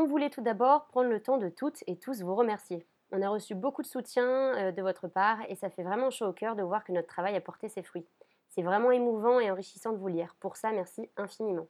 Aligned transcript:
On 0.00 0.06
voulait 0.06 0.30
tout 0.30 0.42
d'abord 0.42 0.86
prendre 0.86 1.10
le 1.10 1.20
temps 1.20 1.38
de 1.38 1.48
toutes 1.48 1.82
et 1.88 1.96
tous 1.96 2.22
vous 2.22 2.36
remercier. 2.36 2.86
On 3.10 3.20
a 3.20 3.28
reçu 3.28 3.56
beaucoup 3.56 3.82
de 3.82 3.86
soutien 3.88 4.28
euh, 4.54 4.70
de 4.70 4.80
votre 4.80 5.08
part 5.08 5.40
et 5.48 5.56
ça 5.56 5.70
fait 5.70 5.82
vraiment 5.82 6.08
chaud 6.10 6.26
au 6.26 6.32
cœur 6.32 6.54
de 6.54 6.62
voir 6.62 6.84
que 6.84 6.92
notre 6.92 7.08
travail 7.08 7.34
a 7.34 7.40
porté 7.40 7.68
ses 7.68 7.82
fruits. 7.82 8.06
C'est 8.48 8.62
vraiment 8.62 8.92
émouvant 8.92 9.40
et 9.40 9.50
enrichissant 9.50 9.90
de 9.92 9.98
vous 9.98 10.06
lire. 10.06 10.36
Pour 10.38 10.54
ça, 10.54 10.70
merci 10.70 11.10
infiniment. 11.16 11.66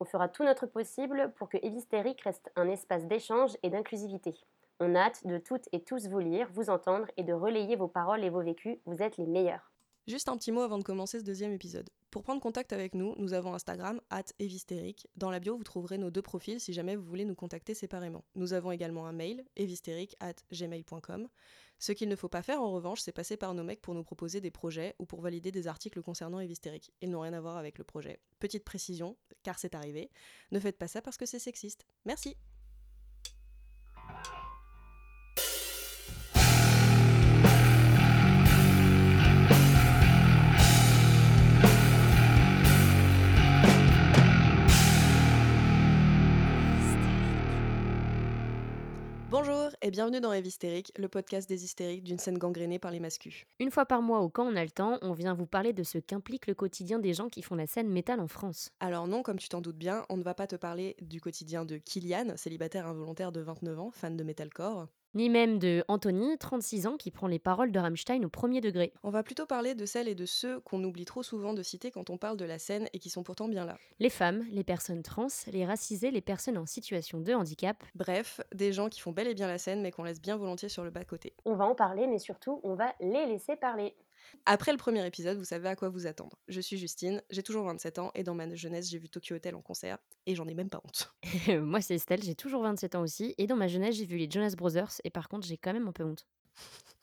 On 0.00 0.06
fera 0.06 0.30
tout 0.30 0.44
notre 0.44 0.64
possible 0.64 1.30
pour 1.36 1.50
que 1.50 1.58
Évistérique 1.60 2.22
reste 2.22 2.50
un 2.56 2.70
espace 2.70 3.04
d'échange 3.04 3.58
et 3.62 3.68
d'inclusivité. 3.68 4.32
On 4.80 4.96
hâte 4.96 5.26
de 5.26 5.36
toutes 5.36 5.68
et 5.72 5.82
tous 5.82 6.08
vous 6.08 6.20
lire, 6.20 6.48
vous 6.54 6.70
entendre 6.70 7.08
et 7.18 7.22
de 7.22 7.34
relayer 7.34 7.76
vos 7.76 7.88
paroles 7.88 8.24
et 8.24 8.30
vos 8.30 8.40
vécus. 8.40 8.78
Vous 8.86 9.02
êtes 9.02 9.18
les 9.18 9.26
meilleurs. 9.26 9.70
Juste 10.06 10.30
un 10.30 10.38
petit 10.38 10.52
mot 10.52 10.62
avant 10.62 10.78
de 10.78 10.84
commencer 10.84 11.18
ce 11.20 11.24
deuxième 11.24 11.52
épisode. 11.52 11.90
Pour 12.10 12.22
prendre 12.22 12.40
contact 12.40 12.72
avec 12.72 12.94
nous, 12.94 13.14
nous 13.18 13.34
avons 13.34 13.52
Instagram, 13.52 14.00
at 14.08 14.24
Dans 15.16 15.30
la 15.30 15.40
bio, 15.40 15.58
vous 15.58 15.64
trouverez 15.64 15.98
nos 15.98 16.10
deux 16.10 16.22
profils 16.22 16.58
si 16.58 16.72
jamais 16.72 16.96
vous 16.96 17.04
voulez 17.04 17.26
nous 17.26 17.34
contacter 17.34 17.74
séparément. 17.74 18.24
Nous 18.34 18.54
avons 18.54 18.72
également 18.72 19.06
un 19.06 19.12
mail, 19.12 19.44
evistérique 19.56 20.16
at 20.20 20.34
gmail.com. 20.50 21.28
Ce 21.78 21.92
qu'il 21.92 22.08
ne 22.08 22.16
faut 22.16 22.30
pas 22.30 22.42
faire 22.42 22.62
en 22.62 22.72
revanche, 22.72 23.00
c'est 23.00 23.12
passer 23.12 23.36
par 23.36 23.52
nos 23.52 23.62
mecs 23.62 23.82
pour 23.82 23.94
nous 23.94 24.02
proposer 24.02 24.40
des 24.40 24.50
projets 24.50 24.96
ou 24.98 25.04
pour 25.04 25.20
valider 25.20 25.52
des 25.52 25.68
articles 25.68 26.02
concernant 26.02 26.40
Evistérique. 26.40 26.92
Ils 27.02 27.10
n'ont 27.10 27.20
rien 27.20 27.34
à 27.34 27.40
voir 27.40 27.58
avec 27.58 27.78
le 27.78 27.84
projet. 27.84 28.20
Petite 28.40 28.64
précision, 28.64 29.16
car 29.42 29.58
c'est 29.58 29.74
arrivé, 29.74 30.10
ne 30.50 30.60
faites 30.60 30.78
pas 30.78 30.88
ça 30.88 31.02
parce 31.02 31.18
que 31.18 31.26
c'est 31.26 31.38
sexiste. 31.38 31.86
Merci 32.06 32.36
Bonjour 49.40 49.70
et 49.82 49.92
bienvenue 49.92 50.20
dans 50.20 50.30
Rêve 50.30 50.48
Hystérique, 50.48 50.92
le 50.98 51.08
podcast 51.08 51.48
des 51.48 51.62
hystériques 51.62 52.02
d'une 52.02 52.18
scène 52.18 52.38
gangrénée 52.38 52.80
par 52.80 52.90
les 52.90 52.98
mascus. 52.98 53.44
Une 53.60 53.70
fois 53.70 53.86
par 53.86 54.02
mois 54.02 54.24
ou 54.24 54.28
quand 54.28 54.44
on 54.44 54.56
a 54.56 54.64
le 54.64 54.70
temps, 54.70 54.98
on 55.00 55.12
vient 55.12 55.32
vous 55.32 55.46
parler 55.46 55.72
de 55.72 55.84
ce 55.84 55.98
qu'implique 55.98 56.48
le 56.48 56.54
quotidien 56.54 56.98
des 56.98 57.14
gens 57.14 57.28
qui 57.28 57.42
font 57.42 57.54
la 57.54 57.68
scène 57.68 57.88
métal 57.88 58.18
en 58.18 58.26
France. 58.26 58.72
Alors 58.80 59.06
non, 59.06 59.22
comme 59.22 59.38
tu 59.38 59.48
t'en 59.48 59.60
doutes 59.60 59.78
bien, 59.78 60.04
on 60.08 60.16
ne 60.16 60.24
va 60.24 60.34
pas 60.34 60.48
te 60.48 60.56
parler 60.56 60.96
du 61.00 61.20
quotidien 61.20 61.64
de 61.64 61.76
Kylian, 61.76 62.36
célibataire 62.36 62.88
involontaire 62.88 63.30
de 63.30 63.40
29 63.40 63.78
ans, 63.78 63.90
fan 63.92 64.16
de 64.16 64.24
metalcore 64.24 64.88
ni 65.14 65.28
même 65.28 65.58
de 65.58 65.84
Anthony, 65.88 66.36
36 66.38 66.86
ans, 66.86 66.96
qui 66.96 67.10
prend 67.10 67.26
les 67.26 67.38
paroles 67.38 67.72
de 67.72 67.78
Rammstein 67.78 68.24
au 68.24 68.28
premier 68.28 68.60
degré. 68.60 68.92
On 69.02 69.10
va 69.10 69.22
plutôt 69.22 69.46
parler 69.46 69.74
de 69.74 69.86
celles 69.86 70.08
et 70.08 70.14
de 70.14 70.26
ceux 70.26 70.60
qu'on 70.60 70.82
oublie 70.84 71.04
trop 71.04 71.22
souvent 71.22 71.54
de 71.54 71.62
citer 71.62 71.90
quand 71.90 72.10
on 72.10 72.18
parle 72.18 72.36
de 72.36 72.44
la 72.44 72.58
scène 72.58 72.88
et 72.92 72.98
qui 72.98 73.10
sont 73.10 73.22
pourtant 73.22 73.48
bien 73.48 73.64
là. 73.64 73.78
Les 73.98 74.10
femmes, 74.10 74.44
les 74.50 74.64
personnes 74.64 75.02
trans, 75.02 75.28
les 75.50 75.64
racisés, 75.64 76.10
les 76.10 76.20
personnes 76.20 76.58
en 76.58 76.66
situation 76.66 77.20
de 77.20 77.32
handicap. 77.32 77.82
Bref, 77.94 78.40
des 78.54 78.72
gens 78.72 78.88
qui 78.88 79.00
font 79.00 79.12
bel 79.12 79.28
et 79.28 79.34
bien 79.34 79.48
la 79.48 79.58
scène 79.58 79.82
mais 79.82 79.90
qu'on 79.90 80.04
laisse 80.04 80.20
bien 80.20 80.36
volontiers 80.36 80.68
sur 80.68 80.84
le 80.84 80.90
bas-côté. 80.90 81.34
On 81.44 81.54
va 81.54 81.66
en 81.66 81.74
parler, 81.74 82.06
mais 82.06 82.18
surtout, 82.18 82.60
on 82.62 82.74
va 82.74 82.94
les 83.00 83.26
laisser 83.26 83.56
parler. 83.56 83.94
Après 84.46 84.72
le 84.72 84.78
premier 84.78 85.06
épisode, 85.06 85.38
vous 85.38 85.44
savez 85.44 85.68
à 85.68 85.76
quoi 85.76 85.88
vous 85.88 86.06
attendre. 86.06 86.38
Je 86.48 86.60
suis 86.60 86.76
Justine, 86.76 87.22
j'ai 87.30 87.42
toujours 87.42 87.64
27 87.64 87.98
ans 87.98 88.10
et 88.14 88.22
dans 88.22 88.34
ma 88.34 88.54
jeunesse, 88.54 88.88
j'ai 88.88 88.98
vu 88.98 89.08
Tokyo 89.08 89.36
Hotel 89.36 89.54
en 89.54 89.62
concert 89.62 89.98
et 90.26 90.34
j'en 90.34 90.46
ai 90.46 90.54
même 90.54 90.70
pas 90.70 90.80
honte. 90.84 91.14
Moi, 91.60 91.80
c'est 91.80 91.94
Estelle, 91.94 92.22
j'ai 92.22 92.34
toujours 92.34 92.62
27 92.62 92.94
ans 92.94 93.02
aussi 93.02 93.34
et 93.38 93.46
dans 93.46 93.56
ma 93.56 93.68
jeunesse, 93.68 93.96
j'ai 93.96 94.06
vu 94.06 94.16
les 94.16 94.30
Jonas 94.30 94.54
Brothers 94.56 95.00
et 95.04 95.10
par 95.10 95.28
contre, 95.28 95.46
j'ai 95.46 95.56
quand 95.56 95.72
même 95.72 95.88
un 95.88 95.92
peu 95.92 96.04
honte. 96.04 96.26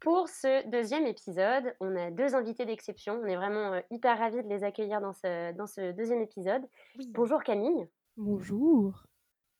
Pour 0.00 0.28
ce 0.28 0.68
deuxième 0.70 1.06
épisode, 1.06 1.74
on 1.80 1.96
a 1.96 2.10
deux 2.12 2.34
invités 2.36 2.64
d'exception. 2.64 3.20
On 3.22 3.26
est 3.26 3.36
vraiment 3.36 3.74
euh, 3.74 3.80
hyper 3.90 4.16
ravis 4.16 4.42
de 4.44 4.48
les 4.48 4.62
accueillir 4.62 5.00
dans 5.00 5.12
ce, 5.12 5.52
dans 5.52 5.66
ce 5.66 5.92
deuxième 5.92 6.22
épisode. 6.22 6.62
Bonjour 7.08 7.42
Camille. 7.42 7.88
Bonjour. 8.16 9.04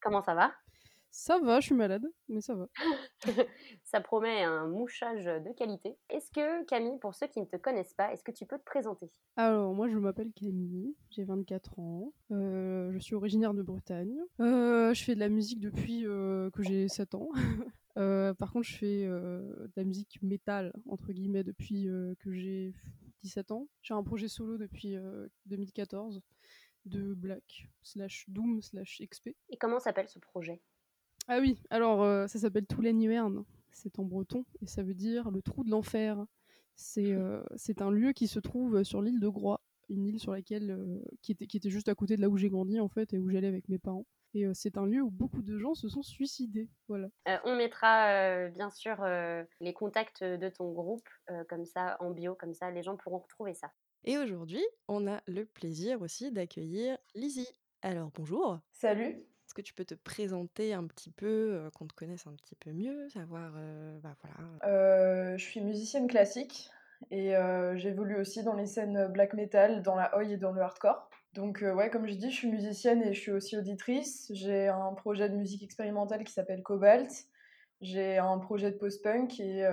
Comment 0.00 0.22
ça 0.22 0.34
va? 0.34 0.52
Ça 1.18 1.40
va, 1.40 1.58
je 1.58 1.66
suis 1.66 1.74
malade, 1.74 2.06
mais 2.28 2.40
ça 2.40 2.54
va. 2.54 2.68
ça 3.82 4.00
promet 4.00 4.44
un 4.44 4.68
mouchage 4.68 5.24
de 5.24 5.52
qualité. 5.52 5.96
Est-ce 6.10 6.30
que, 6.30 6.64
Camille, 6.66 6.96
pour 7.00 7.12
ceux 7.12 7.26
qui 7.26 7.40
ne 7.40 7.44
te 7.44 7.56
connaissent 7.56 7.94
pas, 7.94 8.12
est-ce 8.12 8.22
que 8.22 8.30
tu 8.30 8.46
peux 8.46 8.56
te 8.56 8.62
présenter? 8.62 9.10
Alors, 9.34 9.74
moi, 9.74 9.88
je 9.88 9.98
m'appelle 9.98 10.30
Camille, 10.32 10.94
j'ai 11.10 11.24
24 11.24 11.80
ans, 11.80 12.12
euh, 12.30 12.92
je 12.92 12.98
suis 12.98 13.16
originaire 13.16 13.52
de 13.52 13.62
Bretagne. 13.62 14.16
Euh, 14.38 14.94
je 14.94 15.02
fais 15.02 15.16
de 15.16 15.20
la 15.20 15.28
musique 15.28 15.58
depuis 15.58 16.06
euh, 16.06 16.50
que 16.52 16.62
j'ai 16.62 16.86
7 16.86 17.16
ans. 17.16 17.30
par 18.38 18.52
contre, 18.52 18.68
je 18.68 18.76
fais 18.76 19.06
de 19.08 19.72
la 19.74 19.82
musique 19.82 20.22
métal, 20.22 20.72
entre 20.88 21.12
guillemets, 21.12 21.42
depuis 21.42 21.86
que 22.20 22.30
j'ai 22.30 22.72
17 23.24 23.50
ans. 23.50 23.66
J'ai 23.82 23.94
un 23.94 24.04
projet 24.04 24.28
solo 24.28 24.56
depuis 24.56 24.94
2014 25.46 26.22
de 26.84 27.12
Black 27.14 27.68
slash 27.82 28.24
Doom 28.28 28.62
slash 28.62 29.02
XP. 29.02 29.30
Et 29.50 29.56
comment 29.56 29.80
s'appelle 29.80 30.08
ce 30.08 30.20
projet? 30.20 30.62
Ah 31.30 31.40
oui, 31.40 31.58
alors 31.68 32.02
euh, 32.02 32.26
ça 32.26 32.38
s'appelle 32.38 32.66
Touleniverne, 32.66 33.44
c'est 33.70 33.98
en 33.98 34.04
breton 34.04 34.46
et 34.62 34.66
ça 34.66 34.82
veut 34.82 34.94
dire 34.94 35.30
le 35.30 35.42
trou 35.42 35.62
de 35.62 35.70
l'enfer. 35.70 36.24
C'est 36.74 37.12
euh, 37.12 37.42
un 37.80 37.90
lieu 37.90 38.12
qui 38.12 38.28
se 38.28 38.40
trouve 38.40 38.82
sur 38.82 39.02
l'île 39.02 39.20
de 39.20 39.28
Groix, 39.28 39.60
une 39.90 40.06
île 40.06 40.18
sur 40.18 40.32
laquelle 40.32 40.70
euh, 40.70 41.04
qui, 41.20 41.32
était, 41.32 41.46
qui 41.46 41.58
était 41.58 41.68
juste 41.68 41.90
à 41.90 41.94
côté 41.94 42.16
de 42.16 42.22
là 42.22 42.30
où 42.30 42.38
j'ai 42.38 42.48
grandi 42.48 42.80
en 42.80 42.88
fait 42.88 43.12
et 43.12 43.18
où 43.18 43.28
j'allais 43.28 43.48
avec 43.48 43.68
mes 43.68 43.78
parents. 43.78 44.06
Et 44.32 44.46
c'est 44.52 44.76
un 44.76 44.86
lieu 44.86 45.02
où 45.02 45.10
beaucoup 45.10 45.40
de 45.40 45.58
gens 45.58 45.74
se 45.74 45.88
sont 45.88 46.02
suicidés. 46.02 46.68
Voilà. 46.86 47.08
on 47.44 47.56
mettra 47.56 48.48
bien 48.50 48.68
sûr 48.68 49.02
les 49.60 49.72
contacts 49.72 50.22
de 50.22 50.48
ton 50.50 50.70
groupe 50.70 51.08
comme 51.48 51.64
ça 51.64 51.96
en 52.00 52.10
bio, 52.10 52.34
comme 52.34 52.52
ça 52.52 52.70
les 52.70 52.82
gens 52.82 52.96
pourront 52.98 53.20
retrouver 53.20 53.54
ça. 53.54 53.72
Et 54.04 54.18
aujourd'hui, 54.18 54.62
on 54.86 55.06
a 55.06 55.22
le 55.26 55.46
plaisir 55.46 56.02
aussi 56.02 56.30
d'accueillir 56.30 56.98
Lizzie. 57.14 57.48
Alors 57.80 58.10
bonjour. 58.14 58.60
Salut. 58.72 59.24
Que 59.58 59.62
tu 59.62 59.74
peux 59.74 59.84
te 59.84 59.94
présenter 59.94 60.72
un 60.72 60.86
petit 60.86 61.10
peu, 61.10 61.68
qu'on 61.74 61.88
te 61.88 61.92
connaisse 61.92 62.28
un 62.28 62.32
petit 62.34 62.54
peu 62.54 62.70
mieux, 62.70 63.08
savoir, 63.08 63.50
bah, 64.00 64.14
voilà. 64.22 65.36
je 65.36 65.42
suis 65.42 65.60
musicienne 65.60 66.06
classique 66.06 66.70
et 67.10 67.32
j'évolue 67.74 68.14
aussi 68.20 68.44
dans 68.44 68.54
les 68.54 68.66
scènes 68.66 69.08
black 69.08 69.34
metal, 69.34 69.82
dans 69.82 69.96
la 69.96 70.16
oi 70.16 70.22
et 70.22 70.36
dans 70.36 70.52
le 70.52 70.62
hardcore. 70.62 71.10
Donc 71.32 71.64
ouais, 71.74 71.90
comme 71.90 72.06
je 72.06 72.14
dis, 72.14 72.30
je 72.30 72.36
suis 72.36 72.48
musicienne 72.48 73.02
et 73.02 73.12
je 73.12 73.20
suis 73.20 73.32
aussi 73.32 73.56
auditrice. 73.56 74.30
J'ai 74.32 74.68
un 74.68 74.94
projet 74.94 75.28
de 75.28 75.34
musique 75.34 75.64
expérimentale 75.64 76.22
qui 76.22 76.32
s'appelle 76.32 76.62
Cobalt. 76.62 77.10
J'ai 77.80 78.16
un 78.16 78.38
projet 78.38 78.70
de 78.70 78.76
post-punk 78.76 79.40
et, 79.40 79.68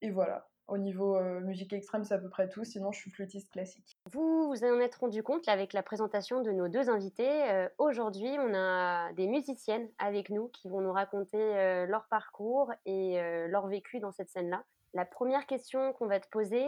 et 0.00 0.10
voilà. 0.10 0.48
Au 0.66 0.78
niveau 0.78 1.16
euh, 1.16 1.40
musique 1.40 1.74
extrême, 1.74 2.04
c'est 2.04 2.14
à 2.14 2.18
peu 2.18 2.30
près 2.30 2.48
tout. 2.48 2.64
Sinon, 2.64 2.90
je 2.90 2.98
suis 2.98 3.10
flûtiste 3.10 3.50
classique. 3.50 3.98
Vous 4.12 4.48
vous 4.48 4.64
en 4.64 4.80
êtes 4.80 4.94
rendu 4.94 5.22
compte 5.22 5.46
avec 5.46 5.74
la 5.74 5.82
présentation 5.82 6.40
de 6.40 6.52
nos 6.52 6.68
deux 6.68 6.88
invités. 6.88 7.50
Euh, 7.50 7.68
aujourd'hui, 7.76 8.30
on 8.38 8.54
a 8.54 9.12
des 9.12 9.26
musiciennes 9.26 9.88
avec 9.98 10.30
nous 10.30 10.48
qui 10.48 10.70
vont 10.70 10.80
nous 10.80 10.92
raconter 10.92 11.38
euh, 11.38 11.86
leur 11.86 12.06
parcours 12.06 12.72
et 12.86 13.18
leur 13.48 13.66
vécu 13.66 14.00
dans 14.00 14.12
cette 14.12 14.30
scène-là. 14.30 14.64
La 14.94 15.04
première 15.04 15.46
question 15.46 15.92
qu'on 15.92 16.06
va 16.06 16.20
te 16.20 16.28
poser, 16.28 16.64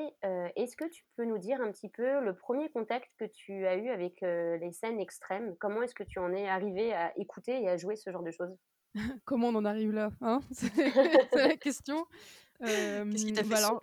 est-ce 0.56 0.76
que 0.76 0.84
tu 0.84 1.04
peux 1.16 1.24
nous 1.24 1.38
dire 1.38 1.60
un 1.60 1.70
petit 1.70 1.88
peu 1.88 2.20
le 2.20 2.34
premier 2.34 2.68
contact 2.70 3.08
que 3.18 3.24
tu 3.24 3.66
as 3.66 3.76
eu 3.76 3.88
avec 3.88 4.20
les 4.20 4.72
scènes 4.72 4.98
extrêmes? 4.98 5.54
Comment 5.60 5.82
est-ce 5.82 5.94
que 5.94 6.02
tu 6.02 6.18
en 6.18 6.32
es 6.32 6.48
arrivé 6.48 6.92
à 6.92 7.16
écouter 7.18 7.62
et 7.62 7.68
à 7.68 7.76
jouer 7.76 7.94
ce 7.94 8.10
genre 8.10 8.24
de 8.24 8.32
choses? 8.32 8.56
Comment 9.24 9.48
on 9.48 9.54
en 9.54 9.64
arrive 9.64 9.92
là 9.92 10.10
hein? 10.20 10.40
C'est 10.50 11.34
la 11.34 11.56
question. 11.56 12.04
Qu'est-ce 12.60 13.26
qui 13.26 13.32
t'a 13.32 13.44
fait 13.44 13.50
bah 13.50 13.78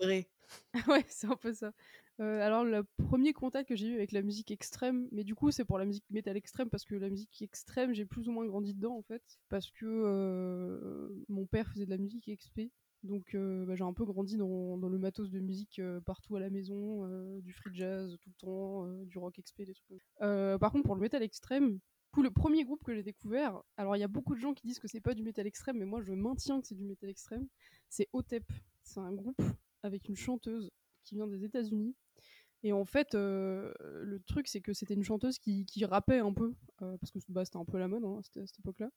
Ouais, 0.87 1.05
c'est 1.07 1.27
un 1.27 1.35
peu 1.35 1.53
ça. 1.53 1.71
alors, 2.19 2.63
le 2.63 2.83
premier 3.07 3.33
contact 3.33 3.69
que 3.69 3.75
j'ai 3.75 3.87
eu 3.87 3.95
avec 3.95 4.11
la 4.11 4.21
musique 4.21 4.51
extrême, 4.51 5.07
mais 5.11 5.23
du 5.23 5.35
coup, 5.35 5.51
c'est 5.51 5.65
pour 5.65 5.77
la 5.77 5.85
musique 5.85 6.05
métal 6.09 6.37
extrême, 6.37 6.69
parce 6.69 6.85
que 6.85 6.95
la 6.95 7.09
musique 7.09 7.41
extrême, 7.41 7.93
j'ai 7.93 8.05
plus 8.05 8.27
ou 8.27 8.31
moins 8.31 8.45
grandi 8.45 8.73
dedans, 8.73 8.97
en 8.97 9.01
fait, 9.01 9.23
parce 9.49 9.71
que 9.71 11.09
mon 11.29 11.45
père 11.45 11.71
faisait 11.71 11.85
de 11.85 11.91
la 11.91 11.97
musique 11.97 12.29
XP. 12.29 12.71
Donc, 13.03 13.35
bah, 13.35 13.75
j'ai 13.75 13.83
un 13.83 13.93
peu 13.93 14.05
grandi 14.05 14.37
dans, 14.37 14.77
dans, 14.77 14.89
le 14.89 14.97
matos 14.97 15.29
de 15.29 15.39
musique 15.39 15.81
partout 16.05 16.35
à 16.35 16.39
la 16.39 16.49
maison, 16.49 17.07
du 17.39 17.53
free 17.53 17.73
jazz 17.73 18.17
tout 18.21 18.29
le 18.29 18.39
temps, 18.39 18.87
du 19.05 19.17
rock 19.17 19.39
XP, 19.41 19.63
des 19.63 19.73
trucs 19.73 19.87
comme 19.87 19.99
ça. 19.99 20.59
par 20.59 20.71
contre, 20.71 20.85
pour 20.85 20.95
le 20.95 21.01
métal 21.01 21.23
extrême, 21.23 21.79
le 22.21 22.31
premier 22.31 22.63
groupe 22.63 22.83
que 22.83 22.93
j'ai 22.93 23.03
découvert, 23.03 23.61
alors 23.77 23.95
il 23.95 23.99
y 23.99 24.03
a 24.03 24.07
beaucoup 24.07 24.35
de 24.35 24.39
gens 24.39 24.53
qui 24.53 24.67
disent 24.67 24.79
que 24.79 24.87
c'est 24.87 25.01
pas 25.01 25.13
du 25.13 25.23
métal 25.23 25.47
extrême, 25.47 25.77
mais 25.77 25.85
moi 25.85 26.01
je 26.01 26.13
maintiens 26.13 26.61
que 26.61 26.67
c'est 26.67 26.75
du 26.75 26.83
métal 26.83 27.09
extrême, 27.09 27.47
c'est 27.89 28.09
Otep. 28.13 28.45
C'est 28.83 28.99
un 28.99 29.13
groupe 29.13 29.41
avec 29.81 30.09
une 30.09 30.15
chanteuse 30.15 30.71
qui 31.03 31.15
vient 31.15 31.27
des 31.27 31.43
États-Unis. 31.43 31.95
Et 32.63 32.71
en 32.71 32.85
fait, 32.85 33.13
euh, 33.13 33.73
le 33.81 34.19
truc, 34.21 34.47
c'est 34.47 34.61
que 34.61 34.73
c'était 34.73 34.93
une 34.93 35.03
chanteuse 35.03 35.37
qui, 35.37 35.65
qui 35.65 35.83
rappait 35.83 36.19
un 36.19 36.33
peu, 36.33 36.53
euh, 36.81 36.97
parce 36.97 37.11
que 37.11 37.19
bah, 37.27 37.43
c'était 37.43 37.57
un 37.57 37.65
peu 37.65 37.77
la 37.77 37.89
mode 37.89 38.05
hein, 38.05 38.19
à 38.19 38.45
cette 38.45 38.59
époque-là. 38.59 38.89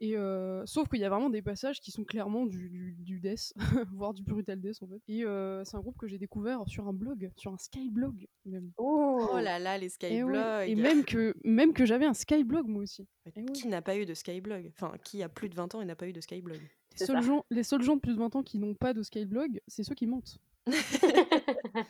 Et 0.00 0.16
euh, 0.16 0.64
sauf 0.64 0.88
qu'il 0.88 1.00
y 1.00 1.04
a 1.04 1.08
vraiment 1.08 1.28
des 1.28 1.42
passages 1.42 1.80
qui 1.80 1.90
sont 1.90 2.04
clairement 2.04 2.46
du, 2.46 2.94
du, 2.98 3.18
death, 3.18 3.52
voire 3.92 4.14
du 4.14 4.22
brutal 4.22 4.60
death 4.60 4.80
en 4.82 4.86
fait. 4.86 5.00
Et 5.08 5.24
euh, 5.24 5.64
c'est 5.64 5.76
un 5.76 5.80
groupe 5.80 5.98
que 5.98 6.06
j'ai 6.06 6.18
découvert 6.18 6.62
sur 6.68 6.86
un 6.86 6.92
blog, 6.92 7.30
sur 7.36 7.52
un 7.52 7.58
skyblog 7.58 8.28
même. 8.44 8.70
Oh, 8.76 9.28
oh 9.32 9.40
là 9.40 9.58
là, 9.58 9.76
les 9.76 9.88
skyblogs. 9.88 10.68
Et, 10.68 10.76
même 10.76 11.04
que 11.04 11.34
même 11.44 11.72
que 11.72 11.84
j'avais 11.84 12.06
un 12.06 12.14
skyblog 12.14 12.68
moi 12.68 12.82
aussi. 12.82 13.06
qui 13.54 13.66
n'a 13.66 13.82
pas 13.82 13.96
eu 13.96 14.06
de 14.06 14.14
skyblog? 14.14 14.70
Enfin, 14.74 14.92
qui 15.02 15.22
a 15.22 15.28
plus 15.28 15.48
de 15.48 15.56
20 15.56 15.74
ans 15.74 15.80
et 15.80 15.84
n'a 15.84 15.96
pas 15.96 16.06
eu 16.06 16.12
de 16.12 16.20
skyblog? 16.20 16.60
Les 17.00 17.06
seuls, 17.06 17.22
gens, 17.22 17.44
les 17.50 17.62
seuls 17.62 17.82
gens 17.82 17.96
de 17.96 18.00
plus 18.00 18.14
de 18.14 18.18
20 18.18 18.36
ans 18.36 18.42
qui 18.42 18.58
n'ont 18.58 18.74
pas 18.74 18.94
de 18.94 19.02
skyblog, 19.02 19.60
c'est 19.66 19.82
ceux 19.82 19.94
qui 19.94 20.06
mentent. 20.06 20.38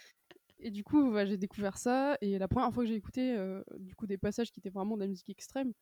et 0.60 0.70
du 0.70 0.84
coup, 0.84 1.14
j'ai 1.26 1.36
découvert 1.36 1.78
ça. 1.78 2.16
Et 2.20 2.38
la 2.38 2.48
première 2.48 2.72
fois 2.72 2.84
que 2.84 2.88
j'ai 2.88 2.96
écouté 2.96 3.34
euh, 3.36 3.62
du 3.78 3.94
coup 3.94 4.06
des 4.06 4.18
passages 4.18 4.50
qui 4.50 4.60
étaient 4.60 4.70
vraiment 4.70 4.96
de 4.96 5.02
la 5.02 5.08
musique 5.08 5.28
extrême, 5.28 5.72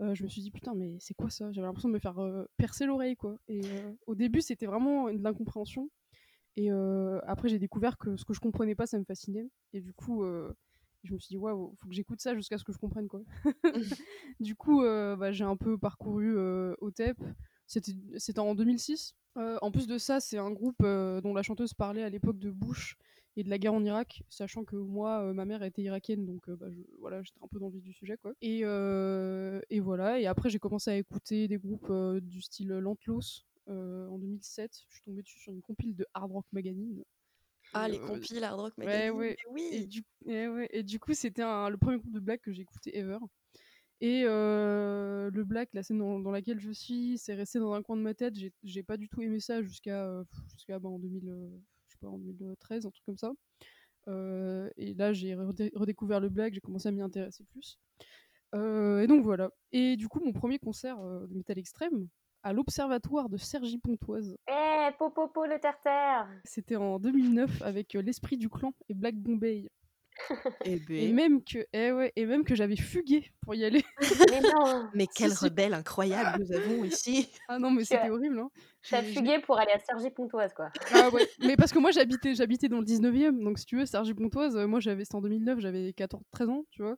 je 0.00 0.22
me 0.22 0.28
suis 0.28 0.40
dit 0.40 0.50
putain 0.50 0.74
mais 0.74 0.96
c'est 0.98 1.14
quoi 1.14 1.30
ça? 1.30 1.52
J'avais 1.52 1.66
l'impression 1.66 1.88
de 1.88 1.94
me 1.94 1.98
faire 1.98 2.18
percer 2.56 2.86
l'oreille 2.86 3.16
quoi. 3.16 3.36
Et 3.48 3.62
au 4.06 4.14
début 4.14 4.40
c'était 4.40 4.66
vraiment 4.66 5.12
de 5.12 5.22
l'incompréhension. 5.22 5.90
Et 6.56 6.70
après 6.70 7.48
j'ai 7.48 7.58
découvert 7.58 7.98
que 7.98 8.16
ce 8.16 8.24
que 8.24 8.34
je 8.34 8.40
comprenais 8.40 8.74
pas 8.74 8.86
ça 8.86 8.98
me 8.98 9.04
fascinait. 9.04 9.48
Et 9.72 9.80
du 9.80 9.92
coup 9.92 10.24
je 11.02 11.14
me 11.14 11.18
suis 11.18 11.28
dit 11.28 11.36
waouh 11.36 11.74
faut 11.78 11.88
que 11.88 11.94
j'écoute 11.94 12.20
ça 12.20 12.34
jusqu'à 12.34 12.58
ce 12.58 12.64
que 12.64 12.72
je 12.72 12.78
comprenne 12.78 13.08
quoi. 13.08 13.22
du 14.40 14.54
coup 14.54 14.82
bah, 14.82 15.32
j'ai 15.32 15.44
un 15.44 15.56
peu 15.56 15.78
parcouru 15.78 16.36
OTEP. 16.80 17.18
C'était 17.66 18.38
en 18.40 18.54
2006. 18.54 19.14
en 19.36 19.70
plus 19.70 19.86
de 19.86 19.98
ça 19.98 20.20
c'est 20.20 20.38
un 20.38 20.50
groupe 20.50 20.82
dont 20.82 21.34
la 21.34 21.42
chanteuse 21.42 21.74
parlait 21.74 22.02
à 22.02 22.08
l'époque 22.08 22.38
de 22.38 22.50
Bush 22.50 22.96
et 23.40 23.42
de 23.42 23.48
la 23.48 23.58
guerre 23.58 23.72
en 23.72 23.82
Irak, 23.82 24.22
sachant 24.28 24.64
que 24.64 24.76
moi, 24.76 25.22
euh, 25.22 25.32
ma 25.32 25.46
mère 25.46 25.62
était 25.62 25.80
irakienne, 25.80 26.26
donc 26.26 26.46
euh, 26.48 26.56
bah, 26.56 26.66
voilà, 26.98 27.22
j'étais 27.22 27.40
un 27.42 27.48
peu 27.48 27.58
dans 27.58 27.68
le 27.68 27.72
vif 27.72 27.82
du 27.82 27.94
sujet, 27.94 28.18
quoi. 28.18 28.34
Et, 28.42 28.60
euh, 28.64 29.60
et 29.70 29.80
voilà, 29.80 30.20
et 30.20 30.26
après 30.26 30.50
j'ai 30.50 30.58
commencé 30.58 30.90
à 30.90 30.96
écouter 30.96 31.48
des 31.48 31.56
groupes 31.56 31.90
du 32.20 32.42
style 32.42 32.68
Lantlos 32.68 33.46
en 33.66 34.18
2007. 34.18 34.72
Je 34.88 34.94
suis 34.94 35.02
tombée 35.02 35.22
dessus 35.22 35.38
sur 35.38 35.52
une 35.52 35.62
compile 35.62 35.94
de 35.94 36.06
Hard 36.12 36.30
Rock 36.30 36.44
Magazine. 36.52 37.02
Ah, 37.72 37.88
les 37.88 37.98
compiles 37.98 38.44
Hard 38.44 38.60
Rock 38.60 38.76
Magazine. 38.76 39.12
Ouais, 39.12 39.36
Oui. 39.50 39.68
Et 39.72 39.86
du, 39.86 40.04
et 40.26 40.82
du 40.82 40.98
coup, 40.98 41.14
c'était 41.14 41.42
le 41.42 41.76
premier 41.76 41.96
groupe 41.96 42.12
de 42.12 42.20
black 42.20 42.42
que 42.42 42.52
j'ai 42.52 42.62
écouté 42.62 42.98
ever. 42.98 43.18
Et 44.02 44.24
le 44.24 45.42
black, 45.44 45.70
la 45.72 45.82
scène 45.82 45.98
dans, 45.98 46.30
laquelle 46.30 46.60
je 46.60 46.72
suis, 46.72 47.16
c'est 47.16 47.34
resté 47.34 47.58
dans 47.58 47.72
un 47.72 47.82
coin 47.82 47.96
de 47.96 48.02
ma 48.02 48.12
tête. 48.12 48.34
J'ai 48.62 48.82
pas 48.82 48.98
du 48.98 49.08
tout 49.08 49.22
aimé 49.22 49.40
ça 49.40 49.62
jusqu'à 49.62 50.24
jusqu'à 50.52 50.78
bah, 50.78 50.90
en 50.90 50.98
2000, 50.98 51.32
en 52.04 52.18
2013, 52.18 52.86
un 52.86 52.90
truc 52.90 53.04
comme 53.04 53.18
ça. 53.18 53.32
Et 54.76 54.94
là, 54.94 55.12
j'ai 55.12 55.34
redécouvert 55.34 56.20
le 56.20 56.28
black, 56.28 56.54
j'ai 56.54 56.60
commencé 56.60 56.88
à 56.88 56.92
m'y 56.92 57.02
intéresser 57.02 57.44
plus. 57.44 57.78
Et 58.54 59.06
donc 59.06 59.22
voilà. 59.22 59.50
Et 59.72 59.96
du 59.96 60.08
coup, 60.08 60.20
mon 60.20 60.32
premier 60.32 60.58
concert 60.58 60.98
de 60.98 61.34
métal 61.34 61.58
extrême, 61.58 62.08
à 62.42 62.52
l'Observatoire 62.52 63.28
de 63.28 63.36
Sergi 63.36 63.78
Pontoise. 63.78 64.36
Eh, 64.48 64.90
Popopo 64.98 65.44
le 65.44 65.58
terre 65.60 66.28
C'était 66.44 66.76
en 66.76 66.98
2009 66.98 67.62
avec 67.62 67.92
l'Esprit 67.94 68.36
du 68.36 68.48
Clan 68.48 68.72
et 68.88 68.94
Black 68.94 69.16
Bombay. 69.16 69.68
Eh 70.64 70.72
et, 70.74 70.78
ben. 70.78 71.14
même 71.14 71.44
que, 71.44 71.66
eh 71.72 71.92
ouais, 71.92 72.12
et 72.16 72.26
même 72.26 72.44
que 72.44 72.54
j'avais 72.54 72.76
fugué 72.76 73.30
pour 73.42 73.54
y 73.54 73.64
aller. 73.64 73.84
Mais 74.30 74.40
non 74.40 74.88
Mais 74.94 75.06
quelle 75.14 75.32
rebelle 75.32 75.74
incroyable 75.74 76.44
nous 76.44 76.56
avons 76.56 76.84
ici 76.84 77.28
Ah 77.48 77.58
non, 77.58 77.70
mais 77.70 77.84
c'était 77.84 78.10
horrible. 78.10 78.38
Hein. 78.38 78.50
T'as 78.88 79.02
fugué 79.02 79.38
pour 79.40 79.58
aller 79.58 79.72
à 79.72 79.78
Sergi-Pontoise, 79.78 80.54
quoi. 80.54 80.70
Ah 80.94 81.10
ouais, 81.10 81.28
mais 81.40 81.56
parce 81.56 81.72
que 81.72 81.78
moi 81.78 81.90
j'habitais, 81.90 82.34
j'habitais 82.34 82.68
dans 82.68 82.80
le 82.80 82.86
19e, 82.86 83.42
donc 83.42 83.58
si 83.58 83.66
tu 83.66 83.76
veux, 83.76 83.86
Sergi-Pontoise, 83.86 84.56
moi 84.56 84.80
j'avais, 84.80 85.04
c'était 85.04 85.16
en 85.16 85.20
2009, 85.22 85.60
j'avais 85.60 85.90
14-13 85.90 86.48
ans, 86.48 86.64
tu 86.70 86.82
vois. 86.82 86.96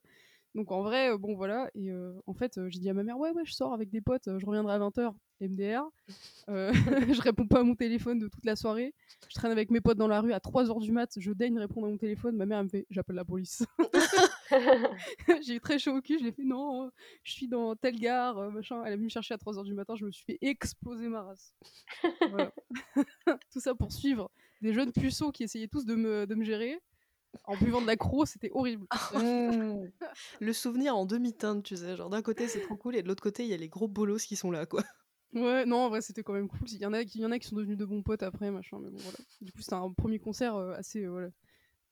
Donc 0.54 0.70
en 0.70 0.82
vrai, 0.82 1.10
euh, 1.10 1.16
bon 1.16 1.34
voilà, 1.34 1.70
et 1.74 1.90
euh, 1.90 2.12
en 2.26 2.34
fait, 2.34 2.58
euh, 2.58 2.68
j'ai 2.68 2.78
dit 2.78 2.90
à 2.90 2.94
ma 2.94 3.02
mère, 3.02 3.18
ouais, 3.18 3.30
ouais, 3.30 3.44
je 3.44 3.52
sors 3.52 3.72
avec 3.72 3.88
des 3.88 4.02
potes, 4.02 4.28
je 4.38 4.44
reviendrai 4.44 4.74
à 4.74 4.78
20h, 4.78 5.14
MDR. 5.40 5.82
je 6.48 7.22
réponds 7.22 7.46
pas 7.46 7.60
à 7.60 7.62
mon 7.62 7.74
téléphone 7.74 8.18
de 8.18 8.28
toute 8.28 8.44
la 8.44 8.54
soirée. 8.54 8.94
Je 9.28 9.34
traîne 9.34 9.50
avec 9.50 9.70
mes 9.70 9.80
potes 9.80 9.96
dans 9.96 10.08
la 10.08 10.20
rue 10.20 10.34
à 10.34 10.38
3h 10.38 10.80
du 10.80 10.92
mat, 10.92 11.10
je 11.16 11.32
daigne 11.32 11.58
répondre 11.58 11.86
à 11.86 11.90
mon 11.90 11.96
téléphone, 11.96 12.36
ma 12.36 12.44
mère 12.44 12.58
elle 12.58 12.64
me 12.64 12.68
fait, 12.68 12.86
j'appelle 12.90 13.16
la 13.16 13.24
police. 13.24 13.64
j'ai 15.42 15.54
eu 15.54 15.60
très 15.60 15.78
chaud 15.78 15.96
au 15.96 16.02
cul, 16.02 16.18
je 16.18 16.24
l'ai 16.24 16.32
fait, 16.32 16.44
non, 16.44 16.90
je 17.22 17.32
suis 17.32 17.48
dans 17.48 17.74
telle 17.74 17.98
gare, 17.98 18.50
machin. 18.50 18.82
Elle 18.84 18.92
est 18.92 18.96
venue 18.96 19.06
me 19.06 19.10
chercher 19.10 19.32
à 19.32 19.38
3h 19.38 19.64
du 19.64 19.72
matin, 19.72 19.94
je 19.96 20.04
me 20.04 20.10
suis 20.10 20.24
fait 20.24 20.38
exploser 20.42 21.08
ma 21.08 21.22
race. 21.22 21.54
Tout 23.50 23.60
ça 23.60 23.74
pour 23.74 23.90
suivre 23.90 24.30
des 24.60 24.74
jeunes 24.74 24.92
puceaux 24.92 25.32
qui 25.32 25.44
essayaient 25.44 25.68
tous 25.68 25.86
de 25.86 25.94
me, 25.94 26.26
de 26.26 26.34
me 26.34 26.44
gérer 26.44 26.78
en 27.44 27.56
buvant 27.56 27.80
de 27.80 27.86
l'accro, 27.86 28.26
c'était 28.26 28.50
horrible. 28.52 28.86
Mmh. 29.14 29.90
Le 30.40 30.52
souvenir 30.52 30.96
en 30.96 31.06
demi-teinte, 31.06 31.62
tu 31.62 31.76
sais, 31.76 31.96
genre 31.96 32.10
d'un 32.10 32.22
côté 32.22 32.48
c'est 32.48 32.60
trop 32.60 32.76
cool 32.76 32.96
et 32.96 33.02
de 33.02 33.08
l'autre 33.08 33.22
côté 33.22 33.44
il 33.44 33.50
y 33.50 33.54
a 33.54 33.56
les 33.56 33.68
gros 33.68 33.88
bolos 33.88 34.24
qui 34.24 34.36
sont 34.36 34.50
là, 34.50 34.66
quoi. 34.66 34.82
Ouais, 35.34 35.64
non, 35.64 35.78
en 35.78 35.88
vrai 35.88 36.02
c'était 36.02 36.22
quand 36.22 36.34
même 36.34 36.48
cool. 36.48 36.68
Il 36.70 36.78
y 36.78 36.86
en 36.86 36.92
a 36.92 37.04
qui, 37.04 37.20
y 37.20 37.26
en 37.26 37.30
a 37.30 37.38
qui 37.38 37.48
sont 37.48 37.56
devenus 37.56 37.78
de 37.78 37.84
bons 37.84 38.02
potes 38.02 38.22
après, 38.22 38.50
machin, 38.50 38.78
mais 38.80 38.90
bon 38.90 38.98
voilà. 38.98 39.18
Du 39.40 39.52
coup 39.52 39.60
c'était 39.60 39.74
un 39.74 39.90
premier 39.92 40.18
concert 40.18 40.56
euh, 40.56 40.74
assez, 40.74 41.04
euh, 41.04 41.08
voilà, 41.10 41.30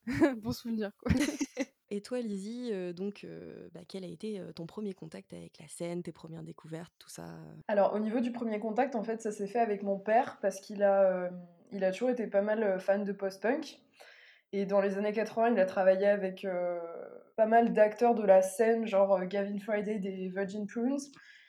bon 0.36 0.52
souvenir, 0.52 0.92
quoi. 0.98 1.12
Et 1.92 2.02
toi, 2.02 2.20
Lizzie, 2.20 2.68
euh, 2.70 2.92
donc, 2.92 3.26
bah, 3.74 3.80
quel 3.88 4.04
a 4.04 4.06
été 4.06 4.40
ton 4.54 4.64
premier 4.64 4.94
contact 4.94 5.32
avec 5.32 5.58
la 5.58 5.66
scène, 5.66 6.04
tes 6.04 6.12
premières 6.12 6.44
découvertes, 6.44 6.92
tout 7.00 7.08
ça? 7.08 7.24
Alors, 7.66 7.94
au 7.94 7.98
niveau 7.98 8.20
du 8.20 8.30
premier 8.30 8.60
contact, 8.60 8.94
en 8.94 9.02
fait, 9.02 9.20
ça 9.20 9.32
s'est 9.32 9.48
fait 9.48 9.58
avec 9.58 9.82
mon 9.82 9.98
père 9.98 10.38
parce 10.40 10.60
qu'il 10.60 10.84
a, 10.84 11.30
il 11.72 11.82
a 11.82 11.90
toujours 11.90 12.10
été 12.10 12.28
pas 12.28 12.42
mal 12.42 12.78
fan 12.78 13.02
de 13.02 13.10
post-punk. 13.10 13.80
Et 14.52 14.66
dans 14.66 14.80
les 14.80 14.98
années 14.98 15.12
80, 15.12 15.52
il 15.52 15.60
a 15.60 15.66
travaillé 15.66 16.06
avec 16.06 16.44
euh, 16.44 16.78
pas 17.36 17.46
mal 17.46 17.72
d'acteurs 17.72 18.14
de 18.14 18.24
la 18.24 18.42
scène, 18.42 18.86
genre 18.86 19.14
euh, 19.14 19.24
Gavin 19.24 19.58
Friday 19.58 19.98
des 20.00 20.28
Virgin 20.28 20.66
Prunes. 20.66 20.98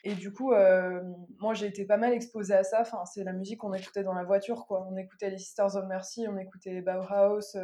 Et 0.04 0.14
du 0.14 0.32
coup, 0.32 0.52
euh, 0.52 1.00
moi, 1.40 1.54
j'ai 1.54 1.66
été 1.66 1.84
pas 1.84 1.96
mal 1.96 2.12
exposée 2.12 2.54
à 2.54 2.62
ça. 2.62 2.80
Enfin, 2.80 3.04
c'est 3.04 3.24
la 3.24 3.32
musique 3.32 3.58
qu'on 3.58 3.72
écoutait 3.72 4.04
dans 4.04 4.14
la 4.14 4.24
voiture, 4.24 4.66
quoi. 4.66 4.86
On 4.90 4.96
écoutait 4.96 5.30
les 5.30 5.38
Sisters 5.38 5.76
of 5.76 5.86
Mercy, 5.86 6.26
on 6.28 6.36
écoutait 6.38 6.80
Bauhaus, 6.80 7.56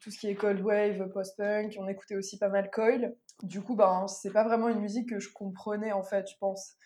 tout 0.00 0.10
ce 0.10 0.18
qui 0.18 0.28
est 0.28 0.34
cold 0.34 0.60
wave, 0.60 1.08
post-punk. 1.10 1.76
On 1.78 1.88
écoutait 1.88 2.16
aussi 2.16 2.38
pas 2.38 2.48
mal 2.48 2.70
Coil. 2.70 3.14
Du 3.42 3.60
coup, 3.60 3.76
ben, 3.76 4.06
c'est 4.08 4.32
pas 4.32 4.44
vraiment 4.44 4.68
une 4.68 4.80
musique 4.80 5.10
que 5.10 5.18
je 5.18 5.30
comprenais, 5.32 5.92
en 5.92 6.02
fait, 6.02 6.30
je 6.30 6.36
pense. 6.38 6.76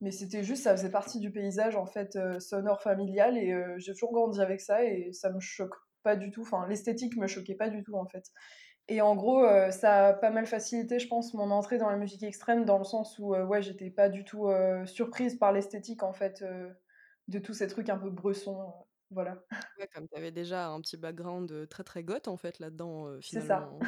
Mais 0.00 0.10
c'était 0.10 0.42
juste, 0.42 0.64
ça 0.64 0.76
faisait 0.76 0.90
partie 0.90 1.20
du 1.20 1.30
paysage, 1.30 1.76
en 1.76 1.86
fait, 1.86 2.18
sonore 2.38 2.80
familial. 2.82 3.36
Et 3.36 3.54
j'ai 3.76 3.92
toujours 3.92 4.12
grandi 4.12 4.40
avec 4.40 4.62
ça 4.62 4.84
et 4.84 5.12
ça 5.12 5.30
me 5.30 5.40
choque 5.40 5.74
pas 6.06 6.14
du 6.14 6.30
tout. 6.30 6.42
Enfin, 6.42 6.68
l'esthétique 6.68 7.16
me 7.16 7.26
choquait 7.26 7.56
pas 7.56 7.68
du 7.68 7.82
tout 7.82 7.96
en 7.96 8.06
fait. 8.06 8.30
Et 8.88 9.00
en 9.00 9.16
gros, 9.16 9.44
euh, 9.44 9.72
ça 9.72 10.08
a 10.08 10.12
pas 10.12 10.30
mal 10.30 10.46
facilité, 10.46 11.00
je 11.00 11.08
pense, 11.08 11.34
mon 11.34 11.50
entrée 11.50 11.76
dans 11.76 11.90
la 11.90 11.96
musique 11.96 12.22
extrême, 12.22 12.64
dans 12.64 12.78
le 12.78 12.84
sens 12.84 13.18
où, 13.18 13.34
euh, 13.34 13.44
ouais, 13.44 13.60
j'étais 13.60 13.90
pas 13.90 14.08
du 14.08 14.24
tout 14.24 14.46
euh, 14.46 14.86
surprise 14.86 15.36
par 15.36 15.52
l'esthétique, 15.52 16.04
en 16.04 16.12
fait, 16.12 16.44
de 17.26 17.38
tous 17.40 17.54
ces 17.54 17.66
trucs 17.66 17.88
un 17.88 17.98
peu 17.98 18.10
bressons. 18.10 18.72
voilà. 19.10 19.42
Ouais, 19.80 19.88
comme 19.92 20.06
tu 20.08 20.16
avais 20.16 20.30
déjà 20.30 20.68
un 20.68 20.80
petit 20.80 20.96
background 20.96 21.68
très 21.68 21.82
très 21.82 22.04
goth, 22.04 22.28
en 22.28 22.36
fait, 22.36 22.60
là-dedans, 22.60 23.20
finalement. 23.20 23.80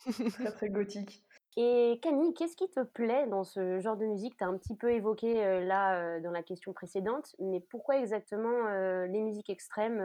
C'est 0.00 0.16
ça. 0.16 0.30
très 0.30 0.52
très 0.52 0.68
gothique. 0.68 1.24
Et 1.56 2.00
Camille, 2.02 2.34
qu'est-ce 2.34 2.56
qui 2.56 2.68
te 2.68 2.82
plaît 2.82 3.28
dans 3.28 3.44
ce 3.44 3.78
genre 3.80 3.96
de 3.96 4.04
musique? 4.04 4.36
Tu 4.36 4.44
as 4.44 4.48
un 4.48 4.58
petit 4.58 4.74
peu 4.74 4.92
évoqué 4.92 5.34
là 5.60 6.18
dans 6.20 6.32
la 6.32 6.42
question 6.42 6.72
précédente, 6.72 7.36
mais 7.38 7.60
pourquoi 7.60 7.98
exactement 7.98 8.68
les 9.06 9.20
musiques 9.20 9.50
extrêmes 9.50 10.02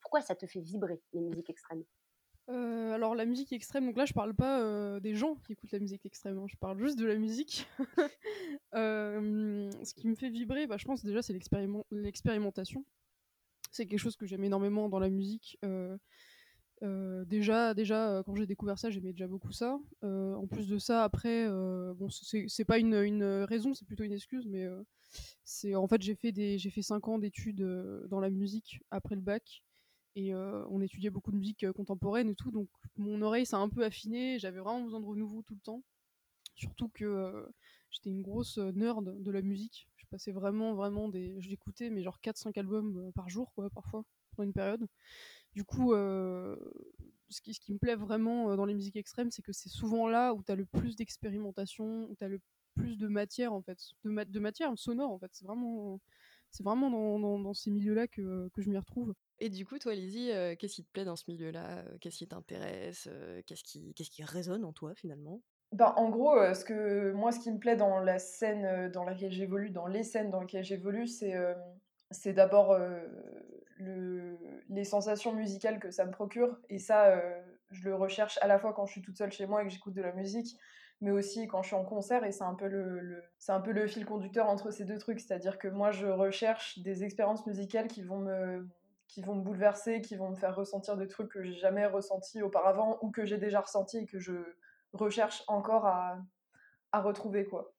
Pourquoi 0.00 0.20
ça 0.20 0.36
te 0.36 0.46
fait 0.46 0.60
vibrer, 0.60 1.00
les 1.12 1.20
musiques 1.20 1.50
extrêmes? 1.50 1.82
Alors 2.48 3.16
la 3.16 3.24
musique 3.24 3.52
extrême, 3.52 3.86
donc 3.86 3.96
là 3.96 4.04
je 4.04 4.12
parle 4.12 4.32
pas 4.32 5.00
des 5.00 5.14
gens 5.14 5.34
qui 5.34 5.52
écoutent 5.52 5.72
la 5.72 5.80
musique 5.80 6.06
extrême, 6.06 6.38
hein, 6.38 6.46
je 6.48 6.56
parle 6.56 6.78
juste 6.78 6.98
de 7.00 7.06
la 7.06 7.16
musique. 7.16 7.66
ce 8.72 9.94
qui 9.94 10.06
me 10.06 10.14
fait 10.14 10.30
vibrer, 10.30 10.68
bah, 10.68 10.76
je 10.78 10.84
pense 10.84 11.04
déjà 11.04 11.20
c'est 11.20 11.36
l'expérimentation. 11.90 12.84
C'est 13.72 13.86
quelque 13.86 13.98
chose 13.98 14.16
que 14.16 14.26
j'aime 14.26 14.44
énormément 14.44 14.88
dans 14.88 15.00
la 15.00 15.10
musique. 15.10 15.58
Euh, 16.82 17.24
déjà, 17.24 17.74
déjà 17.74 18.22
quand 18.26 18.34
j'ai 18.34 18.46
découvert 18.46 18.78
ça, 18.78 18.90
j'aimais 18.90 19.12
déjà 19.12 19.26
beaucoup 19.26 19.52
ça. 19.52 19.78
Euh, 20.04 20.34
en 20.34 20.46
plus 20.46 20.68
de 20.68 20.78
ça, 20.78 21.04
après, 21.04 21.46
euh, 21.48 21.94
bon, 21.94 22.08
c'est 22.10 22.64
pas 22.64 22.78
une, 22.78 22.94
une 22.94 23.24
raison, 23.44 23.74
c'est 23.74 23.86
plutôt 23.86 24.04
une 24.04 24.12
excuse, 24.12 24.46
mais 24.46 24.66
c'est 25.44 25.74
en 25.74 25.86
fait 25.86 26.02
j'ai 26.02 26.14
fait 26.14 26.32
des 26.32 26.58
j'ai 26.58 26.70
fait 26.70 26.82
cinq 26.82 27.08
ans 27.08 27.18
d'études 27.18 27.62
dans 28.08 28.20
la 28.20 28.30
musique 28.30 28.80
après 28.90 29.14
le 29.14 29.20
bac 29.22 29.62
et 30.16 30.34
on 30.34 30.80
étudiait 30.80 31.10
beaucoup 31.10 31.32
de 31.32 31.36
musique 31.36 31.70
contemporaine 31.72 32.28
et 32.28 32.34
tout, 32.34 32.50
donc 32.50 32.68
mon 32.96 33.22
oreille 33.22 33.46
s'est 33.46 33.56
un 33.56 33.68
peu 33.68 33.84
affinée. 33.84 34.38
J'avais 34.38 34.58
vraiment 34.60 34.82
besoin 34.82 35.00
de 35.00 35.06
renouveau 35.06 35.42
tout 35.42 35.54
le 35.54 35.60
temps, 35.60 35.82
surtout 36.56 36.88
que 36.88 37.46
j'étais 37.90 38.10
une 38.10 38.22
grosse 38.22 38.58
nerd 38.58 39.22
de 39.22 39.30
la 39.30 39.42
musique. 39.42 39.88
Je 39.96 40.06
passais 40.06 40.32
vraiment 40.32 40.74
vraiment 40.74 41.08
des, 41.08 41.36
j'écoutais 41.40 41.90
mais 41.90 42.02
genre 42.02 42.20
4-5 42.22 42.58
albums 42.58 43.10
par 43.14 43.28
jour 43.28 43.52
quoi 43.54 43.70
parfois 43.70 44.04
pendant 44.34 44.46
une 44.46 44.52
période. 44.52 44.86
Du 45.56 45.64
coup, 45.64 45.94
euh, 45.94 46.54
ce, 47.30 47.40
qui, 47.40 47.54
ce, 47.54 47.60
qui, 47.60 47.72
me 47.72 47.78
plaît 47.78 47.94
vraiment 47.94 48.54
dans 48.56 48.66
les 48.66 48.74
musiques 48.74 48.96
extrêmes, 48.96 49.30
c'est 49.30 49.40
que 49.40 49.52
c'est 49.52 49.70
souvent 49.70 50.06
là 50.06 50.34
où 50.34 50.42
tu 50.42 50.52
as 50.52 50.54
le 50.54 50.66
plus 50.66 50.96
d'expérimentation, 50.96 52.06
où 52.10 52.14
tu 52.14 52.22
as 52.22 52.28
le 52.28 52.40
plus 52.74 52.98
de 52.98 53.08
matière, 53.08 53.54
en 53.54 53.62
fait, 53.62 53.78
de, 54.04 54.24
de 54.24 54.38
matière 54.38 54.70
sonore, 54.76 55.10
en 55.10 55.18
fait. 55.18 55.30
C'est 55.32 55.46
vraiment, 55.46 55.98
c'est 56.50 56.62
vraiment 56.62 56.90
dans, 56.90 57.38
dans, 57.38 57.54
ces 57.54 57.70
milieux-là 57.70 58.06
que, 58.06 58.50
que, 58.52 58.60
je 58.60 58.68
m'y 58.68 58.76
retrouve. 58.76 59.14
Et 59.38 59.48
du 59.48 59.64
coup, 59.64 59.78
toi, 59.78 59.94
Lizzie, 59.94 60.30
euh, 60.30 60.54
qu'est-ce 60.58 60.74
qui 60.74 60.84
te 60.84 60.92
plaît 60.92 61.06
dans 61.06 61.16
ce 61.16 61.24
milieu-là 61.28 61.86
Qu'est-ce 62.02 62.18
qui 62.18 62.28
t'intéresse 62.28 63.08
Qu'est-ce 63.46 63.64
qui, 63.64 63.94
qu'est-ce 63.94 64.10
qui 64.10 64.24
résonne 64.24 64.62
en 64.62 64.74
toi, 64.74 64.94
finalement? 64.94 65.40
Ben, 65.72 65.94
en 65.96 66.10
gros, 66.10 66.36
ce 66.52 66.66
que, 66.66 67.12
moi, 67.12 67.32
ce 67.32 67.40
qui 67.40 67.50
me 67.50 67.58
plaît 67.58 67.76
dans 67.76 67.98
la 68.00 68.18
scène 68.18 68.92
dans 68.92 69.04
laquelle 69.04 69.32
j'évolue, 69.32 69.70
dans 69.70 69.86
les 69.86 70.02
scènes 70.02 70.28
dans 70.28 70.40
lesquelles 70.40 70.64
j'évolue, 70.64 71.06
c'est 71.06 71.34
c'est 72.10 72.34
d'abord 72.34 72.78
le, 73.78 74.38
les 74.68 74.84
sensations 74.84 75.32
musicales 75.32 75.78
que 75.78 75.90
ça 75.90 76.04
me 76.04 76.10
procure. 76.10 76.58
Et 76.68 76.78
ça, 76.78 77.20
je 77.70 77.88
le 77.88 77.94
recherche 77.94 78.38
à 78.42 78.46
la 78.46 78.58
fois 78.58 78.72
quand 78.72 78.86
je 78.86 78.92
suis 78.92 79.02
toute 79.02 79.16
seule 79.16 79.32
chez 79.32 79.46
moi 79.46 79.62
et 79.62 79.66
que 79.66 79.72
j'écoute 79.72 79.94
de 79.94 80.02
la 80.02 80.12
musique, 80.12 80.58
mais 81.00 81.10
aussi 81.10 81.46
quand 81.46 81.62
je 81.62 81.68
suis 81.68 81.76
en 81.76 81.84
concert. 81.84 82.24
Et 82.24 82.32
c'est 82.32 82.44
un, 82.44 82.54
peu 82.54 82.68
le, 82.68 83.86
fil 83.86 84.04
conducteur 84.04 84.48
entre 84.48 84.70
ces 84.70 84.84
deux 84.84 84.98
trucs. 84.98 85.20
C'est-à-dire 85.20 85.58
que 85.58 85.68
moi, 85.68 85.90
je 85.90 86.06
recherche 86.06 86.78
des 86.78 87.04
expériences 87.04 87.46
musicales 87.46 87.88
qui 87.88 88.02
vont 88.02 88.18
me 88.20 88.68
qui 89.08 89.22
vont 89.22 89.36
me 89.36 89.42
bouleverser, 89.42 90.00
qui 90.00 90.16
vont 90.16 90.30
me 90.30 90.34
faire 90.34 90.56
ressentir 90.56 90.96
des 90.96 91.06
trucs 91.06 91.30
que 91.30 91.40
j'ai 91.40 91.54
jamais 91.54 91.86
ressentis 91.86 92.42
auparavant 92.42 92.98
ou 93.02 93.12
que 93.12 93.24
j'ai 93.24 93.38
déjà 93.38 93.60
ressentis 93.60 93.98
et 93.98 94.06
que 94.06 94.18
je 94.18 94.32
recherche 94.92 95.44
encore 95.46 95.86
à, 95.86 96.18
à 96.90 97.00
retrouver 97.00 97.46
quoi. 97.46 97.75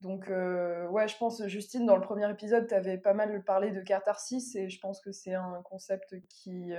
Donc, 0.00 0.28
ouais, 0.28 1.08
je 1.08 1.16
pense, 1.18 1.46
Justine, 1.46 1.84
dans 1.84 1.96
le 1.96 2.00
premier 2.00 2.30
épisode, 2.30 2.66
tu 2.66 2.74
avais 2.74 2.96
pas 2.96 3.12
mal 3.12 3.44
parlé 3.44 3.70
de 3.70 3.82
catharsis 3.82 4.56
et 4.56 4.70
je 4.70 4.80
pense 4.80 5.00
que 5.00 5.12
c'est 5.12 5.34
un 5.34 5.60
concept 5.64 6.16
qui, 6.28 6.72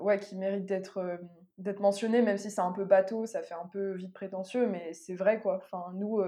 ouais, 0.00 0.20
qui 0.20 0.36
mérite 0.36 0.66
d'être 0.66 1.18
d'être 1.58 1.80
mentionné, 1.80 2.22
même 2.22 2.38
si 2.38 2.50
c'est 2.50 2.60
un 2.60 2.72
peu 2.72 2.84
bateau, 2.84 3.26
ça 3.26 3.42
fait 3.42 3.54
un 3.54 3.66
peu 3.72 3.92
vite 3.94 4.14
prétentieux, 4.14 4.66
mais 4.68 4.92
c'est 4.94 5.14
vrai, 5.14 5.40
quoi. 5.40 5.56
Enfin, 5.56 5.92
nous, 5.94 6.22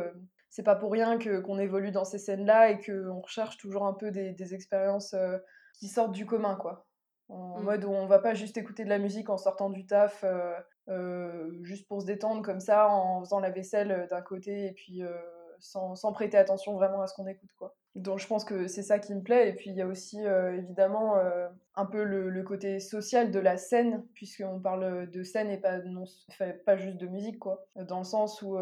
c'est 0.50 0.64
pas 0.64 0.74
pour 0.74 0.90
rien 0.90 1.16
que 1.16 1.38
qu'on 1.40 1.58
évolue 1.58 1.92
dans 1.92 2.04
ces 2.04 2.18
scènes-là 2.18 2.70
et 2.70 2.78
qu'on 2.80 3.20
recherche 3.20 3.56
toujours 3.56 3.86
un 3.86 3.94
peu 3.94 4.10
des, 4.10 4.32
des 4.32 4.54
expériences 4.54 5.14
qui 5.78 5.86
sortent 5.88 6.12
du 6.12 6.26
commun, 6.26 6.56
quoi. 6.56 6.86
En 7.28 7.60
Mmh. 7.60 7.64
mode 7.64 7.84
où 7.84 7.90
on 7.90 8.06
va 8.06 8.18
pas 8.18 8.34
juste 8.34 8.56
écouter 8.58 8.84
de 8.84 8.90
la 8.90 8.98
musique 8.98 9.30
en 9.30 9.38
sortant 9.38 9.70
du 9.70 9.86
taf, 9.86 10.24
juste 11.62 11.86
pour 11.86 12.02
se 12.02 12.06
détendre 12.06 12.42
comme 12.42 12.60
ça, 12.60 12.88
en 12.88 13.20
faisant 13.20 13.38
la 13.38 13.50
vaisselle 13.50 14.08
d'un 14.10 14.22
côté 14.22 14.66
et 14.66 14.72
puis 14.72 15.02
sans, 15.62 15.96
sans 15.96 16.12
prêter 16.12 16.36
attention 16.38 16.74
vraiment 16.74 17.02
à 17.02 17.06
ce 17.08 17.14
qu'on 17.14 17.26
écoute, 17.26 17.52
quoi. 17.56 17.76
Donc 17.94 18.20
je 18.20 18.26
pense 18.26 18.44
que 18.44 18.68
c'est 18.68 18.82
ça 18.82 18.98
qui 18.98 19.14
me 19.14 19.22
plaît. 19.22 19.48
Et 19.48 19.52
puis 19.52 19.70
il 19.70 19.76
y 19.76 19.82
a 19.82 19.86
aussi 19.86 20.18
évidemment 20.20 21.16
un 21.74 21.86
peu 21.86 22.04
le, 22.04 22.42
côté 22.42 22.80
social 22.80 23.30
de 23.30 23.38
la 23.38 23.56
scène, 23.56 24.04
puisqu'on 24.14 24.60
parle 24.60 25.10
de 25.10 25.22
scène 25.22 25.50
et 25.50 25.58
pas, 25.58 25.78
non, 25.78 26.04
pas 26.64 26.76
juste 26.76 26.96
de 26.96 27.06
musique, 27.06 27.38
quoi. 27.38 27.66
Dans 27.76 27.98
le 27.98 28.04
sens 28.04 28.42
où 28.42 28.56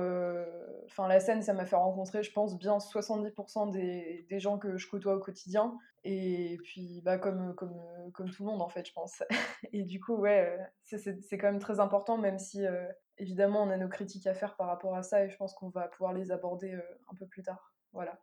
enfin 0.86 1.08
la 1.08 1.20
scène, 1.20 1.42
ça 1.42 1.52
m'a 1.54 1.66
fait 1.66 1.76
rencontrer, 1.76 2.22
je 2.22 2.32
pense, 2.32 2.58
bien 2.58 2.78
70% 2.78 3.70
des, 3.70 4.26
des, 4.28 4.40
gens 4.40 4.58
que 4.58 4.76
je 4.76 4.88
côtoie 4.88 5.14
au 5.14 5.20
quotidien. 5.20 5.78
Et 6.04 6.58
puis 6.64 7.02
bah, 7.04 7.18
comme, 7.18 7.54
comme, 7.54 7.76
comme 8.12 8.30
tout 8.30 8.44
le 8.44 8.50
monde, 8.50 8.62
en 8.62 8.68
fait, 8.68 8.86
je 8.86 8.92
pense. 8.92 9.22
et 9.72 9.82
du 9.82 10.00
coup, 10.00 10.16
ouais, 10.16 10.58
c'est 10.84 11.38
quand 11.38 11.48
même 11.48 11.60
très 11.60 11.78
important, 11.78 12.18
même 12.18 12.38
si 12.38 12.64
évidemment 13.18 13.62
on 13.62 13.70
a 13.70 13.76
nos 13.76 13.88
critiques 13.88 14.26
à 14.26 14.34
faire 14.34 14.56
par 14.56 14.66
rapport 14.66 14.94
à 14.96 15.02
ça, 15.02 15.24
et 15.24 15.30
je 15.30 15.36
pense 15.36 15.54
qu'on 15.54 15.68
va 15.68 15.88
pouvoir 15.88 16.12
les 16.12 16.32
aborder 16.32 16.74
un 16.74 17.14
peu 17.14 17.26
plus 17.26 17.42
tard. 17.42 17.74
Voilà. 17.92 18.18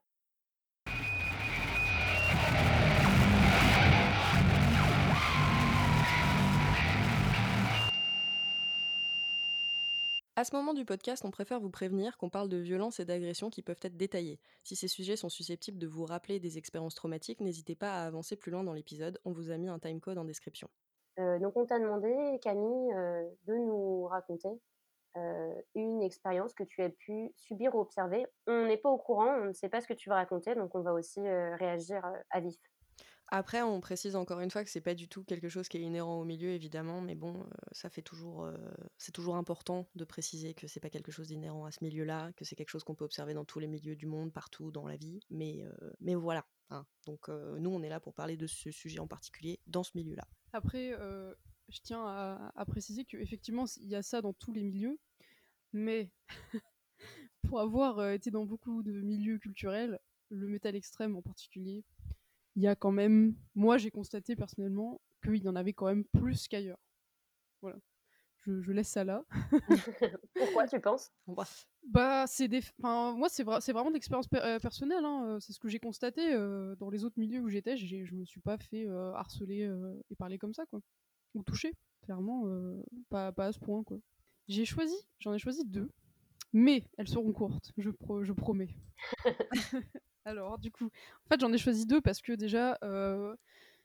À 10.37 10.43
ce 10.43 10.55
moment 10.55 10.75
du 10.75 10.85
podcast, 10.85 11.25
on 11.25 11.31
préfère 11.31 11.59
vous 11.59 11.71
prévenir 11.71 12.15
qu'on 12.15 12.29
parle 12.29 12.47
de 12.47 12.57
violences 12.57 12.99
et 12.99 13.05
d'agressions 13.05 13.49
qui 13.49 13.63
peuvent 13.63 13.79
être 13.81 13.97
détaillées. 13.97 14.39
Si 14.63 14.75
ces 14.75 14.87
sujets 14.87 15.15
sont 15.15 15.29
susceptibles 15.29 15.79
de 15.79 15.87
vous 15.87 16.05
rappeler 16.05 16.39
des 16.39 16.59
expériences 16.59 16.93
traumatiques, 16.93 17.41
n'hésitez 17.41 17.73
pas 17.73 17.91
à 17.93 18.05
avancer 18.05 18.35
plus 18.35 18.51
loin 18.51 18.63
dans 18.63 18.73
l'épisode, 18.73 19.19
on 19.25 19.31
vous 19.31 19.49
a 19.49 19.57
mis 19.57 19.67
un 19.67 19.79
timecode 19.79 20.19
en 20.19 20.25
description. 20.25 20.69
Euh, 21.17 21.39
donc 21.39 21.57
on 21.57 21.65
t'a 21.65 21.79
demandé, 21.79 22.13
Camille, 22.43 22.93
euh, 22.93 23.23
de 23.47 23.55
nous 23.55 24.03
raconter 24.03 24.49
euh, 25.15 25.55
une 25.73 26.03
expérience 26.03 26.53
que 26.53 26.65
tu 26.65 26.83
as 26.83 26.89
pu 26.91 27.33
subir 27.35 27.73
ou 27.73 27.79
observer. 27.79 28.27
On 28.45 28.67
n'est 28.67 28.77
pas 28.77 28.91
au 28.91 28.99
courant, 28.99 29.39
on 29.41 29.45
ne 29.45 29.53
sait 29.53 29.69
pas 29.69 29.81
ce 29.81 29.87
que 29.87 29.95
tu 29.95 30.07
vas 30.07 30.17
raconter, 30.17 30.53
donc 30.53 30.75
on 30.75 30.81
va 30.81 30.93
aussi 30.93 31.19
réagir 31.19 32.03
à 32.29 32.39
vif. 32.41 32.59
Après, 33.29 33.61
on 33.61 33.81
précise 33.81 34.15
encore 34.15 34.39
une 34.39 34.49
fois 34.49 34.63
que 34.63 34.69
c'est 34.69 34.81
pas 34.81 34.95
du 34.95 35.09
tout 35.09 35.23
quelque 35.23 35.49
chose 35.49 35.67
qui 35.67 35.77
est 35.77 35.81
inhérent 35.81 36.19
au 36.19 36.23
milieu, 36.23 36.49
évidemment, 36.49 37.01
mais 37.01 37.15
bon, 37.15 37.45
ça 37.73 37.89
fait 37.89 38.01
toujours, 38.01 38.49
c'est 38.97 39.11
toujours 39.11 39.35
important 39.35 39.89
de 39.95 40.05
préciser 40.05 40.53
que 40.53 40.67
c'est 40.67 40.79
pas 40.79 40.89
quelque 40.89 41.11
chose 41.11 41.27
d'inhérent 41.27 41.65
à 41.65 41.71
ce 41.71 41.83
milieu-là, 41.83 42.31
que 42.33 42.45
c'est 42.45 42.55
quelque 42.55 42.69
chose 42.69 42.85
qu'on 42.85 42.95
peut 42.95 43.03
observer 43.03 43.33
dans 43.33 43.43
tous 43.43 43.59
les 43.59 43.67
milieux 43.67 43.97
du 43.97 44.05
monde, 44.05 44.31
partout 44.31 44.71
dans 44.71 44.87
la 44.87 44.95
vie, 44.95 45.19
mais, 45.29 45.65
mais 45.99 46.15
voilà. 46.15 46.45
Hein. 46.69 46.85
Donc 47.05 47.27
nous, 47.27 47.69
on 47.69 47.81
est 47.81 47.89
là 47.89 47.99
pour 47.99 48.13
parler 48.13 48.37
de 48.37 48.47
ce 48.47 48.71
sujet 48.71 48.99
en 48.99 49.07
particulier 49.07 49.59
dans 49.67 49.83
ce 49.83 49.91
milieu-là. 49.95 50.25
Après, 50.53 50.95
je 51.67 51.79
tiens 51.83 52.05
à, 52.05 52.53
à 52.55 52.65
préciser 52.65 53.03
qu'effectivement, 53.03 53.65
il 53.81 53.89
y 53.89 53.95
a 53.95 54.03
ça 54.03 54.21
dans 54.21 54.33
tous 54.33 54.53
les 54.53 54.63
milieux, 54.63 54.97
mais 55.73 56.11
pour 57.43 57.59
avoir 57.59 58.09
été 58.11 58.31
dans 58.31 58.45
beaucoup 58.45 58.83
de 58.83 59.01
milieux 59.01 59.37
culturels, 59.37 59.99
le 60.29 60.47
métal 60.47 60.75
extrême 60.75 61.15
en 61.15 61.21
particulier, 61.21 61.83
il 62.57 62.63
y 62.63 62.67
a 62.67 62.75
quand 62.75 62.91
même, 62.91 63.35
moi 63.53 63.77
j'ai 63.77 63.91
constaté 63.91 64.35
personnellement 64.35 64.99
qu'il 65.23 65.43
y 65.43 65.47
en 65.47 65.55
avait 65.55 65.73
quand 65.73 65.85
même 65.85 66.03
plus 66.05 66.47
qu'ailleurs. 66.47 66.79
Voilà. 67.61 67.77
Je, 68.39 68.61
je, 68.61 68.71
laisse 68.71 68.87
ça 68.87 69.03
là. 69.03 69.23
Pourquoi 70.35 70.67
tu 70.67 70.79
penses? 70.79 71.11
Bah 71.83 72.25
c'est 72.27 72.47
des, 72.47 72.61
enfin 72.79 73.13
moi 73.13 73.29
c'est 73.29 73.43
c'est 73.59 73.73
vraiment 73.73 73.91
d'expérience 73.91 74.27
per 74.27 74.57
personnelle. 74.59 75.05
Hein. 75.05 75.37
C'est 75.39 75.53
ce 75.53 75.59
que 75.59 75.67
j'ai 75.67 75.79
constaté 75.79 76.33
euh, 76.33 76.75
dans 76.77 76.89
les 76.89 77.03
autres 77.03 77.19
milieux 77.19 77.41
où 77.41 77.49
j'étais. 77.49 77.77
Je 77.77 78.15
me 78.15 78.25
suis 78.25 78.39
pas 78.39 78.57
fait 78.57 78.87
euh, 78.87 79.13
harceler 79.13 79.63
euh, 79.63 79.93
et 80.09 80.15
parler 80.15 80.39
comme 80.39 80.53
ça 80.53 80.65
quoi, 80.65 80.79
ou 81.35 81.43
toucher. 81.43 81.75
Clairement, 82.01 82.45
pas, 83.09 83.31
pas 83.33 83.47
à 83.47 83.51
ce 83.51 83.59
point 83.59 83.83
quoi. 83.83 83.99
J'ai 84.47 84.65
choisi, 84.65 84.95
j'en 85.19 85.33
ai 85.33 85.39
choisi 85.39 85.63
deux, 85.65 85.89
mais 86.53 86.85
elles 86.97 87.09
seront 87.09 87.33
courtes. 87.33 87.71
Je, 87.77 87.91
pro 87.91 88.23
je 88.23 88.33
promets. 88.33 88.73
Alors, 90.27 90.59
du 90.59 90.71
coup, 90.71 90.87
en 90.87 91.29
fait, 91.29 91.39
j'en 91.39 91.53
ai 91.53 91.57
choisi 91.57 91.85
deux 91.85 92.01
parce 92.01 92.21
que 92.21 92.33
déjà, 92.33 92.77
euh, 92.83 93.33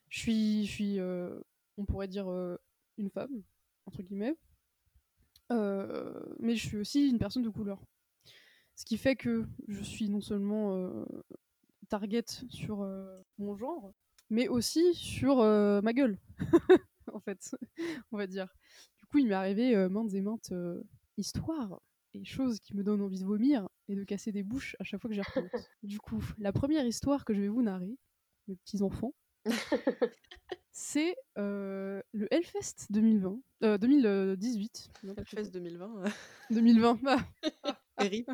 je 0.08 0.18
suis, 0.64 0.98
euh, 0.98 1.40
on 1.76 1.84
pourrait 1.84 2.08
dire, 2.08 2.28
euh, 2.28 2.56
une 2.98 3.10
femme, 3.10 3.44
entre 3.86 4.02
guillemets. 4.02 4.34
mais 5.50 6.56
je 6.56 6.66
suis 6.66 6.78
aussi 6.78 7.08
une 7.08 7.20
personne 7.20 7.44
de 7.44 7.48
couleur. 7.48 7.80
Ce 8.74 8.84
qui 8.84 8.98
fait 8.98 9.14
que 9.14 9.46
je 9.68 9.84
suis 9.84 10.08
non 10.08 10.20
seulement 10.20 11.06
target 11.88 12.24
sur 12.48 12.78
mon 13.38 13.54
genre, 13.54 13.94
mais 14.28 14.48
aussi 14.48 14.94
sur 14.94 15.36
ma 15.36 15.92
gueule, 15.92 16.18
en 17.12 17.20
fait, 17.20 17.54
on 18.10 18.16
va 18.16 18.26
dire. 18.26 18.48
Du 18.98 19.06
coup, 19.06 19.18
il 19.18 19.28
m'est 19.28 19.34
arrivé 19.34 19.76
maintes 19.88 20.12
et 20.12 20.20
maintes 20.20 20.52
histoires 21.16 21.80
et 22.14 22.24
choses 22.24 22.60
qui 22.60 22.76
me 22.76 22.82
donnent 22.82 23.02
envie 23.02 23.20
de 23.20 23.24
vomir 23.24 23.68
et 23.88 23.94
de 23.94 24.04
casser 24.04 24.32
des 24.32 24.42
bouches 24.42 24.76
à 24.80 24.84
chaque 24.84 25.00
fois 25.00 25.08
que 25.08 25.14
j'y 25.14 25.22
repense. 25.22 25.50
du 25.82 25.98
coup, 25.98 26.22
la 26.38 26.52
première 26.52 26.86
histoire 26.86 27.24
que 27.24 27.34
je 27.34 27.40
vais 27.40 27.48
vous 27.48 27.62
narrer, 27.62 27.96
mes 28.48 28.56
petits 28.56 28.82
enfants, 28.82 29.14
c'est 30.72 31.16
euh, 31.38 32.02
le 32.12 32.32
Hellfest 32.32 32.86
2020, 32.90 33.40
euh, 33.64 33.78
2018. 33.78 34.90
Hellfest 35.16 35.50
2020. 35.50 36.04
2020. 36.50 37.00
Ah. 37.98 38.04
RIP. 38.04 38.30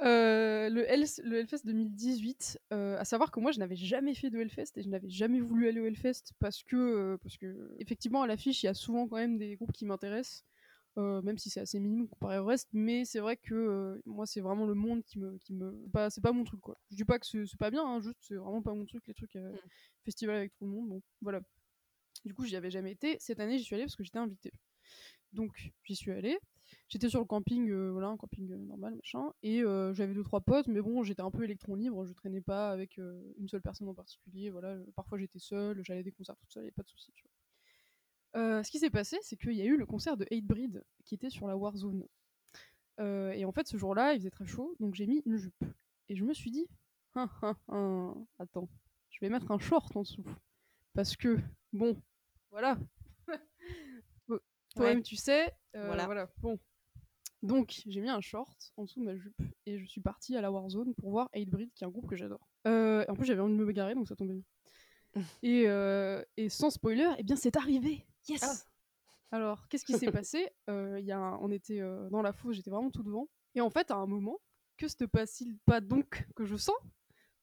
Euh, 0.00 0.68
le, 0.70 0.90
Hell, 0.90 1.04
le 1.22 1.38
Hellfest 1.38 1.64
2018, 1.64 2.60
euh, 2.72 2.98
à 2.98 3.04
savoir 3.04 3.30
que 3.30 3.38
moi 3.38 3.52
je 3.52 3.60
n'avais 3.60 3.76
jamais 3.76 4.14
fait 4.14 4.28
de 4.28 4.38
Hellfest 4.38 4.72
et 4.76 4.82
je 4.82 4.88
n'avais 4.88 5.08
jamais 5.08 5.40
voulu 5.40 5.68
aller 5.68 5.80
au 5.80 5.86
Hellfest 5.86 6.32
parce 6.40 6.64
que, 6.64 6.76
euh, 6.76 7.16
parce 7.22 7.36
que 7.36 7.74
effectivement 7.78 8.22
à 8.22 8.26
l'affiche 8.26 8.62
il 8.62 8.66
y 8.66 8.68
a 8.68 8.74
souvent 8.74 9.06
quand 9.06 9.16
même 9.16 9.38
des 9.38 9.54
groupes 9.54 9.72
qui 9.72 9.84
m'intéressent, 9.86 10.44
euh, 10.96 11.22
même 11.22 11.38
si 11.38 11.50
c'est 11.50 11.60
assez 11.60 11.80
minime 11.80 12.06
comparé 12.08 12.38
au 12.38 12.44
reste, 12.44 12.68
mais 12.72 13.04
c'est 13.04 13.18
vrai 13.18 13.36
que 13.36 13.54
euh, 13.54 14.02
moi 14.06 14.26
c'est 14.26 14.40
vraiment 14.40 14.64
le 14.64 14.74
monde 14.74 15.02
qui 15.02 15.18
me. 15.18 15.36
Qui 15.38 15.52
me... 15.52 15.72
Bah, 15.88 16.08
c'est 16.08 16.20
pas 16.20 16.32
mon 16.32 16.44
truc 16.44 16.60
quoi. 16.60 16.78
Je 16.90 16.96
dis 16.96 17.04
pas 17.04 17.18
que 17.18 17.26
c'est 17.26 17.58
pas 17.58 17.70
bien, 17.70 17.84
hein, 17.84 18.00
juste 18.00 18.18
c'est 18.20 18.36
vraiment 18.36 18.62
pas 18.62 18.74
mon 18.74 18.86
truc, 18.86 19.04
les 19.08 19.14
trucs 19.14 19.34
euh, 19.34 19.52
mm. 19.52 19.58
festival 20.04 20.36
avec 20.36 20.54
tout 20.54 20.64
le 20.64 20.70
monde, 20.70 20.88
bon 20.88 21.02
voilà. 21.20 21.40
Du 22.24 22.32
coup 22.32 22.44
j'y 22.44 22.54
avais 22.56 22.70
jamais 22.70 22.92
été, 22.92 23.16
cette 23.18 23.40
année 23.40 23.58
j'y 23.58 23.64
suis 23.64 23.74
allée 23.74 23.84
parce 23.84 23.96
que 23.96 24.04
j'étais 24.04 24.18
invitée. 24.18 24.52
Donc 25.32 25.72
j'y 25.82 25.96
suis 25.96 26.12
allée, 26.12 26.38
j'étais 26.88 27.08
sur 27.08 27.18
le 27.18 27.24
camping, 27.24 27.68
euh, 27.70 27.90
voilà, 27.90 28.06
un 28.06 28.16
camping 28.16 28.46
normal, 28.66 28.94
machin, 28.94 29.32
et 29.42 29.62
j'avais 29.94 30.14
deux 30.14 30.22
trois 30.22 30.42
potes, 30.42 30.68
mais 30.68 30.80
bon, 30.80 31.02
j'étais 31.02 31.22
un 31.22 31.32
peu 31.32 31.42
électron 31.42 31.74
libre, 31.74 32.06
je 32.06 32.12
traînais 32.12 32.40
pas 32.40 32.70
avec 32.70 32.98
une 32.98 33.48
seule 33.48 33.62
personne 33.62 33.88
en 33.88 33.94
particulier, 33.94 34.50
voilà, 34.50 34.76
parfois 34.94 35.18
j'étais 35.18 35.40
seule, 35.40 35.82
j'allais 35.84 36.04
des 36.04 36.12
concerts 36.12 36.36
toute 36.36 36.52
seule, 36.52 36.66
y 36.66 36.68
a 36.68 36.72
pas 36.72 36.84
de 36.84 36.88
souci, 36.88 37.10
tu 37.16 37.24
vois. 37.24 37.33
Euh, 38.36 38.62
ce 38.62 38.70
qui 38.70 38.78
s'est 38.78 38.90
passé, 38.90 39.18
c'est 39.22 39.36
qu'il 39.36 39.52
y 39.52 39.62
a 39.62 39.64
eu 39.64 39.76
le 39.76 39.86
concert 39.86 40.16
de 40.16 40.24
Hatebreed 40.24 40.82
qui 41.04 41.14
était 41.14 41.30
sur 41.30 41.46
la 41.46 41.56
Warzone. 41.56 42.06
Euh, 43.00 43.32
et 43.32 43.44
en 43.44 43.52
fait, 43.52 43.66
ce 43.68 43.76
jour-là, 43.76 44.14
il 44.14 44.18
faisait 44.18 44.30
très 44.30 44.46
chaud, 44.46 44.74
donc 44.80 44.94
j'ai 44.94 45.06
mis 45.06 45.22
une 45.24 45.36
jupe. 45.36 45.64
Et 46.08 46.16
je 46.16 46.24
me 46.24 46.34
suis 46.34 46.50
dit, 46.50 46.66
hein, 47.14 47.30
hein, 47.42 47.56
hein, 47.68 48.14
attends, 48.38 48.68
je 49.10 49.20
vais 49.20 49.28
mettre 49.28 49.50
un 49.50 49.58
short 49.58 49.94
en 49.96 50.02
dessous. 50.02 50.24
Parce 50.94 51.16
que, 51.16 51.38
bon, 51.72 52.00
voilà. 52.50 52.78
Toi-même, 54.76 54.98
ouais. 54.98 55.02
tu 55.02 55.16
sais. 55.16 55.52
Euh, 55.76 55.86
voilà. 55.86 56.06
voilà. 56.06 56.28
Bon. 56.38 56.58
Donc, 57.42 57.82
j'ai 57.86 58.00
mis 58.00 58.08
un 58.08 58.20
short 58.20 58.72
en 58.76 58.84
dessous 58.84 59.00
de 59.00 59.04
ma 59.04 59.16
jupe 59.16 59.40
et 59.66 59.78
je 59.78 59.84
suis 59.84 60.00
partie 60.00 60.34
à 60.36 60.40
la 60.40 60.50
Warzone 60.50 60.94
pour 60.94 61.10
voir 61.10 61.28
Hatebreed, 61.34 61.70
qui 61.74 61.84
est 61.84 61.86
un 61.86 61.90
groupe 61.90 62.08
que 62.08 62.16
j'adore. 62.16 62.48
En 62.64 63.14
plus, 63.14 63.26
j'avais 63.26 63.40
envie 63.40 63.52
de 63.52 63.58
me 63.58 63.70
garer, 63.70 63.94
donc 63.94 64.08
ça 64.08 64.16
tombait 64.16 64.34
bien. 64.34 64.44
et, 65.42 65.64
et, 66.36 66.48
sans 66.48 66.70
spoiler, 66.70 67.08
eh 67.18 67.22
bien, 67.22 67.36
c'est 67.36 67.56
arrivé. 67.56 68.04
Yes. 68.28 68.42
Ah. 68.42 69.36
Alors, 69.36 69.68
qu'est-ce 69.68 69.84
qui 69.84 69.98
s'est 69.98 70.12
passé? 70.24 70.50
Euh, 70.68 71.00
y 71.00 71.12
a 71.12 71.18
un, 71.18 71.38
On 71.38 71.50
était 71.50 71.80
euh, 71.80 72.08
dans 72.10 72.22
la 72.22 72.32
fosse, 72.32 72.56
j'étais 72.56 72.70
vraiment 72.70 72.90
tout 72.90 73.02
devant. 73.02 73.28
Et 73.54 73.60
en 73.60 73.70
fait, 73.70 73.90
à 73.90 73.96
un 73.96 74.06
moment, 74.06 74.40
que 74.76 74.88
se 74.88 75.04
passe-t-il 75.04 75.56
pas 75.58 75.80
donc 75.80 76.26
que 76.34 76.44
je 76.44 76.56
sens? 76.56 76.76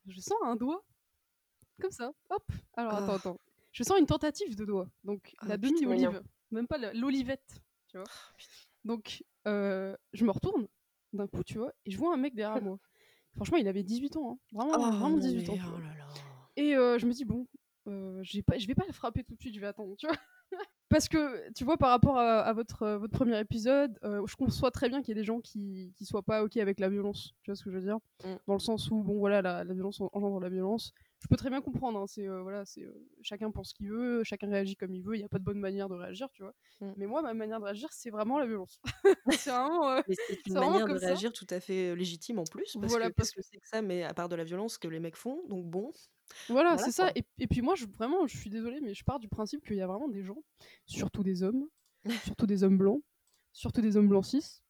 Je 0.08 0.20
sens 0.20 0.38
un 0.44 0.56
doigt. 0.56 0.84
Comme 1.80 1.92
ça. 1.92 2.12
Hop. 2.30 2.52
Alors, 2.76 2.94
attends, 2.94 3.14
attends. 3.14 3.40
Je 3.72 3.84
sens 3.84 3.98
une 4.00 4.06
tentative 4.06 4.56
de 4.56 4.66
doigt. 4.66 4.88
Donc, 5.04 5.34
la 5.44 5.58
demi-olive. 5.58 6.22
Même 6.52 6.68
pas 6.68 6.78
l'olivette. 6.94 7.62
Tu 7.88 7.98
vois 7.98 8.08
Donc, 8.84 9.24
euh, 9.48 9.96
je 10.14 10.26
me 10.26 10.32
retourne 10.32 10.68
d'un 11.14 11.28
coup, 11.28 11.44
tu 11.44 11.58
vois, 11.58 11.74
et 11.86 11.92
je 11.92 11.98
vois 11.98 12.14
un 12.14 12.18
mec 12.18 12.36
derrière 12.36 12.62
moi. 12.62 12.78
Franchement, 13.36 13.58
il 13.58 13.68
avait 13.68 13.84
18 13.84 14.18
ans. 14.18 14.34
Hein. 14.34 14.40
Vraiment, 14.54 14.74
oh, 14.76 14.92
vraiment 14.92 15.18
18 15.18 15.50
ans. 15.50 15.58
Oh 15.58 15.80
là 15.80 15.96
là. 15.96 16.08
Et 16.58 16.74
je 16.74 17.06
me 17.06 17.14
dis, 17.14 17.24
bon, 17.24 17.48
euh, 17.88 18.24
pas, 18.46 18.58
je 18.58 18.68
vais 18.68 18.76
pas 18.76 18.86
le 18.86 18.94
frapper 18.94 19.24
tout 19.24 19.36
de 19.36 19.40
suite, 19.40 19.56
je 19.56 19.60
vais 19.60 19.68
attendre, 19.68 19.96
tu 19.98 20.08
vois. 20.08 20.18
Parce 20.92 21.08
que, 21.08 21.50
tu 21.54 21.64
vois, 21.64 21.78
par 21.78 21.90
rapport 21.90 22.18
à, 22.18 22.42
à 22.42 22.52
votre, 22.52 22.84
euh, 22.84 22.98
votre 22.98 23.14
premier 23.14 23.40
épisode, 23.40 23.98
euh, 24.04 24.28
je 24.28 24.36
conçois 24.36 24.72
très 24.72 24.90
bien 24.90 25.02
qu'il 25.02 25.16
y 25.16 25.18
ait 25.18 25.22
des 25.22 25.26
gens 25.26 25.40
qui 25.40 25.94
qui 25.96 26.04
soient 26.04 26.22
pas 26.22 26.44
OK 26.44 26.58
avec 26.58 26.82
la 26.82 26.90
violence. 26.90 27.34
Tu 27.44 27.50
vois 27.50 27.56
ce 27.56 27.64
que 27.64 27.72
je 27.72 27.78
veux 27.78 27.82
dire? 27.82 27.98
Mm. 28.26 28.36
Dans 28.46 28.54
le 28.56 28.60
sens 28.60 28.92
où, 28.92 29.02
bon, 29.02 29.18
voilà, 29.18 29.42
la, 29.42 29.64
la 29.64 29.74
violence 29.74 30.02
engendre 30.12 30.42
la 30.42 30.50
violence. 30.50 30.94
Je 31.22 31.28
peux 31.28 31.36
très 31.38 31.50
bien 31.52 31.62
comprendre, 31.62 32.00
hein, 32.00 32.08
c'est, 32.08 32.28
euh, 32.28 32.42
voilà, 32.42 32.66
c'est, 32.66 32.82
euh, 32.84 33.08
chacun 33.22 33.52
pense 33.52 33.70
ce 33.70 33.74
qu'il 33.76 33.90
veut, 33.90 34.24
chacun 34.24 34.50
réagit 34.50 34.76
comme 34.76 34.94
il 34.94 35.04
veut, 35.04 35.16
il 35.16 35.20
n'y 35.20 35.24
a 35.24 35.30
pas 35.30 35.38
de 35.38 35.44
bonne 35.44 35.60
manière 35.60 35.88
de 35.88 35.94
réagir, 35.94 36.30
tu 36.34 36.42
vois. 36.42 36.54
Mm. 36.80 36.94
Mais 36.98 37.06
moi, 37.06 37.22
ma 37.22 37.34
manière 37.36 37.60
de 37.60 37.66
réagir, 37.66 37.90
c'est 37.92 38.10
vraiment 38.10 38.40
la 38.40 38.48
violence. 38.48 38.82
c'est 39.46 39.52
vraiment... 39.52 39.92
euh, 39.92 40.02
c'est 40.08 40.48
une 40.48 40.56
vraiment 40.56 40.72
manière 40.72 40.88
de 40.88 40.98
ça. 41.00 41.06
réagir 41.08 41.32
tout 41.32 41.46
à 41.52 41.60
fait 41.60 41.96
légitime 41.96 42.40
en 42.40 42.44
plus, 42.48 42.76
parce 42.82 42.92
Voilà, 42.92 43.10
que 43.10 43.14
parce 43.14 43.32
que 43.32 43.42
c'est 43.42 43.58
que 43.58 43.68
ça, 43.68 43.82
mais 43.84 44.04
à 44.04 44.14
part 44.16 44.30
de 44.30 44.36
la 44.36 44.44
violence 44.44 44.78
que 44.80 44.88
les 44.88 45.00
mecs 45.00 45.16
font, 45.16 45.44
donc 45.48 45.66
bon. 45.70 45.92
Voilà, 46.50 46.76
Voilà, 46.76 46.78
c'est 46.78 46.92
ça. 46.92 47.12
Et, 47.16 47.24
et 47.40 47.48
puis 47.48 47.62
moi, 47.62 47.76
je, 47.76 47.86
vraiment, 47.86 48.26
je 48.26 48.38
suis 48.38 48.50
désolée, 48.50 48.80
mais 48.82 48.94
je 48.94 49.04
pars 49.04 49.20
du 49.20 49.28
principe 49.30 49.64
qu'il 49.66 49.76
y 49.76 49.82
a 49.82 49.88
vraiment 49.88 50.08
des 50.08 50.24
gens, 50.24 50.44
surtout 50.86 51.24
des 51.24 51.44
hommes, 51.44 51.68
surtout 52.36 52.48
des 52.48 52.64
hommes 52.64 52.78
blancs, 52.78 53.04
surtout 53.54 53.82
des 53.82 53.96
hommes 53.98 54.08
blancs 54.08 54.26
cis. 54.26 54.62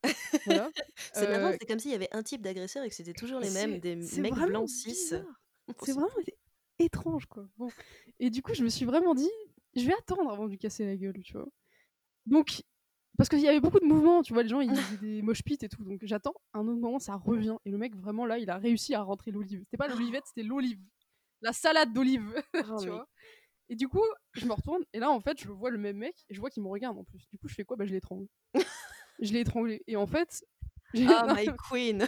Voilà. 0.45 0.69
C'est 1.13 1.27
Euh, 1.27 1.55
comme 1.67 1.79
s'il 1.79 1.91
y 1.91 1.95
avait 1.95 2.09
un 2.13 2.23
type 2.23 2.41
d'agresseur 2.41 2.83
et 2.83 2.89
que 2.89 2.95
c'était 2.95 3.13
toujours 3.13 3.39
les 3.39 3.51
mêmes, 3.51 3.79
des 3.79 3.95
mecs 3.95 4.33
blancs 4.33 4.69
cis. 4.69 5.13
Bon, 5.67 5.73
C'est 5.83 5.93
vraiment 5.93 6.09
étrange, 6.81 7.25
quoi. 7.27 7.47
Bon. 7.57 7.69
Et 8.19 8.29
du 8.29 8.41
coup, 8.41 8.53
je 8.53 8.63
me 8.63 8.69
suis 8.69 8.85
vraiment 8.85 9.13
dit, 9.15 9.29
je 9.75 9.85
vais 9.85 9.93
attendre 9.93 10.29
avant 10.31 10.45
de 10.45 10.51
lui 10.51 10.57
casser 10.57 10.85
la 10.85 10.95
gueule, 10.95 11.21
tu 11.23 11.33
vois. 11.33 11.47
Donc, 12.25 12.61
parce 13.17 13.29
qu'il 13.29 13.39
y 13.39 13.47
avait 13.47 13.59
beaucoup 13.59 13.79
de 13.79 13.85
mouvements, 13.85 14.21
tu 14.21 14.33
vois, 14.33 14.43
les 14.43 14.49
gens, 14.49 14.61
ils 14.61 14.75
faisaient 14.75 14.97
des 14.97 15.21
mosh 15.21 15.43
pits 15.43 15.57
et 15.61 15.69
tout. 15.69 15.83
Donc, 15.83 15.99
j'attends, 16.03 16.33
un 16.53 16.67
autre 16.67 16.79
moment, 16.79 16.99
ça 16.99 17.15
revient. 17.15 17.55
Et 17.65 17.71
le 17.71 17.77
mec, 17.77 17.95
vraiment, 17.95 18.25
là, 18.25 18.37
il 18.39 18.49
a 18.49 18.57
réussi 18.57 18.93
à 18.95 19.01
rentrer 19.01 19.31
l'olive. 19.31 19.59
C'était 19.65 19.77
pas 19.77 19.87
l'olivette, 19.87 20.23
c'était 20.27 20.47
l'olive. 20.47 20.79
La 21.41 21.53
salade 21.53 21.91
d'olive, 21.93 22.33
Oh, 22.55 22.77
tu 22.79 22.85
mais- 22.85 22.91
vois. 22.91 23.07
Et 23.69 23.75
du 23.75 23.87
coup, 23.87 24.03
je 24.33 24.45
me 24.45 24.51
retourne, 24.53 24.83
et 24.91 24.99
là, 24.99 25.09
en 25.09 25.21
fait, 25.21 25.41
je 25.41 25.47
vois 25.49 25.69
le 25.69 25.77
même 25.77 25.97
mec, 25.97 26.15
et 26.29 26.33
je 26.33 26.39
vois 26.41 26.49
qu'il 26.49 26.61
me 26.61 26.67
regarde 26.67 26.97
en 26.97 27.05
plus. 27.05 27.25
Du 27.31 27.37
coup, 27.39 27.47
je 27.47 27.55
fais 27.55 27.63
quoi? 27.63 27.77
Bah, 27.77 27.85
je 27.85 27.93
l'étrangle. 27.93 28.27
je 29.21 29.31
l'ai 29.31 29.39
étranglé. 29.39 29.81
Et 29.87 29.95
en 29.95 30.07
fait. 30.07 30.43
Ah, 31.07 31.33
my 31.37 31.49
queen 31.69 32.07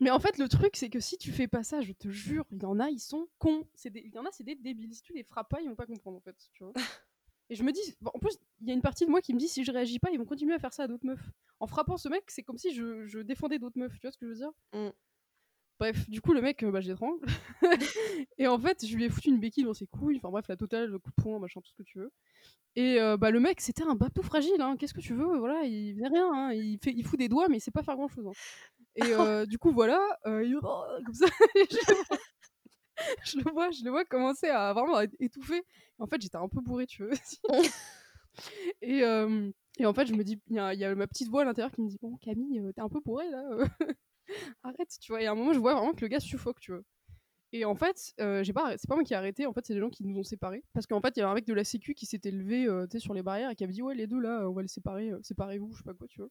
mais 0.00 0.10
en 0.10 0.18
fait, 0.20 0.38
le 0.38 0.48
truc, 0.48 0.76
c'est 0.76 0.90
que 0.90 1.00
si 1.00 1.16
tu 1.18 1.30
fais 1.32 1.46
pas 1.48 1.62
ça, 1.62 1.80
je 1.80 1.92
te 1.92 2.08
jure, 2.10 2.44
il 2.50 2.62
y 2.62 2.66
en 2.66 2.80
a, 2.80 2.90
ils 2.90 2.98
sont 3.00 3.28
cons. 3.38 3.66
C'est 3.74 3.90
des- 3.90 4.02
Il 4.04 4.14
y 4.14 4.18
en 4.18 4.24
a, 4.26 4.30
c'est 4.32 4.44
des 4.44 4.56
débiles. 4.56 4.94
Si 4.94 5.02
tu 5.02 5.12
les 5.12 5.22
frappes 5.24 5.48
pas, 5.50 5.60
ils 5.60 5.68
vont 5.68 5.76
pas 5.76 5.86
comprendre, 5.86 6.16
en 6.18 6.20
fait. 6.20 6.36
Tu 6.52 6.64
vois 6.64 6.72
Et 7.50 7.54
je 7.54 7.62
me 7.64 7.72
dis, 7.72 7.80
bon, 8.00 8.10
en 8.14 8.18
plus, 8.18 8.38
il 8.62 8.68
y 8.68 8.70
a 8.70 8.74
une 8.74 8.82
partie 8.82 9.04
de 9.04 9.10
moi 9.10 9.20
qui 9.20 9.34
me 9.34 9.38
dit, 9.38 9.48
si 9.48 9.64
je 9.64 9.72
réagis 9.72 9.98
pas, 9.98 10.10
ils 10.10 10.18
vont 10.18 10.24
continuer 10.24 10.54
à 10.54 10.58
faire 10.58 10.72
ça 10.72 10.84
à 10.84 10.88
d'autres 10.88 11.06
meufs. 11.06 11.30
En 11.60 11.66
frappant 11.66 11.96
ce 11.98 12.08
mec, 12.08 12.24
c'est 12.28 12.42
comme 12.42 12.58
si 12.58 12.72
je, 12.74 13.06
je 13.06 13.18
défendais 13.20 13.58
d'autres 13.58 13.78
meufs. 13.78 13.92
Tu 14.00 14.06
vois 14.06 14.12
ce 14.12 14.18
que 14.18 14.26
je 14.26 14.30
veux 14.32 14.36
dire? 14.38 14.50
Mm. 14.74 14.88
Bref, 15.80 16.08
du 16.08 16.20
coup, 16.20 16.32
le 16.32 16.40
mec, 16.40 16.62
euh, 16.62 16.70
bah, 16.70 16.80
je 16.80 16.88
l'étrangle. 16.88 17.26
et 18.38 18.46
en 18.46 18.58
fait, 18.58 18.86
je 18.86 18.96
lui 18.96 19.04
ai 19.04 19.08
foutu 19.10 19.28
une 19.30 19.40
béquille 19.40 19.64
dans 19.64 19.74
ses 19.74 19.86
couilles. 19.86 20.16
Enfin 20.18 20.30
bref, 20.30 20.46
la 20.48 20.56
totale, 20.56 20.88
le 20.90 20.98
coup 20.98 21.10
de 21.10 21.22
poing, 21.22 21.38
machin, 21.40 21.60
tout 21.60 21.70
ce 21.70 21.74
que 21.74 21.82
tu 21.82 21.98
veux. 21.98 22.12
Et 22.76 23.00
euh, 23.00 23.16
bah, 23.16 23.30
le 23.30 23.40
mec, 23.40 23.60
c'était 23.60 23.84
un 23.84 23.94
bateau 23.96 24.22
fragile. 24.22 24.60
Hein. 24.60 24.76
Qu'est-ce 24.78 24.94
que 24.94 25.00
tu 25.00 25.14
veux? 25.14 25.38
Voilà, 25.38 25.64
il 25.64 25.94
faisait 25.94 26.08
rien. 26.08 26.30
hein. 26.32 26.52
Il, 26.52 26.78
fait, 26.78 26.92
il 26.96 27.04
fout 27.04 27.18
des 27.18 27.28
doigts, 27.28 27.48
mais 27.48 27.58
il 27.58 27.60
sait 27.60 27.70
pas 27.72 27.82
faire 27.82 27.96
grand 27.96 28.08
chose. 28.08 28.26
Et 28.96 29.02
euh, 29.12 29.46
du 29.46 29.58
coup, 29.58 29.72
voilà, 29.72 30.00
euh, 30.26 30.60
comme 31.04 31.14
ça, 31.14 31.26
je, 31.54 31.76
le 31.88 31.94
vois, 32.08 32.18
je 33.24 33.38
le 33.38 33.50
vois, 33.52 33.70
je 33.70 33.84
le 33.84 33.90
vois 33.90 34.04
commencer 34.04 34.48
à 34.48 34.72
vraiment 34.72 35.00
être 35.00 35.14
étouffer. 35.20 35.62
En 35.98 36.06
fait, 36.06 36.20
j'étais 36.20 36.36
un 36.36 36.48
peu 36.48 36.60
bourré, 36.60 36.86
tu 36.86 37.04
veux. 37.04 37.12
et, 38.82 39.02
euh, 39.02 39.50
et 39.78 39.86
en 39.86 39.94
fait, 39.94 40.06
je 40.06 40.14
me 40.14 40.24
dis, 40.24 40.40
il 40.48 40.56
y, 40.56 40.58
a- 40.58 40.74
il 40.74 40.80
y 40.80 40.84
a 40.84 40.94
ma 40.94 41.06
petite 41.06 41.28
voix 41.28 41.42
à 41.42 41.44
l'intérieur 41.44 41.72
qui 41.72 41.80
me 41.82 41.88
dit, 41.88 41.98
bon, 42.00 42.16
Camille, 42.18 42.62
t'es 42.74 42.80
un 42.82 42.88
peu 42.88 43.00
bourré 43.00 43.28
là. 43.30 43.42
Arrête, 44.62 44.88
tu 45.00 45.12
vois. 45.12 45.22
Et 45.22 45.26
à 45.26 45.32
un 45.32 45.34
moment, 45.34 45.52
je 45.52 45.58
vois 45.58 45.74
vraiment 45.74 45.92
que 45.92 46.02
le 46.02 46.08
gars 46.08 46.20
suffoque, 46.20 46.60
tu 46.60 46.72
vois. 46.72 46.82
Et 47.54 47.66
en 47.66 47.74
fait, 47.74 48.14
euh, 48.20 48.42
j'ai 48.42 48.54
pas, 48.54 48.76
c'est 48.78 48.88
pas 48.88 48.94
moi 48.94 49.04
qui 49.04 49.12
ai 49.12 49.16
arrêté. 49.16 49.46
En 49.46 49.52
fait, 49.52 49.60
c'est 49.66 49.74
des 49.74 49.80
gens 49.80 49.90
qui 49.90 50.04
nous 50.04 50.18
ont 50.18 50.22
séparés. 50.22 50.64
Parce 50.72 50.86
qu'en 50.86 51.00
fait, 51.02 51.12
il 51.16 51.20
y 51.20 51.22
avait 51.22 51.30
un 51.30 51.34
mec 51.34 51.46
de 51.46 51.52
la 51.52 51.64
Sécu 51.64 51.92
qui 51.94 52.06
s'était 52.06 52.30
levé, 52.30 52.66
euh, 52.66 52.86
sur 52.98 53.12
les 53.12 53.22
barrières 53.22 53.50
et 53.50 53.54
qui 53.54 53.64
avait 53.64 53.74
dit 53.74 53.82
ouais, 53.82 53.94
les 53.94 54.06
deux 54.06 54.20
là, 54.20 54.48
on 54.48 54.52
va 54.52 54.62
les 54.62 54.68
séparer, 54.68 55.10
euh, 55.10 55.18
séparez-vous, 55.22 55.70
je 55.72 55.78
sais 55.78 55.84
pas 55.84 55.92
quoi, 55.94 56.06
tu 56.08 56.20
vois. 56.20 56.30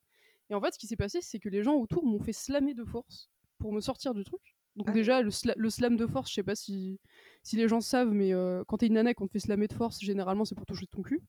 Et 0.52 0.54
en 0.54 0.62
fait, 0.62 0.74
ce 0.74 0.78
qui 0.80 0.86
s'est 0.88 0.96
passé, 0.98 1.20
c'est 1.22 1.40
que 1.40 1.50
les 1.50 1.64
gens 1.64 1.76
autour 1.76 2.06
m'ont 2.06 2.20
fait 2.20 2.34
slammer 2.34 2.74
de 2.76 2.84
force 2.84 3.30
pour 3.58 3.72
me 3.74 3.80
sortir 3.82 4.14
du 4.14 4.24
truc. 4.24 4.42
Donc 4.76 4.88
Ah. 4.90 4.92
déjà, 4.94 5.22
le, 5.22 5.30
sla- 5.30 5.56
le 5.58 5.70
slam 5.70 5.96
de 5.98 6.06
force, 6.06 6.30
je 6.30 6.36
sais 6.36 6.44
pas 6.44 6.56
si, 6.56 7.00
si 7.44 7.56
les 7.56 7.68
gens 7.68 7.82
savent, 7.82 8.12
mais 8.12 8.34
euh, 8.34 8.64
quand 8.68 8.78
t'es 8.78 8.88
une 8.88 8.94
nana 8.94 9.12
et 9.12 9.14
qu'on 9.14 9.28
te 9.28 9.32
fait 9.32 9.40
slammer 9.40 9.68
de 9.68 9.74
force, 9.74 10.00
généralement, 10.02 10.46
c'est 10.46 10.56
pour 10.56 10.66
toucher 10.66 10.88
ton 10.88 11.02
cul. 11.02 11.22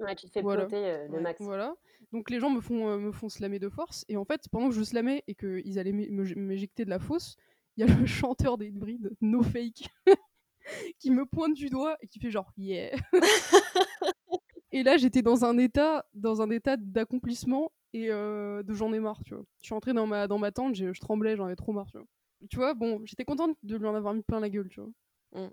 Ouais, 0.00 0.14
tu 0.14 0.26
te 0.26 0.32
fais 0.32 0.42
Voilà. 0.42 0.66
euh, 0.72 1.08
le 1.08 1.20
max. 1.20 1.40
Voilà. 1.40 1.74
Donc 2.12 2.30
les 2.30 2.38
gens 2.40 2.50
me 2.50 2.60
font, 2.60 2.88
euh, 2.88 2.98
me 2.98 3.10
font 3.12 3.28
slammer 3.28 3.58
de 3.58 3.68
force. 3.68 4.04
Et 4.08 4.16
en 4.16 4.24
fait, 4.24 4.48
pendant 4.50 4.68
que 4.68 4.74
je 4.74 4.82
slamais 4.82 5.24
et 5.26 5.34
qu'ils 5.34 5.78
allaient 5.78 5.92
m'éjecter 5.92 6.84
de 6.84 6.90
la 6.90 6.98
fosse, 6.98 7.36
il 7.76 7.86
y 7.86 7.90
a 7.90 7.94
le 8.04 8.06
chanteur 8.06 8.58
des 8.58 8.70
Breed, 8.70 9.16
No 9.20 9.42
Fake, 9.42 9.88
qui 10.98 11.10
me 11.10 11.24
pointe 11.26 11.54
du 11.54 11.70
doigt 11.70 11.96
et 12.02 12.06
qui 12.08 12.20
fait 12.20 12.30
genre 12.30 12.52
yeah. 12.56 12.94
et 14.72 14.82
là, 14.82 14.96
j'étais 14.96 15.22
dans 15.22 15.44
un 15.44 15.58
état, 15.58 16.04
dans 16.14 16.42
un 16.42 16.50
état 16.50 16.76
d'accomplissement 16.76 17.72
et 17.92 18.10
euh, 18.10 18.62
de 18.62 18.72
j'en 18.74 18.92
ai 18.92 19.00
marre, 19.00 19.22
tu 19.24 19.34
vois. 19.34 19.44
Je 19.60 19.66
suis 19.66 19.74
entrée 19.74 19.92
dans 19.92 20.06
ma, 20.06 20.26
dans 20.28 20.38
ma 20.38 20.52
tente, 20.52 20.74
j'ai- 20.74 20.92
je 20.94 21.00
tremblais, 21.00 21.36
j'en 21.36 21.46
avais 21.46 21.56
trop 21.56 21.72
marre, 21.72 21.90
tu 21.90 21.98
vois. 21.98 22.06
Tu 22.50 22.56
vois, 22.56 22.74
bon, 22.74 23.00
j'étais 23.04 23.24
contente 23.24 23.56
de 23.62 23.76
lui 23.76 23.86
en 23.86 23.94
avoir 23.94 24.14
mis 24.14 24.22
plein 24.22 24.40
la 24.40 24.50
gueule, 24.50 24.68
tu 24.68 24.80
vois. 24.80 24.90
Mm. 25.32 25.50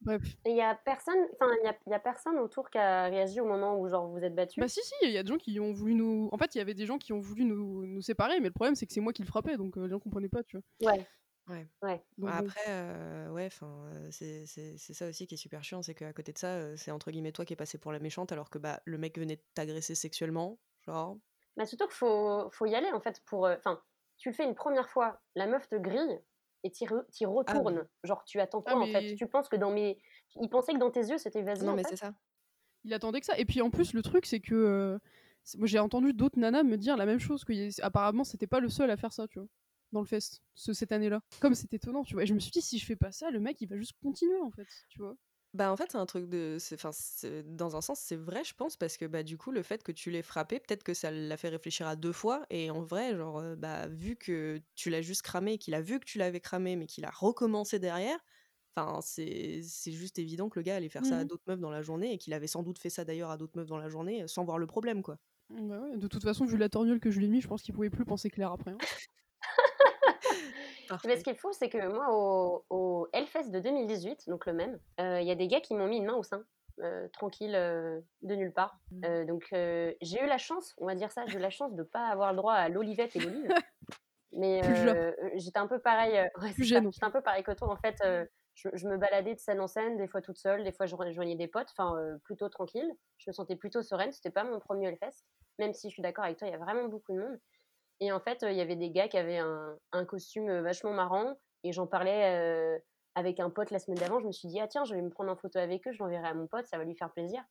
Bref. 0.00 0.22
Et 0.44 0.50
il 0.50 0.56
y 0.56 0.60
a 0.60 0.74
personne, 0.74 1.18
enfin, 1.34 1.50
il 1.62 1.64
y 1.64 1.68
a, 1.68 1.76
il 1.86 1.90
y 1.90 1.94
a 1.94 1.98
personne 2.00 2.38
autour 2.38 2.68
qui 2.68 2.78
a 2.78 3.04
réagi 3.04 3.40
au 3.40 3.46
moment 3.46 3.78
où 3.78 3.88
genre 3.88 4.08
vous 4.08 4.18
êtes 4.18 4.34
battus? 4.34 4.60
Bah 4.60 4.68
si 4.68 4.80
si, 4.82 4.92
il 5.02 5.10
y 5.10 5.18
a 5.18 5.22
des 5.22 5.28
gens 5.28 5.38
qui 5.38 5.58
ont 5.60 5.72
voulu 5.72 5.94
nous... 5.94 6.28
En 6.32 6.36
fait, 6.38 6.54
il 6.54 6.58
y 6.58 6.60
avait 6.60 6.74
des 6.74 6.84
gens 6.86 6.98
qui 6.98 7.12
ont 7.12 7.20
voulu 7.20 7.44
nous, 7.44 7.86
nous 7.86 8.02
séparer, 8.02 8.40
mais 8.40 8.48
le 8.48 8.52
problème 8.52 8.74
c'est 8.74 8.86
que 8.86 8.92
c'est 8.92 9.00
moi 9.00 9.12
qui 9.12 9.22
le 9.22 9.28
frappais, 9.28 9.56
donc 9.56 9.76
euh, 9.78 9.84
les 9.84 9.90
gens 9.90 10.00
comprenaient 10.00 10.28
pas, 10.28 10.42
tu 10.42 10.58
vois. 10.58 10.92
Ouais. 10.92 11.06
Ouais. 11.48 11.66
Ouais. 11.82 12.02
Donc. 12.18 12.30
Après, 12.30 12.60
euh, 12.68 13.30
ouais, 13.30 13.46
enfin, 13.46 13.86
euh, 13.92 14.08
c'est 14.10 14.46
c'est- 14.46 14.76
c'est 14.78 14.94
ça 14.94 15.08
aussi 15.08 15.26
qui 15.26 15.34
est 15.34 15.38
super 15.38 15.62
chiant, 15.62 15.82
c'est 15.82 15.94
qu'à 15.94 16.12
côté 16.12 16.32
de 16.32 16.38
ça, 16.38 16.48
euh, 16.56 16.74
c'est 16.76 16.90
entre 16.90 17.10
guillemets 17.10 17.32
toi 17.32 17.44
qui 17.44 17.52
es 17.52 17.56
passé 17.56 17.78
pour 17.78 17.92
la 17.92 17.98
méchante, 17.98 18.32
alors 18.32 18.48
que 18.50 18.58
bah 18.58 18.80
le 18.84 18.96
mec 18.98 19.18
venait 19.18 19.36
de 19.36 19.42
t'agresser 19.54 19.94
sexuellement, 19.94 20.58
genre. 20.86 21.18
Bah, 21.56 21.66
surtout 21.66 21.86
qu'il 21.86 21.94
faut, 21.94 22.48
faut 22.50 22.66
y 22.66 22.74
aller 22.74 22.90
en 22.92 23.00
fait 23.00 23.22
pour. 23.26 23.46
euh, 23.46 23.56
Enfin, 23.58 23.80
tu 24.16 24.28
le 24.28 24.34
fais 24.34 24.44
une 24.44 24.54
première 24.54 24.88
fois, 24.88 25.20
la 25.34 25.46
meuf 25.46 25.68
te 25.68 25.76
grille 25.76 26.20
et 26.62 26.70
t'y 26.70 26.86
re- 26.86 27.06
t'y 27.10 27.26
retournes. 27.26 27.86
Genre, 28.04 28.24
tu 28.24 28.40
attends 28.40 28.62
quoi 28.62 28.74
Ah, 28.76 28.82
en 28.82 28.86
fait? 28.86 29.14
Tu 29.16 29.26
penses 29.26 29.48
que 29.48 29.56
dans 29.56 29.70
mes. 29.70 29.98
Il 30.40 30.48
pensait 30.48 30.72
que 30.72 30.78
dans 30.78 30.90
tes 30.90 31.00
yeux 31.06 31.18
c'était 31.18 31.42
vas-y. 31.42 31.64
Non 31.64 31.74
mais 31.74 31.84
c'est 31.84 31.96
ça. 31.96 32.14
Il 32.84 32.92
attendait 32.94 33.20
que 33.20 33.26
ça. 33.26 33.38
Et 33.38 33.44
puis 33.44 33.60
en 33.62 33.70
plus, 33.70 33.92
le 33.94 34.02
truc, 34.02 34.26
c'est 34.26 34.40
que. 34.40 34.54
euh, 34.54 34.98
moi, 35.58 35.66
j'ai 35.66 35.78
entendu 35.78 36.12
d'autres 36.14 36.38
nanas 36.38 36.62
me 36.62 36.76
dire 36.76 36.96
la 36.96 37.06
même 37.06 37.18
chose, 37.20 37.44
qu'apparemment, 37.44 38.24
c'était 38.24 38.46
pas 38.46 38.60
le 38.60 38.68
seul 38.68 38.90
à 38.90 38.96
faire 38.96 39.12
ça, 39.12 39.28
tu 39.28 39.38
vois, 39.38 39.48
dans 39.92 40.00
le 40.00 40.06
fest, 40.06 40.42
ce- 40.54 40.72
cette 40.72 40.90
année-là. 40.92 41.20
Comme 41.40 41.54
c'est 41.54 41.72
étonnant, 41.74 42.02
tu 42.02 42.14
vois. 42.14 42.22
Et 42.22 42.26
je 42.26 42.34
me 42.34 42.38
suis 42.40 42.50
dit, 42.50 42.62
si 42.62 42.78
je 42.78 42.86
fais 42.86 42.96
pas 42.96 43.12
ça, 43.12 43.30
le 43.30 43.40
mec, 43.40 43.60
il 43.60 43.68
va 43.68 43.76
juste 43.76 43.92
continuer, 44.02 44.40
en 44.40 44.50
fait, 44.50 44.68
tu 44.88 45.00
vois. 45.00 45.16
Bah 45.54 45.70
en 45.72 45.76
fait 45.76 45.92
c'est 45.92 45.98
un 45.98 46.06
truc 46.06 46.28
de, 46.28 46.58
enfin 46.74 46.90
dans 47.46 47.76
un 47.76 47.80
sens 47.80 48.00
c'est 48.00 48.16
vrai 48.16 48.42
je 48.42 48.54
pense 48.54 48.76
parce 48.76 48.96
que 48.96 49.04
bah 49.04 49.22
du 49.22 49.38
coup 49.38 49.52
le 49.52 49.62
fait 49.62 49.84
que 49.84 49.92
tu 49.92 50.10
l'aies 50.10 50.22
frappé 50.22 50.58
peut-être 50.58 50.82
que 50.82 50.94
ça 50.94 51.12
l'a 51.12 51.36
fait 51.36 51.48
réfléchir 51.48 51.86
à 51.86 51.94
deux 51.94 52.10
fois 52.12 52.44
et 52.50 52.70
en 52.70 52.82
vrai 52.82 53.14
genre 53.16 53.40
bah 53.56 53.86
vu 53.86 54.16
que 54.16 54.60
tu 54.74 54.90
l'as 54.90 55.00
juste 55.02 55.22
cramé, 55.22 55.56
qu'il 55.58 55.74
a 55.74 55.80
vu 55.80 56.00
que 56.00 56.04
tu 56.06 56.18
l'avais 56.18 56.40
cramé 56.40 56.74
mais 56.74 56.86
qu'il 56.86 57.04
a 57.04 57.10
recommencé 57.10 57.78
derrière, 57.78 58.18
enfin 58.76 59.00
c'est 59.02 59.62
juste 59.92 60.18
évident 60.18 60.48
que 60.48 60.58
le 60.58 60.64
gars 60.64 60.76
allait 60.76 60.88
faire 60.88 61.06
ça 61.06 61.18
à 61.20 61.24
Mhm. 61.24 61.26
d'autres 61.26 61.44
meufs 61.46 61.60
dans 61.60 61.70
la 61.70 61.82
journée 61.82 62.12
et 62.14 62.18
qu'il 62.18 62.32
avait 62.34 62.48
sans 62.48 62.64
doute 62.64 62.78
fait 62.80 62.90
ça 62.90 63.04
d'ailleurs 63.04 63.30
à 63.30 63.36
d'autres 63.36 63.56
meufs 63.58 63.68
dans 63.68 63.78
la 63.78 63.88
journée 63.88 64.26
sans 64.28 64.44
voir 64.44 64.58
le 64.58 64.66
problème 64.66 65.02
quoi. 65.02 65.18
Bah 65.50 65.80
ouais, 65.80 65.96
de 65.96 66.06
toute 66.06 66.22
façon, 66.22 66.44
vu 66.44 66.56
la 66.58 66.68
torgnole 66.68 67.00
que 67.00 67.10
je 67.10 67.18
lui 67.18 67.26
ai 67.26 67.28
mis, 67.28 67.40
je 67.40 67.48
pense 67.48 67.62
qu'il 67.62 67.74
pouvait 67.74 67.90
plus 67.90 68.04
penser 68.04 68.28
clair 68.30 68.52
après. 68.52 68.72
hein. 68.72 68.82
Mais 71.04 71.16
ce 71.16 71.24
qui 71.24 71.30
est 71.30 71.34
fou, 71.34 71.52
c'est 71.52 71.68
que 71.68 71.86
moi, 71.88 72.06
au, 72.10 72.64
au 72.70 73.08
Hellfest 73.12 73.50
de 73.50 73.60
2018, 73.60 74.28
donc 74.28 74.46
le 74.46 74.52
même, 74.52 74.78
euh, 75.00 75.20
il 75.20 75.26
y 75.26 75.30
a 75.30 75.34
des 75.34 75.48
gars 75.48 75.60
qui 75.60 75.74
m'ont 75.74 75.86
mis 75.86 75.98
une 75.98 76.06
main 76.06 76.14
au 76.14 76.22
sein, 76.22 76.44
euh, 76.80 77.08
tranquille, 77.12 77.54
euh, 77.54 78.00
de 78.22 78.34
nulle 78.34 78.52
part. 78.52 78.78
Mmh. 78.90 79.26
Donc 79.26 79.46
j'ai 79.50 80.22
eu 80.22 80.26
la 80.26 80.38
chance, 80.38 80.74
on 80.78 80.86
va 80.86 80.94
dire 80.94 81.10
ça, 81.10 81.24
j'ai 81.26 81.38
eu 81.38 81.42
la 81.42 81.50
chance 81.50 81.72
de 81.72 81.82
ne 81.82 81.86
pas 81.86 82.06
avoir 82.08 82.32
le 82.32 82.36
droit 82.36 82.54
à 82.54 82.68
l'olivette 82.68 83.16
et 83.16 83.20
l'olive. 83.20 83.48
Mais 84.36 84.62
j'étais 85.36 85.58
un 85.58 85.68
peu 85.68 85.78
pareil, 85.78 86.28
ouais, 86.42 86.52
j'étais 86.58 87.04
un 87.04 87.10
peu 87.10 87.20
pareil 87.20 87.44
que 87.44 87.52
toi. 87.52 87.70
En 87.70 87.76
fait, 87.76 88.02
je, 88.54 88.68
je 88.72 88.88
me 88.88 88.96
baladais 88.96 89.34
de 89.34 89.40
scène 89.40 89.60
en 89.60 89.66
scène, 89.66 89.96
des 89.96 90.06
fois 90.06 90.22
toute 90.22 90.38
seule, 90.38 90.64
des 90.64 90.72
fois 90.72 90.86
je 90.86 90.94
rejoignais 90.94 91.34
des 91.34 91.48
potes, 91.48 91.68
enfin 91.76 91.96
euh, 91.96 92.18
plutôt 92.24 92.48
tranquille. 92.48 92.90
Je 93.18 93.30
me 93.30 93.32
sentais 93.32 93.56
plutôt 93.56 93.82
sereine, 93.82 94.12
c'était 94.12 94.30
pas 94.30 94.44
mon 94.44 94.60
premier 94.60 94.88
Hellfest, 94.88 95.24
même 95.58 95.74
si 95.74 95.88
je 95.88 95.94
suis 95.94 96.02
d'accord 96.02 96.24
avec 96.24 96.38
toi, 96.38 96.48
il 96.48 96.52
y 96.52 96.54
a 96.54 96.58
vraiment 96.58 96.88
beaucoup 96.88 97.12
de 97.12 97.20
monde. 97.20 97.40
Et 98.04 98.12
en 98.12 98.20
fait, 98.20 98.42
il 98.42 98.54
y 98.54 98.60
avait 98.60 98.76
des 98.76 98.90
gars 98.90 99.08
qui 99.08 99.16
avaient 99.16 99.38
un, 99.38 99.78
un 99.92 100.04
costume 100.04 100.60
vachement 100.60 100.92
marrant. 100.92 101.38
Et 101.62 101.72
j'en 101.72 101.86
parlais 101.86 102.78
avec 103.14 103.40
un 103.40 103.48
pote 103.48 103.70
la 103.70 103.78
semaine 103.78 103.98
d'avant. 103.98 104.20
Je 104.20 104.26
me 104.26 104.32
suis 104.32 104.48
dit, 104.48 104.60
ah 104.60 104.68
tiens, 104.68 104.84
je 104.84 104.94
vais 104.94 105.00
me 105.00 105.08
prendre 105.08 105.32
en 105.32 105.36
photo 105.36 105.58
avec 105.58 105.86
eux, 105.88 105.92
je 105.92 105.98
l'enverrai 106.02 106.28
à 106.28 106.34
mon 106.34 106.46
pote, 106.46 106.66
ça 106.66 106.76
va 106.76 106.84
lui 106.84 106.94
faire 106.94 107.10
plaisir. 107.12 107.42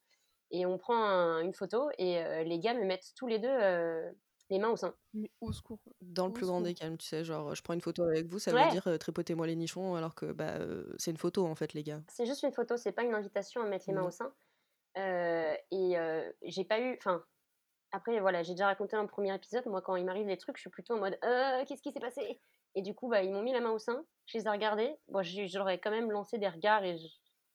Et 0.51 0.67
on 0.67 0.77
prend 0.77 0.95
un- 1.03 1.39
une 1.41 1.53
photo 1.55 1.89
et 1.97 2.43
les 2.43 2.59
gars 2.59 2.75
me 2.75 2.83
mettent 2.85 3.13
tous 3.17 3.25
les 3.25 3.39
deux 3.39 3.57
les 4.49 4.59
mains 4.59 4.69
au 4.69 4.75
sein. 4.75 4.93
Mais 5.15 5.31
au 5.41 5.51
secours. 5.51 5.79
Dans 6.01 6.25
le 6.25 6.29
Au 6.29 6.33
plus 6.33 6.45
grand 6.45 6.57
secours. 6.59 6.67
des 6.67 6.73
calmes, 6.75 6.97
tu 6.97 7.07
sais, 7.07 7.23
genre 7.23 7.55
je 7.55 7.63
prends 7.63 7.73
une 7.73 7.81
photo 7.81 8.03
avec 8.03 8.27
vous, 8.27 8.37
ça 8.37 8.51
veut 8.51 8.69
dire 8.69 8.85
euh, 8.87 8.97
tripotez-moi 8.97 9.47
les 9.47 9.55
nichons 9.55 9.95
alors 9.95 10.13
que 10.13 10.31
bah 10.31 10.57
euh, 10.59 10.93
c'est 10.99 11.09
une 11.09 11.17
photo 11.17 11.45
en 11.47 11.55
fait 11.55 11.73
les 11.73 11.81
gars. 11.81 12.01
C'est 12.09 12.27
juste 12.27 12.43
une 12.43 12.53
photo, 12.53 12.77
c'est 12.77 12.91
pas 12.91 13.01
une 13.03 13.15
invitation 13.15 13.61
à 13.63 13.65
mettre 13.65 13.85
les 13.87 13.93
mains 13.95 14.01
Non. 14.01 14.07
au 14.09 14.11
sein. 14.11 14.31
Euh, 14.97 15.55
et 15.71 15.95
j'ai 16.43 16.65
pas 16.65 16.79
eu. 16.79 16.95
Enfin, 16.97 17.23
après, 17.93 18.19
voilà, 18.19 18.43
j'ai 18.43 18.53
déjà 18.53 18.65
raconté 18.67 18.95
dans 18.97 19.01
le 19.03 19.07
premier 19.07 19.33
épisode. 19.33 19.65
Moi, 19.67 19.81
quand 19.81 19.95
il 19.95 20.05
m'arrive 20.05 20.27
des 20.27 20.37
trucs, 20.37 20.57
je 20.57 20.61
suis 20.61 20.69
plutôt 20.69 20.95
en 20.95 20.99
mode 20.99 21.17
Euh, 21.23 21.63
qu'est-ce 21.65 21.81
qui 21.81 21.91
s'est 21.91 21.99
passé? 21.99 22.41
Et 22.75 22.81
du 22.81 22.93
coup, 22.95 23.07
bah, 23.09 23.23
ils 23.23 23.31
m'ont 23.31 23.43
mis 23.43 23.53
la 23.53 23.61
main 23.61 23.71
au 23.71 23.79
sein, 23.79 24.03
je 24.25 24.37
les 24.37 24.45
ai 24.47 24.49
regardés. 24.49 24.95
Bon, 25.07 25.21
j'ai- 25.23 25.47
je 25.47 25.57
leur 25.57 25.69
ai 25.69 25.79
quand 25.79 25.91
même 25.91 26.11
lancé 26.11 26.37
des 26.39 26.49
regards 26.49 26.83
et 26.83 26.97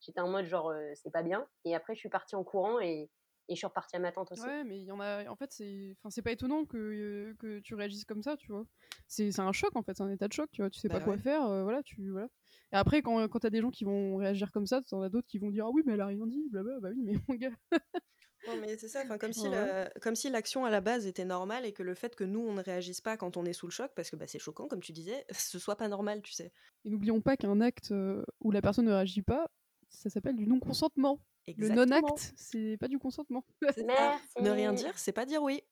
j'étais 0.01 0.21
en 0.21 0.29
mode 0.29 0.47
genre 0.47 0.71
euh, 0.71 0.93
c'est 0.95 1.11
pas 1.11 1.23
bien. 1.25 1.47
Et 1.65 1.75
après, 1.75 1.95
je 1.95 2.01
suis 2.01 2.09
partie 2.09 2.37
en 2.37 2.45
courant 2.45 2.81
et 2.81 3.11
Et 3.51 3.55
je 3.55 3.61
suis 3.61 3.67
repartie 3.67 3.97
à 3.97 3.99
ma 3.99 4.13
tante 4.13 4.31
aussi. 4.33 4.43
Ouais, 4.43 4.63
mais 4.65 4.79
il 4.79 4.85
y 4.85 4.93
en 4.93 5.01
a. 5.01 5.27
En 5.29 5.35
fait, 5.37 5.51
c'est. 5.53 5.97
Enfin, 5.99 6.11
c'est 6.11 6.21
pas 6.23 6.33
étonnant 6.33 6.67
que, 6.67 6.77
euh, 6.77 7.35
que 7.39 7.61
tu 7.61 7.75
réagisses 7.75 8.05
comme 8.05 8.23
ça, 8.23 8.37
tu 8.37 8.53
vois. 8.53 8.67
C'est 9.07 9.33
c'est 9.33 9.41
un 9.41 9.53
choc, 9.53 9.75
en 9.75 9.83
fait. 9.83 9.97
C'est 9.97 10.03
un 10.03 10.11
état 10.11 10.29
de 10.29 10.35
choc, 10.35 10.51
tu 10.53 10.61
vois. 10.61 10.69
Tu 10.71 10.79
sais 10.79 10.89
pas 10.91 10.99
Bah 10.99 11.05
quoi 11.07 11.15
ouais. 11.15 11.19
faire. 11.19 11.47
euh, 11.47 11.63
voilà, 11.63 11.83
tu. 11.83 12.11
Voilà. 12.11 12.29
Et 12.73 12.77
après, 12.77 13.01
quand, 13.01 13.27
quand 13.29 13.39
t'as 13.39 13.49
des 13.51 13.63
gens 13.63 13.71
qui 13.71 13.85
vont 13.85 14.17
réagir 14.17 14.53
comme 14.53 14.67
ça, 14.67 14.83
t'en 14.83 15.01
as 15.01 15.09
d'autres 15.09 15.27
qui 15.27 15.39
vont 15.39 15.51
dire 15.51 15.65
Ah 15.67 15.71
oui, 15.73 15.83
mais 15.87 15.95
elle 15.95 16.01
a 16.03 16.07
rien 16.07 16.27
dit, 16.27 16.47
blabla. 16.51 16.79
Bah 16.81 16.91
oui, 16.95 17.01
mais 17.03 17.15
mon 17.27 17.35
gars. 17.37 17.51
Non, 18.47 18.57
mais 18.61 18.77
c'est 18.79 18.89
ça, 18.89 19.03
enfin, 19.05 19.19
comme 19.19 19.33
si 19.33 19.49
Ouais. 19.49 19.51
la- 19.51 19.91
comme 20.01 20.15
si 20.15 20.31
l'action 20.31 20.65
à 20.65 20.71
la 20.71 20.81
base 20.81 21.07
était 21.07 21.25
normale 21.25 21.65
et 21.67 21.73
que 21.73 21.83
le 21.83 21.95
fait 21.95 22.15
que 22.15 22.25
nous, 22.25 22.41
on 22.41 22.53
ne 22.55 22.63
réagisse 22.63 23.01
pas 23.01 23.17
quand 23.17 23.37
on 23.37 23.45
est 23.45 23.53
sous 23.53 23.67
le 23.67 23.73
choc, 23.73 23.91
parce 23.95 24.11
que 24.11 24.17
bah, 24.17 24.27
c'est 24.27 24.39
choquant, 24.39 24.69
comme 24.69 24.81
tu 24.81 24.93
disais, 24.93 25.25
ce 25.53 25.59
soit 25.59 25.77
pas 25.77 25.89
normal, 25.89 26.23
tu 26.23 26.33
sais. 26.33 26.53
Et 26.85 26.91
n'oublions 26.91 27.21
pas 27.21 27.37
qu'un 27.37 27.61
acte 27.61 27.91
euh, 27.93 28.23
où 28.41 28.51
la 28.51 28.63
personne 28.63 28.87
ne 28.87 28.93
réagit 28.93 29.23
pas, 29.23 29.51
ça 29.89 30.09
s'appelle 30.11 30.37
du 30.37 30.47
non-consentement. 30.47 31.21
Le 31.57 31.69
non-acte, 31.71 32.35
c'est 32.37 32.77
pas 32.79 32.89
du 32.89 32.99
consentement. 32.99 33.45
Merci. 33.63 34.35
Ne 34.41 34.51
rien 34.51 34.73
dire, 34.73 34.99
c'est 34.99 35.13
pas 35.13 35.25
dire 35.25 35.43
oui. 35.43 35.63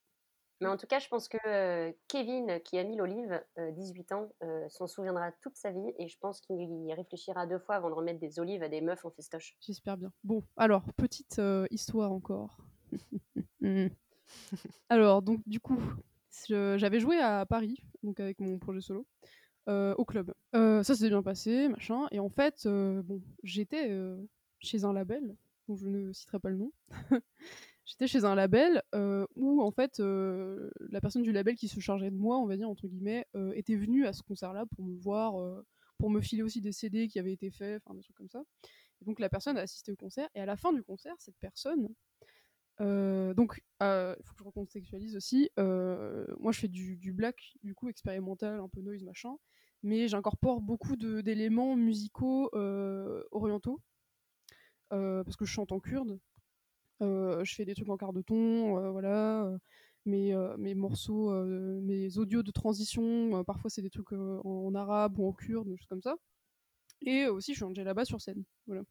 Mais 0.60 0.68
en 0.68 0.76
tout 0.76 0.86
cas, 0.86 0.98
je 0.98 1.08
pense 1.08 1.28
que 1.28 1.36
euh, 1.46 1.92
Kevin, 2.08 2.60
qui 2.64 2.78
a 2.78 2.84
mis 2.84 2.96
l'olive, 2.96 3.42
euh, 3.58 3.70
18 3.72 4.12
ans, 4.12 4.28
euh, 4.42 4.66
s'en 4.68 4.86
souviendra 4.86 5.32
toute 5.42 5.56
sa 5.56 5.70
vie 5.70 5.92
et 5.98 6.08
je 6.08 6.18
pense 6.18 6.40
qu'il 6.40 6.86
y 6.86 6.94
réfléchira 6.94 7.46
deux 7.46 7.58
fois 7.58 7.74
avant 7.76 7.90
de 7.90 7.94
remettre 7.94 8.20
des 8.20 8.38
olives 8.38 8.62
à 8.62 8.68
des 8.68 8.80
meufs 8.80 9.04
en 9.04 9.10
festoche. 9.10 9.56
J'espère 9.60 9.96
bien. 9.96 10.12
Bon, 10.24 10.42
alors, 10.56 10.82
petite 10.96 11.38
euh, 11.38 11.66
histoire 11.70 12.12
encore. 12.12 12.58
Hmm. 13.60 13.88
alors, 14.88 15.22
donc, 15.22 15.40
du 15.46 15.60
coup, 15.60 15.80
j'avais 16.48 17.00
joué 17.00 17.18
à 17.18 17.44
Paris, 17.46 17.82
donc 18.02 18.20
avec 18.20 18.40
mon 18.40 18.58
projet 18.58 18.80
solo, 18.80 19.06
euh, 19.68 19.94
au 19.96 20.04
club. 20.04 20.32
Euh, 20.54 20.82
ça 20.82 20.94
s'est 20.94 21.08
bien 21.08 21.22
passé, 21.22 21.68
machin. 21.68 22.06
Et 22.12 22.20
en 22.20 22.28
fait, 22.28 22.66
euh, 22.66 23.02
bon, 23.02 23.20
j'étais 23.42 23.90
euh, 23.90 24.16
chez 24.60 24.84
un 24.84 24.92
label, 24.92 25.36
dont 25.68 25.76
je 25.76 25.88
ne 25.88 26.12
citerai 26.12 26.38
pas 26.38 26.50
le 26.50 26.56
nom. 26.56 26.72
j'étais 27.86 28.08
chez 28.08 28.24
un 28.24 28.34
label 28.34 28.82
euh, 28.94 29.26
où, 29.36 29.62
en 29.62 29.70
fait, 29.70 30.00
euh, 30.00 30.70
la 30.90 31.00
personne 31.00 31.22
du 31.22 31.32
label 31.32 31.54
qui 31.54 31.68
se 31.68 31.80
chargeait 31.80 32.10
de 32.10 32.16
moi, 32.16 32.36
on 32.38 32.46
va 32.46 32.56
dire, 32.56 32.68
entre 32.68 32.86
guillemets, 32.88 33.26
euh, 33.36 33.52
était 33.54 33.76
venue 33.76 34.06
à 34.06 34.12
ce 34.12 34.22
concert-là 34.22 34.66
pour 34.74 34.84
me 34.84 34.96
voir, 34.98 35.34
pour 35.98 36.10
me 36.10 36.20
filer 36.20 36.42
aussi 36.42 36.60
des 36.60 36.72
CD 36.72 37.08
qui 37.08 37.18
avaient 37.18 37.32
été 37.32 37.50
faits, 37.50 37.80
enfin, 37.84 37.94
des 37.94 38.02
trucs 38.02 38.16
comme 38.16 38.28
ça. 38.28 38.42
Et 39.00 39.04
donc 39.04 39.20
la 39.20 39.28
personne 39.28 39.56
a 39.56 39.60
assisté 39.60 39.92
au 39.92 39.96
concert 39.96 40.28
et 40.34 40.40
à 40.40 40.46
la 40.46 40.56
fin 40.56 40.72
du 40.72 40.82
concert, 40.82 41.14
cette 41.18 41.38
personne, 41.38 41.88
donc 42.78 43.62
il 43.80 44.16
faut 44.24 44.34
que 44.34 44.38
je 44.38 44.44
recontextualise 44.44 45.16
aussi. 45.16 45.50
moi, 45.56 46.52
je 46.52 46.58
fais 46.58 46.68
du, 46.68 46.96
du 46.96 47.12
black, 47.12 47.54
du 47.62 47.74
coup 47.74 47.88
expérimental, 47.88 48.58
un 48.58 48.68
peu 48.68 48.80
noise 48.80 49.04
machin, 49.04 49.36
mais 49.82 50.08
j'incorpore 50.08 50.60
beaucoup 50.60 50.96
d'éléments 50.96 51.76
musicaux 51.76 52.50
orientaux 53.30 53.80
parce 54.88 55.36
que 55.36 55.44
je 55.44 55.52
chante 55.52 55.72
en 55.72 55.80
kurde. 55.80 56.18
Euh, 57.02 57.44
je 57.44 57.54
fais 57.54 57.64
des 57.64 57.74
trucs 57.74 57.88
en 57.88 57.96
quart 57.96 58.12
de 58.12 58.22
ton, 58.22 58.78
euh, 58.78 58.90
voilà. 58.90 59.44
euh, 59.44 59.58
mes, 60.06 60.34
mes 60.58 60.74
morceaux, 60.74 61.32
mes 61.82 62.16
audios 62.16 62.44
de 62.44 62.52
transition, 62.52 63.42
parfois 63.44 63.70
c'est 63.70 63.82
des 63.82 63.90
trucs 63.90 64.12
en, 64.12 64.72
arabe 64.76 65.18
ou 65.18 65.26
en 65.26 65.32
kurde, 65.32 65.68
des 65.68 65.76
choses 65.76 65.88
comme 65.88 66.02
ça. 66.02 66.14
Et 67.02 67.26
aussi, 67.26 67.54
je 67.54 67.64
suis 67.64 67.84
là-bas 67.84 68.04
sur 68.04 68.20
scène. 68.20 68.44
Voilà. 68.68 68.82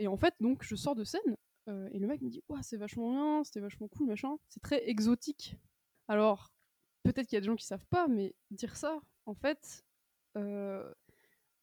Et 0.00 0.08
en 0.08 0.16
fait, 0.16 0.34
donc, 0.40 0.64
je 0.64 0.74
sors 0.74 0.96
de 0.96 1.04
scène 1.04 1.36
et 1.68 2.00
le 2.00 2.08
mec 2.08 2.20
me 2.20 2.30
dit 2.30 2.42
Ouah, 2.48 2.62
c'est 2.62 2.76
vachement 2.76 3.12
bien, 3.12 3.44
c'était 3.44 3.60
vachement 3.60 3.86
cool, 3.86 4.08
machin. 4.08 4.36
C'est 4.48 4.60
très 4.60 4.88
exotique. 4.88 5.56
Alors, 6.08 6.52
peut-être 7.04 7.28
qu'il 7.28 7.36
y 7.36 7.38
a 7.38 7.40
des 7.40 7.46
gens 7.46 7.54
qui 7.54 7.64
savent 7.64 7.86
pas, 7.90 8.08
mais 8.08 8.34
dire 8.50 8.76
ça, 8.76 8.98
en 9.26 9.34
fait, 9.34 9.84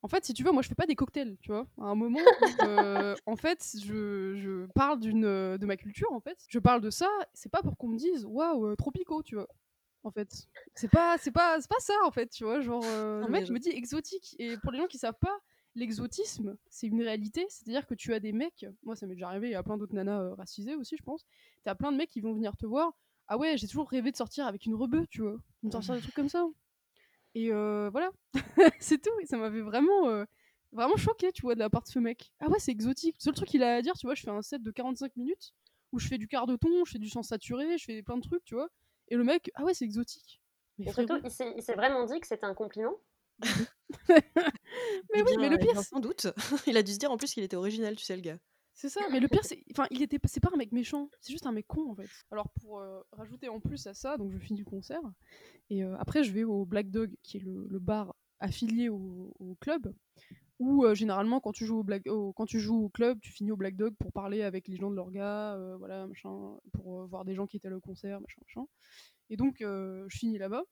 en 0.01 0.07
fait, 0.07 0.23
si 0.25 0.33
tu 0.33 0.43
veux, 0.43 0.51
moi, 0.51 0.61
je 0.61 0.67
fais 0.69 0.75
pas 0.75 0.85
des 0.85 0.95
cocktails, 0.95 1.37
tu 1.41 1.51
vois. 1.51 1.67
À 1.77 1.85
un 1.85 1.95
moment, 1.95 2.21
euh, 2.61 3.15
en 3.25 3.35
fait, 3.35 3.75
je, 3.83 4.35
je 4.35 4.65
parle 4.73 4.99
d'une 4.99 5.25
euh, 5.25 5.57
de 5.57 5.65
ma 5.65 5.75
culture, 5.77 6.11
en 6.13 6.19
fait. 6.21 6.37
Je 6.47 6.59
parle 6.59 6.81
de 6.81 6.89
ça, 6.89 7.09
c'est 7.33 7.51
pas 7.51 7.61
pour 7.61 7.77
qu'on 7.77 7.87
me 7.89 7.97
dise 7.97 8.25
Waouh, 8.25 8.67
euh, 8.67 8.75
tropico, 8.75 9.21
tu 9.23 9.35
vois. 9.35 9.47
En 10.03 10.11
fait, 10.11 10.47
c'est 10.75 10.87
pas, 10.89 11.17
c'est 11.17 11.31
pas, 11.31 11.59
c'est 11.59 11.69
pas 11.69 11.79
ça, 11.79 11.93
en 12.05 12.11
fait, 12.11 12.27
tu 12.29 12.45
vois. 12.45 12.61
Genre, 12.61 12.83
euh, 12.89 13.21
le 13.21 13.27
mec 13.31 13.45
je- 13.45 13.51
me 13.53 13.59
dit 13.59 13.69
exotique. 13.69 14.35
Et 14.39 14.55
pour 14.57 14.71
les 14.71 14.77
gens 14.77 14.87
qui 14.87 14.97
savent 14.97 15.17
pas, 15.19 15.37
l'exotisme, 15.75 16.55
c'est 16.69 16.87
une 16.87 17.01
réalité. 17.01 17.45
C'est-à-dire 17.49 17.85
que 17.85 17.93
tu 17.95 18.13
as 18.13 18.19
des 18.21 18.31
mecs, 18.31 18.65
moi, 18.83 18.95
ça 18.95 19.05
m'est 19.05 19.15
déjà 19.15 19.27
arrivé, 19.27 19.47
il 19.49 19.51
y 19.51 19.55
a 19.55 19.63
plein 19.63 19.77
d'autres 19.77 19.93
nanas 19.95 20.21
euh, 20.21 20.33
racisées 20.35 20.75
aussi, 20.75 20.95
je 20.97 21.03
pense. 21.03 21.25
T'as 21.65 21.75
plein 21.75 21.91
de 21.91 21.97
mecs 21.97 22.09
qui 22.09 22.21
vont 22.21 22.33
venir 22.33 22.55
te 22.55 22.65
voir. 22.65 22.93
Ah 23.27 23.37
ouais, 23.37 23.57
j'ai 23.57 23.67
toujours 23.67 23.89
rêvé 23.89 24.11
de 24.11 24.15
sortir 24.15 24.47
avec 24.47 24.65
une 24.65 24.75
rebeu, 24.75 25.05
tu 25.09 25.21
vois. 25.21 25.35
De 25.63 25.71
sortir 25.71 25.93
des 25.95 26.01
trucs 26.01 26.15
comme 26.15 26.29
ça. 26.29 26.45
Et 27.35 27.51
euh, 27.51 27.89
voilà, 27.91 28.11
c'est 28.79 29.01
tout. 29.01 29.17
Et 29.21 29.25
ça 29.25 29.37
m'avait 29.37 29.61
vraiment, 29.61 30.09
euh, 30.09 30.25
vraiment 30.71 30.97
choqué, 30.97 31.31
tu 31.31 31.43
vois, 31.43 31.55
de 31.55 31.59
la 31.59 31.69
part 31.69 31.83
de 31.83 31.87
ce 31.87 31.99
mec. 31.99 32.31
Ah 32.39 32.49
ouais, 32.49 32.59
c'est 32.59 32.71
exotique. 32.71 33.15
Le 33.19 33.23
seul 33.23 33.33
truc 33.33 33.49
qu'il 33.49 33.63
a 33.63 33.75
à 33.75 33.81
dire, 33.81 33.93
tu 33.93 34.07
vois, 34.07 34.15
je 34.15 34.23
fais 34.23 34.31
un 34.31 34.41
set 34.41 34.61
de 34.63 34.71
45 34.71 35.15
minutes 35.15 35.53
où 35.91 35.99
je 35.99 36.07
fais 36.07 36.17
du 36.17 36.27
quart 36.27 36.45
de 36.47 36.55
ton, 36.55 36.85
je 36.85 36.91
fais 36.91 36.99
du 36.99 37.09
chant 37.09 37.23
saturé, 37.23 37.77
je 37.77 37.85
fais 37.85 38.03
plein 38.03 38.17
de 38.17 38.21
trucs, 38.21 38.43
tu 38.45 38.55
vois. 38.55 38.69
Et 39.07 39.15
le 39.15 39.23
mec, 39.23 39.51
ah 39.55 39.63
ouais, 39.63 39.73
c'est 39.73 39.85
exotique. 39.85 40.41
Mais 40.77 40.85
Et 40.85 40.93
surtout, 40.93 41.07
frérot, 41.07 41.21
il 41.23 41.31
s'est 41.31 41.53
il 41.57 41.63
s'est 41.63 41.73
vraiment 41.73 42.05
dit 42.05 42.19
que 42.19 42.27
c'était 42.27 42.45
un 42.45 42.53
compliment? 42.53 42.95
mais 44.09 44.21
Eh 45.13 45.21
oui, 45.23 45.37
bien, 45.37 45.37
mais 45.37 45.49
le 45.49 45.57
eh 45.59 45.65
pire, 45.65 45.81
sans 45.81 45.99
doute. 45.99 46.27
Il 46.67 46.77
a 46.77 46.83
dû 46.83 46.93
se 46.93 46.97
dire 46.99 47.11
en 47.11 47.17
plus 47.17 47.33
qu'il 47.33 47.43
était 47.43 47.55
original, 47.55 47.95
tu 47.95 48.03
sais, 48.05 48.15
le 48.15 48.21
gars. 48.21 48.37
C'est 48.79 48.87
ça. 48.87 49.01
Mais 49.11 49.19
le 49.19 49.27
pire, 49.27 49.43
c'est, 49.43 49.61
enfin, 49.71 49.87
il 49.91 50.01
était, 50.01 50.17
c'est 50.23 50.39
pas 50.39 50.51
un 50.53 50.57
mec 50.57 50.71
méchant, 50.71 51.09
c'est 51.19 51.33
juste 51.33 51.45
un 51.45 51.51
mec 51.51 51.67
con 51.67 51.91
en 51.91 51.95
fait. 51.95 52.07
Alors 52.31 52.47
pour 52.61 52.79
euh, 52.79 53.01
rajouter 53.11 53.49
en 53.49 53.59
plus 53.59 53.85
à 53.87 53.93
ça, 53.93 54.15
donc 54.15 54.31
je 54.31 54.37
finis 54.37 54.59
le 54.59 54.65
concert 54.65 55.01
et 55.69 55.83
euh, 55.83 55.97
après 55.97 56.23
je 56.23 56.31
vais 56.31 56.45
au 56.45 56.65
Black 56.65 56.89
Dog, 56.89 57.13
qui 57.21 57.37
est 57.37 57.41
le, 57.41 57.79
bar 57.79 58.15
affilié 58.39 58.87
au, 58.87 59.57
club. 59.59 59.93
Où 60.59 60.85
euh, 60.85 60.95
généralement 60.95 61.41
quand 61.41 61.51
tu 61.51 61.65
joues 61.65 61.79
au 61.79 61.83
Black, 61.83 62.03
quand 62.05 62.45
tu 62.45 62.61
joues 62.61 62.85
au 62.85 62.89
club, 62.89 63.19
tu 63.19 63.33
finis 63.33 63.51
au 63.51 63.57
Black 63.57 63.75
Dog 63.75 63.95
pour 63.99 64.13
parler 64.13 64.43
avec 64.43 64.69
les 64.69 64.77
gens 64.77 64.89
de 64.89 64.95
l'orga, 64.95 65.57
voilà 65.77 66.07
machin, 66.07 66.57
pour 66.71 67.05
voir 67.07 67.25
des 67.25 67.35
gens 67.35 67.47
qui 67.47 67.57
étaient 67.57 67.69
là 67.69 67.75
au 67.75 67.81
concert, 67.81 68.21
machin 68.21 68.41
machin. 68.45 68.65
Et 69.29 69.35
donc 69.35 69.57
je 69.59 70.07
finis 70.09 70.37
là-bas. 70.37 70.63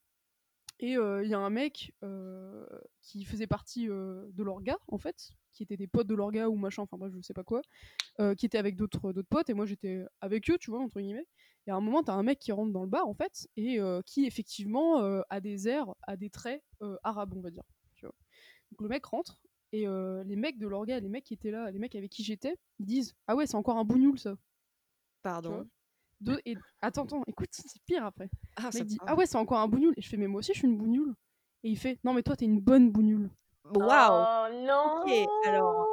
Et 0.80 0.94
il 0.94 1.28
y 1.28 1.34
a 1.34 1.40
un 1.40 1.50
mec 1.50 1.94
qui 3.02 3.26
faisait 3.26 3.48
partie 3.48 3.88
de 3.88 4.44
l'orga, 4.44 4.78
en 4.88 4.98
fait, 4.98 5.32
qui 5.58 5.64
était 5.64 5.78
des 5.78 5.88
potes 5.88 6.08
de 6.08 6.16
l'orga 6.16 6.50
ou 6.50 6.56
machin, 6.56 6.84
enfin 6.84 6.98
bref, 6.98 7.12
je 7.16 7.22
sais 7.22 7.34
pas 7.34 7.44
quoi, 7.44 7.62
euh, 8.20 8.36
qui 8.36 8.46
était 8.46 8.58
avec 8.58 8.76
d'autres 8.76 9.12
d'autres 9.14 9.28
potes, 9.30 9.50
et 9.50 9.54
moi 9.54 9.66
j'étais 9.66 10.04
avec 10.22 10.50
eux, 10.50 10.58
tu 10.60 10.72
vois, 10.72 10.80
entre 10.80 11.00
guillemets. 11.00 11.26
Et 11.66 11.72
à 11.72 11.76
un 11.76 11.82
moment, 11.82 12.02
t'as 12.02 12.14
un 12.14 12.24
mec 12.24 12.40
qui 12.40 12.54
rentre 12.54 12.72
dans 12.72 12.84
le 12.84 12.90
bar, 12.90 13.08
en 13.08 13.14
fait, 13.14 13.48
et 13.58 13.80
euh, 13.80 14.02
qui 14.06 14.26
effectivement 14.26 15.02
euh, 15.02 15.22
a 15.30 15.42
des 15.42 15.68
airs, 15.68 15.94
a 16.04 16.16
des 16.16 16.30
traits 16.30 16.64
euh, 16.82 16.96
arabes, 17.04 17.34
on 17.36 17.42
va 17.42 17.50
dire. 17.50 17.64
Tu 17.96 18.06
vois. 18.06 18.16
Donc 18.72 18.82
le 18.82 18.88
mec 18.88 19.06
rentre, 19.06 19.42
et 19.74 19.88
euh, 19.88 20.24
les 20.24 20.36
mecs 20.36 20.58
de 20.58 20.68
l'orga, 20.68 21.00
les 21.00 21.10
mecs 21.10 21.26
qui 21.26 21.34
étaient 21.34 21.52
là, 21.52 21.70
les 21.72 21.80
mecs 21.80 21.96
avec 21.96 22.10
qui 22.10 22.24
j'étais, 22.24 22.56
ils 22.80 22.86
disent 22.86 23.16
Ah 23.28 23.36
ouais, 23.36 23.48
c'est 23.48 23.56
encore 23.56 23.78
un 23.78 23.84
bougnoul 23.84 24.18
ça. 24.18 24.36
Pardon. 25.24 25.68
Et... 26.46 26.56
Attends, 26.82 27.04
attends, 27.04 27.24
écoute, 27.28 27.50
c'est 27.52 27.82
pire 27.86 28.06
après. 28.06 28.30
Ah, 28.56 28.68
Le 28.68 28.72
ça 28.72 28.80
mec 28.80 28.88
dit. 28.88 28.98
Ah 29.06 29.16
ouais, 29.16 29.26
c'est 29.26 29.38
encore 29.38 29.60
un 29.60 29.68
bougnoul. 29.68 29.94
Et 29.98 30.02
je 30.02 30.10
fais 30.10 30.18
Mais 30.18 30.28
moi 30.28 30.40
aussi, 30.40 30.54
je 30.54 30.60
suis 30.60 30.68
une 30.68 30.78
bougnoule. 30.78 31.16
Et 31.64 31.70
il 31.70 31.78
fait 31.78 32.00
Non, 32.04 32.14
mais 32.14 32.24
toi, 32.24 32.36
t'es 32.36 32.46
une 32.46 32.62
bonne 32.62 32.92
bougnoule. 32.92 33.30
Waouh 33.70 34.26
Oh 34.26 34.48
non 34.52 34.86
Ok, 34.86 35.06
alors, 35.44 35.88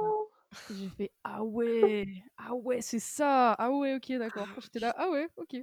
j'ai 0.70 0.90
fait 0.90 1.12
Ah 1.24 1.44
ouais, 1.44 2.06
ah 2.38 2.54
ouais, 2.54 2.82
c'est 2.82 3.00
ça. 3.00 3.52
Ah 3.54 3.70
ouais, 3.72 3.96
ok, 3.96 4.12
d'accord. 4.18 4.54
J'étais 4.60 4.80
là 4.80 4.94
Ah 4.98 5.10
ouais, 5.10 5.28
ok. 5.36 5.56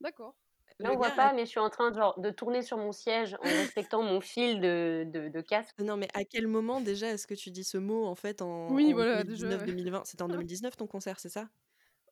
D'accord. 0.00 0.36
Là, 0.82 0.92
Le 0.92 0.94
on 0.94 0.96
voit 0.98 1.12
gars 1.12 1.14
pas, 1.14 1.32
mais 1.32 1.44
je 1.46 1.50
suis 1.50 1.58
en 1.60 1.70
train 1.70 1.92
genre, 1.92 2.18
de 2.20 2.28
tourner 2.30 2.60
sur 2.62 2.76
mon 2.78 2.92
siège 2.92 3.34
en 3.40 3.54
respectant 3.54 4.02
mon 4.02 4.20
fil 4.20 4.60
de, 4.60 5.04
de, 5.06 5.28
de 5.28 5.40
casque. 5.40 5.76
Non, 5.78 5.96
mais 5.96 6.08
à 6.14 6.24
quel 6.24 6.46
moment 6.46 6.80
déjà 6.82 7.08
est-ce 7.10 7.26
que 7.26 7.34
tu 7.34 7.50
dis 7.50 7.64
ce 7.64 7.78
mot 7.78 8.04
en 8.06 8.14
fait 8.14 8.42
en, 8.42 8.46
Oui, 8.68 8.92
en 8.92 8.94
voilà, 8.94 9.24
déjà, 9.24 9.58
2019-2020 9.58 10.04
C'était 10.04 10.22
en 10.22 10.28
2019 10.28 10.76
ton 10.76 10.86
concert, 10.86 11.18
c'est 11.20 11.28
ça? 11.30 11.48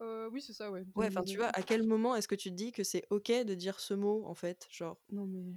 Euh, 0.00 0.28
oui, 0.30 0.40
c'est 0.42 0.52
ça, 0.52 0.70
ouais. 0.70 0.84
Ouais, 0.94 1.06
enfin 1.06 1.22
tu 1.24 1.38
vois, 1.38 1.48
à 1.48 1.62
quel 1.62 1.82
moment 1.82 2.14
est-ce 2.16 2.28
que 2.28 2.34
tu 2.34 2.50
te 2.50 2.54
dis 2.54 2.72
que 2.72 2.82
c'est 2.84 3.06
ok 3.10 3.30
de 3.44 3.54
dire 3.54 3.80
ce 3.80 3.94
mot 3.94 4.24
en 4.26 4.34
fait 4.34 4.66
Genre? 4.70 4.98
Non, 5.10 5.26
mais. 5.26 5.54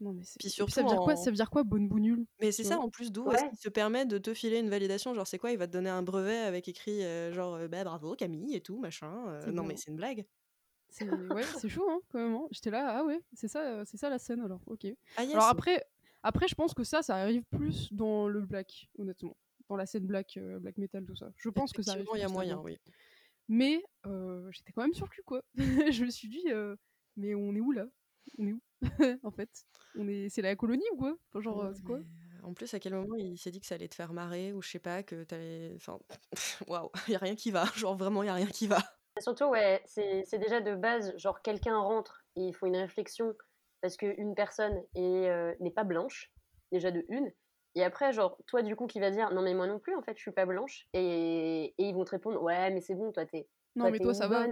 Non, 0.00 0.12
mais. 0.12 0.22
Puis 0.38 0.50
ça 0.50 0.64
veut 0.82 0.88
dire 0.88 0.98
quoi? 1.00 1.12
en- 1.14 1.16
Ça 1.16 1.30
veut 1.30 1.36
dire 1.36 1.50
quoi, 1.50 1.62
bonne 1.64 1.88
bougnoule 1.88 2.26
Mais 2.40 2.52
c'est 2.52 2.64
ça 2.64 2.78
en 2.78 2.90
plus 2.90 3.12
d'où 3.12 3.30
est-ce 3.30 3.42
Ouais. 3.42 3.48
qu'il 3.50 3.58
se 3.58 3.68
permet 3.68 4.06
de 4.06 4.18
te 4.18 4.34
filer 4.34 4.58
une 4.58 4.68
validation? 4.70 5.14
Genre 5.14 5.26
c'est 5.26 5.38
quoi? 5.38 5.52
Il 5.52 5.58
va 5.58 5.66
te 5.66 5.72
donner 5.72 5.90
un 5.90 6.02
brevet 6.02 6.36
avec 6.38 6.68
écrit 6.68 7.04
euh, 7.04 7.32
genre 7.32 7.54
euh, 7.54 7.68
bah 7.68 7.84
bravo 7.84 8.14
Camille 8.16 8.54
et 8.54 8.60
tout 8.60 8.78
machin. 8.78 9.28
euh, 9.28 9.46
non 9.52 9.62
bon. 9.62 9.68
mais 9.68 9.76
c'est 9.76 9.90
une 9.90 9.96
blague. 9.96 10.26
C'est 10.90 11.08
ouais, 11.10 11.42
c'est 11.44 11.68
chaud, 11.68 11.88
hein, 11.90 12.00
quand 12.10 12.18
même. 12.20 12.34
hein. 12.36 12.46
J'étais 12.52 12.70
là 12.70 12.98
Ah 12.98 13.04
ouais, 13.04 13.20
c'est 13.32 13.48
ça, 13.48 13.60
euh, 13.62 13.84
c'est 13.86 13.96
ça 13.96 14.08
la 14.10 14.18
scène 14.18 14.40
alors, 14.40 14.60
ok. 14.66 14.86
Ah 15.16 15.24
yes. 15.24 15.32
Alors 15.34 15.48
après, 15.48 15.82
après, 16.22 16.46
je 16.48 16.54
pense 16.54 16.72
que 16.74 16.84
ça, 16.84 17.02
ça 17.02 17.16
arrive 17.16 17.42
plus 17.50 17.92
dans 17.92 18.28
le 18.28 18.40
black, 18.42 18.88
honnêtement. 18.98 19.36
Dans 19.68 19.76
la 19.76 19.86
scène 19.86 20.06
black, 20.06 20.36
euh, 20.36 20.58
black 20.58 20.76
metal, 20.78 21.04
tout 21.04 21.16
ça. 21.16 21.30
Je 21.36 21.48
pense 21.48 21.72
que 21.72 21.82
ça 21.82 21.92
arrive. 21.92 22.06
Il 22.14 22.20
y 22.20 22.22
a 22.22 22.28
moyen, 22.28 22.60
oui. 22.62 22.78
Mais 23.48 23.82
euh, 24.06 24.48
j'étais 24.52 24.72
quand 24.72 24.82
même 24.82 24.94
sur 24.94 25.06
le 25.06 25.10
cul, 25.10 25.22
quoi. 25.24 25.42
je 25.56 26.04
me 26.04 26.10
suis 26.10 26.28
dit, 26.28 26.44
euh, 26.48 26.76
mais 27.16 27.34
on 27.34 27.54
est 27.54 27.60
où 27.60 27.72
là? 27.72 27.86
On 28.38 28.46
est 28.46 28.52
où? 28.52 28.60
En 29.22 29.30
fait, 29.30 29.50
on 29.96 30.08
est, 30.08 30.28
c'est 30.28 30.42
la 30.42 30.56
colonie 30.56 30.84
ou 30.92 30.96
quoi? 30.96 31.16
Enfin, 31.32 31.40
Genre, 31.40 31.60
euh, 31.60 31.72
c'est 31.74 31.84
quoi? 31.84 32.00
En 32.42 32.52
plus, 32.52 32.72
à 32.74 32.78
quel 32.80 32.94
moment 32.94 33.14
il 33.16 33.38
s'est 33.38 33.50
dit 33.50 33.60
que 33.60 33.66
ça 33.66 33.76
allait 33.76 33.88
te 33.88 33.94
faire 33.94 34.12
marrer 34.12 34.52
ou 34.52 34.60
je 34.60 34.68
sais 34.70 34.78
pas, 34.78 35.02
que 35.02 35.24
t'allais. 35.24 35.72
Enfin, 35.76 35.98
waouh, 36.68 36.90
y 37.08 37.14
a 37.14 37.18
rien 37.18 37.34
qui 37.34 37.50
va. 37.50 37.64
Genre 37.76 37.96
vraiment, 37.96 38.22
y 38.22 38.28
a 38.28 38.34
rien 38.34 38.46
qui 38.46 38.66
va. 38.66 38.78
Et 39.16 39.22
Surtout, 39.22 39.46
ouais, 39.46 39.82
c'est 39.86 40.24
c'est 40.26 40.38
déjà 40.38 40.60
de 40.60 40.74
base, 40.74 41.16
genre 41.16 41.40
quelqu'un 41.40 41.78
rentre 41.78 42.24
et 42.36 42.42
il 42.42 42.54
faut 42.54 42.66
une 42.66 42.76
réflexion 42.76 43.34
parce 43.80 43.96
qu'une 43.96 44.34
personne 44.34 44.82
euh, 44.96 45.54
n'est 45.60 45.70
pas 45.70 45.84
blanche, 45.84 46.32
déjà 46.72 46.90
de 46.90 47.04
une. 47.08 47.32
Et 47.76 47.84
après, 47.84 48.12
genre, 48.12 48.38
toi, 48.46 48.62
du 48.62 48.76
coup, 48.76 48.86
qui 48.86 49.00
va 49.00 49.10
dire 49.10 49.32
non, 49.32 49.42
mais 49.42 49.54
moi 49.54 49.66
non 49.66 49.78
plus, 49.78 49.94
en 49.94 50.02
fait, 50.02 50.16
je 50.16 50.22
suis 50.22 50.30
pas 50.32 50.46
blanche. 50.46 50.86
Et, 50.92 51.74
et 51.76 51.84
ils 51.84 51.94
vont 51.94 52.04
te 52.04 52.10
répondre 52.12 52.40
ouais, 52.42 52.70
mais 52.70 52.80
c'est 52.80 52.94
bon, 52.94 53.12
toi, 53.12 53.26
t'es 53.26 53.48
Non, 53.76 53.84
Toi, 53.84 53.90
mais 53.90 53.98
toi, 53.98 54.14
ça 54.14 54.28
va. 54.28 54.46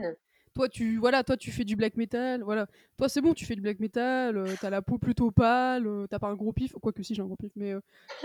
Toi, 0.54 0.68
tu, 0.68 0.98
voilà, 0.98 1.24
toi, 1.24 1.36
tu 1.36 1.50
fais 1.50 1.64
du 1.64 1.76
black 1.76 1.96
metal. 1.96 2.42
Voilà. 2.42 2.66
Toi, 2.98 3.08
c'est 3.08 3.20
bon, 3.22 3.32
tu 3.32 3.46
fais 3.46 3.54
du 3.54 3.62
black 3.62 3.80
metal. 3.80 4.36
euh, 4.36 4.54
t'as 4.60 4.68
la 4.70 4.82
peau 4.82 4.98
plutôt 4.98 5.30
pâle. 5.30 5.86
euh, 5.86 6.06
t'as 6.06 6.18
pas 6.18 6.28
un 6.28 6.34
gros 6.34 6.52
pif. 6.52 6.72
Quoique 6.72 7.02
si, 7.02 7.14
j'ai 7.14 7.22
un 7.22 7.26
gros 7.26 7.36
pif. 7.36 7.52
Mais 7.56 7.72
euh, 7.72 7.80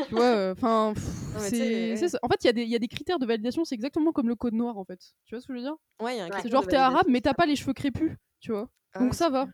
tu 0.07 0.13
vois, 0.13 0.51
enfin, 0.51 0.93
mais 1.35 1.49
tu 1.51 1.55
sais, 1.57 2.03
ouais. 2.03 2.19
En 2.21 2.27
fait, 2.27 2.43
il 2.43 2.47
y, 2.47 2.49
a 2.49 2.53
des- 2.53 2.63
il 2.63 2.69
y 2.69 2.75
a 2.75 2.79
des 2.79 2.87
critères 2.89 3.19
de 3.19 3.25
validation. 3.25 3.63
C'est 3.65 3.75
exactement 3.75 4.11
comme 4.11 4.27
le 4.27 4.35
code 4.35 4.53
noir, 4.53 4.77
en 4.77 4.83
fait. 4.83 4.99
Tu 5.25 5.35
vois 5.35 5.41
ce 5.41 5.47
que 5.47 5.53
je 5.53 5.59
veux 5.59 5.63
dire? 5.63 5.75
Ouais, 6.01 6.15
il 6.15 6.17
y 6.17 6.21
a 6.21 6.25
un 6.25 6.27
critère 6.27 6.41
C'est 6.43 6.49
de 6.49 6.53
genre, 6.53 6.67
t'es 6.67 6.75
validation, 6.75 6.95
arabe, 6.95 7.07
mais 7.09 7.21
t'as 7.21 7.33
pas 7.33 7.45
les 7.45 7.55
cheveux 7.55 7.73
crépus. 7.73 8.11
Tu 8.39 8.51
vois? 8.51 8.69
Ah 8.93 8.99
Donc 8.99 9.13
ça 9.15 9.29
va. 9.29 9.47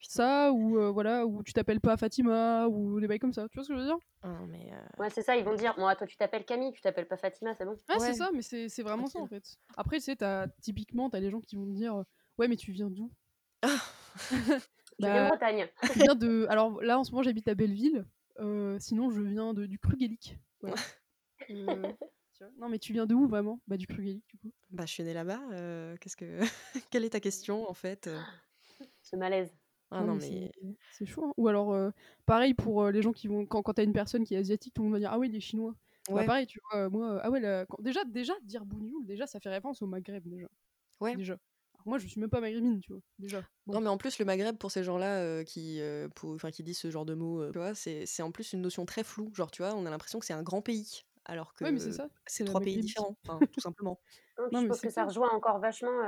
Ça, 0.00 0.52
ou 0.52 0.78
euh, 0.78 0.90
voilà, 0.90 1.26
ou 1.26 1.42
tu 1.42 1.52
t'appelles 1.52 1.80
pas 1.80 1.96
Fatima, 1.96 2.66
ou 2.68 3.00
des 3.00 3.06
bails 3.08 3.18
comme 3.18 3.32
ça. 3.32 3.48
Tu 3.48 3.56
vois 3.56 3.64
ce 3.64 3.68
que 3.68 3.74
je 3.74 3.80
veux 3.80 3.86
dire? 3.86 3.98
Ah 4.22 4.28
non, 4.28 4.46
mais 4.46 4.72
euh, 4.72 5.02
Ouais, 5.02 5.10
c'est 5.10 5.22
ça, 5.22 5.36
ils 5.36 5.44
vont 5.44 5.54
dire, 5.54 5.74
moi, 5.78 5.94
toi, 5.94 6.06
tu 6.06 6.16
t'appelles 6.16 6.44
Camille, 6.44 6.72
tu 6.72 6.80
t'appelles 6.80 7.08
pas 7.08 7.16
Fatima, 7.16 7.54
c'est 7.54 7.64
bon. 7.64 7.76
Ah, 7.88 7.94
Ouais. 7.98 8.06
c'est 8.06 8.14
ça, 8.14 8.30
mais 8.32 8.42
c'est 8.42 8.68
c'est 8.68 8.82
vraiment 8.82 9.06
ça, 9.06 9.20
en 9.20 9.26
fait. 9.26 9.56
Après, 9.76 9.98
tu 9.98 10.04
sais, 10.04 10.16
t'as- 10.16 10.48
typiquement, 10.60 11.10
t'as 11.10 11.20
les 11.20 11.30
gens 11.30 11.40
qui 11.40 11.56
vont 11.56 11.66
te 11.66 11.72
dire 11.72 12.04
Ouais, 12.38 12.48
mais 12.48 12.56
tu 12.56 12.72
viens 12.72 12.90
d'où? 12.90 13.10
Je 14.98 15.04
viens 15.06 15.12
Bah, 15.12 15.22
de 15.24 15.28
Bretagne. 15.28 15.68
Je 15.94 15.98
viens 16.00 16.14
de. 16.14 16.46
Alors 16.48 16.82
là, 16.82 16.98
en 16.98 17.04
ce 17.04 17.10
moment, 17.12 17.22
j'habite 17.22 17.48
à 17.48 17.54
Belleville. 17.54 18.04
euh, 18.40 18.78
sinon, 18.80 19.10
je 19.10 19.20
viens 19.22 19.54
de, 19.54 19.66
du. 19.66 19.78
Euh, 21.50 21.92
vois. 22.40 22.48
non, 22.58 22.68
mais 22.68 22.78
tu 22.78 22.92
viens 22.92 23.06
de 23.06 23.14
où 23.14 23.26
vraiment? 23.28 23.60
Bah, 23.66 23.76
du 23.76 23.86
Krugelic, 23.86 24.24
du 24.28 24.38
coup. 24.38 24.52
bah, 24.70 24.84
je 24.86 24.92
suis 24.92 25.02
née 25.02 25.14
là-bas. 25.14 25.40
euh, 25.52 25.96
Qu'est-ce 26.00 26.16
que... 26.16 26.40
Quelle 26.90 27.04
est 27.04 27.10
ta 27.10 27.20
question, 27.20 27.68
en 27.68 27.74
fait? 27.74 28.06
Euh 28.06 28.20
Ce 29.02 29.16
malaise. 29.16 29.56
Ah 29.90 30.00
Non, 30.00 30.08
non, 30.08 30.14
mais 30.16 30.50
c'est- 30.90 31.06
chaud. 31.06 31.24
hein. 31.26 31.32
Ou 31.36 31.48
alors, 31.48 31.72
euh, 31.72 31.90
pareil 32.26 32.54
pour 32.54 32.82
euh, 32.82 32.90
les 32.90 33.02
gens 33.02 33.12
qui 33.12 33.28
vont. 33.28 33.46
Quand, 33.46 33.62
quand 33.62 33.74
t'as 33.74 33.84
une 33.84 33.92
personne 33.92 34.24
qui 34.24 34.34
est 34.34 34.38
asiatique, 34.38 34.74
tout 34.74 34.82
le 34.82 34.86
monde 34.88 34.94
va 34.94 34.98
dire 35.00 35.10
Ah 35.12 35.18
oui, 35.18 35.28
il 35.28 35.36
est 35.36 35.40
chinois. 35.40 35.74
Bah, 36.08 36.14
Ouais, 36.14 36.26
pareil, 36.26 36.46
tu 36.46 36.58
vois, 36.70 36.80
euh, 36.82 36.90
moi, 36.90 37.12
euh, 37.14 37.20
ah 37.22 37.30
ouais, 37.30 37.40
la- 37.40 37.66
quand- 37.66 37.80
déjà, 37.82 38.04
déjà, 38.04 38.32
dire 38.42 38.64
Bougnoul, 38.64 39.06
déjà, 39.06 39.26
ça 39.26 39.40
fait 39.40 39.48
référence 39.48 39.82
au 39.82 39.86
Maghreb, 39.86 40.26
déjà. 40.28 40.46
Ouais. 41.00 41.16
Déjà. 41.16 41.34
Alors, 41.74 41.86
moi, 41.88 41.98
je 41.98 42.06
suis 42.06 42.20
même 42.20 42.30
pas 42.30 42.40
maghrébine, 42.40 42.80
tu 42.80 42.92
vois, 42.92 43.02
déjà. 43.18 43.42
Bon. 43.66 43.74
Non, 43.74 43.80
mais 43.80 43.88
en 43.88 43.96
plus, 43.98 44.18
le 44.18 44.24
Maghreb, 44.24 44.56
pour 44.56 44.70
ces 44.70 44.82
gens-là 44.84 45.18
euh, 45.20 45.44
qui, 45.44 45.80
euh, 45.80 46.08
pour- 46.14 46.32
enfin, 46.34 46.50
qui 46.50 46.62
disent 46.62 46.78
ce 46.78 46.90
genre 46.90 47.04
de 47.06 47.14
mots, 47.14 47.42
euh, 47.42 47.52
tu 47.52 47.58
vois, 47.58 47.74
c'est 47.74 48.06
c'est 48.06 48.22
en 48.22 48.30
plus 48.32 48.52
une 48.52 48.60
notion 48.62 48.86
très 48.86 49.04
floue. 49.04 49.30
Genre, 49.34 49.50
tu 49.50 49.62
vois, 49.62 49.74
on 49.74 49.84
a 49.86 49.90
l'impression 49.90 50.18
que 50.20 50.26
c'est 50.26 50.32
un 50.32 50.42
grand 50.44 50.62
pays, 50.62 51.02
alors 51.24 51.54
que 51.54 51.64
Ouais, 51.64 51.72
mais 51.72 51.80
c'est 51.80 51.92
ça. 51.92 52.08
c'est 52.26 52.44
la 52.44 52.50
trois 52.50 52.60
pays 52.60 52.78
différents, 52.78 53.16
enfin, 53.26 53.38
tout 53.52 53.60
simplement. 53.60 54.00
Non, 54.38 54.46
je 54.60 54.62
mais 54.64 54.68
pense 54.68 54.80
que 54.80 54.90
ça 54.90 55.04
rejoint 55.04 55.30
encore 55.30 55.58
vachement. 55.58 56.02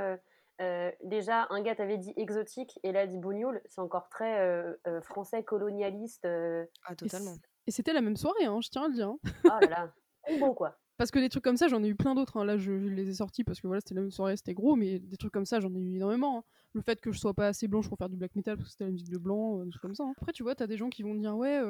Euh, 0.61 0.91
déjà, 1.05 1.47
un 1.51 1.63
gars 1.63 1.75
t'avait 1.75 1.99
dit 1.99 2.13
exotique 2.17 2.79
et 2.83 2.93
là 2.93 3.07
dit 3.07 3.19
bougnoul, 3.19 3.61
c'est 3.69 3.81
encore 3.81 4.09
très 4.09 4.41
euh, 4.41 4.75
euh, 4.87 5.01
français 5.01 5.43
colonialiste. 5.45 6.25
Ah, 6.27 6.95
totalement. 6.97 7.35
Et 7.67 7.71
c'était 7.71 7.93
la 7.93 8.01
même 8.01 8.17
soirée, 8.17 8.45
hein, 8.47 8.61
je 8.61 8.69
tiens 8.71 8.85
à 8.85 8.89
le 8.89 8.95
dire. 8.95 9.09
hein. 9.09 9.19
Oh 9.45 9.49
là 9.49 9.69
là, 9.69 9.93
combo 10.23 10.55
quoi. 10.55 10.79
Parce 10.97 11.13
que 11.13 11.21
des 11.21 11.29
trucs 11.29 11.45
comme 11.45 11.57
ça, 11.57 11.69
j'en 11.69 11.85
ai 11.85 11.89
eu 11.89 11.95
plein 11.95 12.15
d'autres. 12.17 12.39
hein. 12.39 12.45
Là, 12.45 12.57
je, 12.59 12.77
je 12.79 12.89
les 12.89 13.09
ai 13.09 13.15
sortis 13.15 13.45
parce 13.45 13.61
que 13.61 13.69
voilà, 13.69 13.81
c'était 13.81 13.95
la 13.95 14.01
même 14.01 14.11
soirée, 14.11 14.37
c'était 14.37 14.55
gros, 14.55 14.75
mais 14.75 14.99
des 14.99 15.17
trucs 15.17 15.33
comme 15.33 15.47
ça, 15.47 15.61
j'en 15.61 15.73
ai 15.75 15.79
eu 15.79 15.95
énormément. 15.97 16.39
hein. 16.39 16.45
Le 16.73 16.81
fait 16.81 17.01
que 17.01 17.13
je 17.13 17.19
sois 17.19 17.35
pas 17.35 17.47
assez 17.47 17.69
blanche 17.69 17.89
pour 17.89 17.97
faire 17.99 18.09
du 18.09 18.17
black 18.17 18.35
metal 18.35 18.57
parce 18.57 18.67
que 18.69 18.73
c'était 18.73 18.85
la 18.85 18.91
musique 18.91 19.11
de 19.11 19.19
blanc, 19.19 19.65
des 19.65 19.71
trucs 19.71 19.83
comme 19.83 19.95
ça. 19.95 20.03
hein. 20.05 20.13
Après, 20.17 20.33
tu 20.33 20.43
vois, 20.43 20.55
t'as 20.57 20.67
des 20.67 20.77
gens 20.77 20.89
qui 20.91 21.03
vont 21.05 21.15
dire 21.15 21.37
ouais, 21.37 21.61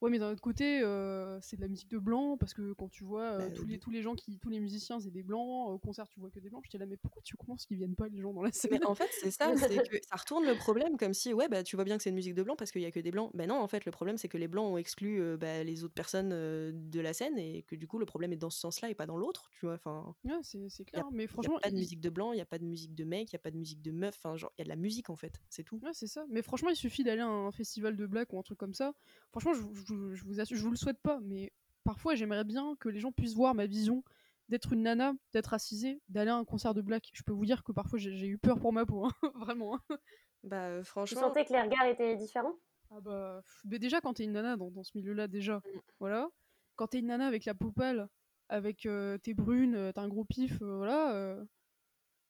ouais, 0.00 0.10
mais 0.10 0.18
d'un 0.18 0.30
autre 0.32 0.40
côté, 0.42 0.80
euh, 0.82 1.40
c'est 1.40 1.56
de 1.56 1.60
la 1.62 1.68
musique 1.68 1.88
de 1.90 1.98
blanc 1.98 2.36
parce 2.38 2.54
que 2.54 2.72
quand 2.72 2.88
tu 2.88 3.04
vois 3.04 3.32
euh, 3.32 3.48
Bah, 3.48 3.54
tous 3.54 3.66
les 3.66 3.78
tous 3.78 3.90
les 3.90 4.02
gens 4.02 4.14
qui, 4.14 4.38
tous 4.38 4.48
les 4.50 4.60
musiciens, 4.60 5.00
c'est 5.00 5.10
des 5.10 5.22
blancs. 5.22 5.68
Au 5.70 5.78
concert, 5.78 6.08
tu 6.08 6.20
vois 6.20 6.30
que 6.30 6.40
des 6.40 6.50
blancs. 6.50 6.62
J'étais 6.64 6.78
là, 6.78 6.86
mais 6.86 6.96
pourquoi 6.96 7.22
tu 7.22 7.36
penses 7.36 7.66
qu'ils 7.66 7.76
viennent 7.78 7.96
pas 7.96 8.08
les 8.08 8.20
gens 8.20 8.32
dans 8.32 8.42
la 8.42 8.52
scène 8.52 8.70
Mais 8.70 8.84
en 8.84 8.94
fait, 8.94 9.08
c'est 9.12 9.30
ça, 9.30 9.56
c'est 9.56 9.80
que 9.80 9.96
ça 10.08 10.16
retourne 10.16 10.44
le 10.44 10.54
problème 10.54 10.96
comme 10.98 11.14
si, 11.14 11.32
ouais, 11.32 11.48
bah, 11.48 11.62
tu 11.62 11.76
vois 11.76 11.84
bien 11.84 11.96
que 11.96 12.02
c'est 12.02 12.10
une 12.10 12.14
musique 12.16 12.34
de 12.34 12.42
blanc 12.42 12.56
parce 12.56 12.70
qu'il 12.72 12.82
y 12.82 12.86
a 12.86 12.90
que 12.90 13.00
des 13.00 13.10
blancs. 13.10 13.30
Ben 13.34 13.48
non, 13.48 13.56
en 13.58 13.68
fait, 13.68 13.84
le 13.86 13.90
problème, 13.90 14.18
c'est 14.18 14.28
que 14.28 14.36
les 14.38 14.48
blancs 14.48 14.70
ont 14.72 14.76
exclu 14.76 15.20
euh, 15.20 15.36
bah, 15.38 15.64
les 15.64 15.82
autres 15.82 15.94
personnes 15.94 16.28
de 16.30 17.00
la 17.00 17.12
scène 17.14 17.38
et 17.38 17.62
que 17.62 17.74
du 17.74 17.86
coup, 17.86 17.98
le 17.98 18.06
problème 18.06 18.32
est 18.32 18.36
dans 18.36 18.50
ce 18.50 18.60
sens-là 18.60 18.90
et 18.90 18.94
pas 18.94 19.06
dans 19.06 19.16
l'autre, 19.16 19.48
tu 19.52 19.64
vois. 19.66 19.74
Enfin, 19.74 20.14
Ouais, 20.24 20.40
c'est 20.42 20.84
clair. 20.86 21.04
a, 21.04 21.10
Mais 21.10 21.26
y 21.42 21.46
a 21.46 21.50
franchement, 21.50 21.58
pas 21.62 21.70
de 21.70 21.76
il- 21.76 21.78
musique 21.78 22.00
de 22.00 22.10
blanc, 22.10 22.32
il 22.32 22.38
y 22.38 22.42
a 22.42 22.46
pas 22.46 22.58
de 22.58 22.64
musique 22.64 22.94
de 22.94 23.04
mec, 23.04 23.30
il 23.32 23.34
y 23.34 23.36
a 23.36 23.40
pas 23.40 23.50
de 23.50 23.56
musique 23.58 23.82
de 23.82 23.92
meuf. 23.92 24.16
Enfin, 24.18 24.36
genre, 24.36 24.52
il 24.58 24.60
y 24.60 24.62
a 24.62 24.64
de 24.64 24.70
la 24.70 24.76
musique 24.76 25.10
en 25.10 25.16
fait, 25.16 25.42
c'est 25.50 25.64
tout. 25.64 25.82
Ouais, 25.82 25.92
c'est 25.94 26.06
ça. 26.06 26.26
Mais 26.28 26.42
franchement, 26.42 26.68
il 26.68 26.76
suffit 26.76 27.04
d'aller 27.04 27.22
à 27.22 27.26
un 27.28 27.50
festival 27.52 27.96
de 27.96 28.06
black 28.06 28.32
ou 28.34 28.38
un 28.38 28.42
truc 28.42 28.58
comme 28.58 28.74
ça. 28.74 28.92
Franchement, 29.30 29.54
je, 29.54 29.62
je 29.90 29.94
vous- 29.94 30.14
je 30.14 30.24
vous 30.24 30.40
assure, 30.40 30.56
je 30.56 30.62
vous 30.62 30.70
le 30.70 30.76
souhaite 30.76 31.00
pas, 31.02 31.20
mais 31.22 31.52
parfois, 31.84 32.14
j'aimerais 32.14 32.44
bien 32.44 32.76
que 32.80 32.88
les 32.88 33.00
gens 33.00 33.12
puissent 33.12 33.34
voir 33.34 33.54
ma 33.54 33.66
vision 33.66 34.02
d'être 34.48 34.72
une 34.72 34.82
nana, 34.82 35.14
d'être 35.32 35.54
assisée, 35.54 36.00
d'aller 36.08 36.30
à 36.30 36.36
un 36.36 36.44
concert 36.44 36.74
de 36.74 36.82
black. 36.82 37.10
Je 37.12 37.22
peux 37.22 37.32
vous 37.32 37.46
dire 37.46 37.62
que 37.62 37.72
parfois, 37.72 37.98
j'ai 37.98 38.26
eu 38.26 38.38
peur 38.38 38.58
pour 38.58 38.72
ma 38.72 38.84
peau, 38.86 39.04
hein, 39.06 39.10
vraiment. 39.34 39.76
hein. 39.76 39.96
Bah, 40.42 40.68
euh, 40.68 40.80
Tu 40.80 40.86
franchement, 40.86 41.20
sentais 41.20 41.44
que 41.44 41.52
les 41.52 41.60
regards 41.60 41.86
étaient 41.86 42.16
différents? 42.16 42.54
Ah 42.90 43.00
bah, 43.00 43.42
mais 43.64 43.78
déjà, 43.78 44.00
quand 44.00 44.14
t'es 44.14 44.24
une 44.24 44.32
nana 44.32 44.56
dans, 44.56 44.70
dans 44.70 44.82
ce 44.82 44.90
milieu-là, 44.96 45.28
déjà, 45.28 45.58
Mm. 45.58 45.78
voilà. 46.00 46.28
Quand 46.76 46.88
t'es 46.88 46.98
une 46.98 47.06
nana 47.06 47.26
avec 47.26 47.44
la 47.44 47.54
peau 47.54 47.70
pâle, 47.70 48.08
avec 48.48 48.86
euh, 48.86 49.16
t'es 49.18 49.34
brune, 49.34 49.74
euh, 49.76 49.92
t'as 49.92 50.02
un 50.02 50.08
gros 50.08 50.24
pif, 50.24 50.60
euh, 50.62 50.76
voilà. 50.78 51.14
euh, 51.14 51.44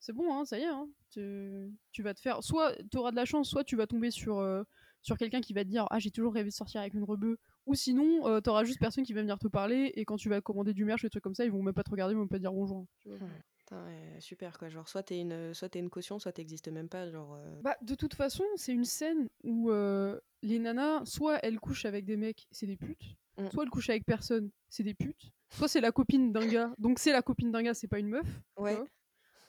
c'est 0.00 0.12
bon, 0.12 0.34
hein, 0.34 0.44
ça 0.44 0.58
y 0.58 0.62
est. 0.62 0.66
Hein, 0.66 0.88
tu, 1.10 1.72
tu 1.92 2.02
vas 2.02 2.12
te 2.14 2.20
faire. 2.20 2.42
Soit 2.42 2.74
t'auras 2.90 3.10
de 3.10 3.16
la 3.16 3.24
chance, 3.24 3.48
soit 3.48 3.64
tu 3.64 3.76
vas 3.76 3.86
tomber 3.86 4.10
sur, 4.10 4.38
euh, 4.38 4.62
sur 5.02 5.16
quelqu'un 5.16 5.40
qui 5.40 5.52
va 5.54 5.64
te 5.64 5.68
dire 5.70 5.86
Ah, 5.90 5.98
j'ai 5.98 6.10
toujours 6.10 6.34
rêvé 6.34 6.50
de 6.50 6.54
sortir 6.54 6.80
avec 6.80 6.94
une 6.94 7.04
rebeu. 7.04 7.38
Ou 7.66 7.74
sinon, 7.74 8.26
euh, 8.26 8.40
t'auras 8.40 8.64
juste 8.64 8.80
personne 8.80 9.04
qui 9.04 9.12
va 9.12 9.20
venir 9.20 9.38
te 9.38 9.48
parler. 9.48 9.92
Et 9.94 10.04
quand 10.04 10.16
tu 10.16 10.28
vas 10.28 10.40
commander 10.40 10.72
du 10.74 10.84
merch, 10.84 11.02
des 11.02 11.10
trucs 11.10 11.22
comme 11.22 11.34
ça, 11.34 11.44
ils 11.44 11.52
vont 11.52 11.62
même 11.62 11.74
pas 11.74 11.82
te 11.84 11.90
regarder, 11.90 12.12
ils 12.12 12.16
vont 12.16 12.22
même 12.22 12.28
pas 12.28 12.36
te 12.36 12.42
dire 12.42 12.52
bonjour. 12.52 12.86
tu 13.00 13.08
vois. 13.08 13.18
Putain, 13.58 13.84
ouais, 13.84 14.20
super 14.20 14.58
quoi. 14.58 14.68
Genre, 14.68 14.88
soit 14.88 15.02
t'es 15.02 15.20
une, 15.20 15.54
soit 15.54 15.68
t'es 15.68 15.78
une 15.78 15.90
caution, 15.90 16.18
soit 16.18 16.32
t'existes 16.32 16.68
même 16.68 16.88
pas. 16.88 17.08
Genre, 17.10 17.34
euh, 17.34 17.60
Bah, 17.62 17.76
de 17.82 17.94
toute 17.94 18.14
façon, 18.14 18.44
c'est 18.56 18.72
une 18.72 18.84
scène 18.84 19.28
où 19.44 19.70
euh, 19.70 20.18
les 20.42 20.58
nanas, 20.58 21.04
soit 21.04 21.38
elles 21.44 21.60
couchent 21.60 21.84
avec 21.84 22.04
des 22.04 22.16
mecs, 22.16 22.46
c'est 22.50 22.66
des 22.66 22.76
putes, 22.76 23.16
Mm. 23.38 23.48
soit 23.50 23.62
elles 23.62 23.70
couchent 23.70 23.90
avec 23.90 24.04
personne, 24.04 24.50
c'est 24.68 24.82
des 24.82 24.92
putes, 24.94 25.30
soit 25.50 25.68
c'est 25.68 25.80
la 25.80 25.92
copine 25.92 26.32
d'un 26.32 26.46
gars, 26.46 26.74
donc 26.78 26.98
c'est 26.98 27.12
la 27.12 27.22
copine 27.22 27.50
d'un 27.52 27.62
gars, 27.62 27.74
c'est 27.74 27.88
pas 27.88 27.98
une 28.00 28.08
meuf. 28.08 28.26
Ouais. 28.56 28.74
vois. 28.74 28.86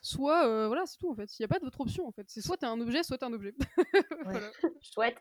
Soit, 0.03 0.47
euh, 0.47 0.67
voilà, 0.67 0.85
c'est 0.85 0.97
tout 0.97 1.09
en 1.11 1.15
fait. 1.15 1.37
Il 1.39 1.41
y 1.41 1.45
a 1.45 1.47
pas 1.47 1.59
d'autre 1.59 1.79
option 1.81 2.07
en 2.07 2.11
fait. 2.11 2.25
C'est 2.27 2.41
soit 2.41 2.57
t'es 2.57 2.65
un 2.65 2.79
objet, 2.81 3.03
soit 3.03 3.17
t'es 3.17 3.25
un 3.25 3.33
objet. 3.33 3.53
Voilà. 4.23 4.51
Chouette. 4.81 5.17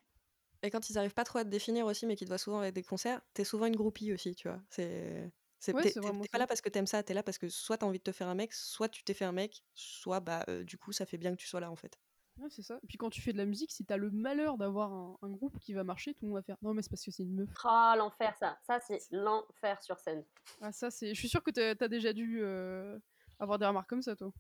Et 0.63 0.71
quand 0.71 0.91
ils 0.91 0.99
arrivent 0.99 1.15
pas 1.15 1.25
trop 1.25 1.39
à 1.39 1.45
te 1.45 1.49
définir 1.49 1.87
aussi, 1.87 2.07
mais 2.07 2.17
qu'ils 2.17 2.27
te 2.27 2.31
voient 2.31 2.39
souvent 2.39 2.61
avec 2.61 2.75
des 2.75 2.83
concerts, 2.83 3.23
t'es 3.35 3.45
souvent 3.45 3.67
une 3.67 3.77
groupie 3.77 4.13
aussi, 4.13 4.35
tu 4.35 4.49
vois. 4.49 4.63
C'est. 4.71 5.33
C'est 5.59 5.75
Ouais, 5.75 5.81
t'es- 5.81 5.89
c'est 5.89 6.01
t'es- 6.01 6.01
vraiment 6.01 6.23
t'es 6.23 6.29
pas 6.31 6.39
ça. 6.39 6.39
là 6.39 6.47
parce 6.47 6.63
que 6.63 6.71
t'aimes 6.71 6.87
ça, 6.87 7.03
t'es 7.03 7.13
là 7.13 7.23
parce 7.23 7.37
que 7.39 7.49
soit 7.51 7.77
t'as 7.79 7.87
envie 7.87 7.99
de 7.99 8.03
te 8.03 8.13
faire 8.13 8.29
un 8.29 8.35
mec, 8.35 8.55
soit 8.55 8.89
tu 8.89 9.05
t'es 9.05 9.13
fait 9.15 9.27
un 9.27 9.33
mec, 9.33 9.63
soit 9.75 10.21
bah 10.21 10.43
euh, 10.49 10.65
du 10.65 10.79
coup 10.79 10.93
ça 10.93 11.05
fait 11.05 11.19
bien 11.19 11.33
que 11.33 11.37
tu 11.37 11.47
sois 11.47 11.61
là 11.61 11.71
en 11.71 11.77
fait. 11.77 11.99
Ouais, 12.39 12.49
c'est 12.51 12.63
ça. 12.63 12.81
Et 12.83 12.87
puis 12.89 12.97
quand 12.99 13.11
tu 13.11 13.21
fais 13.21 13.33
de 13.33 13.39
la 13.39 13.45
musique, 13.45 13.71
si 13.71 13.85
t'as 13.85 13.97
le 13.97 14.11
malheur 14.11 14.57
d'avoir 14.59 14.93
un, 14.93 15.17
un 15.23 15.29
groupe 15.31 15.59
qui 15.61 15.75
va 15.75 15.85
marcher, 15.85 16.15
tout 16.15 16.25
le 16.25 16.29
monde 16.31 16.39
va 16.39 16.43
faire 16.43 16.57
non 16.63 16.75
mais 16.75 16.83
c'est 16.83 16.91
parce 16.91 17.05
que 17.05 17.11
c'est 17.13 17.23
une 17.23 17.35
meuf. 17.35 17.51
Ah, 17.65 17.95
l'enfer, 17.97 18.37
ça. 18.37 18.59
Ça, 18.63 18.81
c'est 18.81 19.07
l'enfer 19.11 19.81
sur 19.83 19.99
scène. 19.99 20.25
Ah 20.61 20.73
ça 20.73 20.91
c'est. 20.91 21.15
Je 21.15 21.19
suis 21.19 21.29
sûre 21.29 21.43
que 21.43 21.51
t'as 21.51 21.85
as 21.85 21.89
déjà 21.89 22.13
dû 22.13 22.41
euh, 22.43 22.99
avoir 23.39 23.59
des 23.59 23.67
remarques 23.67 23.89
comme 23.89 24.03
ça 24.03 24.17
toi. 24.17 24.33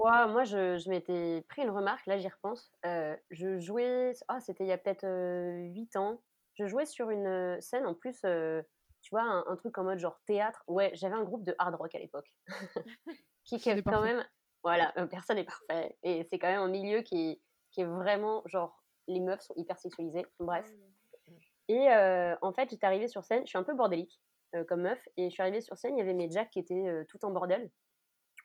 Fois, 0.00 0.26
moi, 0.28 0.44
je, 0.44 0.78
je 0.78 0.88
m'étais 0.88 1.42
pris 1.48 1.62
une 1.62 1.70
remarque, 1.70 2.06
là, 2.06 2.16
j'y 2.16 2.28
repense. 2.28 2.72
Euh, 2.86 3.14
je 3.30 3.58
jouais, 3.58 4.12
ah, 4.28 4.40
c'était 4.40 4.64
il 4.64 4.68
y 4.68 4.72
a 4.72 4.78
peut-être 4.78 5.06
8 5.06 5.96
ans. 5.96 6.22
Je 6.54 6.66
jouais 6.66 6.86
sur 6.86 7.10
une 7.10 7.26
euh, 7.26 7.60
scène, 7.60 7.84
en 7.86 7.94
plus, 7.94 8.18
euh, 8.24 8.62
tu 9.02 9.10
vois, 9.14 9.22
un, 9.22 9.44
un 9.46 9.56
truc 9.56 9.76
en 9.76 9.84
mode 9.84 9.98
genre 9.98 10.18
théâtre. 10.26 10.64
Ouais, 10.68 10.90
j'avais 10.94 11.14
un 11.16 11.24
groupe 11.24 11.44
de 11.44 11.54
hard 11.58 11.74
rock 11.74 11.94
à 11.94 11.98
l'époque. 11.98 12.28
qui, 13.44 13.58
qui 13.58 13.68
est 13.68 13.82
quand 13.82 13.90
parfait. 13.90 14.14
même, 14.14 14.26
voilà, 14.62 14.92
euh, 14.98 15.06
personne 15.06 15.36
n'est 15.36 15.44
parfait. 15.44 15.98
Et 16.02 16.24
c'est 16.24 16.38
quand 16.38 16.48
même 16.48 16.60
un 16.62 16.68
milieu 16.68 17.02
qui, 17.02 17.42
qui 17.70 17.82
est 17.82 17.86
vraiment, 17.86 18.42
genre, 18.46 18.82
les 19.06 19.20
meufs 19.20 19.42
sont 19.42 19.54
hyper 19.56 19.78
sexualisées. 19.78 20.26
Bref. 20.38 20.70
Et 21.68 21.90
euh, 21.90 22.36
en 22.42 22.52
fait, 22.52 22.70
j'étais 22.70 22.86
arrivée 22.86 23.08
sur 23.08 23.24
scène, 23.24 23.42
je 23.44 23.50
suis 23.50 23.58
un 23.58 23.62
peu 23.62 23.74
bordélique 23.74 24.20
euh, 24.54 24.64
comme 24.64 24.82
meuf, 24.82 25.06
et 25.16 25.26
je 25.26 25.30
suis 25.34 25.42
arrivée 25.42 25.60
sur 25.60 25.76
scène, 25.78 25.96
il 25.96 25.98
y 25.98 26.02
avait 26.02 26.14
mes 26.14 26.30
jacks 26.30 26.50
qui 26.50 26.58
étaient 26.58 26.88
euh, 26.88 27.04
tout 27.08 27.24
en 27.24 27.30
bordel. 27.30 27.70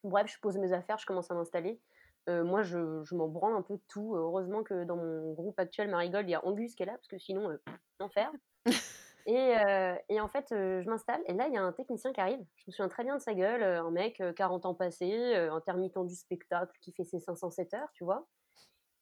Bref, 0.06 0.32
je 0.34 0.39
pose 0.39 0.58
mes 0.58 0.72
affaires, 0.74 0.98
je 0.98 1.06
commence 1.06 1.32
à 1.32 1.36
m'installer. 1.36 1.82
Euh, 2.30 2.44
moi, 2.44 2.63
je, 2.63 3.04
je 3.04 3.15
m'en 3.15 3.28
branle 3.28 3.56
un 3.56 3.62
peu 3.62 3.76
de 3.76 3.82
tout. 3.88 4.15
Heureusement 4.15 4.63
que 4.63 4.84
dans 4.84 4.96
mon 4.96 5.34
groupe 5.34 5.60
actuel, 5.60 5.89
Marigold, 5.89 6.28
il 6.28 6.32
y 6.32 6.36
a 6.36 6.46
Angus 6.46 6.76
qui 6.76 6.84
est 6.84 6.86
là, 6.88 6.94
parce 6.94 7.08
que 7.08 7.18
sinon, 7.20 7.50
euh, 7.50 7.58
enfer. 8.00 8.32
Et, 9.28 9.58
euh, 9.58 9.96
et 10.08 10.22
en 10.22 10.28
fait, 10.28 10.52
euh, 10.52 10.84
je 10.84 10.89
m'installe, 10.89 11.22
et 11.26 11.34
là, 11.34 11.48
il 11.48 11.54
y 11.54 11.58
a 11.58 11.63
un 11.63 11.72
technicien 11.72 12.13
qui 12.13 12.22
arrive. 12.22 12.46
Je 12.58 12.65
me 12.68 12.72
souviens 12.72 12.89
très 12.89 13.04
bien 13.04 13.15
de 13.15 13.22
sa 13.22 13.34
gueule, 13.34 13.63
euh, 13.63 13.82
un 13.84 13.89
mec, 13.89 14.22
euh, 14.22 14.34
40 14.34 14.68
ans 14.68 14.76
passé, 14.76 15.12
euh, 15.12 15.52
intermittent 15.52 15.98
du 16.06 16.15
spectacle, 16.15 16.78
qui 16.80 16.91
fait 16.91 17.04
ses 17.06 17.20
507 17.20 17.74
heures, 17.74 17.89
tu 17.94 18.04
vois. 18.04 18.28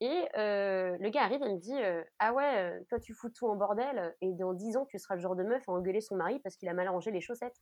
Et 0.00 0.28
euh, 0.36 0.96
le 0.98 1.10
gars 1.10 1.22
arrive 1.24 1.42
et 1.42 1.52
me 1.52 1.58
dit 1.58 1.76
euh, 1.76 2.02
Ah 2.18 2.32
ouais, 2.32 2.58
euh, 2.58 2.84
toi 2.88 2.98
tu 2.98 3.14
fous 3.14 3.30
tout 3.30 3.46
en 3.46 3.56
bordel, 3.56 4.14
et 4.22 4.32
dans 4.32 4.52
10 4.52 4.76
ans 4.76 4.86
tu 4.86 4.98
seras 4.98 5.14
le 5.14 5.20
genre 5.20 5.36
de 5.36 5.44
meuf 5.44 5.68
à 5.68 5.72
engueuler 5.72 6.00
son 6.00 6.16
mari 6.16 6.40
parce 6.40 6.56
qu'il 6.56 6.68
a 6.68 6.74
mal 6.74 6.88
rangé 6.88 7.10
les 7.10 7.20
chaussettes. 7.20 7.60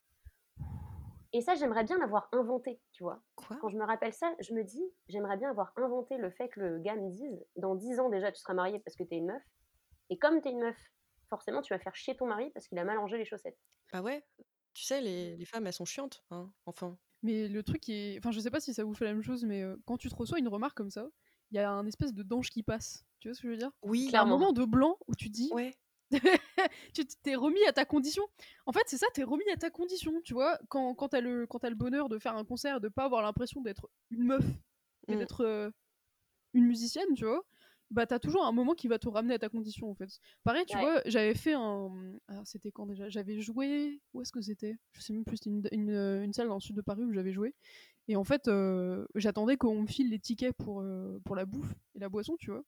Et 1.32 1.40
ça, 1.40 1.54
j'aimerais 1.54 1.84
bien 1.84 1.98
l'avoir 1.98 2.28
inventé, 2.32 2.80
tu 2.92 3.02
vois. 3.04 3.22
Quoi? 3.36 3.58
Quand 3.58 3.68
je 3.68 3.76
me 3.78 3.84
rappelle 3.84 4.12
ça, 4.12 4.34
je 4.40 4.54
me 4.54 4.64
dis 4.64 4.82
J'aimerais 5.08 5.36
bien 5.36 5.50
avoir 5.50 5.72
inventé 5.76 6.16
le 6.18 6.30
fait 6.30 6.48
que 6.48 6.60
le 6.60 6.78
gars 6.80 6.96
me 6.96 7.10
dise 7.10 7.44
Dans 7.56 7.74
10 7.76 8.00
ans 8.00 8.10
déjà 8.10 8.32
tu 8.32 8.40
seras 8.40 8.54
mariée 8.54 8.80
parce 8.80 8.96
que 8.96 9.04
t'es 9.04 9.16
une 9.16 9.26
meuf, 9.26 9.42
et 10.10 10.18
comme 10.18 10.40
t'es 10.42 10.50
une 10.50 10.60
meuf, 10.60 10.78
forcément 11.30 11.62
tu 11.62 11.74
vas 11.74 11.80
faire 11.80 11.96
chier 11.96 12.16
ton 12.16 12.26
mari 12.26 12.50
parce 12.52 12.68
qu'il 12.68 12.78
a 12.78 12.84
mal 12.84 12.98
rangé 12.98 13.18
les 13.18 13.24
chaussettes. 13.26 13.58
Bah 13.92 14.02
ouais. 14.02 14.24
Tu 14.74 14.84
sais, 14.84 15.00
les, 15.00 15.36
les 15.36 15.44
femmes 15.44 15.66
elles 15.66 15.72
sont 15.72 15.84
chiantes, 15.84 16.24
hein, 16.30 16.52
enfin. 16.66 16.98
Mais 17.22 17.46
le 17.48 17.62
truc 17.62 17.80
qui 17.82 17.92
est. 17.92 18.18
Enfin, 18.18 18.30
je 18.32 18.40
sais 18.40 18.50
pas 18.50 18.60
si 18.60 18.74
ça 18.74 18.84
vous 18.84 18.94
fait 18.94 19.04
la 19.04 19.12
même 19.12 19.22
chose, 19.22 19.44
mais 19.44 19.62
euh, 19.62 19.76
quand 19.84 19.96
tu 19.98 20.08
te 20.08 20.14
reçois 20.14 20.38
une 20.38 20.48
remarque 20.48 20.76
comme 20.76 20.90
ça, 20.90 21.08
il 21.50 21.56
y 21.56 21.60
a 21.60 21.70
un 21.70 21.86
espèce 21.86 22.12
de 22.14 22.22
dange 22.22 22.50
qui 22.50 22.62
passe. 22.62 23.04
Tu 23.20 23.28
vois 23.28 23.34
ce 23.34 23.42
que 23.42 23.48
je 23.48 23.52
veux 23.52 23.58
dire? 23.58 23.70
Oui, 23.82 24.06
Il 24.08 24.14
y 24.14 24.16
a 24.18 24.22
un 24.22 24.24
Clairement. 24.24 24.26
moment 24.26 24.52
de 24.52 24.64
blanc 24.64 24.98
où 25.06 25.14
tu 25.14 25.28
dis 25.28 25.52
ouais. 25.52 25.74
Tu 26.94 27.04
t'es 27.22 27.34
remis 27.34 27.64
à 27.66 27.72
ta 27.72 27.84
condition. 27.84 28.22
En 28.66 28.72
fait, 28.72 28.82
c'est 28.86 28.98
ça, 28.98 29.06
t'es 29.14 29.22
remis 29.24 29.48
à 29.52 29.56
ta 29.56 29.70
condition, 29.70 30.20
tu 30.22 30.34
vois. 30.34 30.58
Quand, 30.68 30.94
quand 30.94 31.08
t'as 31.08 31.20
le, 31.20 31.46
quand 31.46 31.62
le 31.62 31.74
bonheur 31.74 32.08
de 32.08 32.18
faire 32.18 32.36
un 32.36 32.44
concert 32.44 32.76
et 32.76 32.80
de 32.80 32.88
pas 32.88 33.04
avoir 33.04 33.22
l'impression 33.22 33.60
d'être 33.62 33.88
une 34.10 34.24
meuf, 34.24 34.44
mais 35.08 35.16
Mm. 35.16 35.18
d'être 35.18 35.40
euh, 35.44 35.70
une 36.54 36.66
musicienne, 36.66 37.14
tu 37.14 37.24
vois, 37.24 37.44
bah 37.90 38.06
t'as 38.06 38.18
toujours 38.18 38.44
un 38.46 38.52
moment 38.52 38.74
qui 38.74 38.88
va 38.88 38.98
te 38.98 39.08
ramener 39.08 39.34
à 39.34 39.38
ta 39.38 39.48
condition 39.48 39.90
en 39.90 39.94
fait. 39.94 40.08
Pareil, 40.44 40.64
tu 40.66 40.76
Ouais. 40.76 40.82
vois, 40.82 41.02
j'avais 41.06 41.34
fait 41.34 41.54
un. 41.54 41.90
C'était 42.44 42.70
quand 42.70 42.86
déjà? 42.86 43.08
J'avais 43.08 43.40
joué. 43.40 44.00
Où 44.14 44.22
est-ce 44.22 44.32
que 44.32 44.40
c'était? 44.40 44.76
Je 44.92 45.00
sais 45.02 45.12
même 45.12 45.24
plus, 45.24 45.36
c'était 45.38 45.50
une, 45.50 45.62
une, 45.72 45.90
euh, 45.90 46.24
une 46.24 46.32
salle 46.32 46.48
dans 46.48 46.54
le 46.54 46.60
sud 46.60 46.76
de 46.76 46.82
Paris 46.82 47.04
où 47.04 47.12
j'avais 47.12 47.32
joué. 47.32 47.54
Et 48.08 48.16
en 48.16 48.24
fait, 48.24 48.48
euh, 48.48 49.06
j'attendais 49.14 49.56
qu'on 49.56 49.82
me 49.82 49.86
file 49.86 50.10
les 50.10 50.18
tickets 50.18 50.56
pour, 50.56 50.80
euh, 50.80 51.18
pour 51.24 51.36
la 51.36 51.44
bouffe 51.46 51.72
et 51.94 51.98
la 51.98 52.08
boisson, 52.08 52.36
tu 52.38 52.50
vois. 52.50 52.64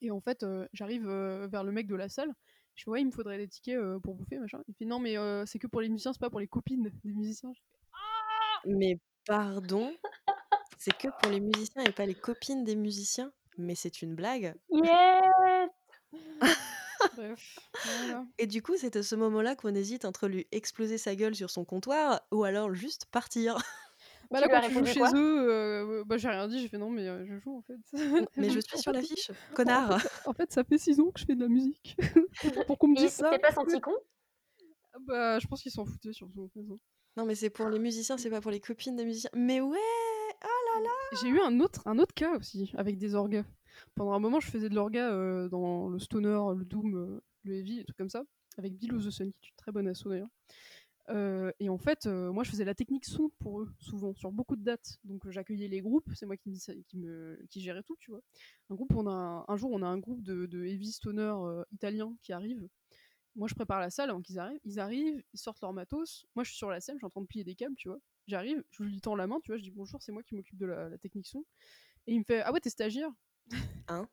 Et 0.00 0.10
en 0.10 0.20
fait, 0.20 0.42
euh, 0.42 0.66
j'arrive 0.72 1.08
euh, 1.08 1.48
vers 1.50 1.64
le 1.64 1.72
mec 1.72 1.86
de 1.86 1.96
la 1.96 2.08
salle. 2.08 2.32
Je 2.74 2.84
fais, 2.84 2.90
ouais, 2.90 3.00
il 3.00 3.06
me 3.06 3.10
faudrait 3.10 3.38
des 3.38 3.48
tickets 3.48 3.76
euh, 3.76 3.98
pour 3.98 4.14
bouffer, 4.14 4.38
machin. 4.38 4.62
Il 4.68 4.74
fait, 4.74 4.84
non, 4.84 5.00
mais 5.00 5.18
euh, 5.18 5.44
c'est 5.46 5.58
que 5.58 5.66
pour 5.66 5.80
les 5.80 5.88
musiciens, 5.88 6.12
c'est 6.12 6.20
pas 6.20 6.30
pour 6.30 6.40
les 6.40 6.46
copines 6.46 6.82
des 7.04 7.12
musiciens. 7.12 7.52
Je 7.52 7.60
fais, 7.60 8.76
Mais 8.76 9.00
pardon, 9.26 9.92
c'est 10.78 10.96
que 10.96 11.08
pour 11.20 11.32
les 11.32 11.40
musiciens 11.40 11.82
et 11.82 11.92
pas 11.92 12.06
les 12.06 12.14
copines 12.14 12.64
des 12.64 12.76
musiciens? 12.76 13.32
Mais 13.56 13.74
c'est 13.74 14.02
une 14.02 14.14
blague. 14.14 14.54
Yeah 14.70 15.68
Bref, 17.16 17.58
voilà. 17.84 18.26
Et 18.38 18.46
du 18.46 18.62
coup, 18.62 18.76
c'est 18.76 18.96
à 18.96 19.02
ce 19.02 19.14
moment-là 19.14 19.54
qu'on 19.56 19.74
hésite 19.74 20.04
entre 20.04 20.28
lui 20.28 20.46
exploser 20.52 20.98
sa 20.98 21.14
gueule 21.14 21.34
sur 21.34 21.50
son 21.50 21.64
comptoir 21.64 22.20
ou 22.32 22.44
alors 22.44 22.74
juste 22.74 23.06
partir. 23.06 23.58
Bah 24.30 24.40
là, 24.40 24.48
quand 24.48 24.60
tu 24.68 24.74
joues 24.74 24.84
chez 24.84 25.00
eux, 25.00 25.50
euh, 25.50 26.04
bah 26.04 26.18
j'ai 26.18 26.28
rien 26.28 26.48
dit, 26.48 26.60
j'ai 26.60 26.68
fait 26.68 26.76
non, 26.76 26.90
mais 26.90 27.08
euh, 27.08 27.24
je 27.24 27.38
joue 27.38 27.56
en 27.56 27.62
fait. 27.62 27.78
Mais 28.36 28.50
je 28.50 28.60
suis 28.60 28.78
sur 28.78 28.92
l'affiche, 28.92 29.30
connard. 29.54 29.98
En 30.26 30.34
fait, 30.34 30.52
ça 30.52 30.64
fait 30.64 30.76
6 30.76 31.00
ans 31.00 31.10
que 31.10 31.20
je 31.20 31.24
fais 31.24 31.34
de 31.34 31.40
la 31.40 31.48
musique. 31.48 31.96
Pour 32.66 32.78
qu'on 32.78 32.88
me 32.88 32.96
dise 32.96 33.10
ça. 33.10 33.30
s'est 33.32 33.38
pas 33.38 33.52
senti 33.52 33.80
con? 33.80 33.94
Ah 34.92 34.98
Bah, 35.00 35.38
je 35.38 35.46
pense 35.46 35.62
qu'ils 35.62 35.72
s'en 35.72 35.86
foutaient 35.86 36.12
surtout. 36.12 36.42
en 36.42 36.48
fait, 36.48 36.60
hein. 36.60 36.76
Non, 37.16 37.24
mais 37.24 37.34
c'est 37.34 37.50
pour 37.50 37.68
les 37.68 37.78
musiciens, 37.78 38.16
c'est 38.16 38.30
pas 38.30 38.40
pour 38.40 38.50
les 38.50 38.60
copines 38.60 38.94
des 38.96 39.04
musiciens. 39.04 39.30
Mais 39.34 39.60
ouais 39.60 39.78
J'ai 41.20 41.28
eu 41.28 41.40
un 41.40 41.58
autre, 41.60 41.82
un 41.86 41.98
autre 41.98 42.14
cas 42.14 42.36
aussi, 42.36 42.70
avec 42.76 42.98
des 42.98 43.14
orgas. 43.14 43.44
Pendant 43.94 44.12
un 44.12 44.18
moment, 44.18 44.40
je 44.40 44.50
faisais 44.50 44.68
de 44.68 44.74
l'orga 44.74 45.10
euh, 45.10 45.48
dans 45.48 45.88
le 45.88 45.98
stoner, 45.98 46.38
le 46.56 46.64
doom, 46.64 47.20
le 47.44 47.54
heavy, 47.54 47.80
et 47.80 47.84
tout 47.84 47.94
comme 47.96 48.08
ça, 48.10 48.22
avec 48.56 48.76
Bill 48.76 48.94
of 48.94 49.04
the 49.04 49.10
Sun, 49.10 49.32
qui 49.40 49.48
est 49.48 49.50
une 49.50 49.56
très 49.56 49.72
bonne 49.72 49.88
asso 49.88 50.04
d'ailleurs. 50.06 50.28
Euh, 51.10 51.52
et 51.58 51.68
en 51.68 51.78
fait, 51.78 52.06
euh, 52.06 52.32
moi, 52.32 52.44
je 52.44 52.50
faisais 52.50 52.64
la 52.64 52.74
technique 52.74 53.06
son 53.06 53.30
pour 53.38 53.60
eux, 53.60 53.72
souvent, 53.78 54.14
sur 54.14 54.30
beaucoup 54.30 54.56
de 54.56 54.62
dates. 54.62 54.98
Donc, 55.04 55.26
euh, 55.26 55.30
j'accueillais 55.30 55.68
les 55.68 55.80
groupes, 55.80 56.10
c'est 56.14 56.26
moi 56.26 56.36
qui, 56.36 56.50
me, 56.50 56.82
qui, 56.82 56.98
me, 56.98 57.40
qui 57.50 57.60
gérais 57.60 57.82
tout, 57.82 57.96
tu 57.98 58.10
vois. 58.10 58.20
Un, 58.70 58.74
groupe, 58.74 58.94
on 58.94 59.06
a 59.06 59.10
un, 59.10 59.44
un 59.48 59.56
jour, 59.56 59.70
on 59.72 59.82
a 59.82 59.86
un 59.86 59.98
groupe 59.98 60.22
de, 60.22 60.46
de 60.46 60.64
heavy 60.64 60.92
stoner 60.92 61.34
italien 61.72 62.14
qui 62.22 62.32
arrive. 62.32 62.68
Moi, 63.36 63.48
je 63.48 63.54
prépare 63.54 63.80
la 63.80 63.90
salle 63.90 64.10
avant 64.10 64.20
qu'ils 64.20 64.38
arrivent. 64.38 64.60
Ils 64.64 64.80
arrivent, 64.80 65.22
ils 65.32 65.38
sortent 65.38 65.60
leur 65.60 65.72
matos. 65.72 66.26
Moi, 66.34 66.44
je 66.44 66.50
suis 66.50 66.58
sur 66.58 66.70
la 66.70 66.80
scène, 66.80 66.96
je 66.96 67.00
suis 67.00 67.06
en 67.06 67.10
train 67.10 67.22
de 67.22 67.26
plier 67.26 67.44
des 67.44 67.54
câbles, 67.54 67.76
tu 67.76 67.88
vois. 67.88 68.00
J'arrive, 68.26 68.62
je 68.70 68.82
lui 68.82 69.00
tends 69.00 69.14
la 69.14 69.26
main, 69.26 69.40
tu 69.42 69.52
vois, 69.52 69.58
je 69.58 69.62
dis 69.62 69.70
bonjour, 69.70 70.02
c'est 70.02 70.12
moi 70.12 70.22
qui 70.22 70.34
m'occupe 70.34 70.58
de 70.58 70.66
la, 70.66 70.88
la 70.88 70.98
technique 70.98 71.26
son. 71.26 71.44
Et 72.06 72.12
il 72.14 72.18
me 72.18 72.24
fait 72.24 72.42
Ah 72.42 72.52
ouais, 72.52 72.60
t'es 72.60 72.70
stagiaire? 72.70 73.10
Hein? 73.88 74.08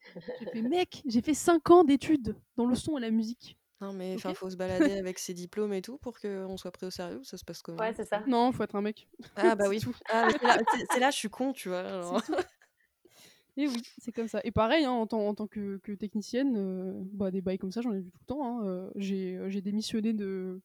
J'ai 0.40 0.46
fait 0.46 0.62
Mec, 0.62 1.02
j'ai 1.06 1.20
fait 1.20 1.34
5 1.34 1.70
ans 1.70 1.84
d'études 1.84 2.36
dans 2.56 2.66
le 2.66 2.76
son 2.76 2.96
et 2.96 3.00
la 3.00 3.10
musique. 3.10 3.57
Non, 3.80 3.92
mais 3.92 4.14
enfin, 4.14 4.34
faut 4.34 4.50
se 4.50 4.56
balader 4.56 4.92
avec 4.98 5.18
ses 5.18 5.34
diplômes 5.34 5.72
et 5.72 5.82
tout 5.82 5.98
pour 5.98 6.18
qu'on 6.18 6.56
soit 6.56 6.70
pris 6.72 6.86
au 6.86 6.90
sérieux. 6.90 7.20
Ça 7.24 7.36
se 7.36 7.44
passe 7.44 7.62
comment? 7.62 7.78
Ouais, 7.78 7.92
c'est 7.94 8.04
ça. 8.04 8.22
Non, 8.26 8.50
faut 8.52 8.62
être 8.64 8.74
un 8.76 8.82
mec. 8.82 9.08
Ah 9.36 9.54
bah 9.56 9.64
C'est 9.64 9.86
oui. 9.86 9.94
Ah, 10.10 10.26
mais 10.26 10.32
c'est 10.40 10.46
là, 10.46 10.58
c'est- 10.74 10.86
c'est 10.92 11.00
là, 11.00 11.10
je 11.10 11.16
suis 11.16 11.30
con, 11.30 11.52
tu 11.52 11.68
vois. 11.68 11.84
Et 13.56 13.66
oui, 13.66 13.82
c'est 13.98 14.12
comme 14.12 14.28
ça. 14.28 14.40
Et 14.44 14.52
pareil, 14.52 14.84
hein, 14.84 14.92
en, 14.92 15.06
tant, 15.06 15.26
en 15.26 15.34
tant 15.34 15.48
que, 15.48 15.78
que 15.78 15.90
technicienne, 15.92 16.54
euh, 16.56 16.92
bah, 17.12 17.30
des 17.32 17.40
bails 17.40 17.58
comme 17.58 17.72
ça, 17.72 17.80
j'en 17.80 17.92
ai 17.92 17.98
vu 18.00 18.10
tout 18.10 18.18
le 18.20 18.26
temps. 18.26 18.44
hein. 18.60 18.64
Euh, 18.66 18.90
j'ai 18.94 19.36
euh, 19.36 19.50
j'ai 19.50 19.60
démissionné 19.60 20.12
de. 20.12 20.60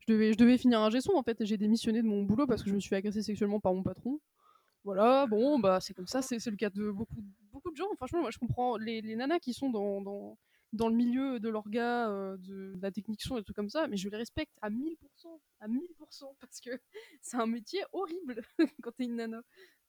Je 0.00 0.12
devais, 0.12 0.32
je 0.34 0.36
devais 0.38 0.58
finir 0.58 0.80
un 0.80 0.90
gesson 0.90 1.12
en 1.16 1.22
fait, 1.22 1.40
et 1.40 1.46
j'ai 1.46 1.56
démissionné 1.56 2.02
de 2.02 2.06
mon 2.06 2.22
boulot 2.24 2.46
parce 2.46 2.62
que 2.62 2.68
je 2.68 2.74
me 2.74 2.80
suis 2.80 2.90
fait 2.90 2.96
agresser 2.96 3.22
sexuellement 3.22 3.60
par 3.60 3.72
mon 3.72 3.82
patron. 3.82 4.20
Voilà, 4.84 5.26
bon, 5.26 5.58
bah 5.58 5.78
c'est 5.80 5.94
comme 5.94 6.06
ça, 6.08 6.22
c'est 6.22 6.38
c'est 6.40 6.50
le 6.50 6.56
cas 6.56 6.70
de 6.70 6.90
beaucoup, 6.90 7.16
beaucoup 7.52 7.70
de 7.70 7.76
gens. 7.76 7.88
Franchement, 7.96 8.20
moi 8.20 8.30
je 8.30 8.38
comprends 8.38 8.76
les, 8.76 9.00
les 9.00 9.16
nanas 9.16 9.38
qui 9.40 9.54
sont 9.54 9.70
dans, 9.70 10.02
dans, 10.02 10.36
dans 10.74 10.88
le 10.88 10.94
milieu 10.94 11.40
de 11.40 11.48
l'orga, 11.48 12.08
euh, 12.10 12.36
de, 12.38 12.74
de 12.74 12.82
la 12.82 12.90
technique 12.90 13.22
son 13.22 13.38
et 13.38 13.44
tout 13.44 13.54
comme 13.54 13.70
ça, 13.70 13.86
mais 13.88 13.96
je 13.96 14.08
les 14.08 14.16
respecte 14.16 14.52
à 14.60 14.70
1000%, 14.70 15.40
à 15.60 15.68
1000%, 15.68 16.34
parce 16.40 16.60
que 16.60 16.70
c'est 17.22 17.36
un 17.36 17.46
métier 17.46 17.82
horrible 17.92 18.42
quand 18.82 18.92
t'es 18.92 19.04
une 19.04 19.16
nana. 19.16 19.40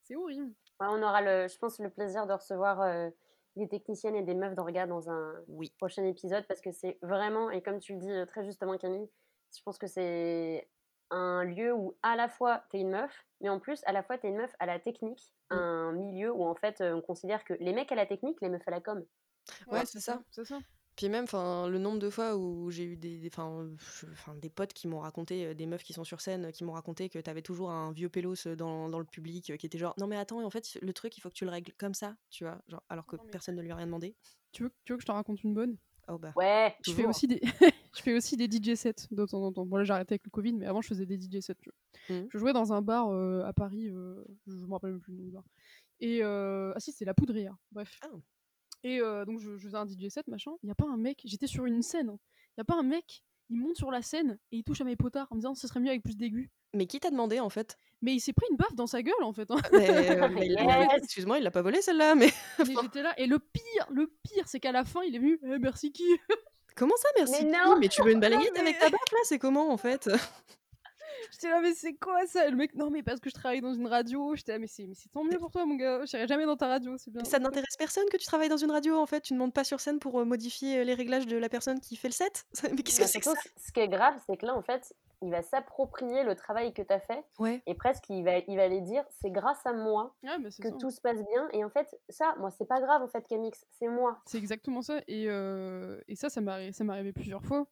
C'est 0.03 0.15
horrible. 0.15 0.53
Ouais, 0.79 0.87
on 0.89 1.01
aura, 1.01 1.21
le, 1.21 1.47
je 1.47 1.57
pense, 1.57 1.79
le 1.79 1.89
plaisir 1.89 2.27
de 2.27 2.33
recevoir 2.33 2.81
euh, 2.81 3.09
des 3.55 3.67
techniciennes 3.67 4.15
et 4.15 4.23
des 4.23 4.35
meufs 4.35 4.55
d'orga 4.55 4.85
dans 4.85 5.09
un 5.09 5.33
Oui. 5.47 5.71
prochain 5.77 6.05
épisode 6.05 6.45
parce 6.47 6.61
que 6.61 6.71
c'est 6.71 6.97
vraiment, 7.01 7.49
et 7.49 7.61
comme 7.61 7.79
tu 7.79 7.93
le 7.93 7.99
dis 7.99 8.11
euh, 8.11 8.25
très 8.25 8.45
justement 8.45 8.77
Camille, 8.77 9.09
je 9.55 9.61
pense 9.63 9.77
que 9.77 9.87
c'est 9.87 10.69
un 11.11 11.43
lieu 11.43 11.73
où 11.73 11.95
à 12.03 12.15
la 12.15 12.27
fois 12.27 12.63
tu 12.69 12.77
es 12.77 12.81
une 12.81 12.89
meuf, 12.89 13.25
mais 13.41 13.49
en 13.49 13.59
plus 13.59 13.81
à 13.85 13.93
la 13.93 14.03
fois 14.03 14.17
tu 14.17 14.27
es 14.27 14.29
une 14.29 14.37
meuf 14.37 14.53
à 14.59 14.65
la 14.65 14.79
technique, 14.79 15.33
un 15.49 15.91
milieu 15.93 16.31
où 16.31 16.43
en 16.43 16.55
fait 16.55 16.81
on 16.81 17.01
considère 17.01 17.43
que 17.45 17.53
les 17.53 17.73
mecs 17.73 17.91
à 17.91 17.95
la 17.95 18.05
technique, 18.05 18.37
les 18.41 18.49
meufs 18.49 18.67
à 18.67 18.71
la 18.71 18.81
com. 18.81 19.05
Ouais, 19.67 19.85
c'est 19.85 19.99
ça. 19.99 20.23
C'est 20.31 20.45
ça. 20.45 20.59
Puis 20.95 21.09
même, 21.09 21.25
enfin, 21.25 21.67
le 21.67 21.77
nombre 21.77 21.99
de 21.99 22.09
fois 22.09 22.37
où 22.37 22.71
j'ai 22.71 22.85
eu 22.85 22.95
des, 22.95 23.17
des, 23.19 23.29
'fin, 23.29 23.67
je- 23.99 24.05
'fin, 24.13 24.33
des 24.35 24.49
potes 24.49 24.71
qui 24.71 24.87
m'ont 24.87 24.99
raconté, 24.99 25.45
euh, 25.47 25.53
des 25.53 25.65
meufs 25.65 25.83
qui 25.83 25.91
sont 25.91 26.05
sur 26.05 26.21
scène, 26.21 26.53
qui 26.53 26.63
m'ont 26.63 26.71
raconté 26.71 27.09
que 27.09 27.19
t'avais 27.19 27.41
toujours 27.41 27.69
un 27.69 27.91
vieux 27.91 28.07
pélos 28.07 28.47
dans, 28.57 28.87
dans 28.87 28.99
le 28.99 29.05
public 29.05 29.49
euh, 29.49 29.57
qui 29.57 29.65
était 29.65 29.77
genre, 29.77 29.93
non 29.97 30.07
mais 30.07 30.15
attends, 30.15 30.41
en 30.41 30.49
fait, 30.49 30.77
le 30.81 30.93
truc, 30.93 31.17
il 31.17 31.19
faut 31.21 31.27
que 31.29 31.33
tu 31.33 31.43
le 31.43 31.51
règles 31.51 31.73
comme 31.77 31.93
ça, 31.93 32.15
tu 32.29 32.45
vois, 32.45 32.61
genre, 32.69 32.81
alors 32.87 33.05
que 33.07 33.17
Non, 33.17 33.23
mais- 33.25 33.31
personne 33.31 33.55
ne 33.57 33.61
lui 33.61 33.71
a 33.71 33.75
rien 33.75 33.87
demandé. 33.87 34.15
Tu 34.53 34.63
veux, 34.63 34.71
tu 34.85 34.93
veux 34.93 34.97
que 34.97 35.01
je 35.01 35.07
te 35.07 35.11
raconte 35.11 35.43
une 35.43 35.53
bonne? 35.53 35.75
Oh 36.07 36.17
bah. 36.17 36.31
Ouais, 36.37 36.73
je 36.85 36.93
fais, 36.93 37.05
aussi 37.05 37.27
des... 37.27 37.41
je 37.93 38.01
fais 38.01 38.13
aussi 38.15 38.37
des 38.37 38.47
DJ 38.47 38.75
sets 38.77 38.93
de 39.11 39.25
temps 39.25 39.41
en 39.43 39.51
temps. 39.51 39.65
Bon 39.65 39.75
là 39.75 39.83
j'ai 39.83 39.91
arrêté 39.91 40.13
avec 40.13 40.23
le 40.23 40.29
Covid, 40.29 40.53
mais 40.53 40.65
avant 40.67 40.79
je 40.81 40.87
faisais 40.87 41.05
des 41.05 41.17
DJ 41.19 41.41
sets. 41.41 41.55
Tu 41.61 41.71
vois. 42.07 42.15
Mhm. 42.17 42.27
Je 42.31 42.37
jouais 42.37 42.53
dans 42.53 42.71
un 42.71 42.81
bar 42.81 43.09
euh, 43.09 43.43
à 43.43 43.51
Paris, 43.51 43.89
euh, 43.89 44.23
je 44.47 44.53
me 44.65 44.71
rappelle 44.71 44.91
même 44.91 45.01
plus 45.01 45.11
le 45.11 45.17
nom 45.17 45.23
du 45.25 45.31
bar. 45.31 45.43
Et 45.99 46.23
euh... 46.23 46.71
ah 46.73 46.79
si 46.79 46.93
c'est 46.93 47.03
la 47.05 47.13
poudrière, 47.13 47.57
bref. 47.73 47.99
Ah. 48.03 48.07
Et 48.87 48.99
euh, 49.01 49.25
donc 49.25 49.39
je, 49.39 49.57
je 49.57 49.65
faisais 49.67 49.77
un 49.77 49.85
DJ 49.87 50.09
set 50.09 50.27
machin. 50.27 50.51
Il 50.63 50.67
y 50.67 50.71
a 50.71 50.75
pas 50.75 50.85
un 50.85 50.95
mec, 50.97 51.19
j'étais 51.25 51.47
sur 51.47 51.65
une 51.65 51.81
scène. 51.81 52.17
Il 52.55 52.59
y 52.59 52.61
a 52.61 52.63
pas 52.65 52.75
un 52.75 52.83
mec, 52.83 53.23
il 53.49 53.57
monte 53.57 53.75
sur 53.75 53.89
la 53.89 54.01
scène 54.03 54.37
et 54.51 54.57
il 54.57 54.63
touche 54.63 54.79
à 54.81 54.83
mes 54.83 54.95
potards 54.95 55.27
en 55.31 55.35
me 55.35 55.39
disant 55.41 55.55
ce 55.55 55.67
serait 55.67 55.79
mieux 55.79 55.89
avec 55.89 56.03
plus 56.03 56.15
d'aigus. 56.15 56.49
Mais 56.73 56.85
qui 56.85 56.99
t'a 56.99 57.09
demandé 57.09 57.39
en 57.39 57.49
fait? 57.49 57.77
Mais 58.03 58.13
il 58.13 58.19
s'est 58.19 58.33
pris 58.33 58.45
une 58.51 58.57
baffe 58.57 58.75
dans 58.75 58.85
sa 58.85 59.01
gueule 59.01 59.23
en 59.23 59.33
fait. 59.33 59.49
hein. 59.49 59.57
Mais, 59.71 59.89
euh. 59.89 60.27
Yes. 60.37 61.03
Excuse-moi, 61.03 61.39
il 61.39 61.43
l'a 61.43 61.51
pas 61.51 61.61
volé 61.63 61.81
celle-là, 61.81 62.13
mais 62.15 62.29
Mais 62.59 62.73
j'étais 62.81 63.01
là. 63.01 63.13
Et 63.19 63.25
le 63.25 63.39
pire, 63.39 63.87
le 63.91 64.07
pire, 64.23 64.47
c'est 64.47 64.59
qu'à 64.59 64.71
la 64.71 64.85
fin 64.85 65.01
il 65.03 65.15
est 65.15 65.19
venu. 65.19 65.39
Eh, 65.43 65.57
merci 65.57 65.91
qui? 65.91 66.03
Comment 66.75 66.95
ça, 66.97 67.07
merci? 67.17 67.43
Mais 67.45 67.51
qui 67.51 67.57
non 67.57 67.77
Mais 67.79 67.87
tu 67.87 68.03
veux 68.03 68.11
une 68.11 68.19
balayette 68.19 68.51
mais- 68.53 68.59
avec 68.59 68.77
ta 68.79 68.89
baffe 68.89 69.11
là? 69.11 69.17
C'est 69.23 69.39
comment 69.39 69.71
en 69.71 69.77
fait? 69.77 70.09
J'étais 71.35 71.49
là, 71.49 71.59
mais 71.61 71.73
c'est 71.73 71.93
quoi 71.95 72.25
ça? 72.27 72.49
Le 72.49 72.55
mec, 72.55 72.73
non, 72.75 72.89
mais 72.89 73.03
parce 73.03 73.19
que 73.19 73.29
je 73.29 73.35
travaille 73.35 73.61
dans 73.61 73.73
une 73.73 73.87
radio. 73.87 74.35
J'étais 74.35 74.53
là, 74.53 74.59
mais 74.59 74.67
c'est, 74.67 74.85
mais 74.87 74.95
c'est 74.95 75.09
tant 75.09 75.23
mieux 75.23 75.37
pour 75.37 75.51
toi, 75.51 75.65
mon 75.65 75.75
gars. 75.75 76.01
Je 76.01 76.05
serai 76.05 76.27
jamais 76.27 76.45
dans 76.45 76.55
ta 76.57 76.67
radio, 76.67 76.97
c'est 76.97 77.11
bien. 77.11 77.23
Ça 77.25 77.39
n'intéresse 77.39 77.75
personne 77.77 78.05
que 78.11 78.17
tu 78.17 78.25
travailles 78.25 78.49
dans 78.49 78.57
une 78.57 78.71
radio 78.71 78.97
en 78.97 79.05
fait 79.05 79.21
Tu 79.21 79.33
ne 79.33 79.39
montes 79.39 79.53
pas 79.53 79.63
sur 79.63 79.79
scène 79.79 79.99
pour 79.99 80.19
euh, 80.19 80.25
modifier 80.25 80.79
euh, 80.79 80.83
les 80.83 80.93
réglages 80.93 81.25
de 81.27 81.35
la 81.37 81.49
personne 81.49 81.79
qui 81.79 81.95
fait 81.95 82.07
le 82.07 82.13
set 82.13 82.45
Mais 82.63 82.81
qu'est-ce 82.83 83.01
que 83.01 83.07
c'est 83.07 83.19
que 83.19 83.25
ça? 83.25 83.33
ce 83.57 83.71
qui 83.71 83.79
est 83.81 83.87
grave, 83.89 84.15
c'est 84.27 84.37
que 84.37 84.45
là 84.45 84.55
en 84.55 84.61
fait, 84.61 84.93
il 85.21 85.31
va 85.31 85.41
s'approprier 85.41 86.23
le 86.23 86.35
travail 86.35 86.73
que 86.73 86.81
tu 86.81 86.93
as 86.93 86.99
fait 86.99 87.23
Ouais. 87.39 87.61
et 87.65 87.73
presque 87.73 88.03
il 88.09 88.23
va, 88.23 88.37
il 88.47 88.55
va 88.57 88.63
aller 88.63 88.81
dire 88.81 89.03
c'est 89.21 89.31
grâce 89.31 89.65
à 89.65 89.73
moi 89.73 90.13
que 90.23 90.49
ça. 90.51 90.71
tout 90.79 90.91
se 90.91 91.01
passe 91.01 91.17
bien. 91.23 91.47
Et 91.53 91.63
en 91.63 91.69
fait, 91.69 91.87
ça, 92.09 92.35
moi, 92.37 92.51
c'est 92.51 92.67
pas 92.67 92.79
grave 92.81 93.01
en 93.01 93.07
fait, 93.07 93.25
Camix, 93.27 93.65
c'est 93.71 93.87
moi. 93.87 94.19
C'est 94.25 94.37
exactement 94.37 94.81
ça. 94.81 94.99
Et, 95.07 95.25
euh, 95.29 95.99
et 96.07 96.15
ça, 96.15 96.29
ça 96.29 96.41
m'est 96.41 96.51
arri- 96.51 96.71
ça 96.73 96.83
m'est 96.83 96.93
arrivé 96.93 97.11
plusieurs 97.13 97.43
fois. 97.43 97.65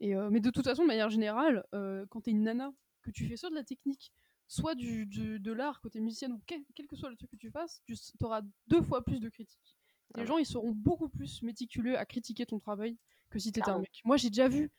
Et, 0.00 0.14
euh, 0.16 0.28
mais 0.30 0.40
de 0.40 0.50
toute 0.50 0.64
façon, 0.66 0.82
de 0.82 0.88
manière 0.88 1.10
générale, 1.10 1.64
euh, 1.74 2.04
quand 2.10 2.22
t'es 2.22 2.30
une 2.32 2.42
nana, 2.42 2.72
que 3.04 3.10
tu 3.10 3.26
fais 3.28 3.36
soit 3.36 3.50
de 3.50 3.54
la 3.54 3.64
technique, 3.64 4.12
soit 4.48 4.74
du, 4.74 5.06
du- 5.06 5.38
de 5.38 5.52
l'art, 5.52 5.80
côté 5.80 6.00
musicienne, 6.00 6.32
ou 6.32 6.40
quel, 6.46 6.64
quel 6.74 6.86
que 6.86 6.96
soit 6.96 7.10
le 7.10 7.16
truc 7.16 7.30
que 7.30 7.36
tu 7.36 7.50
fasses, 7.50 7.82
tu 7.86 7.94
auras 8.22 8.42
deux 8.66 8.82
fois 8.82 9.04
plus 9.04 9.20
de 9.20 9.28
critiques. 9.28 9.76
Les 10.16 10.26
gens, 10.26 10.38
ils 10.38 10.46
seront 10.46 10.72
beaucoup 10.72 11.08
plus 11.08 11.42
méticuleux 11.42 11.98
à 11.98 12.04
critiquer 12.04 12.46
ton 12.46 12.58
travail 12.58 12.98
que 13.30 13.38
si 13.38 13.52
t'étais 13.52 13.70
un 13.70 13.80
mec. 13.80 14.00
Moi, 14.04 14.16
j'ai 14.16 14.28
déjà 14.28 14.48
vu 14.48 14.70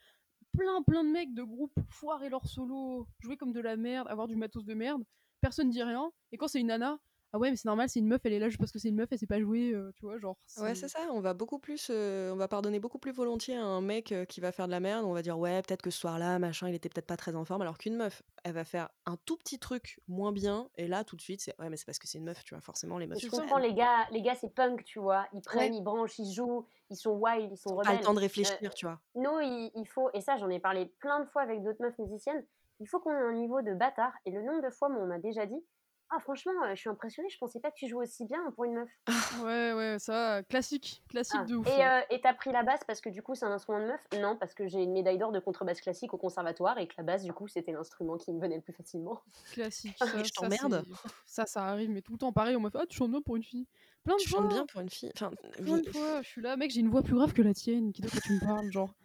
plein, 0.54 0.82
plein 0.84 1.04
de 1.04 1.10
mecs 1.10 1.34
de 1.34 1.44
groupes 1.44 1.78
foirer 1.90 2.30
leur 2.30 2.46
solo, 2.48 3.08
jouer 3.20 3.36
comme 3.38 3.52
de 3.52 3.60
la 3.60 3.76
merde, 3.76 4.08
avoir 4.08 4.28
du 4.28 4.36
matos 4.36 4.64
de 4.66 4.74
merde. 4.74 5.04
Personne 5.42 5.70
dit 5.70 5.84
rien. 5.84 6.12
Et 6.32 6.38
quand 6.38 6.48
c'est 6.48 6.62
une 6.62 6.68
nana, 6.68 7.00
ah 7.34 7.38
ouais, 7.38 7.50
mais 7.50 7.58
c'est 7.58 7.66
normal, 7.68 7.90
c'est 7.90 8.00
une 8.00 8.08
meuf, 8.08 8.22
elle 8.24 8.34
est 8.34 8.40
là 8.40 8.48
juste 8.48 8.60
parce 8.60 8.72
que 8.72 8.80
c'est 8.80 8.90
une 8.90 8.96
meuf, 8.96 9.08
elle 9.12 9.20
sait 9.20 9.28
pas 9.28 9.40
jouer, 9.42 9.72
euh, 9.74 9.92
tu 9.96 10.06
vois, 10.06 10.18
genre. 10.20 10.38
Ouais, 10.58 10.74
c'est 10.76 10.88
ça, 10.88 11.00
on 11.12 11.20
va 11.20 11.34
beaucoup 11.34 11.60
plus, 11.60 11.88
euh, 11.92 12.32
on 12.32 12.38
va 12.38 12.48
pardonner 12.48 12.80
beaucoup 12.80 12.98
plus 13.00 13.12
volontiers 13.12 13.58
à 13.58 13.64
un 13.66 13.82
mec 13.82 14.12
euh, 14.12 14.24
qui 14.26 14.40
va 14.40 14.52
faire 14.54 14.68
de 14.68 14.72
la 14.72 14.80
merde, 14.80 15.04
on 15.06 15.14
va 15.14 15.22
dire 15.22 15.38
ouais, 15.38 15.62
peut-être 15.62 15.82
que 15.82 15.90
ce 15.90 16.00
soir-là, 16.00 16.40
machin, 16.40 16.70
il 16.70 16.76
était 16.76 16.88
peut-être 16.88 17.08
pas 17.08 17.18
très 17.18 17.36
en 17.36 17.44
forme, 17.44 17.62
alors 17.62 17.78
qu'une 17.78 17.98
meuf, 17.98 18.24
elle 18.44 18.54
va 18.54 18.64
faire 18.64 18.90
un 19.06 19.18
tout 19.26 19.36
petit 19.38 19.60
truc 19.60 20.00
moins 20.08 20.32
bien, 20.32 20.70
et 20.76 20.88
là, 20.88 21.04
tout 21.04 21.16
de 21.18 21.22
suite, 21.22 21.42
c'est 21.42 21.60
ouais, 21.60 21.70
mais 21.70 21.76
c'est 21.78 21.86
parce 21.86 22.00
que 22.00 22.08
c'est 22.08 22.20
une 22.20 22.26
meuf, 22.26 22.44
tu 22.44 22.54
vois, 22.54 22.62
forcément, 22.62 22.98
les 22.98 23.08
meufs, 23.08 23.20
je 23.20 23.28
comprends 23.28 23.58
les 23.58 23.74
gars, 23.74 24.08
les 24.12 24.22
gars 24.22 24.36
c'est 24.36 24.54
punk, 24.54 24.84
tu 24.86 25.00
vois. 25.00 25.28
Ils 25.34 25.42
prennent, 25.42 25.74
Ouais. 25.74 25.78
ils 25.78 25.84
branchent, 25.84 26.20
ils 26.20 26.32
jouent, 26.34 26.66
ils 26.90 26.96
sont 26.96 27.12
wild, 27.18 27.52
ils 27.52 27.58
sont 27.58 27.76
pas 27.76 27.84
le 27.84 27.90
rebelles. 27.90 28.06
temps 28.06 28.14
de 28.14 28.20
réfléchir, 28.20 28.74
tu 28.74 28.86
vois. 28.86 29.00
Nous, 29.16 29.40
il, 29.42 29.72
il 29.76 29.86
faut, 29.88 30.10
et 30.14 30.22
ça 30.22 30.38
j'en 30.38 30.50
ai 30.50 30.60
parlé 30.60 30.86
plein 31.00 31.20
de 31.20 31.26
fois 31.26 31.42
avec 31.42 31.64
d'autres 31.64 31.82
meufs 31.82 31.98
musiciennes, 32.00 32.46
il 32.80 32.88
faut 32.88 33.00
qu'on 33.00 33.12
ait 33.12 33.14
un 33.16 33.34
niveau 33.34 33.62
de 33.62 33.74
bâtard. 33.74 34.14
Et 34.26 34.32
le 34.32 34.42
nombre 34.42 34.62
de 34.62 34.70
fois 34.70 34.90
où 34.90 34.94
on 34.96 35.08
m'a 35.08 35.18
déjà 35.20 35.46
dit, 35.46 35.62
Ah 36.10 36.20
franchement, 36.20 36.54
heu, 36.66 36.70
je 36.76 36.80
suis 36.82 36.90
impressionnée, 36.90 37.30
je 37.30 37.38
pensais 37.38 37.60
pas 37.60 37.70
que 37.70 37.76
tu 37.78 37.88
jouais 37.88 38.06
aussi 38.06 38.26
bien 38.26 38.50
pour 38.56 38.64
une 38.66 38.74
meuf. 38.74 38.90
Ouais, 39.32 39.74
ouais, 39.74 39.98
ça, 40.00 40.42
classique, 40.50 41.04
classique 41.10 41.44
Ah 41.44 41.46
de 41.46 41.56
ouf. 41.56 41.78
et 41.78 41.84
ouais. 41.84 41.92
heu 41.92 42.02
et 42.12 42.22
tu 42.22 42.36
pris 42.36 42.52
la 42.52 42.62
basse 42.64 42.84
parce 42.86 43.02
que 43.02 43.10
du 43.10 43.24
coup 43.24 43.34
c'est 43.36 43.46
un 43.46 43.52
instrument 43.52 43.80
de 43.80 43.86
meuf? 43.88 44.02
Non, 44.12 44.38
parce 44.38 44.54
que 44.54 44.68
j'ai 44.68 44.84
une 44.84 44.92
médaille 44.92 45.18
d'or 45.18 45.32
de 45.32 45.40
contrebasse 45.40 45.82
classique 45.82 46.14
au 46.14 46.18
conservatoire 46.18 46.78
et 46.78 46.88
que 46.88 46.94
la 46.98 47.04
basse 47.04 47.24
du 47.24 47.34
coup 47.34 47.48
c'était 47.48 47.72
l'instrument 47.72 48.18
qui 48.18 48.32
me 48.32 48.40
venait 48.40 48.58
le 48.58 48.62
plus 48.62 48.74
facilement. 48.74 49.22
Classique, 49.52 49.98
Ah, 50.02 50.08
ça, 50.08 50.22
je 50.24 50.32
t'emmerde. 50.34 50.86
ça, 51.26 51.46
ça 51.46 51.66
arrive, 51.68 51.90
mais 51.90 52.02
tout 52.02 52.12
le 52.14 52.18
temps 52.18 52.34
pareil, 52.34 52.56
on 52.56 52.60
m'a 52.60 52.70
fait 52.72 52.80
Ah, 52.82 52.86
tu 52.88 52.98
chantes 52.98 53.12
bien 53.12 53.22
pour 53.22 53.36
une 53.36 53.44
fille. 53.44 53.68
Plein 54.04 54.20
de 54.20 54.24
Tu 54.24 54.28
fois, 54.28 54.40
chantes 54.40 54.48
bien 54.48 54.66
pour 54.66 54.82
une 54.82 54.90
fille? 54.90 55.12
Enfin, 55.16 55.36
plein 55.64 55.80
de 55.80 55.86
fois, 55.88 56.22
je 56.22 56.30
suis 56.30 56.42
là, 56.42 56.58
mec, 56.58 56.72
j'ai 56.72 56.82
une 56.82 56.90
voix 56.90 57.04
plus 57.04 57.16
grave 57.16 57.34
que 57.34 57.42
la 57.42 57.54
tienne, 57.54 57.94
qui 57.94 58.02
de 58.02 58.10
quoi 58.10 58.22
tu 58.22 58.34
me 58.34 58.40
parles, 58.40 58.72
genre. 58.72 58.96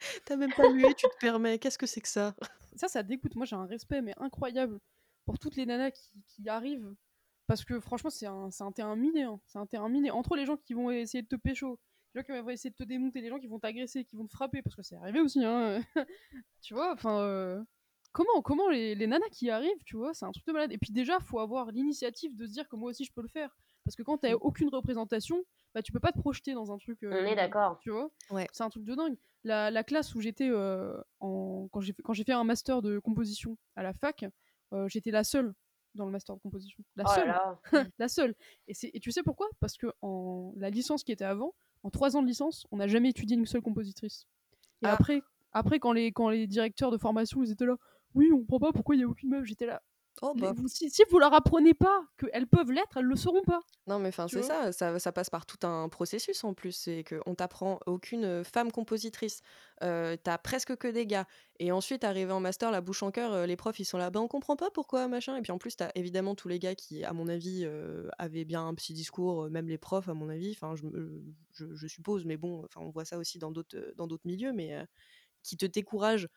tu 0.26 0.36
même 0.36 0.54
pas 0.54 0.68
mué, 0.68 0.94
tu 0.94 1.08
te 1.08 1.16
permets. 1.18 1.58
Qu'est-ce 1.58 1.78
que 1.78 1.86
c'est 1.86 2.00
que 2.00 2.08
ça? 2.08 2.34
Ça, 2.76 2.88
ça 2.88 3.02
dégoûte. 3.02 3.36
Moi, 3.36 3.46
j'ai 3.46 3.56
un 3.56 3.66
respect, 3.66 4.02
mais 4.02 4.14
incroyable, 4.18 4.80
pour 5.28 5.38
toutes 5.38 5.56
les 5.56 5.66
nanas 5.66 5.90
qui, 5.90 6.10
qui 6.26 6.48
arrivent. 6.48 6.90
Parce 7.46 7.62
que 7.64 7.80
franchement, 7.80 8.08
c'est 8.08 8.24
un, 8.26 8.50
c'est 8.50 8.64
un 8.64 8.72
terrain 8.72 8.96
miné. 8.96 9.24
hein. 9.24 9.38
C'est 9.46 9.58
un 9.58 9.66
terrain 9.66 9.90
miné. 9.90 10.10
Entre 10.10 10.36
les 10.36 10.46
gens 10.46 10.56
qui 10.56 10.72
vont 10.72 10.90
essayer 10.90 11.20
de 11.22 11.28
te 11.28 11.36
pécho, 11.36 11.78
les 12.14 12.20
gens 12.20 12.24
qui 12.24 12.32
vont 12.40 12.48
essayer 12.48 12.70
de 12.70 12.74
te 12.76 12.84
démonter, 12.84 13.20
les 13.20 13.28
gens 13.28 13.38
qui 13.38 13.46
vont 13.46 13.58
t'agresser, 13.58 14.04
qui 14.06 14.16
vont 14.16 14.26
te 14.26 14.32
frapper, 14.32 14.62
parce 14.62 14.74
que 14.74 14.82
c'est 14.82 14.96
arrivé 14.96 15.20
aussi, 15.20 15.44
hein. 15.44 15.80
tu 16.62 16.72
vois, 16.72 16.92
enfin. 16.94 17.20
euh, 17.20 17.62
Comment, 18.12 18.40
comment 18.40 18.70
les, 18.70 18.94
les 18.94 19.06
nanas 19.06 19.28
qui 19.30 19.50
arrivent, 19.50 19.82
tu 19.84 19.96
vois, 19.96 20.14
c'est 20.14 20.24
un 20.24 20.32
truc 20.32 20.46
de 20.46 20.52
malade. 20.52 20.72
Et 20.72 20.78
puis 20.78 20.92
déjà, 20.92 21.20
faut 21.20 21.40
avoir 21.40 21.70
l'initiative 21.70 22.34
de 22.34 22.46
se 22.46 22.52
dire 22.52 22.66
que 22.66 22.74
moi 22.74 22.88
aussi 22.90 23.04
je 23.04 23.12
peux 23.12 23.20
le 23.20 23.28
faire. 23.28 23.54
Parce 23.84 23.96
que 23.96 24.02
quand 24.02 24.16
t'as 24.16 24.32
Mm. 24.32 24.38
aucune 24.40 24.68
représentation, 24.70 25.44
bah 25.74 25.82
tu 25.82 25.92
peux 25.92 26.00
pas 26.00 26.10
te 26.10 26.18
projeter 26.18 26.54
dans 26.54 26.72
un 26.72 26.78
truc. 26.78 26.98
On 27.02 27.12
euh, 27.12 27.26
est 27.26 27.36
d'accord. 27.36 27.78
tu 27.80 27.90
vois 27.90 28.10
Ouais. 28.30 28.46
C'est 28.52 28.64
un 28.64 28.70
truc 28.70 28.84
de 28.84 28.94
dingue. 28.94 29.16
La, 29.44 29.70
la 29.70 29.84
classe 29.84 30.14
où 30.14 30.20
j'étais 30.22 30.48
euh, 30.48 30.98
en... 31.20 31.68
quand 31.70 31.80
j'ai 31.82 31.92
fait, 31.92 32.02
quand 32.02 32.14
j'ai 32.14 32.24
fait 32.24 32.32
un 32.32 32.44
master 32.44 32.80
de 32.80 32.98
composition 32.98 33.58
à 33.76 33.82
la 33.82 33.92
fac, 33.92 34.22
euh, 34.22 34.30
j'étais 34.86 35.10
la 35.10 35.24
seule 35.24 35.54
dans 35.94 36.04
le 36.04 36.12
master 36.12 36.36
de 36.36 36.40
composition. 36.40 36.82
La 36.96 37.04
Oh 37.06 37.12
seule, 37.14 37.28
là. 37.28 37.58
la 37.98 38.08
seule. 38.08 38.34
Et, 38.66 38.74
c'est- 38.74 38.90
et 38.94 39.00
tu 39.00 39.10
sais 39.10 39.22
pourquoi? 39.22 39.48
Parce 39.60 39.76
que 39.76 39.86
en 40.02 40.52
la 40.56 40.70
licence 40.70 41.02
qui 41.04 41.12
était 41.12 41.24
avant, 41.24 41.54
en 41.82 41.90
trois 41.90 42.16
ans 42.16 42.22
de 42.22 42.26
licence, 42.28 42.66
on 42.70 42.76
n'a 42.76 42.86
jamais 42.86 43.10
étudié 43.10 43.36
une 43.36 43.46
seule 43.46 43.62
compositrice. 43.62 44.26
Et 44.82 44.86
Ah. 44.86 44.92
après, 44.92 45.22
après 45.52 45.78
quand 45.80 45.92
les 45.92 46.12
quand 46.12 46.28
les 46.28 46.46
directeurs 46.46 46.90
de 46.90 46.98
formation 46.98 47.42
ils 47.42 47.50
étaient 47.50 47.66
là, 47.66 47.76
oui, 48.14 48.30
on 48.32 48.38
comprend 48.40 48.58
pas 48.60 48.72
pourquoi 48.72 48.94
il 48.96 49.00
y 49.00 49.04
a 49.04 49.08
aucune 49.08 49.30
meuf. 49.30 49.44
J'étais 49.44 49.66
là. 49.66 49.82
Oh 50.20 50.34
bah. 50.34 50.52
vous- 50.56 50.66
si, 50.68 50.90
si 50.90 51.02
vous 51.10 51.18
leur 51.18 51.32
apprenez 51.32 51.74
pas 51.74 52.02
qu'elles 52.18 52.48
peuvent 52.48 52.72
l'être, 52.72 52.96
elles 52.96 53.04
le 53.04 53.14
sauront 53.16 53.42
pas. 53.42 53.60
Non, 53.86 53.98
mais 54.00 54.08
enfin, 54.08 54.26
c'est 54.28 54.42
ça, 54.42 54.72
ça, 54.72 54.98
ça 54.98 55.12
passe 55.12 55.30
par 55.30 55.46
tout 55.46 55.64
un 55.66 55.88
processus 55.88 56.42
en 56.44 56.54
plus. 56.54 56.72
C'est 56.72 57.04
qu'on 57.04 57.34
t'apprend 57.34 57.78
aucune 57.86 58.42
femme 58.44 58.70
compositrice. 58.72 59.40
Euh, 59.82 60.16
T'as 60.22 60.36
presque 60.36 60.76
que 60.76 60.88
des 60.88 61.06
gars. 61.06 61.26
Et 61.60 61.70
ensuite, 61.72 62.04
arrivé 62.04 62.32
en 62.32 62.40
master, 62.40 62.70
la 62.70 62.80
bouche 62.80 63.02
en 63.02 63.10
cœur, 63.10 63.46
les 63.46 63.56
profs, 63.56 63.78
ils 63.80 63.84
sont 63.84 63.96
là, 63.96 64.10
ben 64.10 64.20
on 64.20 64.28
comprend 64.28 64.56
pas 64.56 64.70
pourquoi, 64.70 65.08
machin. 65.08 65.36
Et 65.36 65.42
puis 65.42 65.52
en 65.52 65.58
plus, 65.58 65.76
t'as 65.76 65.90
évidemment 65.94 66.34
tous 66.34 66.48
les 66.48 66.58
gars 66.58 66.74
qui, 66.74 67.04
à 67.04 67.12
mon 67.12 67.28
avis, 67.28 67.62
euh, 67.64 68.08
avaient 68.18 68.44
bien 68.44 68.66
un 68.66 68.74
petit 68.74 68.92
discours, 68.94 69.48
même 69.50 69.68
les 69.68 69.78
profs, 69.78 70.08
à 70.08 70.14
mon 70.14 70.28
avis, 70.28 70.50
enfin, 70.52 70.74
je, 70.76 70.84
me- 70.84 71.22
je, 71.52 71.74
je 71.74 71.86
suppose, 71.86 72.24
mais 72.26 72.36
bon, 72.36 72.64
enfin, 72.64 72.80
on 72.82 72.90
voit 72.90 73.04
ça 73.04 73.18
aussi 73.18 73.38
dans 73.38 73.50
d'autres 73.52 73.92
dans 73.96 74.06
d'autres 74.06 74.26
milieux, 74.26 74.52
mais 74.52 74.74
euh, 74.74 74.84
qui 75.42 75.56
te 75.56 75.66
découragent 75.66 76.28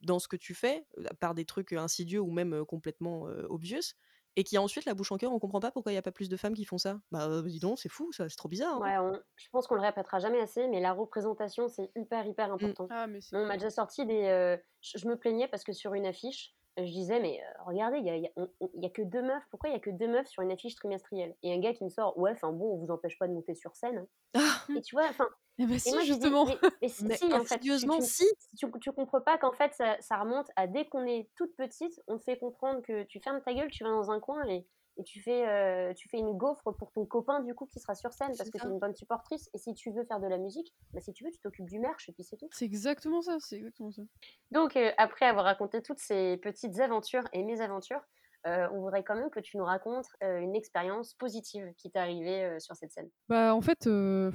dans 0.00 0.18
ce 0.18 0.28
que 0.28 0.36
tu 0.36 0.54
fais, 0.54 0.86
par 1.20 1.34
des 1.34 1.44
trucs 1.44 1.72
insidieux 1.72 2.20
ou 2.20 2.30
même 2.30 2.64
complètement 2.64 3.28
euh, 3.28 3.46
obvious, 3.48 3.94
et 4.36 4.44
qui 4.44 4.56
a 4.56 4.62
ensuite 4.62 4.84
la 4.84 4.94
bouche 4.94 5.12
en 5.12 5.16
cœur, 5.18 5.32
on 5.32 5.38
comprend 5.40 5.60
pas 5.60 5.70
pourquoi 5.72 5.92
il 5.92 5.96
y 5.96 5.98
a 5.98 6.02
pas 6.02 6.12
plus 6.12 6.28
de 6.28 6.36
femmes 6.36 6.54
qui 6.54 6.64
font 6.64 6.78
ça. 6.78 7.00
Bah 7.10 7.28
euh, 7.28 7.42
dis 7.42 7.58
donc, 7.60 7.78
c'est 7.80 7.88
fou, 7.88 8.12
ça, 8.12 8.28
c'est 8.28 8.36
trop 8.36 8.48
bizarre. 8.48 8.76
hein. 8.82 8.82
Ouais, 8.82 8.96
on- 8.98 9.20
je 9.36 9.48
pense 9.50 9.66
qu'on 9.66 9.74
le 9.74 9.80
répétera 9.80 10.18
jamais 10.20 10.40
assez, 10.40 10.68
mais 10.68 10.80
la 10.80 10.92
représentation 10.92 11.68
c'est 11.68 11.90
hyper 11.96 12.26
hyper 12.26 12.52
important. 12.52 12.90
Ah 12.90 13.06
mais 13.06 13.20
on 13.32 13.44
m'a 13.46 13.54
déjà 13.56 13.70
sorti 13.70 14.06
des. 14.06 14.24
euh, 14.26 14.56
je, 14.80 14.98
je 14.98 15.08
me 15.08 15.18
plaignais 15.18 15.48
parce 15.48 15.64
que 15.64 15.72
sur 15.72 15.94
une 15.94 16.06
affiche, 16.06 16.54
euh, 16.54 16.57
je 16.84 16.90
disais, 16.92 17.20
mais 17.20 17.40
euh, 17.42 17.62
regardez, 17.66 17.98
il 17.98 18.04
y 18.06 18.10
a, 18.10 18.16
il 18.16 18.22
y 18.22 18.26
a- 18.26 18.32
on- 18.36 18.48
on- 18.60 18.70
il 18.74 18.82
y 18.82 18.86
a 18.86 18.90
que 18.90 19.02
deux 19.02 19.22
meufs. 19.22 19.42
Pourquoi 19.50 19.70
il 19.70 19.72
y 19.72 19.76
a 19.76 19.80
que 19.80 19.90
deux 19.90 20.08
meufs 20.08 20.26
sur 20.28 20.42
une 20.42 20.52
affiche 20.52 20.74
trimestrielle? 20.74 21.34
Et 21.42 21.52
un 21.52 21.58
gars 21.58 21.72
qui 21.74 21.84
me 21.84 21.88
sort, 21.90 22.16
ouais, 22.18 22.32
enfin 22.32 22.52
bon, 22.52 22.74
on 22.74 22.76
vous 22.78 22.90
empêche 22.90 23.18
pas 23.18 23.28
de 23.28 23.32
monter 23.32 23.54
sur 23.54 23.74
scène. 23.76 23.98
hein. 23.98 24.06
Ah, 24.34 24.72
Et 24.76 24.80
tu 24.82 24.94
vois, 24.94 25.06
enfin. 25.08 25.28
Eh 25.60 25.66
ben 25.66 25.78
si 25.78 25.90
moi, 25.90 26.00
je 26.00 26.04
dis, 26.04 26.12
justement. 26.12 26.44
mais, 26.46 26.56
mais 26.82 26.88
si, 26.88 27.04
mais 27.08 27.14
si, 27.16 27.24
en 27.32 27.44
fait, 27.44 27.58
tu, 27.58 27.68
si. 28.02 28.24
tu, 28.56 28.66
tu 28.80 28.92
comprends 28.92 29.20
pas 29.20 29.38
qu'en 29.38 29.52
fait, 29.52 29.74
ça, 29.74 29.96
ça 30.00 30.18
remonte 30.18 30.48
à 30.56 30.66
dès 30.68 30.86
qu'on 30.86 31.04
est 31.04 31.28
toute 31.36 31.54
petite, 31.56 32.00
on 32.06 32.18
te 32.18 32.22
fait 32.24 32.38
comprendre 32.38 32.80
que 32.82 33.02
tu 33.04 33.20
fermes 33.20 33.40
ta 33.42 33.52
gueule, 33.54 33.70
tu 33.70 33.82
vas 33.84 33.90
dans 33.90 34.10
un 34.10 34.20
coin 34.20 34.44
et, 34.46 34.66
et 34.98 35.04
tu, 35.04 35.22
fais, 35.22 35.48
euh, 35.48 35.94
tu 35.94 36.08
fais 36.08 36.18
une 36.18 36.36
gaufre 36.36 36.72
pour 36.76 36.90
ton 36.92 37.06
copain, 37.06 37.40
du 37.40 37.54
coup, 37.54 37.66
qui 37.66 37.78
sera 37.80 37.94
sur 37.94 38.12
scène 38.12 38.28
parce 38.28 38.38
C'est 38.38 38.50
que 38.50 38.58
tu 38.58 38.62
ça. 38.64 38.68
es 38.68 38.72
une 38.72 38.78
bonne 38.80 38.94
supportrice. 38.94 39.48
Et 39.54 39.58
si 39.58 39.72
tu 39.74 39.92
veux 39.92 40.04
faire 40.04 40.18
de 40.20 40.26
la 40.26 40.38
musique, 40.38 40.74
bah, 40.92 41.00
si 41.00 41.12
tu 41.12 41.24
veux, 41.24 41.30
tu 41.30 41.38
t'occupes 41.38 41.68
du 41.68 41.78
merch 41.78 42.08
et 42.08 42.12
puis 42.12 42.24
c'est 42.24 42.36
tout. 42.36 42.48
C'est 42.52 42.64
exactement 42.64 43.22
ça, 43.22 43.36
c'est 43.40 43.56
exactement 43.56 43.92
ça. 43.92 44.02
Donc, 44.50 44.76
euh, 44.76 44.90
après 44.98 45.26
avoir 45.26 45.44
raconté 45.44 45.80
toutes 45.82 46.00
ces 46.00 46.36
petites 46.38 46.78
aventures 46.80 47.24
et 47.32 47.44
mésaventures, 47.44 48.02
euh, 48.46 48.68
on 48.72 48.80
voudrait 48.80 49.02
quand 49.04 49.14
même 49.16 49.30
que 49.30 49.40
tu 49.40 49.56
nous 49.56 49.64
racontes 49.64 50.06
une 50.20 50.54
expérience 50.54 51.14
positive 51.14 51.72
qui 51.76 51.90
t'est 51.90 51.98
arrivée 51.98 52.58
sur 52.60 52.74
cette 52.76 52.92
scène. 52.92 53.10
Bah 53.28 53.54
en 53.54 53.60
fait, 53.60 53.80
pff, 53.84 54.34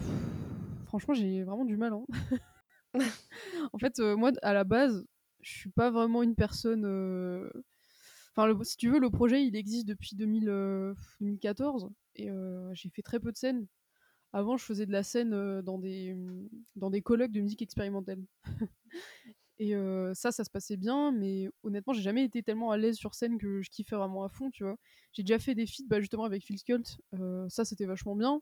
franchement 0.87 1.13
j'ai 1.13 1.43
vraiment 1.43 1.63
du 1.65 1.77
mal. 1.77 1.93
hein. 1.93 2.05
en 3.73 3.77
fait, 3.79 3.99
moi 3.99 4.31
à 4.41 4.53
la 4.53 4.63
base, 4.65 5.05
je 5.41 5.51
suis 5.51 5.69
pas 5.71 5.89
vraiment 5.89 6.21
une 6.21 6.35
personne. 6.35 6.83
Enfin, 8.35 8.51
si 8.63 8.77
tu 8.77 8.89
veux, 8.89 8.99
le 8.99 9.09
projet 9.09 9.45
il 9.45 9.55
existe 9.55 9.87
depuis 9.87 10.15
2000, 10.15 10.49
euh, 10.49 10.93
2014 11.21 11.89
et 12.15 12.29
euh, 12.31 12.73
j'ai 12.73 12.89
fait 12.89 13.03
très 13.03 13.19
peu 13.19 13.31
de 13.31 13.37
scènes. 13.37 13.67
Avant, 14.33 14.57
je 14.57 14.65
faisais 14.65 14.87
de 14.87 14.91
la 14.91 15.03
scène 15.03 15.33
euh, 15.33 15.61
dans 15.61 15.77
des 15.77 16.15
dans 16.75 16.89
des 16.89 17.01
colloques 17.01 17.31
de 17.31 17.41
musique 17.41 17.61
expérimentale. 17.61 18.23
Et 19.59 19.75
ça, 20.15 20.31
ça 20.31 20.43
se 20.43 20.49
passait 20.49 20.75
bien, 20.75 21.11
mais 21.11 21.47
honnêtement, 21.61 21.93
j'ai 21.93 22.01
jamais 22.01 22.25
été 22.25 22.43
tellement 22.43 22.71
à 22.71 22.77
l'aise 22.77 22.97
sur 22.97 23.13
scène 23.13 23.37
que 23.37 23.61
je 23.61 23.69
kiffais 23.69 23.95
vraiment 23.95 24.23
à 24.25 24.29
fond, 24.29 24.49
tu 24.49 24.63
vois. 24.63 24.75
J'ai 25.13 25.23
déjà 25.23 25.39
fait 25.39 25.55
des 25.55 25.67
feats 25.67 25.83
bah, 25.87 26.01
justement 26.01 26.25
avec 26.25 26.43
Phil 26.43 26.57
Skult, 26.57 26.97
ça 27.47 27.63
c'était 27.63 27.85
vachement 27.85 28.15
bien. 28.15 28.41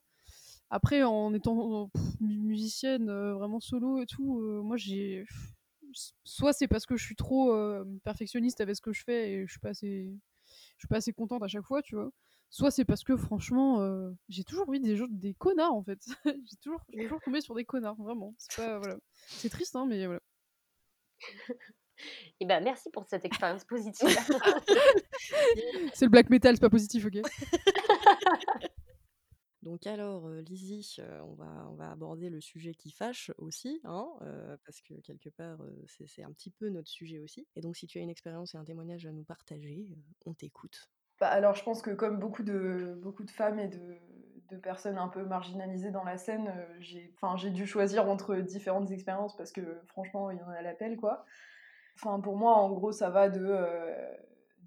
Après, 0.72 1.04
en 1.04 1.34
étant 1.34 1.92
musicienne 2.22 3.12
vraiment 3.34 3.60
solo 3.60 4.00
et 4.02 4.08
tout, 4.08 4.39
moi 4.64 4.78
j'ai. 4.78 5.26
Soit 6.24 6.54
c'est 6.54 6.68
parce 6.68 6.86
que 6.86 6.96
je 6.98 7.04
suis 7.04 7.16
trop 7.16 7.54
euh, 7.54 7.84
perfectionniste 8.04 8.62
avec 8.62 8.76
ce 8.76 8.82
que 8.82 8.94
je 8.94 9.04
fais 9.04 9.32
et 9.32 9.46
je 9.48 9.52
suis 9.52 9.60
pas 9.60 9.70
assez, 9.70 10.12
je 10.46 10.80
suis 10.80 10.88
pas 10.88 10.98
assez 10.98 11.14
contente 11.14 11.44
à 11.44 11.48
chaque 11.48 11.66
fois, 11.66 11.82
tu 11.82 11.96
vois. 11.96 12.12
Soit 12.50 12.72
c'est 12.72 12.86
parce 12.86 13.04
que 13.04 13.16
franchement, 13.16 13.82
euh, 13.82 14.12
j'ai 14.28 14.44
toujours 14.44 14.74
eu 14.74 14.80
des, 14.80 14.98
gens- 14.98 15.08
des 15.10 15.34
connards 15.34 15.74
en 15.74 15.84
fait. 15.84 16.00
j'ai 16.26 16.58
toujours, 16.62 16.82
toujours 16.92 17.22
tombée 17.22 17.42
sur 17.42 17.56
des 17.56 17.64
connards, 17.66 17.96
vraiment. 17.96 18.36
C'est 18.38 18.58
pas, 18.58 18.78
voilà. 18.80 18.98
C'est 19.28 19.50
triste, 19.50 19.76
hein, 19.76 19.86
mais 19.88 20.06
voilà. 20.06 20.22
Et 22.39 22.46
ben 22.46 22.64
merci 22.64 22.89
pour 22.89 23.06
cette 23.06 23.26
expérience 23.26 23.64
positive. 23.64 24.08
C'est 25.94 26.06
le 26.06 26.10
black 26.10 26.30
metal, 26.32 26.56
c'est 26.56 26.62
pas 26.62 26.70
positif, 26.70 27.06
ok? 27.06 27.22
Donc 29.62 29.86
alors, 29.86 30.28
Lizzie, 30.28 30.97
on, 31.24 31.34
va, 31.76 31.91
aborder 31.91 32.30
le 32.30 32.41
sujet 32.41 32.74
qui 32.74 32.91
fâche 32.91 33.32
aussi, 33.38 33.80
hein, 33.84 34.07
parce 34.66 34.82
que 34.82 34.95
quelque 35.01 35.30
part, 35.30 35.59
c'est 36.07 36.24
un 36.24 36.32
petit 36.32 36.49
peu 36.49 36.70
notre 36.70 36.89
sujet 36.89 37.20
aussi. 37.20 37.47
Et 37.55 37.62
donc 37.62 37.78
si 37.78 37.86
tu 37.86 37.99
as 37.99 38.01
une 38.01 38.09
expérience 38.09 38.55
et 38.55 38.57
un 38.57 38.66
témoignage 38.66 39.05
à 39.05 39.12
nous 39.12 39.24
partager, 39.24 39.88
on 40.26 40.34
t'écoute. 40.34 40.89
Bah, 41.22 41.28
alors, 41.28 41.53
je 41.53 41.64
pense 41.64 41.84
que 41.84 41.91
comme 41.91 42.18
beaucoup 42.18 42.41
de, 42.41 42.99
femmes 43.30 43.59
et 43.59 43.68
de, 43.68 43.99
personnes 44.57 44.97
un 44.97 45.07
peu 45.07 45.24
marginalisées 45.24 45.91
dans 45.91 46.03
la 46.03 46.18
scène, 46.18 46.51
j'ai 46.80 47.51
dû 47.51 47.68
choisir 47.68 48.09
entre 48.09 48.36
différentes 48.38 48.89
expériences 48.89 49.38
parce 49.38 49.51
que 49.51 49.62
franchement, 49.88 50.32
il 50.32 50.39
y 50.39 50.41
en 50.41 50.49
a 50.49 50.62
l'appel, 50.64 50.97
quoi. 50.97 51.24
Enfin, 51.95 52.20
pour 52.20 52.36
moi, 52.36 52.55
en 52.55 52.72
gros, 52.72 52.91
ça 52.91 53.12
va 53.12 53.30
de 53.30 53.55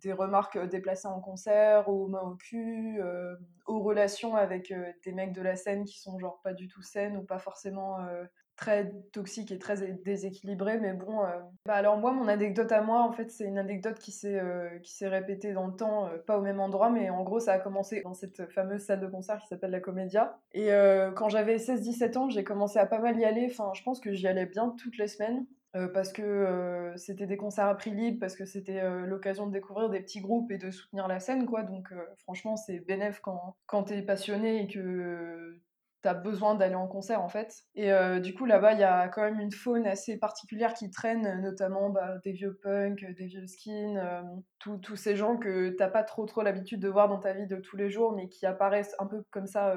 des 0.04 0.12
remarques 0.12 0.58
déplacées 0.68 1.08
en 1.08 1.20
concert, 1.20 1.88
aux 1.88 2.06
mains 2.06 2.22
au 2.22 2.36
cul, 2.36 3.00
euh, 3.00 3.34
aux 3.66 3.80
relations 3.80 4.36
avec 4.36 4.70
euh, 4.70 4.92
des 5.04 5.12
mecs 5.12 5.32
de 5.32 5.42
la 5.42 5.56
scène 5.56 5.84
qui 5.84 5.98
sont 5.98 6.18
genre 6.18 6.40
pas 6.42 6.52
du 6.52 6.68
tout 6.68 6.82
saines 6.82 7.16
ou 7.16 7.22
pas 7.22 7.38
forcément 7.38 8.00
euh, 8.00 8.24
très 8.56 8.92
toxiques 9.12 9.50
et 9.50 9.58
très 9.58 9.92
déséquilibrées. 9.92 10.78
Mais 10.78 10.92
bon, 10.92 11.24
euh, 11.24 11.40
bah 11.66 11.74
alors 11.74 11.96
moi, 11.96 12.12
mon 12.12 12.28
anecdote 12.28 12.70
à 12.72 12.82
moi, 12.82 13.02
en 13.02 13.12
fait, 13.12 13.30
c'est 13.30 13.44
une 13.44 13.58
anecdote 13.58 13.98
qui 13.98 14.12
s'est 14.12 14.38
euh, 14.38 14.78
répétée 15.02 15.52
dans 15.52 15.66
le 15.66 15.74
temps, 15.74 16.06
euh, 16.06 16.18
pas 16.18 16.38
au 16.38 16.42
même 16.42 16.60
endroit, 16.60 16.90
mais 16.90 17.10
en 17.10 17.22
gros, 17.22 17.40
ça 17.40 17.52
a 17.52 17.58
commencé 17.58 18.02
dans 18.02 18.14
cette 18.14 18.50
fameuse 18.50 18.82
salle 18.82 19.00
de 19.00 19.06
concert 19.06 19.38
qui 19.40 19.48
s'appelle 19.48 19.70
la 19.70 19.80
Comédia. 19.80 20.38
Et 20.52 20.72
euh, 20.72 21.10
quand 21.12 21.28
j'avais 21.28 21.56
16-17 21.56 22.18
ans, 22.18 22.28
j'ai 22.30 22.44
commencé 22.44 22.78
à 22.78 22.86
pas 22.86 22.98
mal 22.98 23.18
y 23.18 23.24
aller. 23.24 23.48
Enfin, 23.50 23.72
je 23.74 23.82
pense 23.82 24.00
que 24.00 24.12
j'y 24.12 24.26
allais 24.26 24.46
bien 24.46 24.74
toutes 24.78 24.98
les 24.98 25.08
semaines. 25.08 25.46
Euh, 25.76 25.88
parce 25.88 26.12
que 26.12 26.22
euh, 26.22 26.96
c'était 26.96 27.26
des 27.26 27.36
concerts 27.36 27.66
à 27.66 27.74
prix 27.74 27.90
libre, 27.90 28.18
parce 28.20 28.36
que 28.36 28.44
c'était 28.44 28.80
euh, 28.80 29.06
l'occasion 29.06 29.46
de 29.48 29.52
découvrir 29.52 29.90
des 29.90 30.00
petits 30.00 30.20
groupes 30.20 30.50
et 30.52 30.58
de 30.58 30.70
soutenir 30.70 31.08
la 31.08 31.18
scène, 31.18 31.46
quoi. 31.46 31.62
Donc 31.64 31.92
franchement, 32.18 32.56
c'est 32.56 32.78
bénéf 32.78 33.20
quand, 33.20 33.56
quand 33.66 33.84
t'es 33.84 34.02
passionné 34.02 34.62
et 34.62 34.68
que 34.68 35.60
t'as 36.02 36.14
besoin 36.14 36.54
d'aller 36.54 36.74
en 36.74 36.86
concert, 36.86 37.22
en 37.22 37.28
fait. 37.28 37.64
Et 37.74 37.90
du 38.20 38.34
coup, 38.34 38.44
là-bas, 38.44 38.74
il 38.74 38.80
y 38.80 38.84
a 38.84 39.08
quand 39.08 39.22
même 39.22 39.40
une 39.40 39.52
faune 39.52 39.86
assez 39.86 40.18
particulière 40.18 40.74
qui 40.74 40.90
traîne, 40.90 41.40
notamment 41.40 41.88
bah, 41.90 42.18
des 42.22 42.32
vieux 42.32 42.58
punks, 42.62 43.04
des 43.16 43.26
vieux 43.26 43.46
skins, 43.46 44.22
tous 44.58 44.76
tous 44.78 44.96
ces 44.96 45.16
gens 45.16 45.38
que 45.38 45.70
t'as 45.70 45.88
pas 45.88 46.02
trop 46.02 46.26
trop 46.26 46.42
l'habitude 46.42 46.80
de 46.80 46.88
voir 46.88 47.08
dans 47.08 47.18
ta 47.18 47.32
vie 47.32 47.46
de 47.46 47.56
tous 47.56 47.76
les 47.76 47.90
jours, 47.90 48.12
mais 48.12 48.28
qui 48.28 48.46
apparaissent 48.46 48.94
un 48.98 49.06
peu 49.06 49.24
comme 49.30 49.46
ça... 49.46 49.74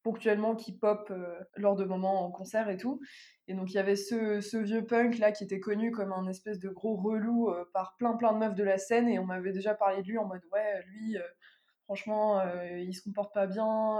euh, 0.00 0.10
ponctuellement 0.10 0.54
qui 0.54 0.72
pop 0.72 1.08
euh, 1.10 1.38
lors 1.56 1.76
de 1.76 1.84
moments 1.84 2.24
en 2.24 2.30
concert 2.30 2.68
et 2.68 2.76
tout. 2.76 3.00
Et 3.46 3.54
donc 3.54 3.70
il 3.70 3.74
y 3.74 3.78
avait 3.78 3.96
ce, 3.96 4.56
vieux 4.58 4.84
punk 4.84 5.18
là 5.18 5.32
qui 5.32 5.44
était 5.44 5.60
connu 5.60 5.90
comme 5.90 6.12
un 6.12 6.26
espèce 6.28 6.58
de 6.58 6.68
gros 6.68 6.96
relou 6.96 7.50
euh, 7.50 7.64
par 7.72 7.96
plein 7.98 8.14
plein 8.14 8.32
de 8.32 8.38
meufs 8.38 8.54
de 8.54 8.64
la 8.64 8.78
scène 8.78 9.08
et 9.08 9.18
on 9.18 9.24
m'avait 9.24 9.52
déjà 9.52 9.74
parlé 9.74 10.02
de 10.02 10.08
lui 10.08 10.18
en 10.18 10.26
mode 10.26 10.42
ouais 10.52 10.82
lui 10.86 11.16
euh, 11.16 11.22
Franchement, 11.84 12.40
il 12.78 12.94
se 12.94 13.02
comporte 13.02 13.34
pas 13.34 13.48
bien, 13.48 13.98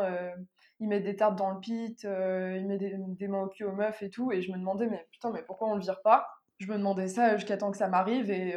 il 0.79 0.87
met 0.87 1.01
des 1.01 1.17
tartes 1.17 1.37
dans 1.37 1.51
le 1.51 1.59
pit, 1.59 2.01
il 2.05 2.65
met 2.69 2.79
des, 2.79 3.27
mains 3.27 3.43
au 3.43 3.49
cul 3.49 3.65
aux 3.65 3.73
meufs 3.73 4.01
et 4.05 4.11
tout. 4.11 4.31
Et 4.31 4.43
je 4.43 4.53
me 4.53 4.59
demandais, 4.59 4.87
mais 4.87 5.09
putain, 5.11 5.33
mais 5.33 5.43
pourquoi 5.43 5.71
on 5.71 5.75
le 5.75 5.81
vire 5.81 6.01
pas? 6.03 6.29
Je 6.59 6.69
me 6.69 6.79
demandais 6.79 7.09
ça 7.09 7.37
jusqu'à 7.37 7.57
temps 7.57 7.73
que 7.73 7.77
ça 7.77 7.89
m'arrive. 7.89 8.31
Et 8.31 8.57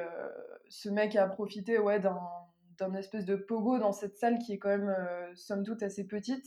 ce 0.69 0.87
mec 0.87 1.15
a 1.15 1.25
profité 1.25 1.79
ouais, 1.79 1.99
d'un 1.99 2.93
espèce 2.93 3.25
de 3.25 3.35
pogo 3.35 3.79
dans 3.79 3.91
cette 3.91 4.17
salle 4.17 4.37
qui 4.37 4.53
est 4.53 4.59
quand 4.59 4.69
même, 4.69 4.95
somme 5.33 5.63
toute, 5.63 5.81
assez 5.81 6.05
petite 6.05 6.45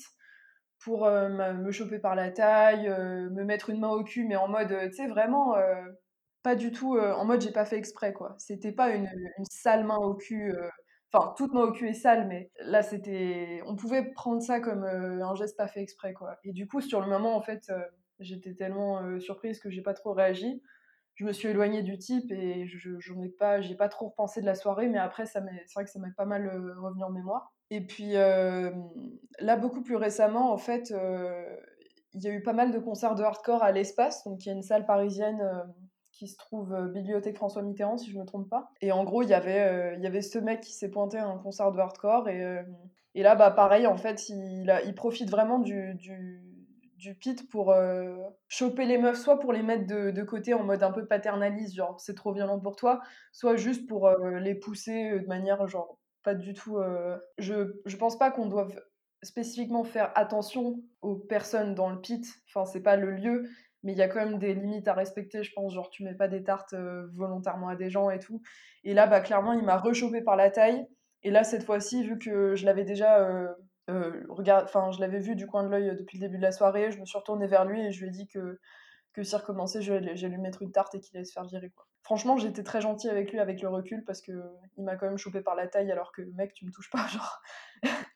pour 0.81 1.07
me 1.07 1.70
choper 1.70 1.99
par 1.99 2.14
la 2.14 2.31
taille, 2.31 2.89
me 2.89 3.45
mettre 3.45 3.70
une 3.70 3.81
main 3.81 3.91
au 3.91 4.05
cul, 4.05 4.24
mais 4.24 4.37
en 4.37 4.49
mode, 4.49 4.74
tu 4.91 4.93
sais, 4.95 5.07
vraiment 5.07 5.55
pas 6.43 6.55
du 6.55 6.70
tout 6.70 6.99
en 6.99 7.24
mode 7.24 7.41
j'ai 7.41 7.53
pas 7.53 7.64
fait 7.64 7.77
exprès, 7.77 8.12
quoi. 8.12 8.37
C'était 8.39 8.72
pas 8.72 8.91
une, 8.91 9.09
une, 9.39 9.45
sale 9.51 9.85
main 9.85 9.97
au 9.97 10.14
cul. 10.14 10.55
Enfin, 11.12 11.35
toute 11.37 11.53
main 11.53 11.62
au 11.62 11.72
cul 11.72 11.89
est 11.89 11.95
sale, 11.95 12.29
mais 12.29 12.51
là, 12.61 12.83
c'était. 12.83 13.62
On 13.66 13.77
pouvait 13.77 14.05
prendre 14.12 14.43
ça 14.43 14.61
comme 14.61 14.85
un 14.85 15.35
geste 15.35 15.57
pas 15.57 15.68
fait 15.68 15.81
exprès, 15.81 16.12
quoi. 16.12 16.39
Et 16.45 16.53
du 16.53 16.66
coup, 16.68 16.81
sur 16.81 17.01
le 17.01 17.09
moment, 17.09 17.37
en 17.37 17.43
fait, 17.43 17.72
j'étais 18.20 18.55
tellement 18.55 19.18
surprise 19.20 19.59
que 19.59 19.70
j'ai 19.70 19.83
pas 19.83 19.95
trop 19.95 20.12
réagi 20.12 20.62
je 21.17 21.25
me 21.25 21.33
suis 21.33 21.49
éloignée 21.49 21.83
du 21.83 21.99
type 21.99 22.31
et 22.31 22.67
je 22.67 22.99
j'en 22.99 23.21
ai 23.23 23.29
pas 23.29 23.61
j'ai 23.61 23.75
pas 23.75 23.89
trop 23.89 24.07
repensé 24.07 24.41
de 24.41 24.47
la 24.47 24.55
soirée 24.55 24.89
mais 24.89 24.99
après 24.99 25.27
c'est 25.27 25.41
vrai 25.75 25.85
que 25.85 25.91
ça 25.91 25.99
m'a 25.99 26.09
pas 26.17 26.25
mal 26.25 26.49
revenu 26.79 27.03
en 27.03 27.11
mémoire 27.11 27.53
et 27.71 27.81
puis 27.81 28.12
là, 28.12 29.57
beaucoup 29.57 29.83
plus 29.83 29.97
récemment, 29.97 30.53
en 30.53 30.59
fait, 30.59 30.95
il 32.14 32.23
y 32.23 32.29
a 32.29 32.31
eu 32.31 32.43
pas 32.43 32.53
mal 32.53 32.73
de 32.73 32.79
concerts 32.79 33.14
de 33.14 33.23
hardcore 33.23 33.62
à 33.62 33.73
l'Espace, 33.73 34.25
donc 34.25 34.45
il 34.45 34.49
y 34.49 34.53
a 34.53 34.55
une 34.55 34.62
salle 34.62 34.87
parisienne 34.87 35.43
qui 36.12 36.29
se 36.29 36.37
trouve 36.37 36.75
Bibliothèque 36.95 37.37
François 37.37 37.62
Mitterrand, 37.62 37.99
si 37.99 38.11
je 38.11 38.19
me 38.19 38.25
trompe 38.25 38.49
pas. 38.49 38.71
Et 38.81 38.93
en 38.93 39.05
gros, 39.05 39.23
il 39.23 39.29
y 39.29 39.35
avait, 39.35 39.95
il 39.97 40.03
y 40.03 40.07
avait 40.07 40.23
ce 40.23 40.39
mec 40.39 40.61
qui 40.61 40.73
s'est 40.73 40.91
pointé 40.91 41.19
à 41.19 41.27
un 41.27 41.39
concert 41.39 41.73
de 41.73 41.79
hardcore, 41.79 42.29
et, 42.29 42.62
et 43.14 43.23
là, 43.23 43.35
bah, 43.35 43.51
pareil, 43.51 43.87
en 43.87 43.97
fait, 43.97 44.29
il, 44.29 44.95
profite 44.95 45.31
vraiment 45.31 45.59
du, 45.59 45.99
du 46.97 47.14
pit 47.14 47.49
pour 47.51 47.74
choper 48.49 48.86
les 48.86 48.99
meufs, 48.99 49.18
soit 49.18 49.38
pour 49.38 49.53
les 49.53 49.62
mettre 49.62 49.86
de, 49.86 50.11
de, 50.11 50.22
côté 50.22 50.55
en 50.55 50.64
mode 50.64 50.82
un 50.82 50.92
peu 50.92 51.07
paternaliste, 51.07 51.74
genre 51.74 52.01
c'est 52.01 52.14
trop 52.14 52.32
violent 52.32 52.59
pour 52.59 52.76
toi, 52.76 53.01
soit 53.32 53.57
juste 53.57 53.86
pour 53.86 54.09
les 54.09 54.55
pousser 54.55 55.18
de 55.18 55.26
manière 55.26 55.66
genre 55.68 55.99
pas 56.26 56.34
du 56.34 56.53
tout. 56.55 56.78
Euh, 56.78 57.16
je, 57.38 57.80
je 57.86 57.97
pense 57.97 58.18
pas 58.18 58.32
qu'on 58.32 58.47
doive 58.47 58.74
spécifiquement 59.22 59.84
faire 59.84 60.11
attention 60.16 60.82
aux 61.01 61.14
personnes 61.14 61.74
dans 61.74 61.88
le 61.88 62.01
pit. 62.01 62.26
Enfin, 62.49 62.66
c'est 62.66 62.82
pas 62.82 62.97
le 62.97 63.12
lieu, 63.12 63.49
mais 63.84 63.92
il 63.92 63.99
y 63.99 64.03
a 64.03 64.09
quand 64.09 64.18
même 64.18 64.38
des 64.40 64.53
limites 64.53 64.88
à 64.88 64.92
respecter, 64.92 65.44
je 65.44 65.53
pense. 65.55 65.72
Genre, 65.72 65.88
tu 65.88 66.03
mets 66.03 66.16
pas 66.16 66.26
des 66.26 66.42
tartes 66.42 66.72
euh, 66.72 67.07
volontairement 67.14 67.68
à 67.68 67.76
des 67.76 67.90
gens 67.90 68.11
et 68.11 68.18
tout. 68.18 68.42
Et 68.82 68.92
là, 68.92 69.07
bah, 69.07 69.20
clairement, 69.20 69.53
il 69.53 69.62
m'a 69.62 69.78
rechopé 69.78 70.20
par 70.20 70.34
la 70.34 70.51
taille. 70.51 70.84
Et 71.22 71.30
là, 71.30 71.44
cette 71.44 71.62
fois-ci, 71.62 72.03
vu 72.03 72.18
que 72.18 72.57
je 72.57 72.66
l'avais 72.66 72.84
déjà. 72.84 73.20
Euh, 73.89 74.24
regarde, 74.28 74.64
enfin, 74.64 74.91
je 74.93 75.01
l'avais 75.01 75.20
vu 75.20 75.37
du 75.37 75.47
coin 75.47 75.62
de 75.62 75.68
l'œil 75.68 75.97
depuis 75.97 76.18
le 76.18 76.26
début 76.26 76.39
de 76.39 76.43
la 76.43 76.53
soirée, 76.53 76.91
je 76.91 76.99
me 76.99 77.05
suis 77.05 77.18
retournée 77.18 77.47
vers 77.47 77.64
lui 77.64 77.80
et 77.80 77.93
je 77.93 78.01
lui 78.01 78.09
ai 78.09 78.11
dit 78.11 78.26
que, 78.26 78.59
que 79.12 79.22
s'il 79.22 79.39
recommençait, 79.39 79.82
j'allais 79.82 80.14
lui 80.14 80.39
mettre 80.39 80.62
une 80.62 80.72
tarte 80.72 80.95
et 80.95 81.01
qu'il 81.01 81.16
allait 81.16 81.24
se 81.24 81.32
faire 81.32 81.45
virer. 81.45 81.70
Quoi 81.70 81.87
franchement, 82.07 82.37
j'étais 82.37 82.62
très 82.62 82.80
gentille 82.80 83.11
avec 83.11 83.32
lui 83.32 83.41
avec 83.41 83.61
le 83.61 83.68
recul 83.68 84.05
parce 84.05 84.22
que 84.22 84.32
il 84.76 84.84
m'a 84.84 84.95
quand 84.95 85.07
même 85.07 85.18
chopé 85.18 85.41
par 85.41 85.57
la 85.57 85.66
taille 85.66 85.91
alors 85.91 86.12
que 86.12 86.22
mec, 86.37 86.55
tu 86.55 86.64
me 86.64 86.70
touches 86.70 86.89
pas, 86.89 87.05
genre 87.09 87.43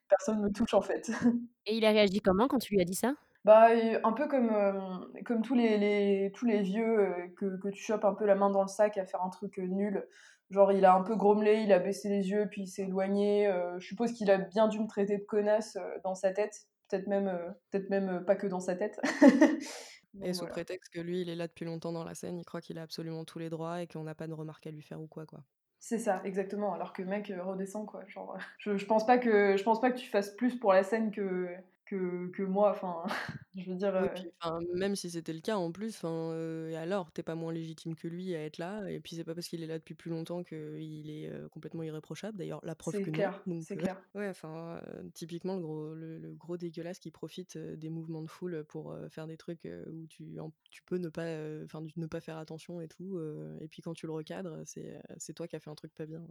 personne 0.08 0.40
me 0.40 0.52
touche 0.52 0.74
en 0.74 0.80
fait. 0.80 1.10
Et 1.66 1.76
il 1.76 1.84
a 1.84 1.90
réagi 1.90 2.20
comment 2.20 2.46
quand 2.46 2.58
tu 2.58 2.74
lui 2.74 2.80
as 2.80 2.84
dit 2.84 2.94
ça? 2.94 3.14
Bah 3.44 3.68
un 4.04 4.12
peu 4.12 4.28
comme 4.28 4.50
euh, 4.50 5.22
comme 5.24 5.42
tous 5.42 5.56
les, 5.56 6.30
tous 6.36 6.46
les 6.46 6.60
vieux 6.60 7.00
euh, 7.00 7.26
que, 7.36 7.58
que, 7.60 7.68
tu 7.68 7.82
chopes 7.82 8.04
un 8.04 8.14
peu 8.14 8.26
la 8.26 8.36
main 8.36 8.50
dans 8.50 8.62
le 8.62 8.68
sac 8.68 8.96
à 8.96 9.06
faire 9.06 9.22
un 9.22 9.30
truc 9.30 9.58
euh, 9.58 9.66
nul. 9.66 10.06
Genre 10.50 10.72
il 10.72 10.84
a 10.84 10.94
un 10.94 11.02
peu 11.02 11.16
grommelé, 11.16 11.62
il 11.62 11.72
a 11.72 11.78
baissé 11.78 12.08
les 12.08 12.30
yeux 12.30 12.48
puis 12.50 12.62
il 12.62 12.66
s'est 12.66 12.82
éloigné. 12.82 13.50
je 13.78 13.86
suppose 13.86 14.12
qu'il 14.12 14.30
a 14.30 14.38
bien 14.38 14.68
dû 14.68 14.80
me 14.80 14.88
traiter 14.88 15.18
de 15.18 15.24
connasse 15.24 15.78
dans 16.02 16.14
sa 16.14 16.32
tête, 16.32 16.66
peut-être 16.88 17.06
même 17.06 17.30
peut-être 17.70 17.88
même 17.90 18.24
pas 18.24 18.34
que 18.34 18.46
dans 18.46 18.60
sa 18.60 18.74
tête. 18.74 19.00
et 20.22 20.32
sous 20.32 20.46
prétexte 20.46 20.92
que 20.92 21.00
lui, 21.00 21.20
il 21.22 21.28
est 21.28 21.36
là 21.36 21.46
depuis 21.46 21.64
longtemps 21.64 21.92
dans 21.92 22.04
la 22.04 22.14
scène, 22.14 22.38
il 22.38 22.44
croit 22.44 22.60
qu'il 22.60 22.78
a 22.78 22.82
absolument 22.82 23.24
tous 23.24 23.38
les 23.38 23.48
droits 23.48 23.82
et 23.82 23.86
qu'on 23.86 24.02
n'a 24.02 24.14
pas 24.14 24.26
de 24.26 24.32
remarques 24.32 24.66
à 24.66 24.70
lui 24.70 24.82
faire 24.82 25.00
ou 25.00 25.06
quoi, 25.06 25.26
quoi. 25.26 25.40
C'est 25.78 25.98
ça, 25.98 26.20
exactement. 26.24 26.74
Alors 26.74 26.92
que 26.92 27.02
mec, 27.02 27.32
redescend, 27.40 27.86
quoi. 27.86 28.04
Genre, 28.06 28.36
je, 28.58 28.76
je, 28.76 28.86
pense 28.86 29.06
pas 29.06 29.18
que, 29.18 29.56
je 29.56 29.62
pense 29.62 29.80
pas 29.80 29.90
que 29.90 29.98
tu 29.98 30.10
fasses 30.10 30.30
plus 30.36 30.58
pour 30.58 30.74
la 30.74 30.82
scène 30.82 31.10
que, 31.10 31.48
que, 31.96 32.42
moi. 32.42 32.70
Enfin, 32.70 33.04
je 33.56 33.70
veux 33.70 33.76
dire. 33.76 33.94
Euh 33.94 34.60
même 34.74 34.96
si 34.96 35.10
c'était 35.10 35.32
le 35.32 35.40
cas 35.40 35.56
en 35.56 35.72
plus, 35.72 36.04
et 36.04 36.76
alors, 36.76 37.12
t'es 37.12 37.22
pas 37.22 37.34
moins 37.34 37.52
légitime 37.52 37.94
que 37.94 38.08
lui 38.08 38.34
à 38.34 38.44
être 38.44 38.58
là. 38.58 38.88
Et 38.88 39.00
puis 39.00 39.16
c'est 39.16 39.24
pas 39.24 39.34
parce 39.34 39.48
qu'il 39.48 39.62
est 39.62 39.66
là 39.66 39.78
depuis 39.78 39.94
plus 39.94 40.10
longtemps 40.10 40.42
qu'il 40.42 41.10
est 41.10 41.30
complètement 41.50 41.82
irréprochable. 41.82 42.38
D'ailleurs, 42.38 42.60
la 42.64 42.74
preuve 42.74 43.02
que 43.02 43.10
clair, 43.10 43.42
C'est 43.62 43.76
clair. 43.76 44.00
Ouais, 44.14 44.28
enfin, 44.28 44.80
typiquement 45.14 45.56
le 45.56 45.62
gros, 45.62 45.94
le, 45.94 46.34
gros 46.34 46.56
dégueulasse 46.56 46.98
qui 46.98 47.10
profite 47.10 47.58
des 47.58 47.90
mouvements 47.90 48.22
de 48.22 48.30
foule 48.30 48.64
pour 48.68 48.96
faire 49.10 49.26
des 49.26 49.36
trucs 49.36 49.68
où 49.90 50.06
tu, 50.06 50.36
tu 50.70 50.82
peux 50.84 50.98
ne 50.98 51.08
pas, 51.08 51.26
enfin, 51.64 51.84
ne 51.96 52.06
pas 52.06 52.20
faire 52.20 52.38
attention 52.38 52.80
et 52.80 52.88
tout. 52.88 53.20
et 53.60 53.68
puis 53.68 53.82
quand 53.82 53.94
tu 53.94 54.06
le 54.06 54.12
recadres, 54.12 54.58
c'est 54.64 55.34
toi 55.34 55.46
qui 55.46 55.56
as 55.56 55.60
fait 55.60 55.70
un 55.70 55.74
truc 55.74 55.94
pas 55.94 56.06
bien. 56.06 56.26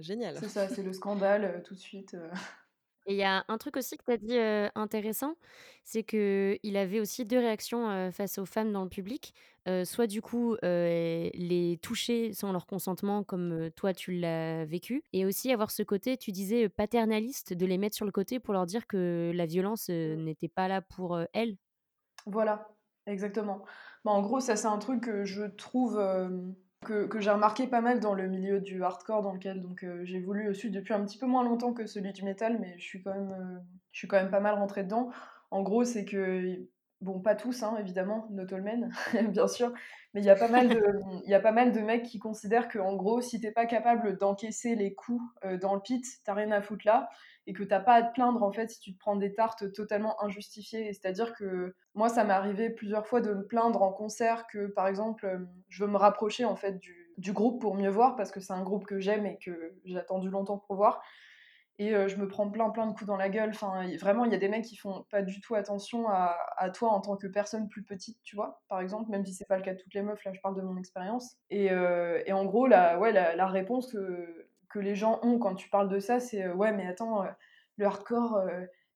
génial. 0.00 0.36
C'est 0.38 0.48
ça, 0.48 0.68
c'est 0.68 0.82
le 0.82 0.92
scandale 0.92 1.62
tout 1.64 1.74
de 1.74 1.80
suite. 1.80 2.16
Et 3.06 3.14
il 3.14 3.16
y 3.16 3.24
a 3.24 3.44
un 3.48 3.58
truc 3.58 3.76
aussi 3.76 3.96
que 3.96 4.04
tu 4.04 4.12
as 4.12 4.16
dit 4.18 4.38
intéressant, 4.74 5.34
c'est 5.84 6.02
qu'il 6.02 6.76
avait 6.76 7.00
aussi 7.00 7.24
deux 7.24 7.38
réactions 7.38 8.10
face 8.12 8.38
aux 8.38 8.46
femmes 8.46 8.72
dans 8.72 8.84
le 8.84 8.90
public. 8.90 9.34
soit 9.84 10.06
du 10.06 10.20
coup 10.22 10.56
les 10.62 11.78
toucher 11.82 12.32
sans 12.32 12.52
leur 12.52 12.66
consentement 12.66 13.24
comme 13.24 13.70
toi 13.74 13.94
tu 13.94 14.12
l'as 14.12 14.64
vécu, 14.64 15.02
et 15.12 15.24
aussi 15.24 15.52
avoir 15.52 15.70
ce 15.70 15.82
côté, 15.82 16.16
tu 16.16 16.30
disais, 16.30 16.68
paternaliste, 16.68 17.54
de 17.54 17.66
les 17.66 17.78
mettre 17.78 17.96
sur 17.96 18.04
le 18.04 18.12
côté 18.12 18.38
pour 18.38 18.54
leur 18.54 18.66
dire 18.66 18.86
que 18.86 19.32
la 19.34 19.46
violence 19.46 19.88
mmh. 19.88 20.14
n'était 20.22 20.48
pas 20.48 20.68
là 20.68 20.82
pour 20.82 21.18
elles. 21.32 21.56
Voilà, 22.26 22.68
exactement. 23.06 23.64
Bah, 24.04 24.12
en 24.12 24.22
gros, 24.22 24.40
ça 24.40 24.56
c'est 24.56 24.68
un 24.68 24.78
truc 24.78 25.04
que 25.04 25.24
je 25.24 25.44
trouve 25.44 25.98
que, 26.86 27.20
j'ai 27.20 27.30
remarqué 27.30 27.66
pas 27.66 27.80
mal 27.80 28.00
dans 28.00 28.14
le 28.14 28.26
milieu 28.26 28.60
du 28.60 28.82
hardcore 28.82 29.22
dans 29.22 29.32
lequel 29.32 29.60
donc 29.60 29.84
euh, 29.84 30.00
j'ai 30.04 30.20
voulu 30.20 30.48
aussi 30.48 30.70
depuis 30.70 30.94
un 30.94 31.04
petit 31.04 31.18
peu 31.18 31.26
moins 31.26 31.44
longtemps 31.44 31.74
que 31.74 31.86
celui 31.86 32.12
du 32.12 32.24
métal 32.24 32.58
mais 32.58 32.74
je 32.78 32.84
suis 32.84 33.02
quand 33.02 33.14
même 33.14 33.32
euh, 33.32 33.58
je 33.92 33.98
suis 33.98 34.08
quand 34.08 34.16
même 34.16 34.30
pas 34.30 34.40
mal 34.40 34.54
rentrée 34.54 34.84
dedans. 34.84 35.10
En 35.50 35.62
gros 35.62 35.84
c'est 35.84 36.04
que 36.04 36.58
bon 37.00 37.20
pas 37.20 37.34
tous 37.34 37.62
hein, 37.62 37.76
évidemment 37.78 38.26
not 38.30 38.52
all 38.52 38.62
men 38.62 38.92
bien 39.30 39.48
sûr 39.48 39.72
mais 40.12 40.20
il 40.20 40.26
y 40.26 40.30
a 40.30 40.36
pas 40.36 40.48
mal 40.48 40.68
de 40.68 40.82
il 41.24 41.30
y 41.30 41.34
a 41.34 41.40
pas 41.40 41.52
mal 41.52 41.72
de 41.72 41.80
mecs 41.80 42.04
qui 42.04 42.18
considèrent 42.18 42.68
que 42.68 42.78
en 42.78 42.96
gros 42.96 43.20
si 43.20 43.40
t'es 43.40 43.52
pas 43.52 43.66
capable 43.66 44.18
d'encaisser 44.18 44.74
les 44.74 44.94
coups 44.94 45.22
euh, 45.44 45.56
dans 45.58 45.74
le 45.74 45.80
pit 45.80 46.04
t'as 46.24 46.34
rien 46.34 46.50
à 46.50 46.60
foutre 46.60 46.86
là 46.86 47.08
et 47.46 47.52
que 47.52 47.64
t'as 47.64 47.80
pas 47.80 47.94
à 47.94 48.02
te 48.02 48.12
plaindre 48.12 48.42
en 48.42 48.52
fait 48.52 48.70
si 48.70 48.80
tu 48.80 48.94
te 48.94 48.98
prends 48.98 49.16
des 49.16 49.34
tartes 49.34 49.72
totalement 49.72 50.22
injustifiées. 50.22 50.92
C'est-à-dire 50.92 51.34
que 51.34 51.74
moi, 51.94 52.08
ça 52.08 52.22
m'est 52.22 52.32
arrivé 52.32 52.70
plusieurs 52.70 53.06
fois 53.06 53.20
de 53.20 53.34
me 53.34 53.44
plaindre 53.44 53.82
en 53.82 53.92
concert 53.92 54.46
que 54.46 54.66
par 54.66 54.86
exemple, 54.86 55.26
euh, 55.26 55.38
je 55.68 55.84
veux 55.84 55.90
me 55.90 55.96
rapprocher 55.96 56.44
en 56.44 56.54
fait 56.54 56.78
du, 56.78 57.10
du 57.18 57.32
groupe 57.32 57.60
pour 57.60 57.74
mieux 57.74 57.90
voir 57.90 58.14
parce 58.14 58.30
que 58.30 58.40
c'est 58.40 58.52
un 58.52 58.62
groupe 58.62 58.86
que 58.86 59.00
j'aime 59.00 59.26
et 59.26 59.38
que 59.38 59.74
j'ai 59.84 59.98
attendu 59.98 60.30
longtemps 60.30 60.58
pour 60.58 60.76
voir. 60.76 61.02
Et 61.80 61.94
euh, 61.94 62.08
je 62.08 62.16
me 62.16 62.28
prends 62.28 62.50
plein 62.50 62.68
plein 62.68 62.86
de 62.86 62.92
coups 62.92 63.06
dans 63.06 63.16
la 63.16 63.30
gueule. 63.30 63.48
Enfin, 63.54 63.88
vraiment, 63.96 64.26
il 64.26 64.32
y 64.32 64.34
a 64.34 64.38
des 64.38 64.50
mecs 64.50 64.66
qui 64.66 64.76
font 64.76 65.06
pas 65.10 65.22
du 65.22 65.40
tout 65.40 65.54
attention 65.54 66.10
à, 66.10 66.36
toi 66.74 66.90
en 66.90 67.00
tant 67.00 67.16
que 67.16 67.26
personne 67.26 67.70
plus 67.70 67.82
petite, 67.82 68.18
tu 68.22 68.36
vois, 68.36 68.60
par 68.68 68.80
exemple, 68.80 69.10
même 69.10 69.24
si 69.24 69.32
c'est 69.32 69.46
pas 69.46 69.56
le 69.56 69.62
cas 69.62 69.72
de 69.72 69.78
toutes 69.78 69.94
les 69.94 70.02
meufs, 70.02 70.22
là 70.24 70.32
je 70.34 70.40
parle 70.40 70.56
de 70.56 70.60
mon 70.60 70.76
expérience. 70.76 71.38
Et, 71.48 71.72
euh, 71.72 72.22
et, 72.26 72.34
en 72.34 72.44
gros, 72.44 72.66
la, 72.66 72.98
ouais, 72.98 73.12
la, 73.12 73.46
réponse 73.46 73.90
que, 73.90 74.46
que 74.68 74.78
les 74.78 74.94
gens 74.94 75.20
ont 75.22 75.38
quand 75.38 75.54
tu 75.54 75.70
parles 75.70 75.88
de 75.88 76.00
ça, 76.00 76.20
c'est 76.20 76.44
euh, 76.44 76.54
ouais, 76.54 76.70
mais 76.72 76.86
attends, 76.86 77.22
euh, 77.24 77.28
le 77.78 77.86
hardcore, 77.86 78.42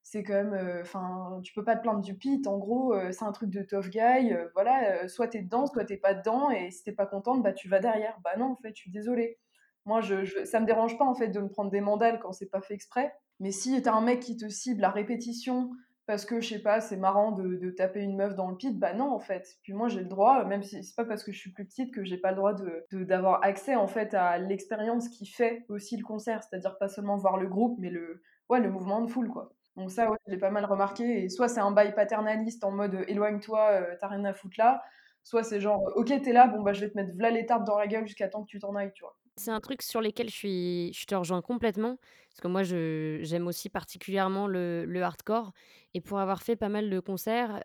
c'est 0.02 0.22
quand 0.22 0.34
même. 0.34 0.78
Enfin, 0.82 1.40
tu 1.42 1.54
peux 1.54 1.64
pas 1.64 1.76
te 1.76 1.80
plaindre 1.80 2.02
du 2.02 2.14
pit, 2.14 2.46
en 2.46 2.58
gros, 2.58 2.94
c'est 3.12 3.24
un 3.24 3.32
truc 3.32 3.48
de 3.48 3.62
tough 3.62 3.88
guy. 3.88 4.36
voilà, 4.52 5.08
soit 5.08 5.28
t'es 5.28 5.40
dedans, 5.40 5.66
soit 5.66 5.86
t'es 5.86 5.96
pas 5.96 6.12
dedans, 6.12 6.50
et 6.50 6.70
si 6.70 6.84
t'es 6.84 6.92
pas 6.92 7.06
contente, 7.06 7.42
bah 7.42 7.54
tu 7.54 7.70
vas 7.70 7.80
derrière. 7.80 8.18
Bah 8.22 8.36
non, 8.36 8.52
en 8.52 8.56
fait, 8.56 8.76
je 8.76 8.82
suis 8.82 8.90
désolée. 8.90 9.38
Moi, 9.86 10.00
je, 10.00 10.44
ça 10.44 10.60
me 10.60 10.66
dérange 10.66 10.96
pas 10.98 11.04
en 11.04 11.14
fait 11.14 11.28
de 11.28 11.40
me 11.40 11.48
prendre 11.48 11.70
des 11.70 11.80
mandales 11.80 12.18
quand 12.20 12.32
c'est 12.32 12.50
pas 12.50 12.60
fait 12.60 12.74
exprès. 12.74 13.12
Mais 13.40 13.50
si 13.50 13.80
t'as 13.82 13.92
un 13.92 14.00
mec 14.00 14.20
qui 14.20 14.36
te 14.36 14.48
cible 14.48 14.84
à 14.84 14.90
répétition 14.90 15.70
parce 16.06 16.26
que 16.26 16.40
je 16.40 16.48
sais 16.50 16.58
pas, 16.58 16.80
c'est 16.80 16.96
marrant 16.96 17.32
de, 17.32 17.70
taper 17.70 18.00
une 18.00 18.16
meuf 18.16 18.34
dans 18.34 18.50
le 18.50 18.56
pit, 18.56 18.78
bah 18.78 18.92
non 18.92 19.10
en 19.10 19.18
fait. 19.18 19.56
Puis 19.62 19.72
moi 19.72 19.88
j'ai 19.88 20.00
le 20.00 20.08
droit, 20.08 20.44
même 20.44 20.62
si 20.62 20.84
c'est 20.84 20.94
pas 20.94 21.04
parce 21.04 21.24
que 21.24 21.32
je 21.32 21.38
suis 21.38 21.50
plus 21.50 21.64
petite 21.64 21.94
que 21.94 22.04
j'ai 22.04 22.18
pas 22.18 22.30
le 22.30 22.36
droit 22.36 22.54
d'avoir 22.92 23.42
accès 23.42 23.74
en 23.74 23.86
fait 23.86 24.12
à 24.14 24.38
l'expérience 24.38 25.08
qui 25.08 25.26
fait 25.26 25.64
aussi 25.68 25.96
le 25.96 26.04
concert, 26.04 26.42
c'est-à-dire 26.42 26.76
pas 26.78 26.88
seulement 26.88 27.16
voir 27.16 27.38
le 27.38 27.48
groupe, 27.48 27.78
mais 27.78 27.90
le 27.90 28.22
ouais 28.50 28.60
le 28.60 28.70
mouvement 28.70 29.00
de 29.00 29.10
foule 29.10 29.28
quoi. 29.28 29.54
Donc 29.76 29.90
ça 29.90 30.08
j'ai 30.28 30.36
pas 30.36 30.50
mal 30.50 30.66
remarqué. 30.66 31.28
Soit 31.30 31.48
c'est 31.48 31.60
un 31.60 31.70
bail 31.70 31.94
paternaliste 31.94 32.64
en 32.64 32.70
mode 32.70 33.04
éloigne-toi, 33.08 33.70
euh, 33.72 33.96
t'as 33.98 34.08
rien 34.08 34.24
à 34.26 34.34
foutre 34.34 34.56
là. 34.58 34.82
Soit 35.22 35.42
c'est 35.42 35.60
genre 35.60 35.82
ok 35.96 36.12
t'es 36.22 36.32
là, 36.32 36.48
bon 36.48 36.62
bah 36.62 36.74
je 36.74 36.80
vais 36.82 36.90
te 36.90 36.96
mettre 36.96 37.14
v'là 37.16 37.32
tartes 37.44 37.64
dans 37.64 37.78
la 37.78 37.86
gueule 37.86 38.06
jusqu'à 38.06 38.28
temps 38.28 38.42
que 38.42 38.48
tu 38.48 38.58
t'en 38.58 38.76
ailles, 38.76 38.92
tu 38.94 39.04
vois. 39.04 39.16
C'est 39.36 39.50
un 39.50 39.60
truc 39.60 39.82
sur 39.82 40.00
lequel 40.00 40.30
je, 40.30 40.34
suis, 40.34 41.06
te 41.06 41.14
rejoins 41.14 41.42
complètement, 41.42 41.98
parce 42.30 42.40
que 42.40 42.48
moi, 42.48 42.62
j'aime 42.62 43.48
aussi 43.48 43.68
particulièrement 43.68 44.46
le, 44.46 45.02
hardcore. 45.02 45.52
Et 45.94 46.00
pour 46.00 46.20
avoir 46.20 46.42
fait 46.42 46.56
pas 46.56 46.68
mal 46.68 46.88
de 46.88 47.00
concerts, 47.00 47.60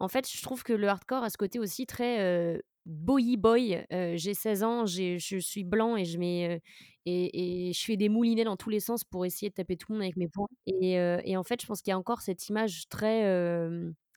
en 0.00 0.08
fait, 0.08 0.30
je 0.30 0.42
trouve 0.42 0.62
que 0.62 0.72
le 0.72 0.88
hardcore 0.88 1.24
a 1.24 1.30
ce 1.30 1.36
côté 1.36 1.58
aussi 1.58 1.86
très 1.86 2.62
boy 2.86 3.36
boy. 3.36 3.84
J'ai 3.90 4.34
16 4.34 4.62
ans, 4.62 4.86
je 4.86 5.38
suis 5.40 5.64
blanc 5.64 5.96
et 5.96 6.06
je 6.06 6.18
mets, 6.18 6.62
et, 7.04 7.72
je 7.74 7.84
fais 7.84 7.96
des 7.96 8.08
moulinets 8.08 8.44
dans 8.44 8.56
tous 8.56 8.70
les 8.70 8.80
sens 8.80 9.04
pour 9.04 9.26
essayer 9.26 9.50
de 9.50 9.54
taper 9.54 9.76
tout 9.76 9.92
le 9.92 9.98
monde 9.98 10.02
avec 10.02 10.16
mes 10.16 10.28
poings. 10.28 10.48
Et, 10.66 11.36
en 11.36 11.44
fait, 11.44 11.60
je 11.60 11.66
pense 11.66 11.82
qu'il 11.82 11.90
y 11.90 11.94
a 11.94 11.98
encore 11.98 12.22
cette 12.22 12.48
image 12.48 12.88
très. 12.88 13.22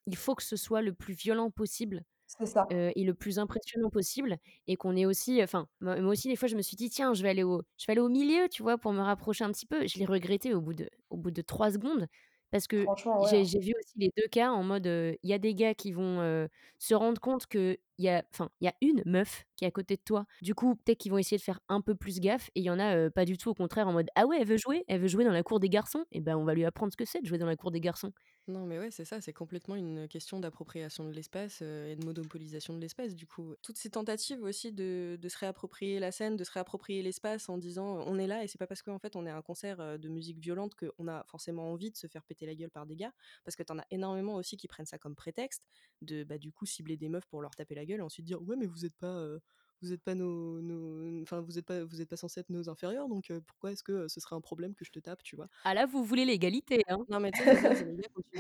il 0.08 0.16
faut 0.16 0.36
que 0.36 0.44
ce 0.44 0.56
soit 0.56 0.82
le 0.82 0.94
plus 0.94 1.14
violent 1.14 1.52
possible 1.52 2.04
C'est 2.38 2.46
ça. 2.46 2.68
euh, 2.72 2.92
et 2.96 3.04
le 3.04 3.14
plus 3.14 3.40
impressionnant 3.40 3.90
possible 3.90 4.38
et 4.68 4.76
qu'on 4.78 4.96
est 4.96 5.06
aussi 5.06 5.44
enfin 5.44 5.68
moi 5.82 6.00
moi 6.02 6.12
aussi 6.12 6.28
des 6.30 6.36
fois 6.36 6.48
je 6.48 6.56
me 6.56 6.62
suis 6.62 6.76
dit 6.78 6.90
tiens 6.90 7.14
je 7.14 7.24
vais 7.24 7.30
aller 7.30 7.44
au 7.44 7.62
je 7.78 7.86
vais 7.88 7.92
aller 7.94 8.02
au 8.02 8.10
milieu 8.10 8.48
tu 8.50 8.64
vois 8.64 8.78
pour 8.78 8.94
me 8.94 9.02
rapprocher 9.02 9.44
un 9.44 9.52
petit 9.52 9.66
peu 9.66 9.88
je 9.88 10.00
l'ai 10.00 10.06
regretté 10.06 10.54
au 10.54 10.62
bout 10.62 10.74
de 10.74 10.90
au 11.10 11.18
bout 11.18 11.32
de 11.32 11.42
trois 11.42 11.72
secondes 11.72 12.08
parce 12.52 12.68
que 12.68 12.84
Franchement, 12.84 13.22
ouais. 13.22 13.30
j'ai 13.30 13.42
hein. 13.42 13.44
j'ai 13.44 13.60
vu 13.60 13.74
aussi 13.80 13.94
les 13.98 14.12
deux 14.18 14.28
cas 14.28 14.52
en 14.52 14.64
mode 14.64 14.88
euh, 14.88 15.14
il 15.24 15.30
y 15.30 15.34
a 15.34 15.40
des 15.40 15.56
gars 15.56 15.74
qui 15.76 15.92
vont 15.94 16.20
euh, 16.22 16.48
se 16.80 16.94
rendre 16.94 17.20
compte 17.22 17.48
que 17.48 17.78
il 18.02 18.06
y 18.06 18.10
a 18.10 18.24
enfin 18.34 18.50
il 18.60 18.66
y 18.66 18.68
a 18.68 18.74
une 18.82 19.04
meuf 19.06 19.46
qui 19.56 19.66
est 19.66 19.68
à 19.68 19.72
côté 19.72 19.96
de 19.96 20.02
toi. 20.04 20.26
Du 20.42 20.56
coup 20.56 20.76
peut-être 20.76 20.98
qu'ils 20.98 21.12
vont 21.12 21.18
essayer 21.18 21.38
de 21.38 21.44
faire 21.44 21.60
un 21.70 21.82
peu 21.82 21.96
plus 21.96 22.20
gaffe 22.20 22.50
et 22.56 22.62
il 22.62 22.64
y 22.64 22.70
en 22.70 22.80
a 22.80 23.10
pas 23.10 23.26
du 23.26 23.38
tout 23.38 23.50
au 23.50 23.54
contraire 23.54 23.88
en 23.88 23.94
mode 23.94 24.08
ah 24.16 24.26
ouais 24.26 24.38
elle 24.42 24.48
veut 24.48 24.58
jouer 24.58 24.84
elle 24.88 25.02
veut 25.02 25.08
jouer 25.08 25.24
dans 25.24 25.32
la 25.32 25.44
cour 25.44 25.60
des 25.60 25.70
garçons. 25.70 26.06
Et 26.12 26.20
ben 26.20 26.36
on 26.36 26.44
va 26.44 26.54
lui 26.54 26.66
apprendre 26.66 26.92
ce 26.92 26.98
que 26.98 27.06
c'est 27.06 27.22
de 27.22 27.28
jouer 27.28 27.38
dans 27.38 27.46
la 27.46 27.56
cour 27.56 27.72
des 27.72 27.80
garçons. 27.80 28.12
Non, 28.48 28.66
mais 28.66 28.80
ouais, 28.80 28.90
c'est 28.90 29.06
ça, 29.06 29.22
c'est 29.22 29.34
complètement 29.34 29.76
une 29.76 30.08
question 30.08 30.40
d'appropriation 30.40 31.06
de 31.06 31.12
l'espace 31.12 31.62
et 31.62 31.96
de 31.96 32.04
monopolisation 32.04 32.74
de 32.74 32.80
l'espace, 32.80 33.16
du 33.16 33.28
coup. 33.28 33.54
Toutes 33.62 33.78
ces 33.78 33.92
tentatives 33.92 34.42
aussi 34.42 34.74
de, 34.74 35.18
se 35.24 35.38
réapproprier 35.38 36.00
la 36.00 36.12
scène, 36.12 36.38
de 36.38 36.44
se 36.44 36.52
réapproprier 36.52 37.04
l'espace 37.04 37.50
en 37.50 37.58
disant 37.60 38.04
on 38.08 38.18
est 38.18 38.26
là 38.26 38.44
et 38.44 38.48
c'est 38.48 38.58
pas 38.58 38.68
parce 38.68 38.82
qu'en 38.82 38.98
fait 38.98 39.16
on 39.16 39.26
est 39.26 39.30
un 39.30 39.42
concert 39.44 40.00
de 40.00 40.10
musique 40.10 40.40
violente 40.40 40.74
qu'on 40.76 41.08
a 41.08 41.24
forcément 41.26 41.72
envie 41.72 41.92
de 41.92 41.98
se 41.98 42.08
faire 42.08 42.24
péter 42.24 42.46
la 42.46 42.56
gueule 42.56 42.72
par 42.72 42.86
des 42.88 42.96
gars, 42.96 43.14
parce 43.46 43.56
que 43.56 43.64
t'en 43.64 43.78
as 43.78 43.86
énormément 43.92 44.36
aussi 44.36 44.58
qui 44.58 44.68
prennent 44.68 44.86
ça 44.88 44.98
comme 44.98 45.16
prétexte 45.16 45.64
de 46.02 46.24
bah, 46.24 46.40
du 46.40 46.52
coup 46.52 46.66
cibler 46.66 46.98
des 46.98 47.10
meufs 47.10 47.28
pour 47.28 47.42
leur 47.42 47.52
taper 47.52 47.76
la 47.76 47.86
gueule 47.86 47.91
et 48.00 48.02
ensuite 48.04 48.26
dire 48.26 48.42
ouais, 48.42 48.56
mais 48.58 48.66
vous 48.68 48.86
êtes 48.86 48.96
pas. 48.98 49.18
euh, 49.18 49.40
vous 49.82 49.94
êtes 49.94 50.04
pas 50.04 50.14
nos, 50.16 50.62
nos- 50.62 51.22
enfin 51.24 51.42
vous 51.42 51.58
êtes 51.58 51.66
pas, 51.66 51.84
vous 51.84 52.02
êtes 52.02 52.10
pas 52.10 52.18
censés 52.18 52.40
être 52.42 52.50
nos 52.50 52.70
inférieurs, 52.70 53.08
donc 53.10 53.32
euh, 53.32 53.42
pourquoi 53.42 53.72
est-ce 53.72 53.84
que 53.84 53.92
euh, 53.94 54.08
ce 54.08 54.20
serait 54.20 54.36
un 54.36 54.42
problème 54.42 54.76
que 54.76 54.86
je 54.86 54.92
te 54.92 55.00
tape, 55.00 55.24
tu 55.24 55.36
vois? 55.36 55.50
Ah 55.64 55.74
là 55.74 55.86
vous 55.86 56.04
voulez 56.04 56.26
l'égalité 56.26 56.82
hein 56.88 56.98
non, 57.10 57.20
mais 57.20 57.32
tu 57.32 57.44
sais, 57.44 57.58
quand 57.62 57.72
tu, 57.72 57.86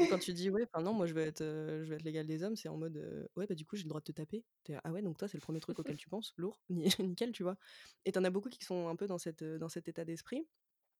quand 0.08 0.18
tu 0.20 0.34
dis, 0.34 0.49
ouais, 0.49 0.64
enfin 0.74 0.84
non, 0.84 0.93
moi 0.93 1.06
je 1.06 1.14
veux 1.14 1.22
être, 1.22 1.41
euh, 1.41 1.84
je 1.84 1.89
veux 1.89 1.95
être 1.95 2.04
l'égal 2.04 2.26
des 2.28 2.43
hommes, 2.43 2.56
c'est 2.56 2.70
en 2.70 2.78
mode, 2.78 2.97
ouais, 3.36 3.45
bah 3.47 3.56
du 3.56 3.66
coup 3.66 3.76
j'ai 3.76 3.84
le 3.84 3.89
droit 3.89 3.99
de 4.02 4.06
te 4.06 4.12
taper. 4.12 4.43
Ah 4.84 4.91
ouais, 4.91 5.02
donc 5.02 5.18
toi 5.18 5.28
c'est 5.28 5.38
le 5.38 5.41
premier 5.41 5.60
truc 5.60 5.80
auquel 5.80 5.97
tu 5.97 6.10
penses, 6.10 6.34
lourd, 6.38 6.62
ni- 6.70 6.89
nickel, 6.99 7.32
tu 7.32 7.43
vois? 7.43 7.58
Et 8.06 8.12
t'en 8.12 8.24
as 8.24 8.30
beaucoup 8.30 8.49
qui 8.49 8.64
sont 8.64 8.88
un 8.88 8.95
peu 8.95 9.08
dans, 9.08 9.18
cette, 9.18 9.43
dans 9.43 9.70
cet 9.70 9.88
état 9.88 10.06
d'esprit. 10.06 10.47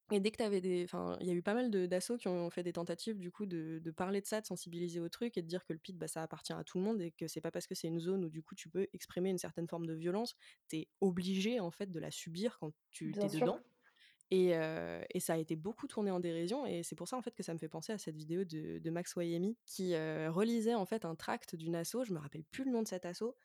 Et 0.10 0.20
dès 0.20 0.32
que 0.32 0.38
t'avais 0.38 0.60
des. 0.62 0.84
Enfin, 0.84 1.18
il 1.22 1.28
y 1.28 1.30
a 1.30 1.34
eu 1.34 1.42
pas 1.42 1.54
mal 1.54 1.70
de- 1.72 1.86
d'assauts 1.86 2.18
qui 2.18 2.28
ont 2.28 2.50
fait 2.50 2.64
des 2.64 2.74
tentatives, 2.74 3.18
du 3.18 3.32
coup, 3.32 3.46
de, 3.46 3.80
de 3.82 3.92
parler 3.92 4.20
de 4.20 4.26
ça, 4.26 4.42
de 4.42 4.46
sensibiliser 4.46 5.00
au 5.00 5.08
truc 5.10 5.38
et 5.38 5.42
de 5.42 5.48
dire 5.48 5.64
que 5.66 5.72
le 5.74 5.80
pit, 5.80 5.98
bah, 5.98 6.08
ça 6.08 6.22
appartient 6.22 6.52
à 6.54 6.64
tout 6.64 6.78
le 6.80 6.84
monde 6.84 7.02
et 7.02 7.12
que 7.12 7.28
c'est 7.28 7.40
pas 7.42 7.52
parce 7.52 7.68
que 7.68 7.76
c'est 7.76 7.88
une 7.88 8.00
zone 8.00 8.26
où, 8.26 8.30
du 8.30 8.42
coup, 8.44 8.56
tu 8.56 8.68
peux 8.68 8.88
exprimer 8.94 9.30
une 9.30 9.38
certaine 9.38 9.68
forme 9.68 9.86
de 9.86 9.94
violence, 9.94 10.36
t'es 10.68 10.88
obligé, 11.00 11.60
en 11.62 11.72
fait, 11.72 11.92
de 11.92 12.00
la 12.00 12.12
subir 12.12 12.58
quand 12.60 12.74
tu 12.90 13.12
t'es 13.14 13.28
dedans. 13.40 13.60
Et, 14.34 14.56
euh, 14.56 15.04
et 15.14 15.20
ça 15.20 15.34
a 15.34 15.38
été 15.38 15.58
beaucoup 15.58 15.88
tourné 15.88 16.10
en 16.10 16.22
dérision, 16.22 16.66
et 16.66 16.84
c'est 16.84 16.96
pour 16.96 17.08
ça 17.10 17.18
en 17.18 17.22
fait 17.22 17.36
que 17.36 17.44
ça 17.44 17.54
me 17.54 17.60
fait 17.60 17.68
penser 17.68 17.92
à 17.92 17.98
cette 17.98 18.16
vidéo 18.16 18.46
de, 18.46 18.80
de 18.80 18.90
Max 18.90 19.14
Wayemi 19.18 19.58
qui 19.66 19.94
euh, 19.94 20.32
relisait 20.32 20.74
en 20.74 20.86
fait 20.86 21.04
un 21.04 21.16
tract 21.16 21.56
d'une 21.58 21.76
asso, 21.76 22.06
je 22.06 22.14
me 22.14 22.18
rappelle 22.20 22.46
plus 22.46 22.64
le 22.64 22.72
nom 22.72 22.82
de 22.82 22.88
cet 22.88 23.06
asso, 23.06 23.36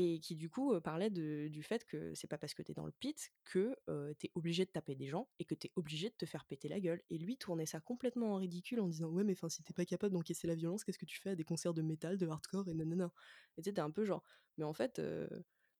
et 0.00 0.20
qui 0.20 0.36
du 0.36 0.48
coup 0.48 0.72
euh, 0.72 0.80
parlait 0.80 1.10
du 1.10 1.62
fait 1.64 1.84
que 1.84 2.14
c'est 2.14 2.28
pas 2.28 2.38
parce 2.38 2.54
que 2.54 2.62
t'es 2.62 2.72
dans 2.72 2.86
le 2.86 2.92
pit 2.92 3.32
que 3.44 3.74
euh, 3.88 4.14
t'es 4.14 4.30
obligé 4.36 4.64
de 4.64 4.70
taper 4.70 4.94
des 4.94 5.08
gens 5.08 5.28
et 5.40 5.44
que 5.44 5.56
t'es 5.56 5.72
obligé 5.74 6.08
de 6.08 6.14
te 6.14 6.24
faire 6.24 6.44
péter 6.44 6.68
la 6.68 6.78
gueule. 6.78 7.02
Et 7.10 7.18
lui 7.18 7.36
tournait 7.36 7.66
ça 7.66 7.80
complètement 7.80 8.34
en 8.34 8.36
ridicule 8.36 8.78
en 8.78 8.86
disant 8.86 9.08
ouais 9.08 9.24
mais 9.24 9.32
enfin 9.32 9.48
si 9.48 9.64
t'es 9.64 9.72
pas 9.72 9.84
capable 9.84 10.14
d'encaisser 10.14 10.46
la 10.46 10.54
violence, 10.54 10.84
qu'est-ce 10.84 10.98
que 10.98 11.04
tu 11.04 11.18
fais 11.18 11.30
à 11.30 11.34
des 11.34 11.42
concerts 11.42 11.74
de 11.74 11.82
métal, 11.82 12.16
de 12.16 12.28
hardcore 12.28 12.68
et 12.68 12.74
nanana? 12.74 13.10
Et 13.56 13.62
t'es 13.62 13.76
un 13.80 13.90
peu 13.90 14.04
genre 14.04 14.22
mais 14.56 14.64
en 14.64 14.72
fait 14.72 15.00
euh, 15.00 15.28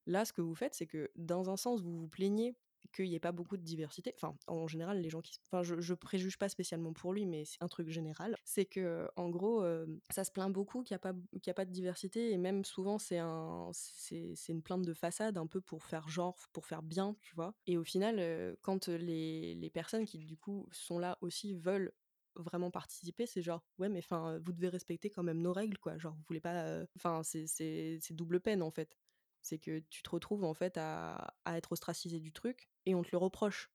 là 0.06 0.24
ce 0.24 0.32
que 0.32 0.40
vous 0.40 0.56
faites 0.56 0.74
c'est 0.74 0.88
que 0.88 1.12
dans 1.14 1.48
un 1.48 1.56
sens 1.56 1.80
vous 1.80 1.96
vous 1.96 2.08
plaignez 2.08 2.56
qu'il 2.92 3.06
n'y 3.08 3.14
ait 3.14 3.20
pas 3.20 3.32
beaucoup 3.32 3.56
de 3.56 3.62
diversité. 3.62 4.12
Enfin, 4.16 4.36
en 4.46 4.66
général, 4.66 5.00
les 5.00 5.10
gens 5.10 5.20
qui... 5.20 5.38
Enfin, 5.46 5.62
je, 5.62 5.94
préjuge 5.94 6.38
pas 6.38 6.48
spécialement 6.48 6.92
pour 6.92 7.12
lui, 7.12 7.26
mais 7.26 7.44
c'est 7.44 7.62
un 7.62 7.68
truc 7.68 7.88
général. 7.90 8.34
C'est 8.44 8.64
que, 8.64 9.08
en 9.16 9.28
gros, 9.28 9.62
euh, 9.62 9.86
ça 10.10 10.24
se 10.24 10.30
plaint 10.30 10.52
beaucoup 10.52 10.82
qu'il 10.82 10.94
n'y 10.94 10.96
a, 10.96 10.98
pas- 11.12 11.18
a 11.46 11.54
pas 11.54 11.64
de 11.64 11.70
diversité, 11.70 12.32
et 12.32 12.38
même 12.38 12.64
souvent, 12.64 12.98
c'est 12.98 13.18
un, 13.18 13.70
c'est, 13.72 14.34
une 14.48 14.62
plainte 14.62 14.82
de 14.82 14.94
façade, 14.94 15.38
un 15.38 15.46
peu 15.46 15.60
pour 15.60 15.84
faire 15.84 16.08
genre, 16.08 16.36
pour 16.52 16.66
faire 16.66 16.82
bien, 16.82 17.16
tu 17.20 17.34
vois. 17.34 17.54
Et 17.66 17.76
au 17.76 17.84
final, 17.84 18.16
euh, 18.18 18.54
quand 18.62 18.88
les, 18.88 19.54
les 19.54 19.70
personnes 19.70 20.04
qui, 20.04 20.18
du 20.18 20.36
coup, 20.36 20.66
sont 20.72 20.98
là 20.98 21.18
aussi 21.20 21.54
veulent 21.54 21.92
vraiment 22.36 22.70
participer, 22.70 23.26
c'est 23.26 23.42
genre, 23.42 23.64
ouais, 23.78 23.88
mais 23.88 23.98
enfin, 23.98 24.38
vous 24.44 24.52
devez 24.52 24.68
respecter 24.68 25.10
quand 25.10 25.22
même 25.22 25.40
nos 25.40 25.52
règles, 25.52 25.78
quoi. 25.78 25.98
Genre, 25.98 26.14
vous 26.14 26.24
voulez 26.28 26.40
pas... 26.40 26.62
euh, 26.64 26.86
Enfin, 26.96 27.22
c'est 27.24 27.98
double 28.12 28.40
peine, 28.40 28.62
en 28.62 28.70
fait. 28.70 28.96
C'est 29.42 29.58
que 29.58 29.80
tu 29.90 30.02
te 30.02 30.10
retrouves 30.10 30.44
en 30.44 30.54
fait 30.54 30.76
à, 30.78 31.34
être 31.46 31.72
ostracisé 31.72 32.20
du 32.20 32.32
truc 32.32 32.70
et 32.86 32.94
on 32.94 33.02
te 33.02 33.10
le 33.12 33.18
reproche. 33.18 33.70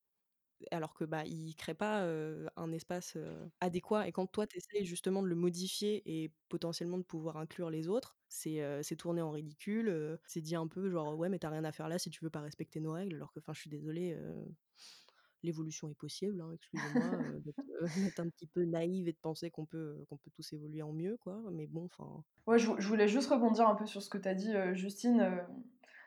Alors 0.72 0.94
que 0.94 1.04
bah 1.06 1.26
il 1.26 1.56
crée 1.56 1.74
pas 1.74 2.04
un 2.56 2.72
espace 2.72 3.18
adéquat 3.62 4.08
et 4.08 4.12
quand 4.14 4.28
toi 4.28 4.48
tu 4.48 4.58
essayes 4.58 4.86
justement 4.86 5.22
de 5.24 5.28
le 5.28 5.36
modifier 5.36 6.02
et 6.06 6.32
potentiellement 6.50 6.98
de 6.98 7.04
pouvoir 7.04 7.38
inclure 7.38 7.70
les 7.70 7.90
autres, 7.90 8.18
c'est 8.30 8.96
tourné 8.98 9.22
en 9.22 9.32
ridicule, 9.32 10.20
c'est 10.28 10.42
dit 10.42 10.56
un 10.56 10.68
peu 10.68 10.90
genre 10.90 11.18
ouais 11.18 11.30
mais 11.30 11.40
t'as 11.40 11.50
rien 11.50 11.66
à 11.66 11.72
faire 11.74 11.90
là 11.90 12.00
si 12.00 12.10
tu 12.12 12.24
veux 12.24 12.30
pas 12.32 12.42
respecter 12.42 12.80
nos 12.80 12.94
règles 12.94 13.16
alors 13.16 13.34
que 13.34 13.40
enfin 13.40 13.54
je 13.54 13.62
suis 13.62 13.70
désolée 13.70 14.18
l'évolution 15.44 15.90
est 15.90 15.98
possible, 15.98 16.42
hein, 16.42 16.50
excusez-moi 16.56 17.04
euh, 17.20 17.40
d'être 17.40 17.60
euh, 17.82 17.88
d'être 18.04 18.20
un 18.20 18.30
petit 18.30 18.48
peu 18.48 18.64
naïve 18.66 19.08
et 19.08 19.12
de 19.14 19.18
penser 19.22 19.50
qu'on 19.52 19.66
peut 19.66 19.96
qu'on 20.10 20.18
peut 20.18 20.32
tous 20.36 20.54
évoluer 20.54 20.82
en 20.82 20.94
mieux 20.94 21.18
quoi 21.18 21.40
mais 21.52 21.68
bon 21.68 21.86
enfin 21.86 22.24
Ouais, 22.48 22.58
je, 22.60 22.68
vou- 22.68 22.76
je 22.80 22.88
voulais 22.88 23.08
juste 23.08 23.30
rebondir 23.30 23.68
un 23.68 23.76
peu 23.76 23.86
sur 23.86 24.02
ce 24.02 24.10
que 24.10 24.18
tu 24.18 24.28
as 24.28 24.36
dit, 24.36 24.54
euh, 24.56 24.74
Justine. 24.74 25.42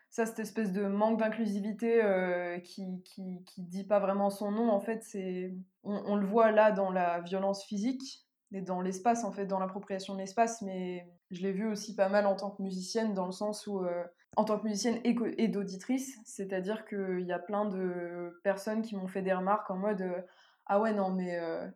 ça, 0.09 0.25
cette 0.25 0.39
espèce 0.39 0.71
de 0.71 0.85
manque 0.87 1.19
d'inclusivité 1.19 2.03
euh, 2.03 2.59
qui, 2.59 3.01
qui, 3.03 3.43
qui 3.45 3.61
dit 3.63 3.83
pas 3.83 3.99
vraiment 3.99 4.29
son 4.29 4.51
nom, 4.51 4.69
en 4.69 4.79
fait, 4.79 5.03
c'est 5.03 5.53
on, 5.83 5.95
on 6.05 6.15
le 6.15 6.25
voit 6.25 6.51
là 6.51 6.71
dans 6.71 6.91
la 6.91 7.21
violence 7.21 7.63
physique 7.65 8.25
et 8.53 8.61
dans 8.61 8.81
l'espace, 8.81 9.23
en 9.23 9.31
fait, 9.31 9.45
dans 9.47 9.59
l'appropriation 9.59 10.13
de 10.13 10.19
l'espace, 10.19 10.61
mais 10.61 11.09
je 11.31 11.41
l'ai 11.41 11.51
vu 11.51 11.67
aussi 11.67 11.95
pas 11.95 12.07
mal 12.07 12.25
en 12.25 12.35
tant 12.35 12.51
que 12.51 12.61
musicienne, 12.61 13.13
dans 13.13 13.25
le 13.25 13.31
sens 13.33 13.67
où, 13.67 13.79
euh, 13.83 14.03
en 14.35 14.43
tant 14.45 14.59
que 14.59 14.65
musicienne 14.65 14.99
et, 15.03 15.47
d'auditrice, 15.47 16.17
c'est-à-dire 16.25 16.85
qu'il 16.85 17.21
y 17.25 17.31
a 17.31 17.39
plein 17.39 17.65
de 17.65 18.39
personnes 18.43 18.81
qui 18.81 18.95
m'ont 18.95 19.07
fait 19.07 19.21
des 19.23 19.33
remarques 19.33 19.69
en 19.71 19.77
mode 19.77 20.01
euh, 20.01 20.21
Ah 20.65 20.79
ouais, 20.79 20.93
non, 20.93 21.11
mais. 21.11 21.39
euh, 21.39 21.67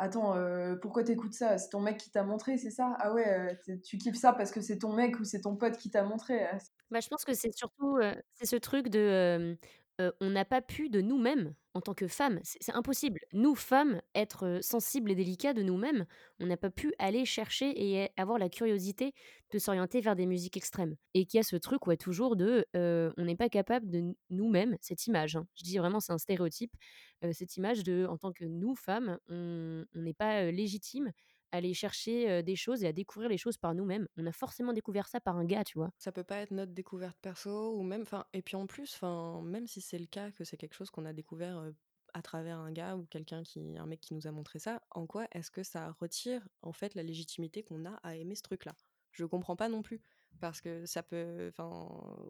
Attends, 0.00 0.36
euh, 0.36 0.76
pourquoi 0.76 1.04
t'écoutes 1.04 1.34
ça? 1.34 1.58
C'est 1.58 1.70
ton 1.70 1.80
mec 1.80 1.98
qui 1.98 2.10
t'a 2.10 2.24
montré, 2.24 2.58
c'est 2.58 2.70
ça? 2.70 2.96
Ah 3.00 3.12
ouais, 3.14 3.60
tu 3.84 3.98
kiffes 3.98 4.16
ça 4.16 4.32
parce 4.32 4.52
que 4.52 4.60
c'est 4.60 4.78
ton 4.78 4.92
mec 4.94 5.18
ou 5.20 5.24
c'est 5.24 5.40
ton 5.42 5.56
pote 5.56 5.76
qui 5.78 5.90
t'a 5.90 6.04
montré. 6.04 6.44
Ah, 6.46 6.58
Bah, 6.90 7.00
je 7.00 7.08
pense 7.08 7.24
que 7.24 7.34
c'est 7.34 7.52
surtout, 7.52 7.98
c'est 8.32 8.46
ce 8.46 8.56
truc 8.56 8.88
de, 8.88 9.58
heu, 10.00 10.12
on 10.20 10.30
n'a 10.30 10.44
pas 10.44 10.60
pu 10.62 10.88
de 10.90 11.00
nous-mêmes, 11.00 11.54
en 11.74 11.80
tant 11.80 11.94
que 11.94 12.08
femmes, 12.08 12.40
c'est 12.42 12.74
impossible. 12.74 13.20
Nous, 13.32 13.54
femmes, 13.54 14.00
être, 14.14 14.44
heu, 14.46 14.62
sensibles 14.62 15.10
et 15.10 15.14
délicats 15.14 15.54
de 15.54 15.62
nous-mêmes, 15.62 16.06
on 16.40 16.46
n'a 16.46 16.56
pas 16.56 16.70
pu 16.70 16.92
aller 16.98 17.24
chercher 17.24 17.72
et 17.76 18.10
avoir 18.16 18.38
la 18.38 18.48
curiosité 18.48 19.12
de 19.52 19.58
s'orienter 19.58 20.00
vers 20.00 20.16
des 20.16 20.26
musiques 20.26 20.56
extrêmes. 20.56 20.96
Et 21.14 21.24
qu'il 21.26 21.38
y 21.38 21.40
a 21.40 21.44
ce 21.44 21.56
truc, 21.56 21.86
ouais, 21.86 21.96
toujours 21.96 22.36
de, 22.36 22.66
heu, 22.76 23.12
on 23.16 23.24
n'est 23.24 23.36
pas 23.36 23.48
capable 23.48 23.90
de 23.90 24.14
nous-mêmes, 24.30 24.76
cette 24.80 25.06
image, 25.06 25.36
hein, 25.36 25.46
je 25.54 25.64
dis 25.64 25.78
vraiment 25.78 26.00
c'est 26.00 26.12
un 26.12 26.18
stéréotype, 26.18 26.72
cette 27.32 27.56
image 27.56 27.82
de, 27.84 28.06
en 28.08 28.16
tant 28.18 28.32
que 28.32 28.44
nous, 28.44 28.74
femmes, 28.74 29.18
on 29.28 29.84
n'est 29.94 30.14
pas, 30.14 30.30
à 30.38 30.50
aller 31.52 31.74
chercher, 31.74 32.42
des 32.42 32.56
choses 32.56 32.84
et 32.84 32.86
à 32.86 32.92
découvrir 32.92 33.28
les 33.28 33.38
choses 33.38 33.56
par 33.56 33.74
nous-mêmes. 33.74 34.06
On 34.16 34.26
a 34.26 34.32
forcément 34.32 34.72
découvert 34.72 35.08
ça 35.08 35.20
par 35.20 35.36
un 35.36 35.44
gars, 35.44 35.64
tu 35.64 35.78
vois? 35.78 35.90
Ça 35.98 36.12
peut 36.12 36.24
pas 36.24 36.36
être 36.36 36.52
notre 36.52 36.72
découverte 36.72 37.18
perso 37.20 37.76
ou 37.76 37.82
même 37.82 38.02
enfin 38.02 38.24
et 38.32 38.42
puis 38.42 38.56
en 38.56 38.66
plus 38.66 38.94
enfin 38.94 39.42
même 39.42 39.66
si 39.66 39.80
c'est 39.80 39.98
le 39.98 40.06
cas 40.06 40.30
que 40.30 40.44
c'est 40.44 40.56
quelque 40.56 40.74
chose 40.74 40.90
qu'on 40.90 41.04
a 41.04 41.12
découvert 41.12 41.72
à 42.14 42.22
travers 42.22 42.58
un 42.58 42.72
gars 42.72 42.96
ou 42.96 43.04
quelqu'un 43.06 43.42
qui 43.42 43.76
un 43.76 43.86
mec 43.86 44.00
qui 44.00 44.14
nous 44.14 44.26
a 44.26 44.30
montré 44.30 44.58
ça, 44.58 44.82
en 44.90 45.06
quoi 45.06 45.26
est-ce 45.32 45.50
que 45.50 45.62
ça 45.62 45.90
retire 46.00 46.46
en 46.62 46.72
fait 46.72 46.94
la 46.94 47.02
légitimité 47.02 47.62
qu'on 47.62 47.84
a 47.84 47.94
à 48.02 48.14
aimer 48.16 48.34
ce 48.36 48.42
truc-là? 48.42 48.74
Je 49.10 49.24
comprends 49.24 49.56
pas 49.56 49.68
non 49.68 49.82
plus 49.82 50.00
parce 50.40 50.60
que 50.60 50.86
ça 50.86 51.02
peut 51.02 51.48
enfin 51.48 51.68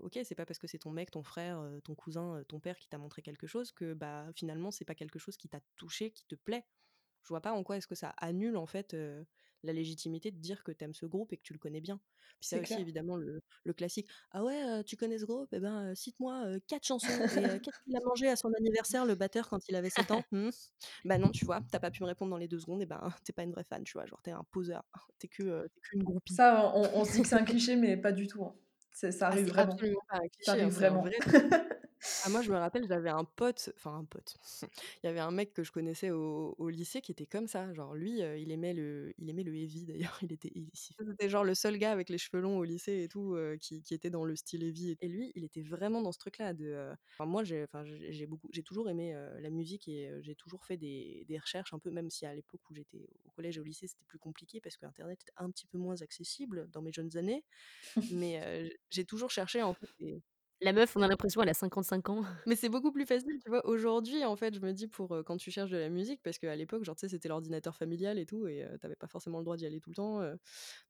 OK, 0.02 0.18
c'est 0.24 0.34
pas 0.34 0.46
parce 0.46 0.58
que 0.58 0.66
c'est 0.66 0.78
ton 0.78 0.90
mec, 0.90 1.10
ton 1.10 1.22
frère, 1.22 1.62
ton 1.84 1.94
cousin, 1.94 2.42
ton 2.48 2.58
père 2.60 2.78
qui 2.78 2.88
t'a 2.88 2.96
montré 2.98 3.20
quelque 3.20 3.46
chose 3.46 3.72
que 3.72 3.92
bah 3.92 4.28
finalement 4.34 4.70
c'est 4.70 4.86
pas 4.86 4.94
quelque 4.94 5.18
chose 5.18 5.36
qui 5.36 5.48
t'a 5.48 5.60
touché, 5.76 6.10
qui 6.12 6.24
te 6.26 6.34
plaît. 6.36 6.64
Je 7.28 7.32
vois 7.34 7.42
pas 7.42 7.52
en 7.52 7.62
quoi 7.62 7.76
est-ce 7.76 7.86
que 7.86 7.94
ça 7.94 8.08
annule 8.16 8.56
en 8.56 8.64
fait 8.66 8.94
euh, 8.94 9.22
la 9.62 9.74
légitimité 9.74 10.30
de 10.30 10.38
dire 10.38 10.64
que 10.64 10.72
t'aimes 10.72 10.94
ce 10.94 11.04
groupe 11.04 11.30
et 11.34 11.36
que 11.36 11.42
tu 11.42 11.52
le 11.52 11.58
connais 11.58 11.82
bien. 11.82 12.00
Puis 12.40 12.48
ça 12.48 12.56
C'est 12.56 12.60
aussi, 12.60 12.80
clair. 12.80 12.80
évidemment, 12.80 13.16
le, 13.16 13.42
le 13.64 13.72
classique. 13.74 14.08
Ah 14.30 14.44
ouais, 14.44 14.62
euh, 14.64 14.82
tu 14.82 14.96
connais 14.96 15.18
ce 15.18 15.26
groupe? 15.26 15.50
Eh 15.52 15.60
ben, 15.60 15.90
euh, 15.90 15.94
cite-moi 15.94 16.46
quatre 16.66 16.86
chansons. 16.86 17.28
Et 17.30 17.60
qu'est-ce 17.60 17.78
qu'il 17.80 17.94
a 17.96 18.00
mangé 18.06 18.28
à 18.28 18.36
son 18.36 18.50
anniversaire, 18.54 19.04
le 19.04 19.14
batteur, 19.14 19.48
quand 19.50 19.68
il 19.68 19.76
avait 19.76 19.90
7 19.90 20.10
ans? 20.10 20.26
Hmm 20.32 20.48
Bah 21.04 21.18
non, 21.18 21.30
tu 21.30 21.44
vois, 21.44 21.60
t'as 21.70 21.80
pas 21.80 21.90
pu 21.90 22.02
me 22.02 22.08
répondre 22.08 22.30
dans 22.30 22.36
les 22.38 22.48
deux 22.48 22.60
secondes, 22.60 22.80
et 22.82 22.86
ben, 22.86 23.12
t'es 23.24 23.32
pas 23.34 23.42
une 23.42 23.52
vraie 23.52 23.64
fan, 23.64 23.84
tu 23.84 23.92
vois. 23.92 24.06
Genre, 24.06 24.22
t'es 24.22 24.30
un 24.30 24.44
poseur. 24.50 24.84
T'es 25.18 25.28
que, 25.28 25.66
t'es 25.68 25.80
qu'une 25.82 26.02
groupie. 26.04 26.34
Ça, 26.34 26.72
on, 26.74 27.00
on 27.00 27.04
se 27.04 27.12
dit 27.12 27.22
que 27.22 27.28
c'est 27.28 27.34
un 27.36 27.44
cliché, 27.44 27.76
mais 27.76 27.96
pas 27.96 28.12
du 28.12 28.26
tout. 28.26 28.44
hein. 28.44 28.54
Ça 28.92 29.28
Ah, 29.30 29.36
arrive 29.36 29.48
vraiment. 29.48 29.72
absolument 29.72 30.00
pas 30.08 30.18
un 30.18 30.28
Ça 30.40 30.52
cliché, 30.52 30.60
arrive 30.62 30.70
c'est 30.70 30.84
un 30.86 30.96
vraiment. 30.96 31.02
vrai 31.02 31.20
truc. 31.22 31.44
Ah 32.20 32.28
moi 32.30 32.42
je 32.42 32.50
me 32.50 32.56
rappelle, 32.56 32.86
j'avais 32.88 33.10
un 33.10 33.24
pote, 33.24 33.70
enfin 33.76 33.96
un 33.98 34.04
pote, 34.04 34.36
il 35.02 35.06
y 35.06 35.08
avait 35.08 35.20
un 35.20 35.30
mec 35.30 35.52
que 35.52 35.62
je 35.62 35.70
connaissais 35.72 36.10
au 36.10 36.54
au 36.58 36.68
lycée 36.68 37.00
qui 37.00 37.12
était 37.12 37.26
comme 37.26 37.46
ça, 37.46 37.72
genre 37.74 37.94
lui, 37.94 38.22
heu, 38.22 38.38
il 38.38 38.50
aimait 38.50 38.74
le 38.74 39.12
il 39.18 39.30
aimait 39.30 39.44
le 39.44 39.54
heavy 39.56 39.84
d'ailleurs, 39.84 40.18
il 40.22 40.32
était 40.32 40.52
c'était 40.74 41.28
genre 41.28 41.44
le 41.44 41.54
seul 41.54 41.76
gars 41.78 41.92
avec 41.92 42.08
les 42.08 42.18
cheveux 42.18 42.40
longs 42.42 42.58
au 42.58 42.64
lycée 42.64 43.02
et 43.04 43.08
tout, 43.08 43.34
heu, 43.36 43.56
qui 43.60 43.82
qui 43.82 43.94
était 43.94 44.10
dans 44.10 44.24
le 44.24 44.34
style 44.36 44.64
heavy 44.64 44.96
et 45.00 45.08
lui, 45.08 45.32
il 45.36 45.44
était 45.44 45.62
vraiment 45.62 46.02
dans 46.02 46.10
ce 46.12 46.18
truc-là 46.18 46.54
de, 46.54 46.92
enfin 47.18 47.28
moi 47.28 47.44
j'ai 47.44 47.62
enfin 47.64 47.84
j'ai 47.84 48.26
beaucoup 48.26 48.48
j'ai 48.52 48.62
toujours 48.64 48.88
aimé, 48.88 49.12
la 49.40 49.50
musique 49.50 49.86
et 49.88 50.10
j'ai 50.22 50.34
toujours 50.34 50.64
fait 50.64 50.76
des 50.76 51.24
des 51.28 51.38
recherches 51.38 51.72
un 51.72 51.78
peu, 51.78 51.90
même 51.90 52.10
si 52.10 52.26
à 52.26 52.34
l'époque 52.34 52.68
où 52.70 52.74
j'étais 52.74 53.08
au 53.26 53.30
collège 53.30 53.58
et 53.58 53.60
au 53.60 53.64
lycée, 53.64 53.86
c'était 53.86 54.04
plus 54.06 54.18
compliqué 54.18 54.60
parce 54.60 54.76
qu'internet 54.76 55.20
était 55.22 55.32
un 55.36 55.50
petit 55.50 55.66
peu 55.66 55.78
moins 55.78 56.00
accessible 56.02 56.68
dans 56.70 56.82
mes 56.82 56.92
jeunes 56.92 57.16
années, 57.16 57.44
mais 58.10 58.40
j'ai 58.90 59.04
toujours 59.04 59.30
cherché 59.30 59.62
en 59.62 59.74
fait 59.74 59.88
des 60.00 60.22
La 60.60 60.72
meuf, 60.72 60.96
on 60.96 61.02
a 61.02 61.08
l'impression 61.08 61.42
elle 61.42 61.48
a 61.48 61.54
55 61.54 62.08
ans. 62.10 62.24
mais 62.46 62.56
c'est 62.56 62.68
beaucoup 62.68 62.90
plus 62.92 63.04
facile, 63.06 63.38
tu 63.42 63.48
vois? 63.50 63.64
Aujourd'hui, 63.66 64.24
en 64.24 64.34
fait, 64.36 64.54
je 64.54 64.60
me 64.60 64.72
dis 64.72 64.88
pour, 64.88 65.08
quand 65.26 65.36
tu 65.36 65.50
cherches 65.50 65.70
de 65.70 65.76
la 65.76 65.88
musique 65.90 66.22
parce 66.22 66.38
qu'à 66.38 66.56
l'époque, 66.56 66.82
genre, 66.84 66.96
tu 66.96 67.00
sais, 67.00 67.08
c'était 67.08 67.28
l'ordinateur 67.28 67.76
familial 67.76 68.18
et 68.18 68.26
tout 68.26 68.46
et 68.48 68.66
tu 68.80 68.88
pas 68.96 69.06
forcément 69.06 69.38
le 69.38 69.44
droit 69.44 69.56
d'y 69.56 69.66
aller 69.66 69.80
tout 69.80 69.90
le 69.90 69.94
temps, 69.96 70.20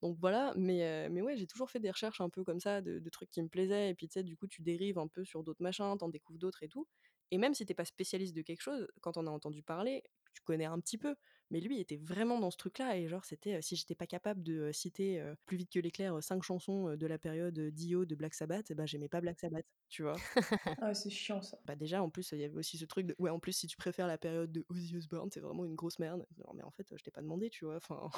donc 0.03 0.17
voilà. 0.21 0.53
Mais 0.57 1.09
mais 1.11 1.23
ouais, 1.23 1.37
j'ai 1.37 1.47
toujours 1.47 1.71
fait 1.71 1.81
des 1.81 1.91
recherches 1.91 2.21
un 2.21 2.31
peu 2.31 2.45
comme 2.45 2.61
ça 2.61 2.81
de 2.83 3.11
trucs 3.11 3.31
qui 3.31 3.43
me 3.43 3.49
plaisaient 3.49 3.91
et 3.91 3.95
puis, 3.95 4.09
tu 4.09 4.15
sais, 4.15 4.23
du 4.25 4.37
coup, 4.37 4.47
tu 4.47 4.63
dérives 4.63 4.99
un 4.99 5.09
peu 5.09 5.25
sur 5.25 5.43
d'autres 5.43 5.63
machins, 5.63 5.97
tu 6.01 6.11
découvres 6.11 6.39
d'autres 6.39 6.63
et 6.63 6.69
tout 6.69 6.87
et 7.31 7.39
même 7.39 7.55
si 7.55 7.67
t'es 7.67 7.75
pas 7.75 7.85
spécialiste 7.85 8.35
de 8.37 8.43
quelque 8.43 8.63
chose, 8.63 8.87
quand 9.03 9.17
on 9.19 9.27
a 9.27 9.31
entendu 9.31 9.63
parler, 9.63 10.03
tu 10.33 10.41
connais 10.43 10.65
un 10.65 10.81
petit 10.81 10.97
peu. 10.99 11.15
Mais 11.51 11.61
lui 11.61 11.81
était 11.81 11.97
vraiment 11.97 12.39
dans 12.39 12.51
ce 12.51 12.57
truc-là 12.57 12.97
et 12.97 13.09
genre 13.09 13.25
c'était, 13.25 13.63
si 13.63 13.77
j'étais 13.77 13.95
pas 13.95 14.07
capable 14.07 14.43
de, 14.43 14.71
citer, 14.73 15.23
plus 15.47 15.57
vite 15.57 15.71
que 15.71 15.81
l'éclair, 15.81 16.23
5 16.23 16.43
chansons, 16.43 16.97
de 16.97 17.07
la 17.07 17.19
période, 17.19 17.59
Dio 17.59 18.05
de 18.05 18.15
Black 18.15 18.35
Sabbath 18.35 18.71
et 18.71 18.75
bah, 18.75 18.87
j'aimais 18.87 19.09
pas 19.09 19.21
Black 19.21 19.41
Sabbath, 19.41 19.67
tu 19.89 20.03
vois? 20.03 20.17
Ah, 20.83 20.95
c'est 20.95 21.11
chiant 21.11 21.43
ça. 21.43 21.59
Bah, 21.65 21.75
déjà, 21.75 22.03
en 22.03 22.11
plus, 22.11 22.33
il 22.33 22.39
y 22.39 22.45
avait 22.45 22.55
aussi 22.55 22.79
ce 22.79 22.85
truc 22.85 23.07
de 23.07 23.15
ouais, 23.19 23.31
en 23.31 23.39
plus, 23.39 23.53
si 23.53 23.67
tu 23.67 23.77
préfères 23.77 24.07
la 24.07 24.19
période 24.19 24.53
de 24.53 24.65
Ozzy 24.69 24.97
Osbourne, 24.97 25.31
c'est 25.33 25.41
vraiment 25.41 25.65
une 25.65 25.75
grosse 25.75 25.99
merde. 25.99 26.27
Non, 26.39 26.53
mais 26.55 26.63
en 26.63 26.71
fait, 26.71 26.87
je 26.97 27.03
t'ai 27.03 27.11
pas 27.11 27.23
demandé, 27.23 27.51
tu 27.51 27.65
vois? 27.65 27.77
Enfin, 27.77 28.11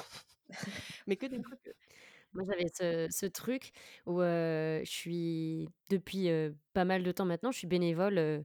mais 1.07 1.15
que 1.15 1.25
des 1.25 1.41
trucs, 1.41 1.75
Moi, 2.33 2.45
j'avais 2.47 2.67
ce 3.11 3.25
truc 3.25 3.71
où, 4.05 4.21
je 4.21 4.81
suis 4.85 5.67
depuis, 5.89 6.29
pas 6.73 6.85
mal 6.85 7.03
de 7.03 7.11
temps 7.11 7.25
maintenant, 7.25 7.51
je 7.51 7.57
suis 7.57 7.67
bénévole, 7.67 8.43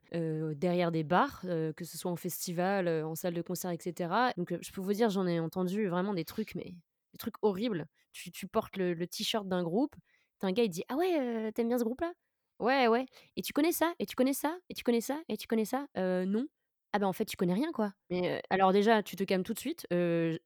derrière 0.56 0.90
des 0.90 1.04
bars, 1.04 1.42
que 1.42 1.84
ce 1.84 1.96
soit 1.96 2.10
en 2.10 2.16
festival, 2.16 2.88
en 2.88 3.14
salle 3.14 3.34
de 3.34 3.42
concert 3.42 3.70
et 3.70 3.78
cetera. 3.80 4.32
Donc, 4.36 4.54
je 4.60 4.70
peux 4.72 4.80
vous 4.80 4.92
dire, 4.92 5.10
j'en 5.10 5.26
ai 5.26 5.38
entendu 5.38 5.86
vraiment 5.86 6.14
des 6.14 6.24
trucs, 6.24 6.54
mais 6.56 6.74
des 7.12 7.18
trucs 7.18 7.36
horribles. 7.42 7.86
Tu 8.12 8.46
portes 8.48 8.76
le 8.76 9.06
t-shirt 9.06 9.46
d'un 9.46 9.62
groupe, 9.62 9.94
tu 10.40 10.46
un 10.46 10.52
gars, 10.52 10.64
il 10.64 10.70
dit: 10.70 10.82
«Ah 10.88 10.96
ouais, 10.96 11.18
heu, 11.48 11.52
tu 11.54 11.64
bien 11.64 11.78
ce 11.78 11.84
groupe-là?» 11.84 12.12
«Ouais, 12.58 12.88
ouais. 12.88 13.04
Et 13.36 13.42
tu 13.42 13.52
connais 13.52 13.72
ça? 13.72 13.92
Et 13.98 14.06
tu 14.06 14.16
connais 14.16 14.32
ça? 14.32 14.56
Et 14.70 14.74
tu 14.74 14.82
connais 14.82 15.00
ça? 15.02 15.20
Et 15.28 15.36
tu 15.36 15.46
connais 15.46 15.64
ça?» 15.66 15.86
«Heu, 15.98 16.24
non». 16.24 16.46
«Ah 16.92 16.98
bah, 16.98 17.06
en 17.06 17.12
fait, 17.12 17.26
tu 17.26 17.36
connais 17.36 17.52
rien, 17.54 17.70
quoi». 17.72 17.92
Mais, 18.10 18.42
alors 18.50 18.72
déjà, 18.72 19.02
tu 19.02 19.14
te 19.16 19.24
calmes 19.24 19.42
tout 19.44 19.52
de 19.54 19.58
suite, 19.58 19.86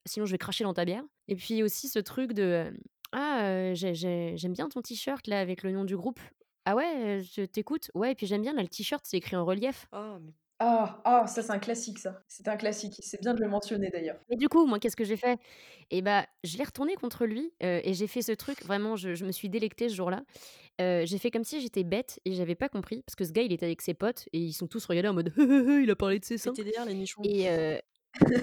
sinon 0.04 0.26
je 0.26 0.32
vais 0.32 0.38
cracher 0.38 0.64
dans 0.64 0.74
ta 0.74 0.84
bière. 0.84 1.04
Et 1.28 1.36
puis 1.36 1.62
aussi 1.62 1.88
ce 1.88 1.98
truc 2.00 2.32
de, 2.32 2.72
ah, 3.12 3.42
heu, 3.50 3.74
j'ai 3.74 3.94
j'ai 3.94 4.36
j'aime 4.36 4.52
bien 4.52 4.68
ton 4.68 4.82
t-shirt 4.82 5.26
là 5.26 5.40
avec 5.40 5.62
le 5.62 5.72
nom 5.72 5.84
du 5.84 5.96
groupe. 5.96 6.20
Ah 6.64 6.76
ouais, 6.76 7.22
je 7.22 7.42
t'écoute. 7.42 7.90
Ouais 7.94 8.12
et 8.12 8.14
puis 8.14 8.26
j'aime 8.26 8.42
bien 8.42 8.52
là 8.52 8.62
le 8.62 8.68
t-shirt, 8.68 9.04
c'est 9.06 9.16
écrit 9.16 9.36
en 9.36 9.44
relief. 9.44 9.86
oh, 9.92 10.18
mais 10.20 10.32
Ah! 10.58 11.00
Ah, 11.04 11.26
ça 11.26 11.42
c'est 11.42 11.50
un 11.52 11.58
classique 11.58 11.98
ça. 11.98 12.22
C'est 12.28 12.46
un 12.48 12.56
classique. 12.56 12.94
C'est 13.00 13.20
bien 13.20 13.34
de 13.34 13.40
le 13.40 13.48
mentionner 13.48 13.88
d'ailleurs. 13.90 14.20
Et 14.30 14.36
du 14.36 14.48
coup, 14.48 14.66
moi 14.66 14.78
qu'est-ce 14.78 14.96
que 14.96 15.04
j'ai 15.04 15.16
fait? 15.16 15.40
Et 15.90 16.02
bah, 16.02 16.26
je 16.44 16.56
l'ai 16.58 16.64
retourné 16.64 16.94
contre 16.94 17.24
lui, 17.26 17.52
et 17.60 17.94
j'ai 17.94 18.06
fait 18.06 18.22
ce 18.22 18.32
truc 18.32 18.62
vraiment 18.64 18.94
je 18.96 19.14
je 19.14 19.24
me 19.24 19.32
suis 19.32 19.48
délectée 19.48 19.88
ce 19.88 19.94
jour-là. 19.94 20.22
J'ai 20.78 21.18
fait 21.18 21.30
comme 21.30 21.44
si 21.44 21.60
j'étais 21.60 21.84
bête 21.84 22.20
et 22.24 22.34
j'avais 22.34 22.54
pas 22.54 22.68
compris 22.68 23.02
parce 23.02 23.16
que 23.16 23.24
ce 23.24 23.32
gars 23.32 23.42
il 23.42 23.52
était 23.52 23.66
avec 23.66 23.82
ses 23.82 23.94
potes 23.94 24.28
et 24.32 24.38
ils 24.38 24.52
sont 24.52 24.66
tous 24.66 24.84
regardés 24.86 25.08
en 25.08 25.14
mode: 25.14 25.32
«Il 25.38 25.90
a 25.90 25.96
parlé 25.96 26.18
de 26.18 26.24
ses 26.24 26.38
seins» 26.38 26.52
PTDR, 26.52 26.84
les 26.86 26.94
nichons. 26.94 27.22
et 27.24 27.48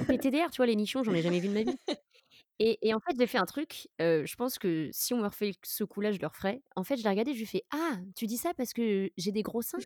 PTDR, 0.07 0.49
tu 0.51 0.57
vois 0.57 0.65
les 0.65 0.75
nichons, 0.75 1.03
j'en 1.03 1.13
ai 1.13 1.21
jamais 1.21 1.39
vu 1.39 1.47
de 1.49 1.53
ma 1.53 1.61
vie. 1.63 1.77
Et 2.59 2.79
et 2.87 2.93
en 2.93 2.99
fait, 2.99 3.15
j'ai 3.19 3.27
fait 3.27 3.37
un 3.37 3.45
truc, 3.45 3.87
heu, 4.01 4.25
je 4.25 4.35
pense 4.35 4.57
que 4.59 4.89
si 4.91 5.13
on 5.13 5.17
me 5.19 5.25
refait 5.27 5.51
ce 5.63 5.83
coup-là, 5.83 6.11
je 6.11 6.19
le 6.19 6.27
referais. 6.27 6.63
En 6.75 6.83
fait, 6.83 6.97
je 6.97 7.03
l'ai 7.03 7.09
regardé, 7.09 7.33
je 7.33 7.39
lui 7.39 7.45
fais: 7.45 7.63
«Ah, 7.71 7.97
tu 8.15 8.25
dis 8.27 8.37
ça 8.37 8.53
parce 8.55 8.73
que 8.73 9.11
j'ai 9.17 9.31
des 9.31 9.43
gros 9.43 9.61
seins? 9.61 9.83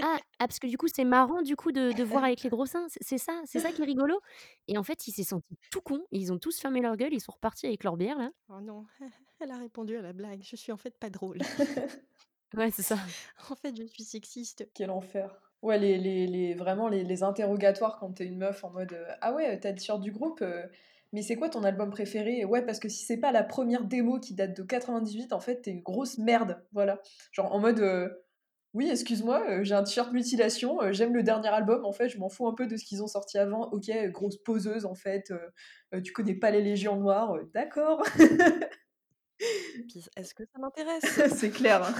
Ah 0.00 0.18
ah 0.40 0.46
parce 0.48 0.58
que 0.60 0.66
du 0.68 0.76
coup, 0.78 0.88
c'est 0.88 1.04
marrant 1.04 1.42
du 1.42 1.56
coup 1.56 1.72
de 1.72 1.92
de 1.92 2.04
voir 2.04 2.24
avec 2.24 2.42
les 2.42 2.50
gros 2.50 2.66
seins, 2.66 2.86
c'est 2.88 3.02
c'est 3.02 3.18
ça? 3.18 3.42
C'est 3.46 3.60
ça 3.60 3.72
qui 3.72 3.82
est 3.82 3.86
rigolo?» 3.86 4.20
et 4.68 4.78
en 4.78 4.82
fait, 4.84 5.06
il 5.08 5.12
s'est 5.12 5.24
senti 5.24 5.56
tout 5.70 5.80
con, 5.82 6.04
ils 6.12 6.32
ont 6.32 6.38
tous 6.38 6.58
fermé 6.60 6.80
leur 6.80 6.96
gueule, 6.96 7.14
ils 7.14 7.20
sont 7.20 7.32
repartis 7.32 7.66
avec 7.66 7.84
leur 7.84 7.96
bière 7.96 8.18
là. 8.18 8.30
Oh 8.48 8.60
non, 8.60 8.86
elle 9.40 9.50
a 9.50 9.58
répondu 9.58 9.96
à 9.96 10.02
la 10.02 10.12
blague. 10.12 10.42
Je 10.44 10.54
suis 10.56 10.70
en 10.72 10.76
fait 10.76 10.96
pas 10.98 11.10
drôle. 11.10 11.44
Ouais, 12.54 12.70
c'est 12.70 12.82
ça. 12.82 12.96
En 13.50 13.54
fait, 13.56 13.76
je 13.76 13.84
suis 13.84 14.04
sexiste. 14.04 14.68
Quel 14.74 14.90
enfer. 14.90 15.40
Ouais, 15.62 15.78
les 15.78 15.98
les 15.98 16.26
les 16.26 16.54
vraiment 16.54 16.88
les 16.88 17.04
les 17.04 17.22
interrogatoires 17.22 17.98
quand 17.98 18.14
tu 18.14 18.22
es 18.24 18.26
une 18.26 18.38
meuf 18.38 18.64
en 18.64 18.70
mode, 18.70 18.92
heu: 18.92 19.06
«Ah 19.20 19.32
ouais, 19.34 19.58
tu 19.60 19.68
le 19.68 19.74
t-shirt 19.74 20.00
du 20.00 20.10
groupe, 20.12 20.42
heu, 20.42 20.68
mais 21.12 21.22
c'est 21.22 21.36
quoi 21.36 21.48
ton 21.48 21.64
album 21.64 21.90
préféré?» 21.90 22.44
«Ouais, 22.44 22.62
parce 22.64 22.78
que 22.80 22.88
si 22.88 23.04
c'est 23.04 23.18
pas 23.18 23.32
la 23.32 23.44
première 23.44 23.84
démo 23.84 24.18
qui 24.20 24.34
date 24.34 24.56
de 24.56 24.62
98, 24.62 25.32
en 25.32 25.40
fait, 25.40 25.62
tu 25.62 25.70
es 25.70 25.72
une 25.72 25.82
grosse 25.82 26.18
merde». 26.18 26.62
Voilà. 26.72 27.00
Genre 27.32 27.52
en 27.54 27.60
mode, 27.60 27.80
heu: 27.80 28.24
«Oui, 28.74 28.88
excuse-moi, 28.90 29.44
heu, 29.60 29.64
j'ai 29.64 29.74
un 29.74 29.82
t-shirt 29.84 30.12
Mutilation, 30.12 30.82
heu, 30.82 30.92
j'aime 30.92 31.14
le 31.14 31.22
dernier 31.22 31.48
album, 31.48 31.84
en 31.84 31.92
fait, 31.92 32.08
je 32.08 32.18
m'en 32.18 32.28
fous 32.30 32.48
un 32.48 32.54
peu 32.54 32.66
de 32.66 32.76
ce 32.78 32.84
qu'ils 32.84 33.02
ont 33.02 33.06
sorti 33.08 33.38
avant. 33.38 33.70
OK, 33.72 33.90
grosse 34.12 34.38
poseuse, 34.38 34.86
en 34.86 34.94
fait, 34.94 35.32
tu 36.04 36.12
connais 36.12 36.34
pas 36.34 36.50
les 36.50 36.62
Légions 36.62 36.96
Noires, 36.96 37.36
d'accord». 37.54 38.02
Est-ce 40.16 40.34
que 40.34 40.44
ça 40.44 40.58
m'intéresse? 40.58 41.04
C'est 41.36 41.50
clair, 41.50 41.82
hein. 41.84 41.94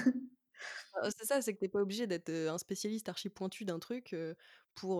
C'est 1.16 1.24
ça, 1.24 1.40
c'est 1.40 1.55
que 1.55 1.59
tu 1.64 1.68
pas 1.70 1.80
obligé 1.80 2.07
d'être, 2.07 2.28
un 2.30 2.59
spécialiste 2.59 3.09
archi 3.09 3.30
pointu 3.30 3.64
d'un 3.64 3.78
truc, 3.78 4.14
pour, 4.74 4.99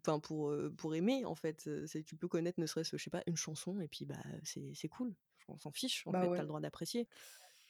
enfin 0.00 0.20
pour, 0.20 0.54
pour 0.76 0.94
aimer 0.94 1.24
en 1.24 1.34
fait, 1.34 1.68
c'est 1.86 2.02
tu 2.02 2.16
peux 2.16 2.28
connaître 2.28 2.58
ne 2.60 2.66
serait-ce, 2.66 2.96
je 2.96 3.02
sais 3.02 3.10
pas, 3.10 3.22
une 3.26 3.36
chanson 3.36 3.80
et 3.80 3.88
puis, 3.88 4.06
bah, 4.06 4.16
c'est 4.42 4.72
c'est 4.74 4.88
cool. 4.88 5.14
On 5.48 5.58
s'en 5.58 5.72
fiche 5.72 6.06
en 6.06 6.14
Bah 6.14 6.16
fait, 6.16 6.30
tu 6.30 6.40
ouais. 6.40 6.40
as 6.40 6.44
le 6.44 6.48
droit 6.48 6.60
d'apprécier. 6.60 7.08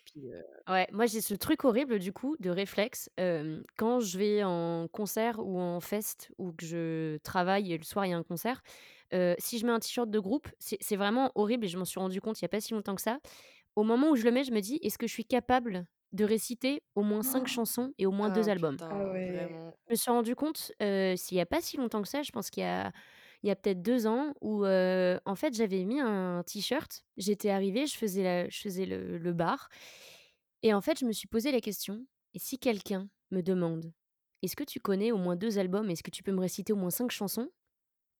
Puis, 0.04 0.30
Ouais, 0.68 0.86
moi 0.92 1.06
j'ai 1.06 1.20
ce 1.20 1.34
truc 1.34 1.64
horrible 1.64 1.98
du 1.98 2.12
coup 2.12 2.36
de 2.38 2.48
réflexe, 2.48 3.10
quand 3.76 3.98
je 3.98 4.16
vais 4.18 4.44
en 4.44 4.86
concert 4.86 5.40
ou 5.40 5.58
en 5.58 5.80
fest 5.80 6.30
ou 6.38 6.52
que 6.52 6.64
je 6.64 7.16
travaille 7.18 7.72
et 7.72 7.78
le 7.78 7.82
soir 7.84 8.06
il 8.06 8.10
y 8.10 8.12
a 8.12 8.16
un 8.16 8.22
concert, 8.22 8.62
si 9.38 9.58
je 9.58 9.66
mets 9.66 9.72
un 9.72 9.80
t-shirt 9.80 10.08
de 10.08 10.18
groupe, 10.20 10.48
c'est 10.60 10.78
c'est 10.80 10.94
vraiment 10.96 11.32
horrible 11.34 11.64
et 11.64 11.68
je 11.68 11.78
m'en 11.78 11.84
suis 11.84 11.98
rendu 11.98 12.20
compte 12.20 12.40
il 12.40 12.44
y 12.44 12.46
a 12.46 12.48
pas 12.48 12.60
si 12.60 12.74
longtemps 12.74 12.94
que 12.94 13.02
ça. 13.02 13.18
Au 13.76 13.84
moment 13.84 14.10
où 14.10 14.16
je 14.16 14.24
le 14.24 14.32
mets, 14.32 14.44
je 14.44 14.52
me 14.52 14.60
dis: 14.60 14.78
«Est-ce 14.82 14.98
que 14.98 15.06
je 15.08 15.12
suis 15.14 15.26
capable 15.26 15.86
de 16.12 16.24
réciter 16.24 16.82
au 16.94 17.02
moins 17.02 17.22
5 17.22 17.48
chansons 17.48 17.92
et 17.98 18.06
au 18.06 18.12
moins 18.12 18.30
2 18.30 18.48
ah 18.48 18.50
albums?» 18.50 18.78
Ah 18.90 19.08
ouais. 19.10 19.72
Je 19.88 19.92
me 19.94 19.96
suis 19.96 20.10
rendu 20.10 20.34
compte, 20.36 20.72
s'il 20.80 21.36
y 21.36 21.40
a 21.40 21.46
pas 21.46 21.60
si 21.60 21.76
longtemps 21.76 22.02
que 22.02 22.08
ça, 22.08 22.22
je 22.22 22.30
pense 22.32 22.50
qu'il 22.50 22.62
y 22.62 22.66
a 22.66 22.92
il 23.44 23.48
y 23.48 23.50
a 23.50 23.56
peut-être 23.56 23.82
2 23.82 24.06
ans 24.06 24.34
où, 24.40 24.64
en 24.66 25.34
fait, 25.36 25.54
j'avais 25.54 25.84
mis 25.84 26.00
un 26.00 26.42
t-shirt. 26.46 27.04
J'étais 27.16 27.50
arrivée, 27.50 27.86
je 27.86 27.96
faisais 27.96 28.22
la 28.22 28.48
je 28.48 28.60
faisais 28.60 28.86
le 28.86 29.18
le 29.18 29.32
bar 29.32 29.68
et 30.62 30.74
en 30.74 30.80
fait, 30.82 30.98
je 31.00 31.06
me 31.06 31.12
suis 31.12 31.28
posé 31.28 31.52
la 31.52 31.60
question: 31.60 32.06
«Et 32.34 32.38
si 32.40 32.58
quelqu'un 32.58 33.08
me 33.32 33.42
demande: 33.42 33.92
"Est-ce 34.42 34.56
que 34.56 34.64
tu 34.64 34.80
connais 34.80 35.12
au 35.12 35.18
moins 35.18 35.36
2 35.36 35.58
albums? 35.58 35.90
Est-ce 35.90 36.02
que 36.04 36.10
tu 36.12 36.22
peux 36.24 36.32
me 36.32 36.40
réciter 36.40 36.72
au 36.72 36.76
moins 36.76 36.90
5 36.90 37.10
chansons?" 37.12 37.50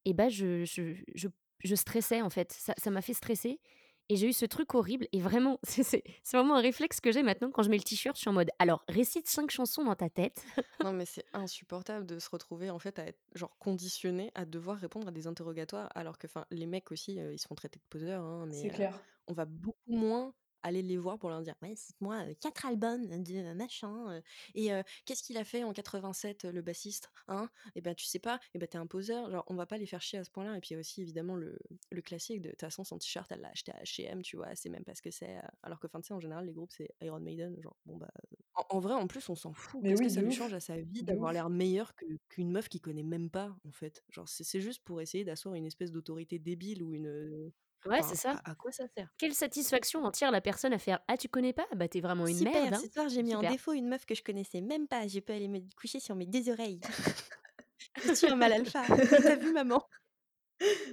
Et 0.06 0.14
bah, 0.14 0.28
je 0.30 0.64
je 0.66 0.94
je 1.14 1.28
je 1.64 1.74
stressais, 1.76 2.22
en 2.22 2.30
fait. 2.30 2.52
Ça 2.52 2.74
ça 2.78 2.90
m'a 2.90 3.02
fait 3.02 3.14
stresser 3.14 3.60
et 4.08 4.16
j'ai 4.16 4.28
eu 4.28 4.32
ce 4.32 4.44
truc 4.46 4.74
horrible 4.74 5.06
et 5.12 5.20
vraiment, 5.20 5.58
c'est 5.64 6.02
vraiment 6.32 6.56
un 6.56 6.60
réflexe 6.60 7.00
que 7.00 7.12
j'ai 7.12 7.22
maintenant 7.22 7.50
quand 7.50 7.62
je 7.62 7.70
mets 7.70 7.76
le 7.78 7.82
t-shirt, 7.82 8.16
je 8.16 8.20
suis 8.22 8.30
en 8.30 8.32
mode: 8.34 8.50
«Alors 8.58 8.84
récite 8.88 9.28
5 9.28 9.50
chansons 9.50 9.84
dans 9.84 9.96
ta 9.96 10.10
tête». 10.10 10.44
Non, 10.80 10.92
mais 10.92 11.04
c'est 11.06 11.24
insupportable 11.32 12.06
de 12.06 12.18
se 12.18 12.28
retrouver 12.30 12.68
en 12.70 12.78
fait 12.78 12.98
à 12.98 13.06
être 13.06 13.20
genre 13.34 13.56
conditionné 13.58 14.32
à 14.34 14.44
devoir 14.44 14.78
répondre 14.78 15.06
à 15.08 15.10
des 15.12 15.26
interrogatoires 15.28 15.88
alors 15.94 16.18
que 16.18 16.26
enfin 16.26 16.44
les 16.50 16.66
mecs 16.66 16.90
aussi, 16.90 17.20
heu, 17.20 17.32
ils 17.32 17.38
se 17.38 17.46
font 17.46 17.54
traiter 17.54 17.78
de 17.78 17.84
poseurs, 17.88 18.24
hein, 18.24 18.46
C'est 18.50 18.70
mais 18.70 18.72
heu, 18.74 18.76
clair. 18.76 19.04
on 19.28 19.32
va 19.32 19.44
beaucoup 19.44 19.78
moins 19.92 20.34
aller 20.62 20.82
les 20.82 20.96
voir 20.98 21.18
pour 21.18 21.30
leur 21.30 21.42
dire: 21.42 21.54
«Ouais, 21.62 21.74
cite-moi, 21.76 22.34
4 22.40 22.66
albums 22.66 23.06
de 23.08 23.52
machin, 23.54 24.22
et 24.54 24.70
qu'est-ce 25.04 25.22
qu'il 25.22 25.36
a 25.36 25.44
fait 25.44 25.64
en 25.64 25.72
87, 25.72 26.44
heu, 26.44 26.52
le 26.52 26.62
bassiste, 26.62 27.10
hein? 27.28 27.50
Et 27.74 27.80
ben 27.80 27.94
tu 27.94 28.04
sais 28.06 28.18
pas? 28.18 28.40
Et 28.54 28.58
ben 28.58 28.68
tu 28.68 28.76
un 28.76 28.86
poseur». 28.86 29.30
Genre 29.30 29.44
on 29.48 29.54
va 29.54 29.66
pas 29.66 29.78
les 29.78 29.86
faire 29.86 30.00
chier 30.02 30.18
à 30.18 30.24
ce 30.24 30.30
point-là 30.30 30.56
et 30.56 30.60
puis 30.60 30.70
il 30.70 30.74
y 30.74 30.76
a 30.76 30.80
aussi 30.80 31.02
évidemment 31.02 31.36
le 31.36 31.58
le 31.90 32.02
classique 32.02 32.42
de 32.42 32.50
toute 32.50 32.60
façon 32.60 32.84
son 32.84 32.98
t-shirt 32.98 33.30
elle 33.32 33.40
l'a 33.40 33.50
acheté 33.50 33.72
à 33.72 33.80
H&M, 33.82 34.22
tu 34.22 34.36
vois? 34.36 34.54
Sait 34.54 34.68
même 34.70 34.84
pas 34.84 34.94
ce 34.94 35.02
que 35.02 35.10
c'est, 35.10 35.38
alors 35.62 35.78
que 35.80 35.86
sais 35.86 36.14
en 36.14 36.20
général 36.20 36.46
les 36.46 36.52
groupes 36.52 36.72
c'est 36.72 36.88
Iron 37.02 37.20
Maiden, 37.20 37.56
genre 37.62 37.76
bon 37.86 37.96
bah 37.96 38.10
en 38.54 38.64
en 38.76 38.80
vrai, 38.80 38.94
en 38.94 39.06
plus, 39.06 39.28
on 39.30 39.34
s'en 39.34 39.52
fout. 39.52 39.82
Mais 39.82 39.92
Qu'est-ce 39.92 40.02
que 40.02 40.08
oui, 40.08 40.10
ça 40.10 40.22
lui 40.22 40.30
change 40.30 40.52
à 40.54 40.60
sa 40.60 40.76
vie 40.78 41.02
d'avoir 41.04 41.32
l'air 41.32 41.48
meilleur 41.50 41.94
qu'une 42.28 42.50
meuf 42.50 42.68
qu'il 42.68 42.80
connaît 42.80 43.02
même 43.02 43.30
pas, 43.30 43.56
en 43.64 43.70
fait? 43.72 44.04
Genre, 44.10 44.28
c'est 44.28 44.44
c'est 44.44 44.60
juste 44.60 44.84
pour 44.84 45.00
essayer 45.00 45.24
d'asseoir 45.24 45.54
une 45.54 45.64
espèce 45.66 45.90
d'autorité 45.92 46.38
débile 46.38 46.82
ou 46.82 46.92
une, 46.94 47.50
Ouais, 47.86 48.02
c'est 48.02 48.16
enfin, 48.16 48.16
ça. 48.16 48.38
à 48.44 48.50
à 48.52 48.54
quoi 48.54 48.72
ça 48.72 48.86
sert? 48.88 49.08
Quelle 49.18 49.34
satisfaction 49.34 50.04
en 50.04 50.10
tire 50.12 50.30
la 50.32 50.40
personne 50.40 50.72
à 50.74 50.78
faire: 50.78 51.00
«Ah 51.08 51.16
tu 51.18 51.28
connais 51.28 51.52
pas? 51.52 51.66
Bah, 51.76 51.88
tu 51.88 51.98
es 51.98 52.00
vraiment 52.00 52.26
une 52.28 52.40
merde, 52.42 52.72
Super, 52.72 52.74
hein». 52.74 52.82
ce 52.82 52.88
soir 52.88 53.08
j'ai 53.08 53.22
mis 53.22 53.34
en 53.34 53.42
Super. 53.42 53.44
défaut 53.44 53.72
une 53.72 53.88
meuf 53.88 54.06
que 54.06 54.14
je 54.14 54.22
connaissais 54.22 54.60
même 54.60 54.86
pas, 54.86 55.08
je 55.08 55.18
peux 55.20 55.32
aller 55.32 55.48
me 55.48 55.60
coucher 55.76 55.98
sur 56.00 56.14
mes 56.14 56.26
2 56.26 56.48
oreilles. 56.50 56.82
Je 58.04 58.14
suis 58.14 58.28
un 58.28 58.36
mâle 58.36 58.52
alpha. 58.54 58.90
Tu 59.16 59.36
vu 59.38 59.52
maman? 59.52 59.82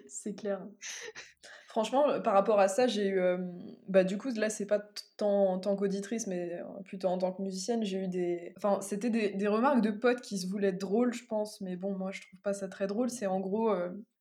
C'est 0.08 0.36
clair. 0.36 0.68
Franchement, 1.70 2.10
euh, 2.10 2.20
par 2.20 2.34
rapport 2.34 2.60
à 2.60 2.68
ça, 2.68 2.88
j'ai 2.88 3.08
eu. 3.10 3.20
euh, 3.20 3.38
bah, 3.88 4.04
du 4.04 4.18
coup, 4.18 4.30
là, 4.36 4.50
c'est 4.50 4.66
pas 4.66 4.80
tant 5.18 5.52
en 5.54 5.60
tant 5.60 5.76
qu'auditrice, 5.76 6.26
mais 6.26 6.60
euh, 6.60 6.64
plutôt 6.84 7.10
en 7.10 7.20
tant 7.20 7.32
que 7.32 7.44
musicienne, 7.44 7.84
j'ai 7.86 8.00
eu 8.00 8.08
des. 8.08 8.54
Enfin, 8.58 8.82
c'était 8.82 9.12
des, 9.12 9.30
des 9.30 9.48
remarques 9.48 9.82
de 9.82 9.92
potes 9.92 10.22
qui 10.22 10.40
se 10.40 10.48
voulaient 10.48 10.72
drôles, 10.74 11.14
je 11.14 11.26
pense, 11.26 11.62
mais 11.62 11.76
bon, 11.76 11.96
moi, 11.96 12.10
je 12.12 12.22
trouve 12.22 12.40
pas 12.42 12.54
ça 12.54 12.68
très 12.70 12.88
drôle. 12.88 13.12
C'est 13.12 13.28
en 13.28 13.40
gros, 13.40 13.72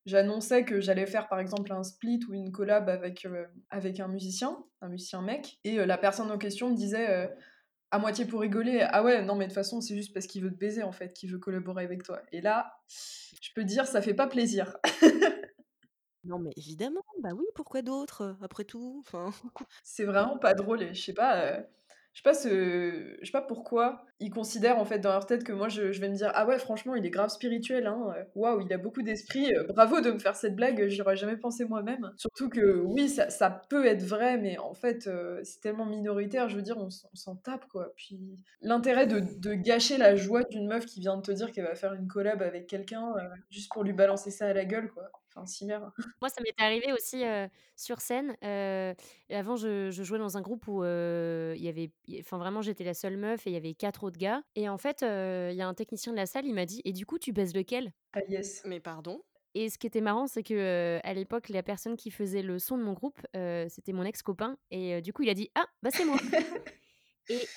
j'annonçais 0.05 0.63
que 0.63 0.79
j'allais 0.79 1.07
faire, 1.07 1.27
par 1.27 1.39
exemple, 1.39 1.73
un 1.73 1.83
split 1.83 2.19
ou 2.29 2.33
une 2.35 2.51
collab 2.51 2.87
avec, 2.87 3.27
avec 3.71 3.99
un 3.99 4.07
musicien, 4.07 4.55
un 4.81 4.89
musicien 4.89 5.23
mec, 5.23 5.57
et 5.63 5.83
la 5.83 5.97
personne 5.97 6.29
en 6.31 6.37
question 6.37 6.69
me 6.69 6.75
disait. 6.75 7.29
à 7.91 7.97
moitié 7.99 8.25
pour 8.25 8.41
rigoler, 8.41 8.81
ah 8.91 9.03
ouais, 9.03 9.23
non 9.23 9.35
mais 9.35 9.45
de 9.45 9.49
toute 9.51 9.55
façon 9.55 9.81
c'est 9.81 9.95
juste 9.95 10.13
parce 10.13 10.27
qu'il 10.27 10.43
veut 10.43 10.51
te 10.51 10.57
baiser 10.59 10.83
en 10.83 10.91
fait, 10.91 11.13
qu'il 11.13 11.31
veut 11.31 11.39
collaborer 11.39 11.83
avec 11.85 12.03
toi. 12.03 12.21
Et 12.31 12.41
là, 12.41 12.71
je 13.41 13.49
peux 13.55 13.63
dire, 13.63 13.87
ça 13.87 14.01
fait 14.01 14.13
pas 14.13 14.27
plaisir. 14.27 14.77
Non, 16.25 16.39
mais 16.39 16.51
évidemment, 16.57 17.03
bah 17.21 17.29
oui, 17.33 17.45
pourquoi 17.55 17.81
d'autres, 17.81 18.35
après 18.41 18.65
tout? 18.65 19.03
Enfin, 19.07 19.31
C'est 19.83 20.03
vraiment 20.05 20.37
pas 20.37 20.53
drôle 20.53 20.93
je 20.93 21.01
sais 21.01 21.13
pas, 21.13 21.41
euh, 21.45 21.61
je 22.13 22.19
sais 22.19 22.23
pas 22.23 22.33
ce, 22.33 23.17
je 23.21 23.25
sais 23.25 23.31
pas 23.31 23.41
pourquoi 23.41 24.05
ils 24.19 24.29
considèrent 24.29 24.79
en 24.79 24.85
fait 24.85 24.99
dans 24.99 25.11
leur 25.11 25.25
tête 25.25 25.45
que 25.45 25.53
moi 25.53 25.69
je, 25.69 25.83
vais 25.83 26.09
me 26.09 26.15
dire 26.15 26.31
ah 26.33 26.45
ouais 26.45 26.59
franchement 26.59 26.95
il 26.95 27.05
est 27.05 27.09
grave 27.09 27.29
spirituel 27.29 27.87
hein, 27.87 28.13
euh, 28.17 28.23
waouh 28.35 28.61
il 28.61 28.73
a 28.73 28.77
beaucoup 28.77 29.01
d'esprit, 29.01 29.53
euh, 29.53 29.63
bravo 29.63 30.01
de 30.01 30.11
me 30.11 30.19
faire 30.19 30.35
cette 30.35 30.55
blague, 30.55 30.87
j'y 30.87 31.01
aurais 31.01 31.15
jamais 31.15 31.37
pensé 31.37 31.63
moi-même. 31.63 32.11
Surtout 32.17 32.49
que 32.49 32.81
oui 32.81 33.07
ça, 33.07 33.49
peut 33.69 33.85
être 33.85 34.03
vrai 34.03 34.37
mais 34.37 34.57
en 34.57 34.73
fait 34.73 35.09
c'est 35.43 35.61
tellement 35.61 35.85
minoritaire, 35.85 36.49
je 36.49 36.57
veux 36.57 36.61
dire 36.61 36.77
on, 36.77 36.89
s'en 36.89 37.35
tape 37.37 37.65
quoi. 37.69 37.93
Puis 37.95 38.19
l'intérêt 38.61 39.07
de, 39.07 39.53
gâcher 39.53 39.97
la 39.97 40.15
joie 40.15 40.43
d'une 40.43 40.67
meuf 40.67 40.85
qui 40.85 40.99
vient 40.99 41.15
de 41.15 41.21
te 41.21 41.31
dire 41.31 41.51
qu'elle 41.51 41.65
va 41.65 41.75
faire 41.75 41.93
une 41.93 42.07
collab 42.07 42.41
avec 42.41 42.67
quelqu'un 42.67 43.13
juste 43.49 43.71
pour 43.71 43.83
lui 43.83 43.93
balancer 43.93 44.31
ça 44.31 44.47
à 44.47 44.53
la 44.53 44.65
gueule 44.65 44.91
quoi. 44.91 45.09
Enfin. 45.43 45.93
Moi, 46.21 46.29
ça 46.29 46.41
m'était 46.41 46.61
arrivé 46.63 46.91
aussi, 46.91 47.23
sur 47.77 48.01
scène, 48.01 48.35
avant 49.29 49.55
je 49.55 49.89
je 49.89 50.03
jouais 50.03 50.19
dans 50.19 50.37
un 50.37 50.41
groupe 50.41 50.67
où, 50.67 50.83
il 50.83 51.61
y 51.61 51.67
avait 51.69 51.91
enfin 52.19 52.37
vraiment 52.37 52.61
j'étais 52.61 52.83
la 52.83 52.93
seule 52.93 53.15
meuf 53.17 53.47
et 53.47 53.51
il 53.51 53.53
y 53.53 53.57
avait 53.57 53.73
4 53.73 54.03
autres 54.03 54.17
gars 54.17 54.43
et 54.55 54.67
en 54.67 54.77
fait, 54.77 55.01
il 55.01 55.55
y 55.55 55.61
a 55.61 55.67
un 55.67 55.73
technicien 55.73 56.11
de 56.11 56.17
la 56.17 56.25
salle, 56.25 56.45
il 56.45 56.53
m'a 56.53 56.65
dit: 56.65 56.81
«Et 56.85 56.91
du 56.93 57.05
coup, 57.05 57.19
tu 57.19 57.31
baises 57.31 57.53
lequel?» 57.55 57.93
Ah 58.13 58.21
yes. 58.27 58.63
mais 58.65 58.79
pardon? 58.79 59.23
et 59.55 59.69
ce 59.69 59.77
qui 59.79 59.87
était 59.87 60.01
marrant, 60.01 60.27
c'est 60.27 60.43
que, 60.43 60.99
à 61.03 61.13
l'époque, 61.13 61.49
la 61.49 61.63
personne 61.63 61.97
qui 61.97 62.11
faisait 62.11 62.43
le 62.43 62.59
son 62.59 62.77
de 62.77 62.83
mon 62.83 62.93
groupe, 62.93 63.19
c'était 63.33 63.93
mon 63.93 64.03
ex-copain 64.03 64.57
et 64.71 65.01
du 65.01 65.13
coup, 65.13 65.23
il 65.23 65.29
a 65.29 65.33
dit: 65.33 65.49
«Ah, 65.55 65.65
bah, 65.81 65.89
c'est 65.91 66.05
moi» 66.05 66.17
et 67.29 67.49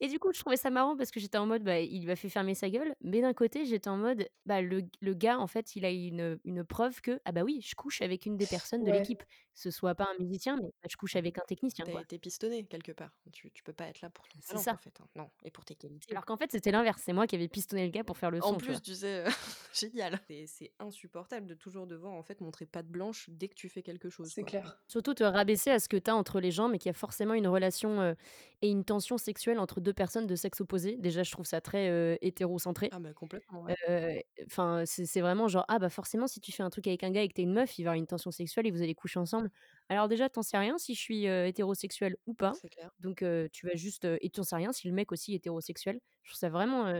Et 0.00 0.08
du 0.08 0.18
coup, 0.18 0.32
je 0.32 0.40
trouvais 0.40 0.56
ça 0.56 0.70
marrant 0.70 0.96
parce 0.96 1.10
que 1.10 1.20
j'étais 1.20 1.38
en 1.38 1.46
mode, 1.46 1.62
bah, 1.62 1.80
il 1.80 2.06
m'a 2.06 2.16
fait 2.16 2.28
fermer 2.28 2.54
sa 2.54 2.68
gueule, 2.70 2.94
mais 3.00 3.20
d'un 3.20 3.32
côté, 3.34 3.64
j'étais 3.66 3.88
en 3.88 3.96
mode, 3.96 4.28
bah, 4.44 4.60
le, 4.62 4.82
le 5.00 5.14
gars, 5.14 5.38
en 5.38 5.46
fait, 5.46 5.74
il 5.76 5.84
a 5.84 5.90
une, 5.90 6.38
une 6.44 6.64
preuve 6.64 7.00
que, 7.00 7.20
ah 7.24 7.32
bah 7.32 7.42
oui, 7.42 7.60
je 7.62 7.74
couche 7.74 8.02
avec 8.02 8.26
une 8.26 8.36
des 8.36 8.46
personnes 8.46 8.84
de 8.84 8.90
l'équipe. 8.92 9.22
Ce 9.54 9.70
soit 9.70 9.94
pas 9.94 10.04
un 10.04 10.22
musicien, 10.22 10.56
mais 10.56 10.68
bah, 10.82 10.88
je 10.90 10.96
couche 10.96 11.16
avec 11.16 11.38
un 11.38 11.42
technicien, 11.46 11.84
T'as 11.86 12.00
été 12.02 12.18
pistonné 12.18 12.64
quelque 12.64 12.92
part. 12.92 13.10
Tu, 13.32 13.50
tu 13.52 13.62
peux 13.62 13.72
pas 13.72 13.86
être 13.88 14.00
là 14.02 14.10
pour 14.10 14.28
ton 14.28 14.38
C'est 14.42 14.48
talent, 14.48 14.62
ça. 14.62 14.72
en 14.74 14.76
fait. 14.76 15.00
hein. 15.00 15.06
Non, 15.16 15.30
et 15.44 15.50
pour 15.50 15.64
tes 15.64 15.74
qualités. 15.74 16.10
Alors 16.10 16.26
qu'en 16.26 16.36
fait, 16.36 16.50
c'était 16.52 16.70
l'inverse. 16.72 17.00
C'est 17.04 17.14
moi 17.14 17.26
qui 17.26 17.36
avais 17.36 17.48
pistonné 17.48 17.84
le 17.86 17.90
gars 17.90 18.04
pour 18.04 18.18
faire 18.18 18.30
le 18.30 18.40
son. 18.40 18.48
En 18.48 18.54
plus, 18.54 18.82
tu 18.82 18.94
sais, 18.94 19.24
euh, 19.26 19.30
génial. 19.72 20.20
C'est 20.46 20.72
insupportable 20.78 21.46
de 21.46 21.54
toujours 21.54 21.86
devoir 21.86 22.12
en 22.12 22.22
fait 22.22 22.40
montrer 22.42 22.66
patte 22.66 22.86
blanche 22.88 23.30
dès 23.30 23.48
que 23.48 23.54
tu 23.54 23.68
fais 23.70 23.82
quelque 23.82 24.10
chose. 24.10 24.30
C'est 24.30 24.42
clair. 24.44 24.78
Surtout 24.88 25.14
te 25.14 25.24
rabaisser 25.24 25.70
à 25.70 25.78
ce 25.78 25.88
que 25.88 25.96
tu 25.96 26.10
as 26.10 26.16
entre 26.16 26.40
les 26.40 26.50
gens, 26.50 26.68
mais 26.68 26.78
qu'il 26.78 26.88
y 26.88 26.90
a 26.90 26.94
forcément 26.94 27.34
une 27.34 27.48
relation 27.48 28.00
euh, 28.02 28.14
et 28.62 28.68
une 28.70 28.84
tension 28.84 29.16
sexuelle 29.16 29.58
entre 29.58 29.80
deux 29.86 29.92
personnes 29.92 30.26
de 30.26 30.34
sexe 30.34 30.60
opposé. 30.60 30.96
Déjà, 30.96 31.22
je 31.22 31.30
trouve 31.30 31.46
ça 31.46 31.60
très 31.60 31.88
euh, 31.88 32.16
hétérocentré. 32.20 32.88
Ah 32.92 32.98
bah 32.98 33.12
complètement. 33.14 33.62
ouais. 33.62 33.76
Euh, 33.88 34.18
Enfin, 34.46 34.82
c'est 34.84 35.20
vraiment 35.20 35.48
genre, 35.48 35.64
ah 35.68 35.78
bah 35.78 35.88
forcément, 35.88 36.26
si 36.26 36.40
tu 36.40 36.52
fais 36.52 36.62
un 36.62 36.70
truc 36.70 36.86
avec 36.88 37.04
un 37.04 37.10
gars 37.10 37.22
et 37.22 37.28
que 37.28 37.34
t'es 37.34 37.42
une 37.42 37.52
meuf, 37.52 37.78
il 37.78 37.82
va 37.82 37.86
y 37.86 37.88
avoir 37.90 37.94
une 37.96 38.06
tension 38.06 38.30
sexuelle 38.30 38.66
et 38.66 38.70
vous 38.70 38.82
allez 38.82 38.94
coucher 38.94 39.18
ensemble. 39.18 39.50
Alors 39.88 40.08
déjà, 40.08 40.28
t'en 40.28 40.42
sais 40.42 40.58
rien 40.58 40.76
si 40.78 40.94
je 40.94 41.00
suis 41.00 41.28
euh, 41.28 41.46
hétérosexuel 41.46 42.16
ou 42.26 42.34
pas. 42.34 42.52
Clair. 42.70 42.90
Donc 43.00 43.24
tu 43.52 43.66
vas 43.66 43.74
juste... 43.74 44.04
et 44.20 44.30
t'en 44.30 44.42
sais 44.42 44.56
rien 44.56 44.72
si 44.72 44.88
le 44.88 44.94
mec 44.94 45.12
aussi 45.12 45.32
est 45.32 45.36
hétérosexuel. 45.36 46.00
Je 46.22 46.30
trouve 46.30 46.38
ça 46.38 46.48
vraiment 46.48 46.92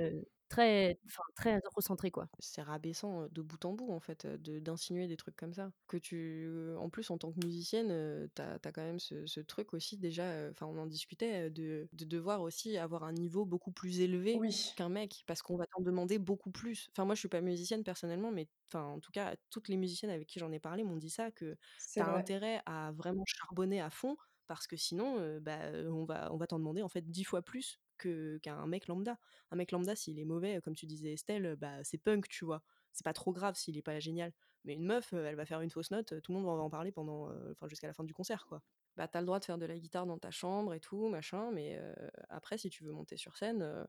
très, 0.48 1.00
enfin, 1.06 1.22
très 1.34 1.60
recentré, 1.74 2.10
quoi. 2.10 2.28
C'est 2.38 2.62
rabaissant 2.62 3.28
de 3.28 3.42
bout 3.42 3.64
en 3.64 3.72
bout 3.74 3.92
en 3.92 4.00
fait 4.00 4.26
de 4.26 4.58
d'insinuer 4.60 5.06
des 5.08 5.16
trucs 5.16 5.36
comme 5.36 5.54
ça. 5.54 5.72
Que 5.88 5.96
tu, 5.96 6.48
en 6.78 6.90
plus 6.90 7.10
en 7.10 7.18
tant 7.18 7.32
que 7.32 7.38
musicienne, 7.44 7.90
euh, 7.90 8.28
t'as 8.34 8.54
as 8.64 8.72
quand 8.72 8.82
même 8.82 8.98
ce, 8.98 9.26
ce 9.26 9.40
truc 9.40 9.74
aussi 9.74 9.98
déjà. 9.98 10.48
Enfin, 10.50 10.66
on 10.66 10.78
en 10.78 10.86
discutait 10.86 11.50
de, 11.50 11.88
de 11.92 12.04
devoir 12.04 12.42
aussi 12.42 12.76
avoir 12.78 13.04
un 13.04 13.12
niveau 13.12 13.44
beaucoup 13.44 13.72
plus 13.72 14.00
élevé 14.00 14.40
Oui. 14.40 14.72
qu'un 14.74 14.88
mec 14.88 15.22
parce 15.26 15.42
qu'on 15.42 15.56
va 15.56 15.66
t'en 15.66 15.82
demander 15.82 16.18
beaucoup 16.18 16.50
plus. 16.50 16.88
Enfin, 16.92 17.04
moi 17.04 17.14
je 17.14 17.20
suis 17.20 17.28
pas 17.28 17.40
musicienne 17.40 17.84
personnellement, 17.84 18.30
mais 18.32 18.48
enfin 18.70 18.84
en 18.84 19.00
tout 19.00 19.12
cas 19.12 19.36
toutes 19.50 19.68
les 19.68 19.76
musiciennes 19.76 20.10
avec 20.10 20.26
qui 20.28 20.38
j'en 20.38 20.52
ai 20.52 20.60
parlé 20.60 20.84
m'ont 20.84 20.96
dit 20.96 21.10
ça 21.10 21.30
que 21.30 21.56
C'est 21.76 22.02
t'as 22.02 22.04
vrai. 22.04 22.26
intérêt 22.26 22.62
à 22.66 22.92
vraiment 22.92 23.24
charbonner 23.26 23.80
à 23.80 23.90
fond 23.90 24.16
parce 24.46 24.66
que 24.66 24.76
sinon 24.76 25.38
bah, 25.40 25.58
on 25.88 26.04
va 26.04 26.32
on 26.32 26.36
va 26.36 26.46
t'en 26.46 26.58
demander 26.58 26.82
en 26.82 26.88
fait 26.88 27.02
dix 27.10 27.24
fois 27.24 27.42
plus 27.42 27.80
que 27.96 28.38
qu'un 28.38 28.66
mec 28.66 28.86
lambda. 28.88 29.18
Un 29.50 29.56
mec 29.56 29.70
lambda 29.72 29.96
s'il 29.96 30.18
est 30.18 30.24
mauvais, 30.24 30.60
comme 30.62 30.74
tu 30.74 30.86
disais 30.86 31.12
Estelle, 31.14 31.46
euh, 31.46 31.56
bah 31.56 31.82
c'est 31.84 31.98
punk, 31.98 32.28
tu 32.28 32.44
vois. 32.44 32.62
C'est 32.92 33.04
pas 33.04 33.12
trop 33.12 33.32
grave 33.32 33.56
s'il 33.56 33.76
est 33.78 33.82
pas 33.82 33.98
génial. 34.00 34.32
Mais 34.64 34.74
une 34.74 34.84
meuf, 34.86 35.12
euh, 35.12 35.26
elle 35.26 35.36
va 35.36 35.46
faire 35.46 35.60
une 35.60 35.70
fausse 35.70 35.90
note, 35.90 36.12
euh, 36.12 36.20
tout 36.20 36.32
le 36.32 36.38
monde 36.38 36.46
va 36.46 36.52
en 36.62 36.70
parler 36.70 36.92
pendant, 36.92 37.30
euh, 37.30 37.54
jusqu'à 37.68 37.86
la 37.86 37.92
fin 37.94 38.04
du 38.04 38.14
concert, 38.14 38.46
quoi. 38.46 38.62
Bah 38.96 39.08
t'as 39.08 39.20
le 39.20 39.26
droit 39.26 39.38
de 39.40 39.44
faire 39.44 39.58
de 39.58 39.66
la 39.66 39.78
guitare 39.78 40.06
dans 40.06 40.18
ta 40.18 40.30
chambre 40.30 40.74
et 40.74 40.80
tout, 40.80 41.08
machin, 41.08 41.50
mais 41.52 41.76
euh, 41.78 41.94
après 42.30 42.58
si 42.58 42.70
tu 42.70 42.84
veux 42.84 42.92
monter 42.92 43.16
sur 43.16 43.36
scène, 43.36 43.62
euh, 43.62 43.84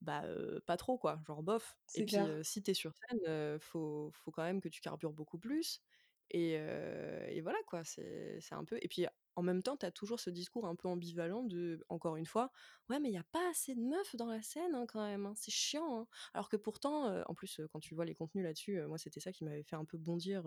bah 0.00 0.22
euh, 0.24 0.60
pas 0.66 0.76
trop 0.76 0.98
quoi, 0.98 1.20
genre 1.26 1.42
bof. 1.42 1.76
Et 1.94 2.02
puis 2.04 2.26
euh, 2.26 2.42
si 2.42 2.62
t'es 2.62 2.74
sur 2.74 2.92
scène, 2.94 3.20
euh, 3.28 3.58
faut, 3.60 4.10
faut 4.12 4.30
quand 4.30 4.42
même 4.44 4.60
que 4.60 4.68
tu 4.68 4.80
carbures 4.80 5.12
beaucoup 5.12 5.38
plus. 5.38 5.80
Et, 6.30 6.56
euh, 6.58 7.26
et 7.28 7.40
voilà 7.42 7.58
quoi, 7.66 7.84
c'est 7.84 8.38
c'est 8.40 8.54
un 8.54 8.64
peu. 8.64 8.78
Et 8.82 8.88
puis 8.88 9.06
en 9.36 9.42
même 9.42 9.62
temps, 9.62 9.76
t'as 9.76 9.90
toujours 9.90 10.20
ce 10.20 10.30
discours 10.30 10.66
un 10.66 10.76
peu 10.76 10.88
ambivalent 10.88 11.42
de, 11.44 11.84
encore 11.88 12.16
une 12.16 12.26
fois, 12.26 12.52
ouais, 12.88 13.00
mais 13.00 13.08
il 13.10 13.14
y 13.14 13.18
a 13.18 13.24
pas 13.24 13.48
assez 13.50 13.74
de 13.74 13.80
meufs 13.80 14.16
dans 14.16 14.26
la 14.26 14.42
scène 14.42 14.74
hein, 14.74 14.86
quand 14.88 15.02
même, 15.04 15.26
hein, 15.26 15.34
c'est 15.36 15.50
chiant. 15.52 16.00
hein. 16.02 16.06
Alors 16.34 16.48
que 16.48 16.56
pourtant, 16.56 17.06
euh, 17.06 17.22
en 17.26 17.34
plus, 17.34 17.60
euh, 17.60 17.68
quand 17.72 17.80
tu 17.80 17.94
vois 17.94 18.04
les 18.04 18.14
contenus 18.14 18.44
là-dessus, 18.44 18.78
euh, 18.80 18.88
moi 18.88 18.98
c'était 18.98 19.20
ça 19.20 19.32
qui 19.32 19.44
m'avait 19.44 19.62
fait 19.64 19.76
un 19.76 19.84
peu 19.84 19.98
bondir. 19.98 20.44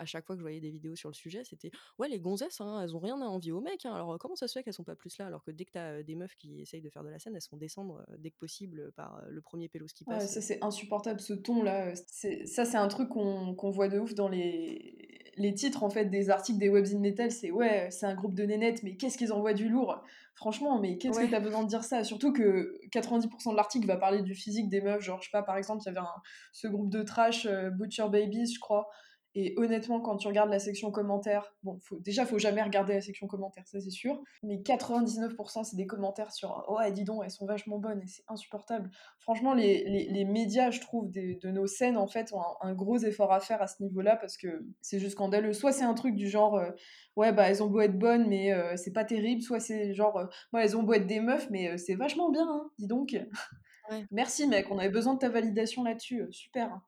Euh, 0.00 0.02
à 0.02 0.06
chaque 0.06 0.24
fois 0.26 0.34
que 0.34 0.40
je 0.40 0.44
voyais 0.44 0.60
des 0.60 0.70
vidéos 0.70 0.96
sur 0.96 1.08
le 1.08 1.14
sujet, 1.14 1.42
c'était 1.44 1.70
ouais, 1.98 2.08
les 2.08 2.18
gonzesses, 2.20 2.60
hein, 2.60 2.80
elles 2.82 2.96
ont 2.96 3.00
rien 3.00 3.20
à 3.20 3.26
envier 3.26 3.52
aux 3.52 3.60
mecs. 3.60 3.84
hein. 3.86 3.94
Alors 3.94 4.14
euh, 4.14 4.16
comment 4.18 4.36
ça 4.36 4.48
se 4.48 4.54
fait 4.58 4.62
qu'elles 4.62 4.72
sont 4.74 4.84
pas 4.84 4.96
plus 4.96 5.16
là 5.18 5.26
alors 5.26 5.42
que 5.44 5.50
dès 5.50 5.64
que 5.64 5.72
t'as 5.72 5.92
euh, 5.98 6.02
des 6.02 6.14
meufs 6.14 6.34
qui 6.36 6.60
essayent 6.60 6.80
de 6.82 6.90
faire 6.90 7.04
de 7.04 7.08
la 7.10 7.18
scène, 7.18 7.34
elles 7.34 7.42
se 7.42 7.48
font 7.48 7.56
descendre 7.56 8.04
euh, 8.10 8.16
dès 8.18 8.30
que 8.30 8.38
possible 8.38 8.92
par 8.92 9.18
euh, 9.18 9.28
le 9.28 9.40
premier 9.40 9.68
pélos 9.68 9.86
qui 9.94 10.04
Ouais, 10.06 10.16
passe. 10.18 10.32
ça 10.34 10.40
c'est 10.40 10.62
insupportable 10.64 11.20
ce 11.20 11.32
ton 11.34 11.62
là. 11.62 11.92
C'est, 12.06 12.46
ça 12.46 12.64
c'est 12.64 12.76
un 12.78 12.88
truc 12.88 13.08
qu'on 13.10 13.54
qu'on 13.54 13.70
voit 13.70 13.88
de 13.88 13.98
ouf 13.98 14.14
dans 14.14 14.28
les, 14.28 15.32
les 15.36 15.54
titres 15.54 15.82
en 15.84 15.90
fait 15.90 16.06
des 16.06 16.30
articles 16.30 16.58
des 16.58 16.68
webzines 16.68 17.00
metal. 17.00 17.30
C'est 17.30 17.50
ouais, 17.50 17.88
c'est 17.90 18.06
un 18.06 18.14
groupe 18.14 18.34
de 18.34 18.44
nénettes, 18.44 18.82
mais 18.82 18.96
qu'est-ce 18.96 19.18
qu'ils 19.18 19.32
envoient 19.32 19.54
du 19.54 19.68
lourd. 19.68 20.02
Franchement, 20.34 20.80
mais 20.80 20.96
qu'est-ce 20.96 21.18
Ouais. 21.18 21.26
que 21.26 21.30
t'as 21.32 21.40
besoin 21.40 21.62
de 21.64 21.68
dire 21.68 21.84
ça? 21.84 22.02
Surtout 22.02 22.32
que 22.32 22.78
90% 22.92 23.50
de 23.50 23.56
l'article 23.56 23.86
va 23.86 23.98
parler 23.98 24.22
du 24.22 24.34
physique 24.34 24.70
des 24.70 24.80
meufs. 24.80 25.02
Genre, 25.02 25.20
je 25.20 25.26
sais 25.26 25.30
pas, 25.32 25.42
par 25.42 25.56
exemple, 25.58 25.82
il 25.84 25.86
y 25.86 25.88
avait 25.90 25.98
un, 25.98 26.06
ce 26.52 26.66
groupe 26.66 26.88
de 26.88 27.02
trash, 27.02 27.44
euh, 27.44 27.68
Butcher 27.68 28.08
Babies, 28.08 28.54
je 28.54 28.58
crois. 28.60 28.88
Et 29.34 29.54
honnêtement, 29.56 30.00
quand 30.00 30.16
tu 30.16 30.26
regardes 30.28 30.50
la 30.50 30.58
section 30.58 30.90
commentaires, 30.90 31.54
bon, 31.62 31.78
faut, 31.80 31.98
déjà, 32.00 32.26
faut 32.26 32.38
jamais 32.38 32.62
regarder 32.62 32.94
la 32.94 33.00
section 33.00 33.26
commentaires, 33.28 33.66
ça 33.68 33.80
c'est 33.80 33.90
sûr. 33.90 34.20
Mais 34.42 34.60
99% 34.62 35.62
c'est 35.64 35.76
des 35.76 35.86
commentaires 35.86 36.32
sur 36.32 36.64
Ouais, 36.68 36.90
dis 36.92 37.04
donc, 37.04 37.22
elles 37.24 37.30
sont 37.30 37.46
vachement 37.46 37.78
bonnes 37.78 38.02
et 38.02 38.06
c'est 38.06 38.24
insupportable. 38.28 38.90
Franchement, 39.20 39.54
les, 39.54 39.84
les, 39.84 40.08
les 40.10 40.24
médias, 40.24 40.70
je 40.70 40.80
trouve, 40.80 41.10
des- 41.10 41.36
de 41.36 41.50
nos 41.50 41.66
scènes, 41.66 41.96
en 41.96 42.06
fait, 42.08 42.32
ont 42.32 42.40
un, 42.40 42.70
un 42.70 42.74
gros 42.74 42.98
effort 42.98 43.32
à 43.32 43.40
faire 43.40 43.62
à 43.62 43.66
ce 43.68 43.82
niveau-là 43.82 44.16
parce 44.16 44.36
que 44.36 44.64
c'est 44.80 44.98
juste 44.98 45.12
scandaleux. 45.12 45.52
Soit 45.52 45.72
c'est 45.72 45.84
un 45.84 45.94
truc 45.94 46.14
du 46.16 46.28
genre 46.28 46.56
euh, 46.56 46.70
Ouais, 47.16 47.32
bah 47.32 47.48
elles 47.48 47.62
ont 47.62 47.66
beau 47.68 47.80
être 47.80 47.98
bonnes, 47.98 48.28
mais 48.28 48.52
euh, 48.52 48.76
c'est 48.76 48.92
pas 48.92 49.04
terrible. 49.04 49.42
Soit 49.42 49.60
c'est 49.60 49.94
genre 49.94 50.16
euh, 50.18 50.26
Ouais, 50.52 50.64
elles 50.64 50.76
ont 50.76 50.82
beau 50.82 50.94
être 50.94 51.06
des 51.06 51.20
meufs, 51.20 51.48
mais 51.50 51.68
euh, 51.70 51.76
c'est 51.76 51.94
vachement 51.94 52.30
bien, 52.30 52.46
hein, 52.48 52.70
dis 52.78 52.86
donc. 52.86 53.16
Ouais. 53.90 54.06
Merci, 54.10 54.46
mec, 54.46 54.66
on 54.70 54.78
avait 54.78 54.88
besoin 54.88 55.14
de 55.14 55.18
ta 55.18 55.28
validation 55.28 55.82
là-dessus. 55.84 56.26
super. 56.30 56.80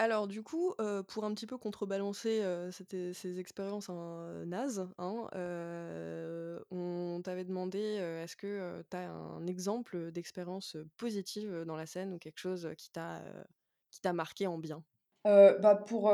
Alors 0.00 0.28
du 0.28 0.42
coup, 0.42 0.74
pour 1.08 1.24
un 1.24 1.34
petit 1.34 1.46
peu 1.46 1.58
contrebalancer 1.58 2.42
ces 2.70 3.38
expériences 3.40 3.88
hein, 3.90 4.44
nazes, 4.46 4.88
on 6.70 7.20
t'avait 7.24 7.44
demandé 7.44 7.78
est-ce 7.78 8.36
que 8.36 8.82
tu 8.90 8.96
as 8.96 9.10
un 9.10 9.46
exemple 9.46 10.12
d'expérience 10.12 10.76
positive 10.96 11.64
dans 11.66 11.76
la 11.76 11.86
scène 11.86 12.12
ou 12.14 12.18
quelque 12.18 12.38
chose 12.38 12.70
qui 12.76 12.90
t'a 12.90 13.18
euh, 13.22 13.44
qui 13.90 14.00
t'a 14.00 14.12
marqué 14.12 14.46
en 14.46 14.58
bien? 14.58 14.84
Bah 15.24 15.74
pour, 15.86 16.10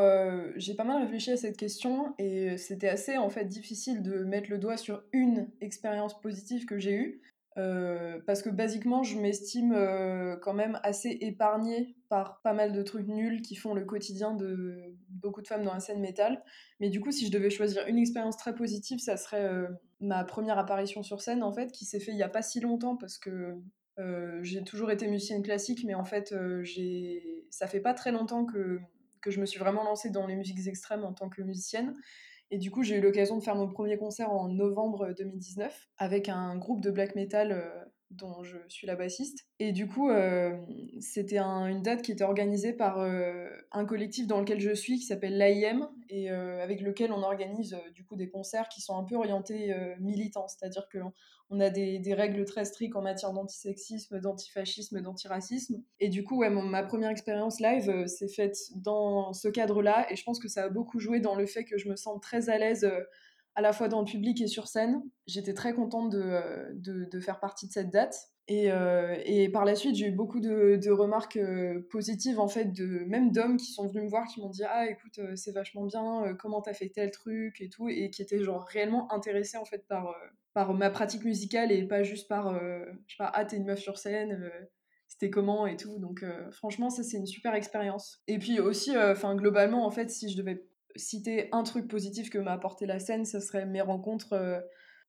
j'ai 0.57 0.75
pas 0.75 0.83
mal 0.85 1.03
réfléchi 1.03 1.31
à 1.31 1.37
cette 1.37 1.57
question 1.57 2.15
et 2.19 2.57
c'était 2.59 2.89
assez 2.89 3.17
en 3.17 3.31
fait 3.31 3.45
difficile 3.45 4.03
de 4.03 4.25
mettre 4.25 4.51
le 4.51 4.59
doigt 4.59 4.77
sur 4.77 5.05
une 5.13 5.51
expérience 5.61 6.21
positive 6.21 6.67
que 6.67 6.79
j'ai 6.81 6.95
eue 6.95 7.23
Euh, 7.57 8.19
parce 8.27 8.43
que 8.43 8.51
basiquement 8.51 9.05
je 9.05 9.17
m'estime 9.17 9.75
euh, 9.77 10.37
quand 10.37 10.55
même 10.55 10.81
assez 10.83 11.17
épargnée 11.21 11.95
par 12.09 12.41
pas 12.43 12.53
mal 12.53 12.73
de 12.73 12.83
trucs 12.83 13.07
nuls 13.07 13.43
qui 13.43 13.55
font 13.55 13.75
le 13.75 13.85
quotidien 13.85 14.35
de 14.35 14.97
beaucoup 15.09 15.41
de 15.41 15.47
femmes 15.47 15.63
dans 15.63 15.73
la 15.73 15.79
scène 15.79 16.01
métal. 16.01 16.43
Mais 16.81 16.91
du 16.91 17.01
coup 17.01 17.13
si 17.13 17.27
je 17.27 17.31
devais 17.31 17.51
choisir 17.51 17.87
une 17.87 17.99
expérience 17.99 18.37
très 18.37 18.57
positive, 18.57 18.99
ça 18.99 19.17
serait 19.17 19.45
euh, 19.45 19.69
ma 20.01 20.25
première 20.25 20.59
apparition 20.59 21.05
sur 21.05 21.21
scène 21.21 21.45
en 21.45 21.53
fait 21.53 21.71
qui 21.71 21.85
s'est 21.85 22.01
fait 22.01 22.11
il 22.11 22.19
y 22.19 22.25
a 22.25 22.29
pas 22.29 22.43
si 22.43 22.59
longtemps 22.59 22.97
parce 22.97 23.19
que 23.19 23.57
j'ai 24.43 24.65
toujours 24.65 24.91
été 24.91 25.07
musicienne 25.07 25.45
classique, 25.45 25.85
mais 25.87 25.95
en 25.95 26.05
fait, 26.05 26.35
ça 27.51 27.69
fait 27.69 27.79
pas 27.79 27.95
très 27.95 28.11
longtemps 28.11 28.45
que, 28.45 28.81
que 29.21 29.31
je 29.31 29.41
me 29.41 29.47
suis 29.47 29.61
vraiment 29.61 29.85
lancée 29.85 30.11
dans 30.11 30.27
les 30.27 30.35
musiques 30.35 30.67
extrêmes 30.67 31.05
en 31.05 31.13
tant 31.13 31.29
que 31.29 31.43
musicienne. 31.43 31.95
Et 32.55 32.59
du 32.59 32.71
coup, 32.71 32.85
j'ai 32.85 32.99
eu 32.99 33.01
l'occasion 33.01 33.37
de 33.37 33.43
faire 33.43 33.57
mon 33.57 33.67
premier 33.67 33.99
concert 33.99 34.31
en 34.31 34.49
novembre 34.49 35.13
2019 35.19 35.89
avec 35.99 36.29
un 36.29 36.57
groupe 36.57 36.81
de 36.81 36.93
black 36.93 37.17
metal 37.17 37.91
dont 38.17 38.43
je 38.43 38.57
suis 38.69 38.87
la 38.87 38.97
bassiste. 38.97 39.47
Et 39.59 39.73
du 39.73 39.87
coup, 39.87 40.11
c'était 41.01 41.39
une 41.39 41.83
date 41.83 42.03
qui 42.03 42.13
était 42.13 42.25
organisée 42.25 42.73
par 42.73 42.99
un 43.01 43.85
collectif 43.85 44.27
dans 44.27 44.41
lequel 44.41 44.61
je 44.61 44.75
suis 44.75 44.99
qui 44.99 45.05
s'appelle 45.05 45.37
l'AIM 45.37 45.89
et 46.09 46.31
avec 46.31 46.81
lequel 46.81 47.13
on 47.13 47.23
organise 47.23 47.77
du 47.95 48.05
coup 48.05 48.17
des 48.17 48.29
concerts 48.29 48.69
qui 48.69 48.81
sont 48.81 48.97
un 48.97 49.05
peu 49.05 49.17
orientés 49.17 49.75
militants, 50.01 50.49
c'est-à-dire 50.49 50.89
que 50.89 50.99
on 51.51 51.61
a 51.61 51.71
des, 51.71 52.15
règles 52.15 52.45
très 52.45 52.65
strictes 52.65 52.97
en 52.97 53.03
matière 53.03 53.33
d'antisexisme, 53.33 54.21
d'antifascisme, 54.21 55.01
d'antiracisme. 55.01 55.83
Et 56.01 56.09
du 56.09 56.25
coup, 56.25 56.39
ouais, 56.39 56.51
ma 56.51 56.83
première 56.83 57.11
expérience 57.11 57.61
live 57.61 58.07
s'est 58.07 58.29
faite 58.29 58.57
dans 58.77 59.33
ce 59.33 59.49
cadre-là 59.49 60.11
et 60.11 60.17
je 60.17 60.25
pense 60.25 60.39
que 60.39 60.49
ça 60.49 60.65
a 60.65 60.69
beaucoup 60.69 60.99
joué 60.99 61.21
dans 61.21 61.35
le 61.35 61.47
fait 61.47 61.65
que 61.65 61.77
je 61.79 61.89
me 61.89 61.97
sens 61.97 62.21
très 62.21 62.49
à 62.49 62.59
l'aise 62.59 62.89
à 63.57 63.61
la 63.61 63.73
fois 63.73 63.89
dans 63.89 64.01
le 64.01 64.07
public 64.07 64.41
et 64.41 64.47
sur 64.47 64.67
scène. 64.67 65.03
J'étais 65.27 65.55
très 65.55 65.75
contente 65.75 66.11
de, 66.11 66.21
euh, 66.23 66.71
de, 66.75 67.21
faire 67.21 67.41
partie 67.41 67.67
de 67.67 67.73
cette 67.73 67.91
date. 67.91 68.17
Et, 68.47 68.71
euh, 68.71 69.17
et 69.25 69.49
par 69.49 69.65
la 69.65 69.75
suite, 69.75 69.95
j'ai 69.95 70.09
eu 70.09 70.11
beaucoup 70.11 70.41
de, 70.41 70.77
de, 70.77 70.91
remarques 70.91 71.37
euh, 71.37 71.81
positives, 71.91 72.39
en 72.39 72.49
fait, 72.49 72.73
de, 72.73 73.05
même 73.07 73.31
d'hommes 73.31 73.57
qui 73.57 73.73
sont 73.73 73.87
venus 73.87 74.05
me 74.05 74.09
voir, 74.09 74.27
qui 74.27 74.41
m'ont 74.41 74.51
dit 74.51 74.65
Ah, 74.65 74.87
écoute, 74.87 75.19
c'est 75.37 75.53
vachement 75.53 75.85
bien, 75.85 76.37
comment 76.39 76.61
t'as 76.61 76.75
fait 76.75 76.91
tel 76.91 77.11
truc 77.11 77.61
et 77.61 77.71
tout, 77.71 77.89
et 77.89 78.11
qui 78.11 78.21
étaient 78.21 78.43
genre 78.43 78.65
réellement 78.65 79.11
intéressés, 79.13 79.57
en 79.57 79.65
fait, 79.65 79.87
par, 79.89 80.15
par 80.53 80.75
ma 80.75 80.91
pratique 80.91 81.25
musicale 81.25 81.73
et 81.73 81.87
pas 81.87 82.03
juste 82.03 82.29
par, 82.29 82.55
je 82.55 83.15
sais 83.15 83.17
pas, 83.19 83.31
ah, 83.33 83.45
t'es 83.47 83.57
une 83.57 83.65
meuf 83.65 83.79
sur 83.79 83.97
scène, 83.97 84.51
c'était 85.09 85.31
comment 85.31 85.67
et 85.67 85.79
tout. 85.79 85.99
Donc, 85.99 86.23
franchement, 86.51 86.91
ça, 86.91 87.03
c'est 87.03 87.17
une 87.17 87.27
super 87.27 87.55
expérience. 87.55 88.21
Et 88.27 88.39
puis 88.39 88.61
aussi, 88.61 88.95
enfin, 88.99 89.37
globalement, 89.37 89.87
en 89.87 89.91
fait, 89.91 90.11
si 90.11 90.29
je 90.29 90.37
devais 90.37 90.67
citer 90.97 91.49
un 91.53 91.63
truc 91.63 91.89
positif 91.89 92.31
que 92.31 92.39
m'a 92.39 92.53
apporté 92.53 92.87
la 92.87 92.99
scène, 92.99 93.25
ça 93.25 93.41
serait 93.41 93.67
mes 93.67 93.81
rencontres 93.81 94.35
euh, 94.35 94.61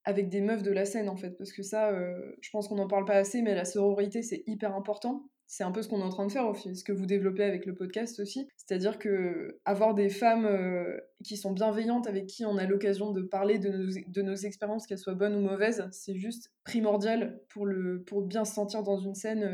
avec 0.03 0.29
des 0.29 0.41
meufs 0.41 0.63
de 0.63 0.71
la 0.71 0.85
scène 0.85 1.09
en 1.09 1.15
fait. 1.15 1.31
Parce 1.31 1.51
que 1.51 1.63
ça, 1.63 1.89
euh, 1.89 2.35
je 2.41 2.49
pense 2.51 2.67
qu'on 2.67 2.75
n'en 2.75 2.87
parle 2.87 3.05
pas 3.05 3.15
assez, 3.15 3.41
mais 3.41 3.55
la 3.55 3.65
sororité 3.65 4.21
c'est 4.21 4.43
hyper 4.47 4.75
important. 4.75 5.27
C'est 5.47 5.63
un 5.63 5.71
peu 5.71 5.83
ce 5.83 5.87
qu'on 5.87 5.99
est 5.99 6.03
en 6.03 6.09
train 6.09 6.25
de 6.25 6.31
faire, 6.31 6.51
ce 6.55 6.83
que 6.83 6.91
vous 6.91 7.05
développez 7.05 7.43
avec 7.43 7.67
le 7.67 7.75
podcast 7.75 8.19
aussi. 8.19 8.47
C'est-à-dire 8.57 8.97
que 8.97 9.59
avoir 9.63 9.93
des 9.93 10.09
femmes 10.09 10.47
euh, 10.47 10.97
qui 11.23 11.37
sont 11.37 11.51
bienveillantes, 11.51 12.07
avec 12.07 12.25
qui 12.25 12.45
on 12.45 12.57
a 12.57 12.65
l'occasion 12.65 13.11
de 13.11 13.21
parler 13.21 13.59
de 13.59 13.69
nos, 13.69 13.91
de 14.07 14.21
nos 14.23 14.33
expériences, 14.33 14.87
qu'elles 14.87 14.97
soient 14.97 15.13
bonnes 15.13 15.35
ou 15.35 15.41
mauvaises, 15.41 15.87
c'est 15.91 16.15
juste 16.15 16.51
primordial 16.63 17.39
pour, 17.49 17.67
le, 17.67 18.01
pour 18.01 18.23
bien 18.23 18.43
se 18.43 18.55
sentir 18.55 18.81
dans 18.81 18.97
une 18.97 19.13
scène 19.13 19.47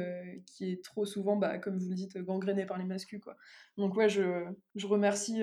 qui 0.46 0.72
est 0.72 0.82
trop 0.82 1.06
souvent, 1.06 1.36
bah, 1.36 1.58
comme 1.58 1.78
vous 1.78 1.90
le 1.90 1.96
dites, 1.96 2.18
gangrénée 2.20 2.66
par 2.66 2.78
les 2.78 2.86
masculins. 2.86 3.20
Donc 3.78 3.98
ouais, 3.98 4.08
je, 4.08 4.46
je 4.76 4.88
remercie 4.88 5.42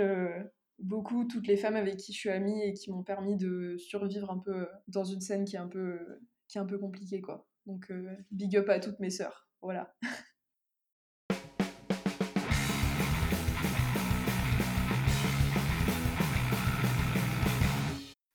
beaucoup 0.79 1.25
toutes 1.25 1.47
les 1.47 1.57
femmes 1.57 1.77
avec 1.77 1.97
qui 1.97 2.13
je 2.13 2.19
suis 2.19 2.31
amie 2.31 2.63
et 2.63 2.73
qui 2.73 2.91
m'ont 2.91 3.03
permis 3.03 3.37
de 3.37 3.77
survivre 3.79 4.31
un 4.31 4.39
peu 4.39 4.69
dans 4.87 5.05
une 5.05 5.21
scène 5.21 5.45
qui 5.45 5.57
est 5.57 5.61
un 5.61 5.69
peu, 5.69 5.99
qui 6.49 6.59
est 6.59 6.61
un 6.61 6.67
peu 6.67 6.79
compliquée, 6.79 7.21
quoi. 7.21 7.49
Donc, 7.67 7.91
euh, 7.91 8.17
big 8.31 8.57
up 8.57 8.69
à 8.69 8.81
toutes 8.81 9.01
mes 9.01 9.11
sœurs. 9.11 9.49
Voilà. 9.61 9.95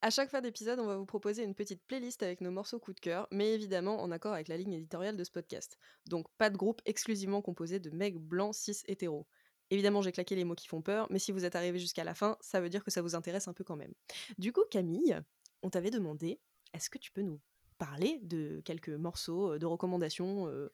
À 0.04 0.10
chaque 0.10 0.28
fin 0.28 0.42
d'épisode, 0.42 0.78
on 0.80 0.86
va 0.86 0.98
vous 0.98 1.06
proposer 1.06 1.44
une 1.44 1.54
petite 1.54 1.82
playlist 1.86 2.22
avec 2.22 2.42
nos 2.42 2.50
morceaux 2.50 2.78
coup 2.78 2.92
de 2.92 3.00
cœur, 3.00 3.26
mais 3.30 3.54
évidemment 3.54 4.02
en 4.02 4.10
accord 4.10 4.34
avec 4.34 4.48
la 4.48 4.58
ligne 4.58 4.74
éditoriale 4.74 5.16
de 5.16 5.24
ce 5.24 5.30
podcast. 5.30 5.78
Donc 6.04 6.26
pas 6.36 6.50
de 6.50 6.58
groupe 6.58 6.82
exclusivement 6.84 7.40
composé 7.40 7.80
de 7.80 7.88
mecs 7.88 8.18
blancs 8.18 8.54
cis 8.54 8.82
hétéros. 8.86 9.26
Évidemment, 9.70 10.02
j'ai 10.02 10.12
claqué 10.12 10.34
les 10.36 10.44
mots 10.44 10.54
qui 10.54 10.68
font 10.68 10.82
peur, 10.82 11.06
mais 11.10 11.18
si 11.18 11.32
vous 11.32 11.44
êtes 11.44 11.56
arrivé 11.56 11.78
jusqu'à 11.78 12.04
la 12.04 12.14
fin, 12.14 12.36
ça 12.40 12.60
veut 12.60 12.68
dire 12.68 12.84
que 12.84 12.90
ça 12.90 13.02
vous 13.02 13.14
intéresse 13.14 13.48
un 13.48 13.52
peu 13.52 13.64
quand 13.64 13.76
même. 13.76 13.92
Du 14.38 14.52
coup, 14.52 14.62
Camille, 14.70 15.20
on 15.62 15.70
t'avait 15.70 15.90
demandé, 15.90 16.38
est-ce 16.74 16.90
que 16.90 16.98
tu 16.98 17.10
peux 17.10 17.22
nous 17.22 17.40
parler 17.78 18.20
de 18.22 18.60
quelques 18.64 18.90
morceaux, 18.90 19.52
euh, 19.52 19.58
de 19.58 19.66
recommandations 19.66 20.48
euh, 20.48 20.70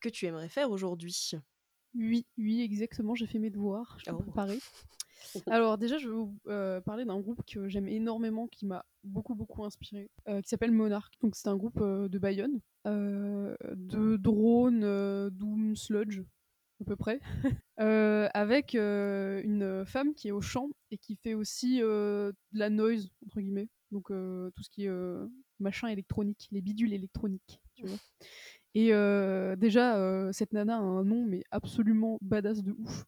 que 0.00 0.08
tu 0.08 0.26
aimerais 0.26 0.48
faire 0.48 0.70
aujourd'hui? 0.70 1.32
Oui, 1.94 2.26
oui, 2.36 2.62
exactement, 2.62 3.14
j'ai 3.14 3.26
fait 3.26 3.38
mes 3.38 3.50
devoirs, 3.50 3.98
je 4.04 4.10
oh. 4.12 4.22
Alors 5.50 5.78
déjà, 5.78 5.98
je 5.98 6.08
vais 6.08 6.14
vous 6.14 6.38
euh, 6.46 6.80
parler 6.80 7.04
d'un 7.04 7.18
groupe 7.18 7.42
que 7.44 7.68
j'aime 7.68 7.88
énormément, 7.88 8.46
qui 8.46 8.66
m'a 8.66 8.84
beaucoup 9.02 9.34
beaucoup 9.34 9.64
inspiré, 9.64 10.10
qui 10.26 10.48
s'appelle 10.48 10.70
Monarch. 10.70 11.12
Donc 11.22 11.34
c'est 11.34 11.48
un 11.48 11.56
groupe 11.56 11.82
de 11.82 12.18
Bayonne, 12.18 12.60
de 12.84 14.16
drone, 14.16 15.30
doom, 15.30 15.74
sludge, 15.74 16.20
à 16.80 16.84
peu 16.84 16.96
près, 16.96 17.20
euh, 17.80 18.28
avec 18.34 18.74
euh, 18.74 19.40
une 19.44 19.84
femme 19.84 20.14
qui 20.14 20.28
est 20.28 20.32
au 20.32 20.40
chant 20.40 20.68
et 20.90 20.98
qui 20.98 21.16
fait 21.16 21.34
aussi 21.34 21.80
euh, 21.82 22.32
de 22.52 22.58
la 22.58 22.70
noise, 22.70 23.10
entre 23.26 23.40
guillemets. 23.40 23.68
Donc 23.90 24.08
tout 24.08 24.62
ce 24.62 24.68
qui 24.68 24.84
est 24.84 24.90
machin 25.60 25.88
électronique, 25.88 26.48
les 26.50 26.60
bidules 26.60 26.92
électroniques, 26.92 27.58
tu 27.74 27.86
vois. 27.86 27.96
Et 28.74 28.88
déjà, 29.56 30.30
cette 30.30 30.52
nana 30.52 30.76
a 30.76 30.80
un 30.80 31.04
nom, 31.04 31.24
mais 31.24 31.42
absolument 31.50 32.18
badass 32.20 32.62
de 32.62 32.72
ouf. 32.72 33.06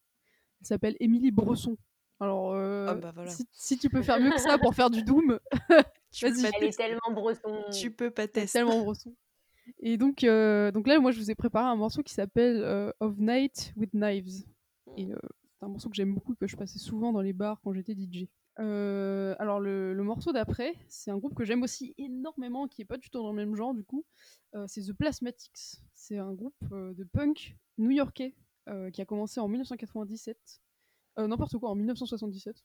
Elle 0.63 0.67
s'appelle 0.67 0.97
Émilie 0.99 1.33
Bresson. 1.33 1.77
Alors, 2.19 2.55
ah, 2.55 2.95
bah, 2.95 3.13
si, 3.53 3.77
tu 3.77 3.91
peux 3.91 4.01
faire 4.01 4.21
mieux 4.21 4.31
que 4.31 4.41
ça 4.41 4.57
pour 4.57 4.75
faire 4.75 4.89
du 4.89 5.03
Doom, 5.03 5.39
vas-y. 6.23 6.47
Elle 6.57 6.65
est 6.65 6.77
tellement 6.77 7.13
Bresson. 7.13 7.63
Tu 7.79 7.91
peux 7.91 8.11
pas 8.11 8.27
tester. 8.27 8.61
Tellement 8.61 8.83
Bresson. 8.83 9.15
Et 9.79 9.97
donc, 9.97 10.25
euh, 10.25 10.71
donc 10.73 10.87
là, 10.87 10.99
moi, 10.99 11.11
je 11.11 11.19
vous 11.19 11.31
ai 11.31 11.35
préparé 11.35 11.67
un 11.67 11.77
morceau 11.77 12.03
qui 12.03 12.13
s'appelle 12.13 12.63
euh, 12.63 12.93
Of 13.01 13.19
Night 13.19 13.73
with 13.77 13.93
Knives. 13.93 14.45
Et 14.97 15.13
euh, 15.13 15.19
c'est 15.59 15.65
un 15.65 15.69
morceau 15.69 15.89
que 15.89 15.97
j'aime 15.97 16.15
beaucoup, 16.15 16.35
que 16.35 16.47
je 16.47 16.57
passais 16.57 16.79
souvent 16.79 17.13
dans 17.13 17.21
les 17.21 17.33
bars 17.33 17.61
quand 17.63 17.73
j'étais 17.73 17.95
DJ. 17.95 18.27
alors, 18.57 19.61
le, 19.61 19.95
le 19.95 20.03
morceau 20.03 20.33
d'après, 20.33 20.75
c'est 20.89 21.11
un 21.11 21.17
groupe 21.17 21.35
que 21.35 21.45
j'aime 21.45 21.63
aussi 21.63 21.95
énormément, 21.99 22.69
qui 22.69 22.83
est 22.83 22.87
pas 22.87 22.99
du 22.99 23.09
tout 23.09 23.19
dans 23.19 23.31
le 23.31 23.37
même 23.37 23.55
genre, 23.55 23.75
du 23.75 23.85
coup. 23.85 24.05
c'est 24.67 24.83
The 24.83 24.93
Plasmatics. 24.93 25.81
C'est 25.95 26.19
un 26.19 26.33
groupe 26.33 26.63
de 26.71 27.05
punk 27.05 27.57
new-yorkais 27.79 28.35
qui 28.93 29.01
a 29.01 29.05
commencé 29.05 29.41
en 29.41 29.49
1997. 29.49 30.61
N'importe 31.19 31.57
quoi, 31.59 31.71
en 31.71 31.75
1977. 31.75 32.57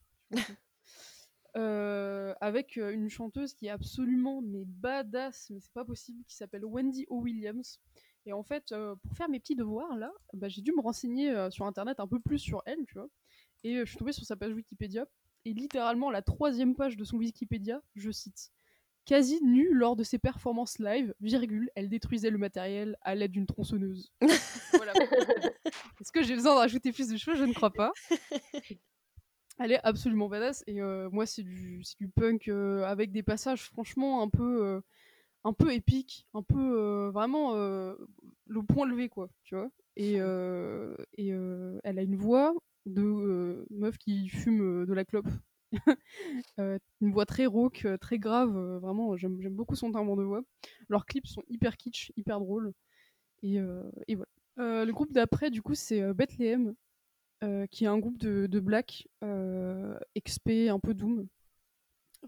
Euh, 1.56 2.34
avec 2.42 2.76
euh, 2.76 2.92
une 2.92 3.08
chanteuse 3.08 3.54
qui 3.54 3.66
est 3.66 3.70
absolument 3.70 4.42
mais 4.42 4.64
badass, 4.66 5.48
mais 5.48 5.60
c'est 5.60 5.72
pas 5.72 5.86
possible, 5.86 6.22
qui 6.26 6.36
s'appelle 6.36 6.66
Wendy 6.66 7.06
O. 7.08 7.20
Williams. 7.20 7.80
Et 8.26 8.34
en 8.34 8.42
fait, 8.42 8.72
euh, 8.72 8.94
pour 8.96 9.16
faire 9.16 9.30
mes 9.30 9.40
petits 9.40 9.56
devoirs 9.56 9.96
là, 9.96 10.12
bah, 10.34 10.48
j'ai 10.48 10.60
dû 10.60 10.72
me 10.72 10.82
renseigner 10.82 11.32
sur 11.50 11.64
internet 11.64 11.98
un 11.98 12.06
peu 12.06 12.20
plus 12.20 12.38
sur 12.38 12.62
elle, 12.66 12.84
tu 12.86 12.94
vois. 12.94 13.08
Et 13.64 13.78
je 13.78 13.84
suis 13.84 13.96
tombée 13.96 14.12
sur 14.12 14.24
sa 14.24 14.36
page 14.36 14.52
Wikipédia. 14.52 15.06
Et 15.46 15.54
littéralement, 15.54 16.10
la 16.10 16.22
troisième 16.22 16.74
page 16.74 16.96
de 16.96 17.04
son 17.04 17.16
Wikipédia, 17.16 17.80
je 17.94 18.10
cite 18.10 18.50
Quasi 19.06 19.38
nue 19.42 19.72
lors 19.72 19.94
de 19.94 20.02
ses 20.02 20.18
performances 20.18 20.80
live, 20.80 21.14
virgule, 21.20 21.70
elle 21.76 21.88
détruisait 21.88 22.30
le 22.30 22.38
matériel 22.38 22.98
à 23.02 23.14
l'aide 23.14 23.30
d'une 23.30 23.46
tronçonneuse. 23.46 24.12
voilà. 24.72 24.92
Est-ce 26.00 26.10
que 26.12 26.24
j'ai 26.24 26.34
besoin 26.34 26.54
de 26.54 26.58
rajouter 26.58 26.92
plus 26.92 27.08
de 27.08 27.16
choses 27.16 27.38
Je 27.38 27.44
ne 27.44 27.54
crois 27.54 27.72
pas. 27.72 27.92
Elle 29.58 29.72
est 29.72 29.80
absolument 29.84 30.28
badass 30.28 30.62
et 30.66 30.82
euh, 30.82 31.08
moi 31.10 31.24
c'est 31.24 31.42
du, 31.42 31.82
du 31.98 32.08
punk 32.08 32.48
euh, 32.48 32.84
avec 32.84 33.10
des 33.10 33.22
passages 33.22 33.62
franchement 33.64 34.22
un 34.22 34.28
peu 34.28 34.64
euh, 34.64 34.80
un 35.44 35.54
peu 35.54 35.72
épiques, 35.72 36.26
un 36.34 36.42
peu 36.42 37.08
vraiment 37.14 37.54
le 37.54 38.62
point 38.68 38.84
levé 38.84 39.08
quoi, 39.08 39.30
tu 39.44 39.54
vois. 39.54 39.70
Et, 39.94 40.14
et 40.16 41.28
elle 41.28 41.98
a 42.00 42.02
une 42.02 42.16
voix 42.16 42.52
de 42.84 43.64
meuf 43.70 43.96
qui 43.96 44.28
fume 44.28 44.84
de 44.86 44.92
la 44.92 45.04
clope. 45.04 45.28
une 46.58 47.12
voix 47.12 47.26
très 47.26 47.46
rauque, 47.46 47.86
très 48.00 48.18
grave, 48.18 48.58
vraiment 48.80 49.16
j'aime 49.16 49.38
beaucoup 49.50 49.76
son 49.76 49.92
timbre 49.92 50.16
de 50.16 50.24
voix. 50.24 50.42
Leurs 50.88 51.06
clips 51.06 51.28
sont 51.28 51.44
hyper 51.48 51.76
kitsch, 51.76 52.10
hyper 52.16 52.40
drôles. 52.40 52.72
Et, 53.44 53.58
et 54.08 54.16
voilà. 54.16 54.84
le 54.84 54.90
groupe 54.90 55.12
d'après 55.12 55.50
du 55.50 55.62
coup 55.62 55.76
c'est 55.76 56.12
Bethlehem 56.12 56.68
euh, 56.70 56.72
qui 57.70 57.84
est 57.84 57.88
un 57.88 57.98
groupe 57.98 58.18
de, 58.18 58.46
de 58.46 58.60
black 58.60 59.08
euh, 59.22 59.98
XP, 60.18 60.68
un 60.70 60.80
peu 60.80 60.94
doom, 60.94 61.26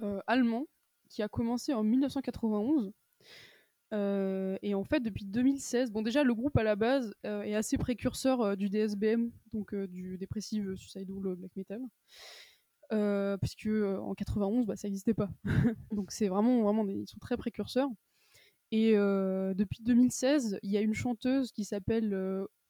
euh, 0.03 0.21
allemand, 0.27 0.67
qui 1.09 1.23
a 1.23 1.29
commencé 1.29 1.73
en 1.73 1.83
1991. 1.83 2.93
et 3.93 4.75
en 4.75 4.85
fait, 4.85 5.01
depuis 5.01 5.25
2016, 5.25 5.91
bon, 5.91 6.03
déjà, 6.03 6.23
le 6.23 6.35
groupe 6.35 6.57
à 6.59 6.63
la 6.63 6.77
base 6.77 7.15
est 7.25 7.55
assez 7.55 7.79
précurseur 7.79 8.57
du 8.57 8.69
DSBM, 8.69 9.31
donc 9.53 9.75
du 9.75 10.19
Depressive 10.19 10.77
Suicidal 10.77 11.37
Black 11.37 11.57
Metal. 11.57 11.81
puisque 13.41 13.69
en 13.69 14.15
91 14.15 14.67
bah, 14.67 14.77
ça 14.77 14.89
n'existait 14.89 15.15
pas 15.15 15.29
donc 15.93 16.11
c'est 16.11 16.29
vraiment 16.29 16.63
vraiment 16.63 16.89
ils 16.89 17.07
sont 17.07 17.19
très 17.19 17.37
précurseurs 17.37 17.89
et 18.71 18.93
depuis 18.93 19.83
2016 19.83 20.59
il 20.63 20.71
y 20.71 20.77
a 20.77 20.81
une 20.81 20.95
chanteuse 20.95 21.53
qui 21.53 21.65
s'appelle 21.65 22.15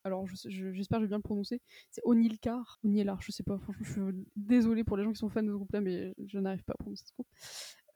alors 0.04 0.26
j'espère 0.26 0.98
que 0.98 1.04
je 1.04 1.06
vais 1.06 1.08
bien 1.08 1.16
le 1.18 1.22
prononcer, 1.22 1.60
c'est 1.90 2.02
Onilkar, 2.04 2.78
Onilar, 2.84 3.20
je 3.22 3.32
sais 3.32 3.42
pas, 3.42 3.58
franchement 3.58 3.84
je 3.84 3.92
suis 3.92 4.26
désolée 4.36 4.84
pour 4.84 4.96
les 4.96 5.04
gens 5.04 5.12
qui 5.12 5.18
sont 5.18 5.28
fans 5.28 5.42
de 5.42 5.48
ce 5.48 5.54
groupe 5.54 5.72
là, 5.72 5.80
mais 5.80 6.14
je 6.26 6.38
n'arrive 6.38 6.64
pas 6.64 6.74
à 6.74 6.82
prononcer 6.82 7.04
ce 7.06 7.12
groupe. 7.12 7.28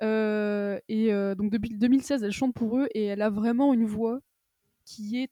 Euh, 0.03 0.78
et 0.88 1.12
euh, 1.12 1.34
donc 1.34 1.50
depuis 1.50 1.76
2016, 1.76 2.22
elle 2.24 2.32
chante 2.32 2.55
pour 2.55 2.78
eux 2.78 2.88
et 2.94 3.05
elle 3.05 3.22
a 3.22 3.30
vraiment 3.30 3.72
une 3.72 3.86
voix 3.86 4.20
qui 4.84 5.22
est 5.22 5.30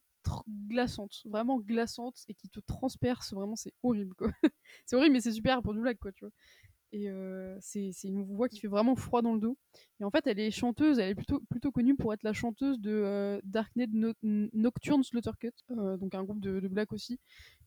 glaçante, 0.69 1.23
vraiment 1.25 1.59
glaçante 1.59 2.25
et 2.29 2.35
qui 2.35 2.49
te 2.49 2.61
transperce, 2.61 3.33
vraiment 3.33 3.57
c'est 3.57 3.73
horrible 3.83 4.15
quoi. 4.15 4.29
c'est 4.87 4.97
horrible 4.97 5.15
mais 5.15 5.21
c'est 5.21 5.33
super 5.33 5.63
pour 5.63 5.75
du 5.75 5.81
blague 5.81 5.99
quoi, 5.99 6.13
tu 6.13 6.25
vois. 6.25 6.33
Et 6.93 7.09
c'est 7.61 7.93
une 8.05 8.25
voix 8.25 8.49
qui 8.49 8.59
fait 8.59 8.69
vraiment 8.69 8.97
froid 8.97 9.23
dans 9.23 9.35
le 9.35 9.41
dos. 9.41 9.57
Et 10.01 10.05
en 10.05 10.11
fait, 10.11 10.27
elle 10.27 10.41
est 10.41 10.51
chanteuse, 10.51 10.99
elle 10.99 11.11
est 11.11 11.15
plutôt, 11.15 11.41
plutôt 11.49 11.71
connue 11.71 11.95
pour 11.95 12.13
être 12.13 12.25
la 12.25 12.33
chanteuse 12.33 12.81
de 12.81 13.41
Darknet 13.45 13.89
Nocturne 14.23 15.05
Slaughtercut, 15.05 15.53
donc 15.69 16.15
un 16.15 16.25
groupe 16.25 16.41
de, 16.41 16.59
de 16.59 16.69
black 16.69 16.93
aussi. 16.93 17.21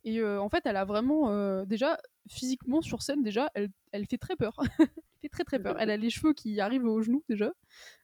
Et 0.03 0.23
en 0.23 0.49
fait, 0.49 0.65
elle 0.65 0.75
a 0.75 0.85
vraiment, 0.85 1.63
déjà, 1.65 1.97
physiquement 2.29 2.81
sur 2.81 3.01
scène, 3.01 3.23
déjà, 3.23 3.49
elle, 3.53 3.69
elle 3.91 4.05
fait 4.07 4.17
très 4.17 4.35
peur. 4.35 4.55
elle 4.79 4.87
fait 5.21 5.29
très 5.29 5.43
très 5.45 5.59
peur. 5.59 5.77
Elle 5.79 5.89
a 5.89 5.97
les 5.97 6.09
cheveux 6.09 6.33
qui 6.33 6.59
arrivent 6.59 6.85
aux 6.85 7.01
genoux 7.01 7.23
déjà. 7.29 7.53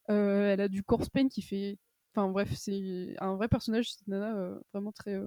elle 0.07 0.61
a 0.61 0.67
du 0.69 0.83
corpse 0.83 1.09
paint 1.09 1.27
qui 1.27 1.41
fait. 1.41 1.77
Enfin 2.15 2.29
bref, 2.29 2.51
c'est 2.55 3.15
un 3.19 3.35
vrai 3.35 3.47
personnage, 3.47 3.91
cette 3.93 4.07
nana, 4.07 4.57
vraiment 4.73 4.91
très, 4.93 5.19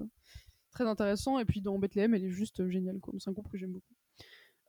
très 0.71 0.85
intéressant. 0.85 1.37
Et 1.39 1.45
puis 1.45 1.61
dans 1.61 1.77
Bethlehem, 1.77 2.15
elle 2.15 2.23
est 2.23 2.31
juste 2.31 2.67
géniale. 2.67 2.99
C'est 3.19 3.29
un 3.29 3.33
groupe 3.33 3.49
que 3.49 3.57
j'aime 3.57 3.73
beaucoup. 3.73 3.93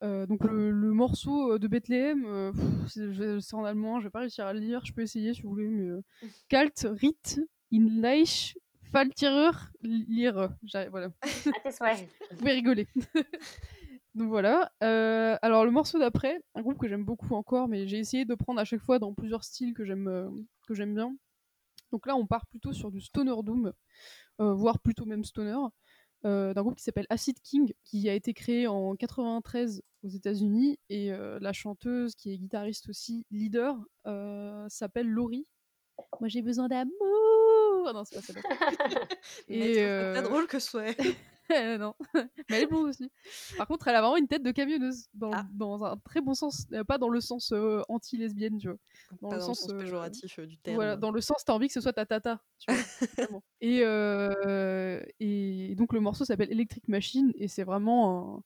Euh, 0.02 0.26
donc 0.26 0.44
le, 0.44 0.72
morceau 0.92 1.52
euh, 1.52 1.58
de 1.58 1.68
Bethléem, 1.68 2.24
euh, 2.26 2.52
c'est 2.88 3.54
en 3.54 3.64
allemand, 3.64 4.00
je 4.00 4.04
vais 4.04 4.10
pas 4.10 4.20
réussir 4.20 4.46
à 4.46 4.52
le 4.52 4.60
lire, 4.60 4.84
je 4.84 4.92
peux 4.92 5.02
essayer 5.02 5.32
si 5.34 5.42
vous 5.42 5.50
voulez, 5.50 5.68
mais 5.68 6.00
Kalt, 6.48 6.86
Rit, 6.90 7.40
in 7.72 8.00
Leich, 8.00 8.58
Falltirer, 8.92 9.50
Lire. 9.82 10.50
Voilà. 10.90 11.08
vous 11.08 12.36
pouvez 12.38 12.52
rigoler. 12.52 12.86
donc 14.14 14.28
voilà. 14.28 14.70
alors 14.80 15.64
le 15.64 15.70
morceau 15.70 15.98
d'après, 15.98 16.40
un 16.54 16.62
groupe 16.62 16.78
que 16.78 16.88
j'aime 16.88 17.04
beaucoup 17.04 17.34
encore, 17.34 17.68
mais 17.68 17.86
j'ai 17.86 17.98
essayé 17.98 18.24
de 18.24 18.34
prendre 18.34 18.60
à 18.60 18.64
chaque 18.64 18.82
fois 18.82 18.98
dans 18.98 19.14
plusieurs 19.14 19.44
styles 19.44 19.74
que 19.74 19.84
j'aime 19.84 20.44
que 20.66 20.74
j'aime 20.74 20.94
bien. 20.94 21.16
Donc 21.92 22.06
là, 22.06 22.16
on 22.16 22.26
part 22.26 22.46
plutôt 22.46 22.72
sur 22.72 22.90
du 22.90 23.00
stoner 23.00 23.34
doom, 23.42 23.72
voire 24.38 24.78
plutôt 24.80 25.06
même 25.06 25.24
stoner. 25.24 25.56
D'un 26.24 26.62
groupe 26.62 26.76
qui 26.76 26.82
s'appelle 26.82 27.06
Acid 27.10 27.38
King, 27.40 27.72
qui 27.84 28.08
a 28.08 28.14
été 28.14 28.32
créé 28.32 28.66
en 28.66 28.94
93 28.96 29.82
aux 30.02 30.08
États-Unis. 30.08 30.78
Et 30.88 31.12
euh, 31.12 31.38
la 31.40 31.52
chanteuse, 31.52 32.14
qui 32.14 32.32
est 32.32 32.38
guitariste 32.38 32.88
aussi, 32.88 33.26
leader, 33.30 33.76
euh, 34.06 34.66
s'appelle 34.68 35.08
Laurie. 35.08 35.46
Moi, 36.20 36.28
j'ai 36.28 36.42
besoin 36.42 36.68
d'amour. 36.68 36.92
Non, 37.92 38.04
c'est 38.04 38.16
pas 38.16 38.22
ça. 38.22 39.06
et 39.48 39.82
euh... 39.82 40.22
drôle 40.22 40.46
que 40.46 40.58
ce 40.58 40.70
soit. 40.70 40.96
non, 41.78 41.94
mais 42.14 42.56
elle 42.56 42.62
est 42.62 42.66
bonne 42.66 42.88
aussi. 42.88 43.10
Par 43.56 43.66
contre, 43.66 43.88
elle 43.88 43.96
a 43.96 44.00
vraiment 44.00 44.16
une 44.16 44.28
tête 44.28 44.42
de 44.42 44.50
camionneuse, 44.50 45.08
dans, 45.14 45.32
ah. 45.32 45.46
dans 45.52 45.84
un 45.84 45.96
très 45.98 46.20
bon 46.20 46.34
sens, 46.34 46.66
euh, 46.72 46.84
pas 46.84 46.98
dans 46.98 47.08
le 47.08 47.20
sens 47.20 47.52
anti-lesbienne, 47.88 48.58
tu 48.58 48.68
vois. 48.68 48.78
Dans, 49.20 49.30
le, 49.34 49.40
sens, 49.40 49.66
péjoratif 49.78 50.40
du 50.40 50.58
terme. 50.58 50.76
Voilà, 50.76 50.96
dans 50.96 51.10
le 51.10 51.20
sens, 51.20 51.44
t'as 51.44 51.52
envie 51.52 51.68
que 51.68 51.74
ce 51.74 51.80
soit 51.80 51.92
ta 51.92 52.06
tata, 52.06 52.40
tu 52.58 52.72
vois. 52.72 52.80
et, 53.60 53.80
et 55.20 55.74
donc, 55.74 55.92
le 55.92 56.00
morceau 56.00 56.24
s'appelle 56.24 56.50
Electric 56.50 56.88
Machine, 56.88 57.32
et 57.36 57.48
c'est 57.48 57.64
vraiment 57.64 58.36
un 58.36 58.42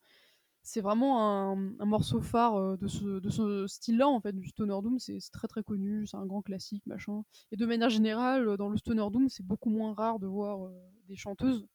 c'est 0.69 0.83
vraiment 0.83 1.51
un, 1.51 1.87
morceau 1.87 2.21
phare 2.21 2.57
euh, 2.57 2.77
de 2.77 2.89
ce, 2.89 3.21
de 3.21 3.31
ce 3.31 3.67
style-là, 3.67 4.07
en 4.07 4.21
fait, 4.21 4.39
du 4.39 4.49
Stoner 4.49 4.77
Doom. 4.83 4.99
C'est 4.99 5.19
très 5.33 5.49
très 5.49 5.63
connu, 5.63 6.07
c'est 6.07 6.19
un 6.19 6.27
grand 6.27 6.43
classique, 6.43 6.85
machin. 6.87 7.23
Et 7.53 7.57
de 7.57 7.65
manière 7.65 7.89
générale, 7.89 8.49
euh, 8.49 8.57
dans 8.59 8.69
le 8.69 8.77
Stoner 8.77 9.07
Doom, 9.11 9.31
c'est 9.31 9.47
beaucoup 9.47 9.71
moins 9.71 9.95
rare 9.95 10.19
de 10.19 10.27
voir 10.27 10.67
euh, 10.67 10.71
des 11.09 11.17
chanteuses, 11.17 11.67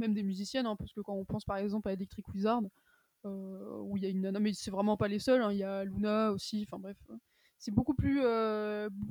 même 0.00 0.14
des 0.14 0.22
musiciennes, 0.22 0.66
hein, 0.66 0.76
parce 0.76 0.92
que 0.92 1.00
quand 1.00 1.14
on 1.14 1.24
pense 1.24 1.44
par 1.44 1.58
exemple 1.58 1.88
à 1.88 1.92
Electric 1.92 2.28
Wizard, 2.28 2.62
où 3.24 3.96
il 3.96 4.02
y 4.02 4.06
a 4.06 4.08
une 4.08 4.22
nana, 4.22 4.40
mais 4.40 4.52
c'est 4.52 4.70
vraiment 4.70 4.96
pas 4.96 5.06
les 5.06 5.18
seuls, 5.18 5.42
hein, 5.42 5.52
il 5.52 5.58
y 5.58 5.64
a 5.64 5.84
Luna 5.84 6.32
aussi, 6.32 6.66
enfin 6.66 6.78
bref. 6.78 6.96
C'est 7.58 7.70
beaucoup 7.70 7.94
plus, 7.94 8.22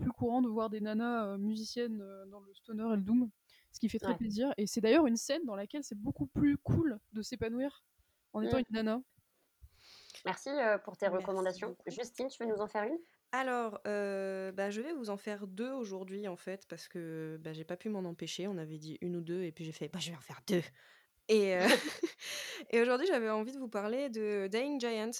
plus 0.01 0.11
courant 0.11 0.41
de 0.41 0.47
voir 0.47 0.71
des 0.71 0.81
nanas 0.81 1.37
musiciennes 1.37 1.99
dans 2.31 2.39
le 2.39 2.51
Stoner 2.55 2.87
et 2.93 2.95
le 2.95 3.03
Doom, 3.03 3.29
ce 3.71 3.79
qui 3.79 3.87
fait 3.87 3.99
très 3.99 4.17
plaisir. 4.17 4.51
Et 4.57 4.65
c'est 4.65 4.81
d'ailleurs 4.81 5.05
une 5.05 5.17
scène 5.17 5.45
dans 5.45 5.55
laquelle 5.55 5.83
c'est 5.83 5.99
beaucoup 5.99 6.25
plus 6.25 6.57
cool 6.57 6.99
de 7.13 7.21
s'épanouir 7.21 7.83
en 8.33 8.41
étant 8.41 8.57
mmh. 8.57 8.63
une 8.69 8.75
nana. 8.75 9.01
Merci 10.25 10.49
pour 10.83 10.97
tes 10.97 11.07
recommandations. 11.07 11.77
Justine, 11.85 12.27
tu 12.27 12.43
veux 12.43 12.49
nous 12.49 12.59
en 12.59 12.67
faire 12.67 12.83
une? 12.83 12.97
Alors, 13.31 13.79
bah, 13.83 14.69
je 14.69 14.81
vais 14.81 14.93
vous 14.93 15.09
en 15.09 15.17
faire 15.17 15.47
deux 15.47 15.71
aujourd'hui 15.71 16.27
en 16.27 16.35
fait 16.35 16.65
parce 16.67 16.87
que 16.87 17.37
bah, 17.41 17.53
j'ai 17.53 17.63
pas 17.63 17.77
pu 17.77 17.89
m'en 17.89 17.99
empêcher. 17.99 18.47
On 18.47 18.57
avait 18.57 18.77
dit 18.77 18.97
une 19.01 19.15
ou 19.15 19.21
deux 19.21 19.43
et 19.43 19.51
puis 19.51 19.65
j'ai 19.65 19.71
fait 19.71 19.87
bah, 19.87 19.99
je 19.99 20.11
vais 20.11 20.17
en 20.17 20.21
faire 20.21 20.41
deux. 20.47 20.63
Et, 21.27 21.53
et 22.71 22.81
aujourd'hui 22.81 23.07
j'avais 23.07 23.29
envie 23.29 23.51
de 23.51 23.59
vous 23.59 23.69
parler 23.69 24.09
de 24.09 24.47
Dying 24.47 24.79
Giant, 24.79 25.11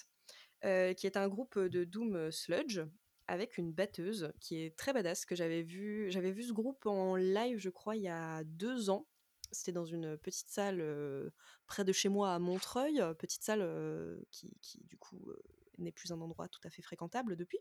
qui 0.95 1.07
est 1.07 1.18
un 1.18 1.28
groupe 1.28 1.60
de 1.60 1.84
doom 1.84 2.32
sludge 2.32 2.82
avec 3.28 3.60
une 3.60 3.72
batteuse 3.72 4.34
qui 4.39 4.64
est 4.64 4.76
très 4.76 4.91
badass 4.91 5.26
que 5.26 5.36
j'avais 5.36 5.62
vu. 5.62 6.10
J'avais 6.10 6.32
vu 6.32 6.41
ce 6.41 6.53
groupe 6.53 6.88
en 6.88 7.16
live, 7.16 7.60
je 7.60 7.70
crois, 7.70 7.95
il 7.95 8.01
y 8.01 8.10
a 8.10 8.43
deux 8.43 8.89
ans 8.89 9.05
c'était 9.51 9.72
dans 9.72 9.86
une 9.86 10.16
petite 10.18 10.49
salle 10.49 10.84
près 11.66 11.84
de 11.84 11.91
chez 11.91 12.10
moi 12.10 12.34
à 12.34 12.39
Montreuil, 12.39 13.01
petite 13.18 13.43
salle 13.43 13.68
qui, 14.32 14.55
du 14.84 14.97
coup 14.97 15.32
n'est 15.80 15.91
plus 15.91 16.11
un 16.11 16.21
endroit 16.21 16.47
tout 16.47 16.61
à 16.63 16.69
fait 16.69 16.82
fréquentable 16.82 17.36
depuis. 17.36 17.59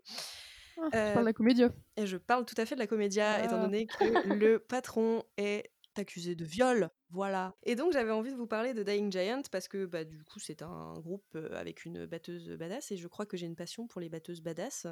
Ah, 0.78 0.88
je 0.92 1.12
parle 1.12 1.20
de 1.20 1.26
la 1.26 1.32
comédia. 1.32 1.72
Et 1.96 2.06
je 2.06 2.16
parle 2.16 2.44
tout 2.44 2.54
à 2.56 2.66
fait 2.66 2.74
de 2.74 2.80
la 2.80 2.86
comédia, 2.86 3.44
étant 3.44 3.56
ah. 3.56 3.62
donné 3.62 3.86
que 3.86 4.04
le 4.34 4.58
patron 4.58 5.24
est 5.36 5.70
accusé 5.96 6.36
de 6.36 6.44
viol. 6.44 6.90
Voilà. 7.10 7.56
Et 7.64 7.74
donc 7.74 7.92
j'avais 7.92 8.12
envie 8.12 8.30
de 8.30 8.36
vous 8.36 8.46
parler 8.46 8.72
de 8.72 8.84
Dying 8.84 9.10
Giant 9.10 9.42
parce 9.50 9.66
que 9.66 9.86
bah, 9.86 10.04
du 10.04 10.22
coup 10.22 10.38
c'est 10.38 10.62
un 10.62 10.94
groupe 11.00 11.36
avec 11.52 11.84
une 11.84 12.06
batteuse 12.06 12.50
badass 12.50 12.92
et 12.92 12.96
je 12.96 13.08
crois 13.08 13.26
que 13.26 13.36
j'ai 13.36 13.46
une 13.46 13.56
passion 13.56 13.88
pour 13.88 14.00
les 14.00 14.08
batteuses 14.08 14.40
badass. 14.40 14.86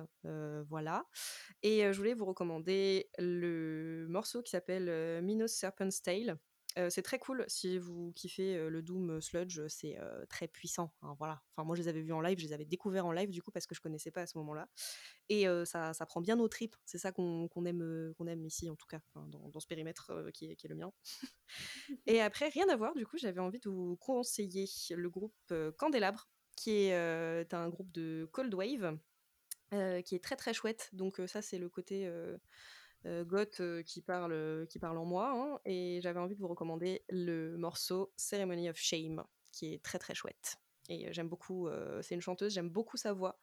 voilà. 0.69 1.07
Et 1.63 1.81
je 1.93 1.97
voulais 1.97 2.15
vous 2.15 2.25
recommander 2.25 3.09
le 3.19 4.07
morceau 4.09 4.43
qui 4.43 4.51
s'appelle 4.51 5.23
Minos 5.23 5.53
Serpent's 5.53 6.03
Tale 6.03 6.39
c'est 6.91 7.03
très 7.03 7.19
cool 7.19 7.45
si 7.49 7.79
vous 7.79 8.13
kiffez 8.15 8.69
le 8.69 8.83
Doom 8.83 9.21
Sludge, 9.21 9.61
c'est 9.69 9.99
très 10.29 10.47
puissant. 10.49 10.93
Hein, 11.03 11.15
voilà. 11.19 11.43
Enfin, 11.53 11.65
moi, 11.65 11.75
je 11.77 11.83
les 11.83 11.89
avais 11.89 12.03
vus 12.03 12.13
en 12.13 12.21
live, 12.21 12.39
je 12.39 12.45
les 12.45 12.53
avais 12.53 12.65
découverts 12.65 13.07
en 13.07 13.13
live 13.13 13.31
du 13.31 13.43
coup 13.43 13.51
parce 13.51 13.67
que 13.67 13.75
je 13.75 13.81
connaissais 13.81 14.11
pas 14.11 14.23
à 14.23 14.27
ce 14.27 14.37
moment-là. 14.39 14.69
Et 15.29 15.47
ça, 15.65 15.93
ça, 15.95 16.07
prend 16.07 16.21
bien 16.21 16.37
nos 16.37 16.49
tripes. 16.49 16.77
C'est 16.85 16.99
ça 16.99 17.13
qu'on 17.13 17.49
aime, 17.65 18.13
qu'on 18.17 18.27
aime 18.27 18.45
ici 18.45 18.69
en 18.71 18.77
tout 18.77 18.87
cas, 18.87 19.01
dans, 19.15 19.61
ce 19.61 19.67
périmètre 19.67 20.13
qui 20.33 20.51
est, 20.51 20.57
qui, 20.57 20.67
est, 20.67 20.71
le 20.71 20.77
mien. 20.77 20.93
et 22.07 22.21
après, 22.21 22.49
rien 22.49 22.69
à 22.69 22.77
voir. 22.77 22.95
Du 22.95 23.07
coup, 23.07 23.17
j'avais 23.19 23.41
envie 23.41 23.61
de 23.61 23.71
vous 23.71 23.97
conseiller 23.97 24.67
le 24.91 25.11
groupe 25.11 25.55
Candélabre, 25.79 26.29
qui 26.57 26.73
est 26.73 27.55
un 27.55 27.69
groupe 27.69 27.93
de 27.93 28.29
cold 28.33 28.55
wave. 28.55 28.99
qui 29.71 30.15
est 30.15 30.23
très 30.23 30.37
très 30.37 30.55
chouette 30.55 30.91
donc 30.93 31.21
ça 31.27 31.43
c'est 31.43 31.59
le 31.59 31.69
côté 31.69 32.09
euh, 33.07 33.25
goth 33.25 33.61
euh, 33.61 33.83
qui, 33.83 34.03
parle, 34.03 34.33
euh, 34.33 34.67
qui 34.67 34.79
parle 34.79 34.99
en 34.99 35.05
moi. 35.05 35.31
Hein, 35.33 35.61
et 35.65 36.01
j'avais 36.03 36.19
envie 36.19 36.35
de 36.35 36.41
vous 36.41 36.49
recommander 36.49 37.05
le 37.09 37.57
morceau 37.57 38.13
Ceremony 38.17 38.69
of 38.69 38.77
Shame, 38.77 39.23
qui 39.53 39.75
est 39.75 39.83
très 39.83 39.99
très 39.99 40.15
chouette. 40.15 40.57
Et 40.89 41.13
j'aime 41.13 41.29
beaucoup, 41.29 41.69
c'est 42.01 42.15
une 42.15 42.21
chanteuse, 42.21 42.55
j'aime 42.55 42.71
beaucoup 42.71 42.97
sa 42.97 43.13
voix. 43.13 43.41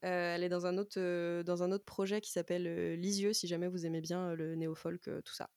elle 0.00 0.42
est 0.42 0.48
dans 0.48 0.64
un 0.64 0.78
autre, 0.78 1.42
dans 1.42 1.62
un 1.62 1.70
autre 1.70 1.84
projet 1.84 2.22
qui 2.22 2.32
s'appelle 2.32 2.94
Lisieux, 2.94 3.34
si 3.34 3.46
jamais 3.46 3.68
vous 3.68 3.84
aimez 3.84 4.00
bien 4.00 4.34
le 4.34 4.54
néo-folk, 4.54 5.02
tout 5.02 5.34
ça. 5.34 5.50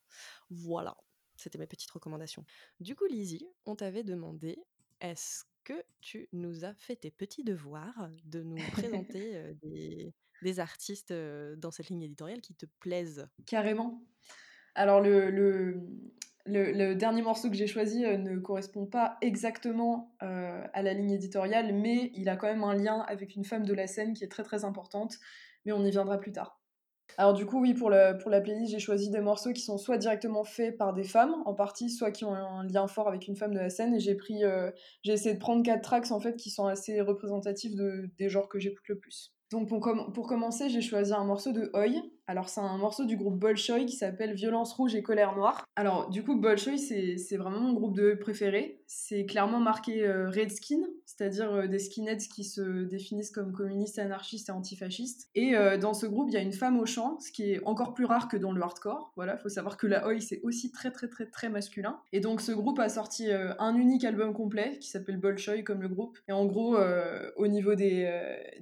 Voilà, 0.49 0.97
c'était 1.38 1.57
mes 1.57 1.66
petites 1.66 1.91
recommandations. 1.91 2.43
Du 2.82 2.93
coup, 2.93 3.05
Lizzie, 3.05 3.47
on 3.66 3.78
t'avait 3.78 4.03
demandé 4.03 4.60
est-ce 4.99 5.45
que 5.64 5.82
tu 6.01 6.28
nous 6.34 6.66
as 6.66 6.74
fait 6.74 6.97
tes 6.97 7.12
petits 7.12 7.45
devoirs 7.45 8.10
de 8.26 8.43
nous 8.43 8.57
présenter 8.74 9.53
des, 9.62 10.14
des 10.44 10.60
artistes 10.60 11.14
dans 11.14 11.72
cette 11.72 11.90
ligne 11.90 12.04
éditoriale 12.04 12.42
qui 12.42 12.54
te 12.56 12.66
plaisent? 12.80 13.28
Carrément. 13.46 14.02
Alors 14.76 15.02
le, 15.02 15.82
dernier 16.46 17.22
morceau 17.22 17.50
que 17.50 17.56
j'ai 17.56 17.68
choisi 17.68 18.02
ne 18.02 18.40
correspond 18.40 18.86
pas 18.86 19.18
exactement 19.22 20.16
à 20.20 20.82
la 20.82 20.94
ligne 20.94 21.12
éditoriale, 21.12 21.74
mais 21.74 22.12
il 22.16 22.30
a 22.30 22.36
quand 22.36 22.48
même 22.48 22.64
un 22.64 22.76
lien 22.76 23.00
avec 23.08 23.36
une 23.36 23.46
femme 23.46 23.66
de 23.66 23.74
la 23.74 23.88
scène 23.88 24.14
qui 24.14 24.24
est 24.24 24.30
très 24.30 24.44
très 24.44 24.64
importante, 24.64 25.16
mais 25.66 25.72
on 25.72 25.84
y 25.84 25.92
viendra 25.92 26.20
plus 26.20 26.32
tard. 26.32 26.60
Alors 27.18 27.34
du 27.34 27.46
coup, 27.46 27.60
oui, 27.60 27.74
pour, 27.74 27.90
la 27.90 28.14
playlist, 28.14 28.72
j'ai 28.72 28.80
choisi 28.80 29.10
des 29.10 29.20
morceaux 29.20 29.52
qui 29.52 29.62
sont 29.62 29.78
soit 29.78 29.98
directement 29.98 30.44
faits 30.44 30.78
par 30.78 30.94
des 30.94 31.04
femmes, 31.04 31.36
en 31.46 31.54
partie, 31.54 31.90
soit 31.90 32.12
qui 32.12 32.24
ont 32.24 32.34
un 32.34 32.64
lien 32.64 32.88
fort 32.88 33.08
avec 33.08 33.28
une 33.28 33.36
femme 33.36 33.54
de 33.54 33.60
la 33.60 33.70
scène. 33.70 33.96
Et 33.96 34.00
j'ai 34.00 34.16
pris, 34.16 34.44
j'ai 35.04 35.12
essayé 35.12 35.34
de 35.34 35.40
prendre 35.40 35.64
quatre 35.64 35.82
tracks 35.82 36.11
en 36.11 36.20
fait 36.20 36.38
qui 36.38 36.49
sont 36.49 36.68
assez 36.68 37.02
représentatifs 37.02 37.76
de, 37.76 38.10
des 38.18 38.30
genres 38.30 38.48
que 38.48 38.60
j'écoute 38.60 38.88
le 38.88 38.98
plus. 38.98 39.34
Donc 39.51 39.67
pour, 39.67 40.27
commencer, 40.27 40.69
j'ai 40.69 40.81
choisi 40.81 41.13
un 41.13 41.23
morceau 41.23 41.51
de 41.51 41.71
Oi. 41.73 42.03
Alors 42.30 42.47
c'est 42.47 42.61
un 42.61 42.77
morceau 42.77 43.06
du 43.06 43.18
groupe 43.18 43.39
Bolshoi 43.39 43.85
qui 43.85 43.95
s'appelle 43.95 44.35
Violence 44.35 44.73
rouge 44.73 44.93
et 44.93 45.01
colère 45.01 45.35
noire. 45.35 45.65
Alors 45.76 46.11
du 46.11 46.23
coup 46.23 46.35
Bolshoi 46.35 46.77
c'est 46.77 47.38
vraiment 47.38 47.60
mon 47.60 47.73
groupe 47.73 47.95
de 47.95 48.14
préféré. 48.14 48.84
C'est 48.85 49.26
clairement 49.26 49.60
marqué 49.60 50.06
euh, 50.06 50.30
Redskin, 50.30 50.81
c'est-à-dire 51.07 51.51
euh, 51.51 51.68
des 51.68 51.80
skinheads 51.80 52.27
qui 52.31 52.43
se 52.43 52.84
définissent 52.84 53.31
comme 53.31 53.51
communistes, 53.51 53.97
anarchistes 53.97 54.49
et 54.49 54.51
antifascistes. 54.51 55.27
Et 55.34 55.56
euh, 55.56 55.77
dans 55.77 55.95
ce 55.95 56.06
groupe 56.06 56.27
il 56.30 56.35
y 56.35 56.38
a 56.38 56.41
une 56.41 56.53
femme 56.53 56.80
au 56.80 56.85
chant, 56.85 57.19
ce 57.19 57.31
qui 57.31 57.53
est 57.53 57.64
encore 57.65 57.95
plus 57.95 58.06
rare 58.06 58.27
que 58.27 58.38
dans 58.38 58.51
le 58.51 58.61
hardcore. 58.61 59.11
Voilà, 59.15 59.35
faut 59.35 59.49
savoir 59.49 59.77
que 59.77 59.88
la 59.88 60.06
Oi 60.06 60.22
c'est 60.22 60.39
aussi 60.43 60.72
très 60.72 60.91
très 60.91 61.07
très 61.07 61.26
très 61.26 61.49
masculin. 61.49 61.99
Et 62.14 62.19
donc 62.19 62.41
ce 62.41 62.51
groupe 62.51 62.77
a 62.77 62.89
sorti 62.89 63.31
un 63.31 63.73
unique 63.76 64.06
album 64.06 64.34
complet 64.34 64.77
qui 64.80 64.89
s'appelle 64.89 65.18
Bolshoi 65.18 65.64
comme 65.64 65.81
le 65.81 65.89
groupe. 65.89 66.19
Et 66.27 66.31
en 66.31 66.45
gros 66.45 66.77
au 67.38 67.47
niveau 67.47 67.73
des, 67.73 68.07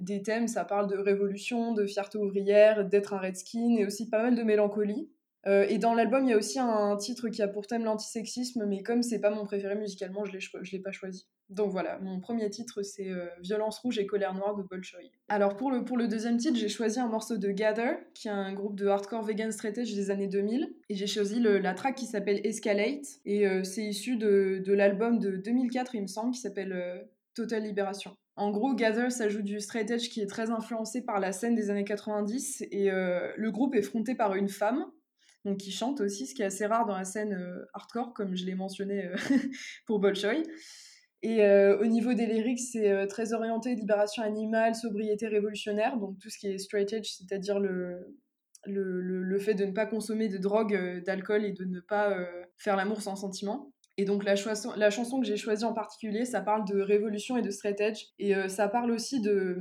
des 0.00 0.22
thèmes 0.22 0.48
ça 0.48 0.64
parle 0.64 0.88
de 0.88 0.96
révolution, 0.96 1.74
de 1.74 1.84
fierté 1.84 2.16
ouvrière, 2.16 2.86
d'être 2.86 3.12
un 3.12 3.18
redskin 3.18 3.57
et 3.78 3.86
aussi 3.86 4.08
pas 4.08 4.22
mal 4.22 4.34
de 4.34 4.42
mélancolie. 4.42 5.08
Euh, 5.46 5.66
et 5.68 5.78
dans 5.78 5.94
l'album, 5.94 6.24
il 6.24 6.30
y 6.30 6.32
a 6.32 6.36
aussi 6.36 6.58
un 6.58 6.96
titre 6.96 7.28
qui 7.28 7.42
a 7.42 7.48
pour 7.48 7.66
thème 7.66 7.84
l'antisexisme, 7.84 8.66
mais 8.66 8.82
comme 8.82 9.02
c'est 9.02 9.20
pas 9.20 9.30
mon 9.30 9.44
préféré 9.44 9.76
musicalement, 9.76 10.24
je 10.24 10.32
ne 10.32 10.70
l'ai 10.70 10.78
pas 10.80 10.92
choisi. 10.92 11.26
Donc 11.48 11.70
voilà, 11.70 11.98
mon 12.00 12.20
premier 12.20 12.50
titre 12.50 12.82
c'est 12.82 13.08
euh, 13.08 13.26
Violence 13.40 13.78
rouge 13.78 13.98
et 13.98 14.06
colère 14.06 14.34
noire 14.34 14.54
de 14.54 14.62
Bolshoi. 14.62 15.00
Alors 15.28 15.56
pour 15.56 15.70
le, 15.70 15.84
pour 15.84 15.96
le 15.96 16.06
deuxième 16.06 16.36
titre, 16.36 16.58
j'ai 16.58 16.68
choisi 16.68 17.00
un 17.00 17.08
morceau 17.08 17.38
de 17.38 17.50
Gather, 17.50 17.92
qui 18.12 18.28
est 18.28 18.32
un 18.32 18.52
groupe 18.52 18.76
de 18.76 18.86
hardcore 18.86 19.22
vegan 19.22 19.50
straight 19.50 19.78
edge 19.78 19.94
des 19.94 20.10
années 20.10 20.26
2000. 20.26 20.68
Et 20.90 20.94
j'ai 20.94 21.06
choisi 21.06 21.40
la 21.40 21.72
track 21.72 21.94
qui 21.94 22.04
s'appelle 22.04 22.40
Escalate. 22.44 23.06
Et 23.24 23.46
euh, 23.46 23.64
c'est 23.64 23.84
issu 23.84 24.16
de, 24.16 24.62
de 24.62 24.72
l'album 24.74 25.18
de 25.18 25.36
2004, 25.36 25.94
il 25.94 26.02
me 26.02 26.06
semble, 26.06 26.32
qui 26.32 26.40
s'appelle 26.40 27.08
Total 27.34 27.62
Libération. 27.62 28.14
En 28.38 28.50
gros, 28.50 28.74
Gather, 28.74 29.10
ça 29.10 29.28
joue 29.28 29.42
du 29.42 29.60
straight 29.60 29.90
edge 29.90 30.08
qui 30.08 30.20
est 30.20 30.26
très 30.26 30.50
influencé 30.50 31.04
par 31.04 31.20
la 31.20 31.32
scène 31.32 31.54
des 31.54 31.70
années 31.70 31.84
90. 31.84 32.64
Et 32.70 32.90
le 32.90 33.50
groupe 33.50 33.74
est 33.74 33.82
fronté 33.82 34.14
par 34.14 34.34
une 34.34 34.48
femme, 34.48 34.86
donc 35.44 35.58
qui 35.58 35.72
chante 35.72 36.00
aussi, 36.00 36.26
ce 36.26 36.34
qui 36.34 36.42
est 36.42 36.46
assez 36.46 36.64
rare 36.64 36.86
dans 36.86 36.96
la 36.96 37.04
scène 37.04 37.36
hardcore, 37.74 38.14
comme 38.14 38.36
je 38.36 38.46
l'ai 38.46 38.54
mentionné 38.54 39.10
pour 39.86 39.98
Bolshoi. 39.98 40.44
Et 41.22 41.42
euh, 41.42 41.78
au 41.80 41.86
niveau 41.86 42.14
des 42.14 42.26
lyrics, 42.26 42.60
c'est 42.60 42.90
euh, 42.90 43.06
très 43.06 43.32
orienté 43.32 43.74
libération 43.74 44.22
animale, 44.22 44.74
sobriété 44.74 45.26
révolutionnaire, 45.26 45.96
donc 45.96 46.18
tout 46.18 46.30
ce 46.30 46.38
qui 46.38 46.46
est 46.46 46.58
straight 46.58 46.92
edge, 46.92 47.08
c'est-à-dire 47.08 47.58
le, 47.58 48.16
le, 48.66 49.00
le, 49.00 49.38
fait 49.40 49.54
de 49.54 49.64
ne 49.64 49.72
pas 49.72 49.86
consommer 49.86 50.28
de 50.28 50.38
drogue, 50.38 50.74
euh, 50.76 51.00
d'alcool 51.00 51.44
et 51.44 51.52
de 51.52 51.64
ne 51.64 51.80
pas 51.80 52.16
faire 52.56 52.76
l'amour 52.76 53.02
sans 53.02 53.16
sentiment. 53.16 53.72
Et 53.98 54.04
donc 54.04 54.24
la, 54.24 54.36
chanson, 54.36 54.72
la 54.76 54.90
chanson 54.90 55.20
que 55.20 55.26
j'ai 55.26 55.36
choisie 55.36 55.64
en 55.64 55.74
particulier, 55.74 56.24
ça 56.24 56.40
parle 56.40 56.64
de 56.66 56.80
révolution 56.80 57.36
et 57.36 57.42
de 57.42 57.50
straight 57.50 57.80
edge. 57.80 58.04
Et 58.18 58.32
ça 58.48 58.68
parle 58.68 58.90
aussi 58.92 59.20
de, 59.20 59.58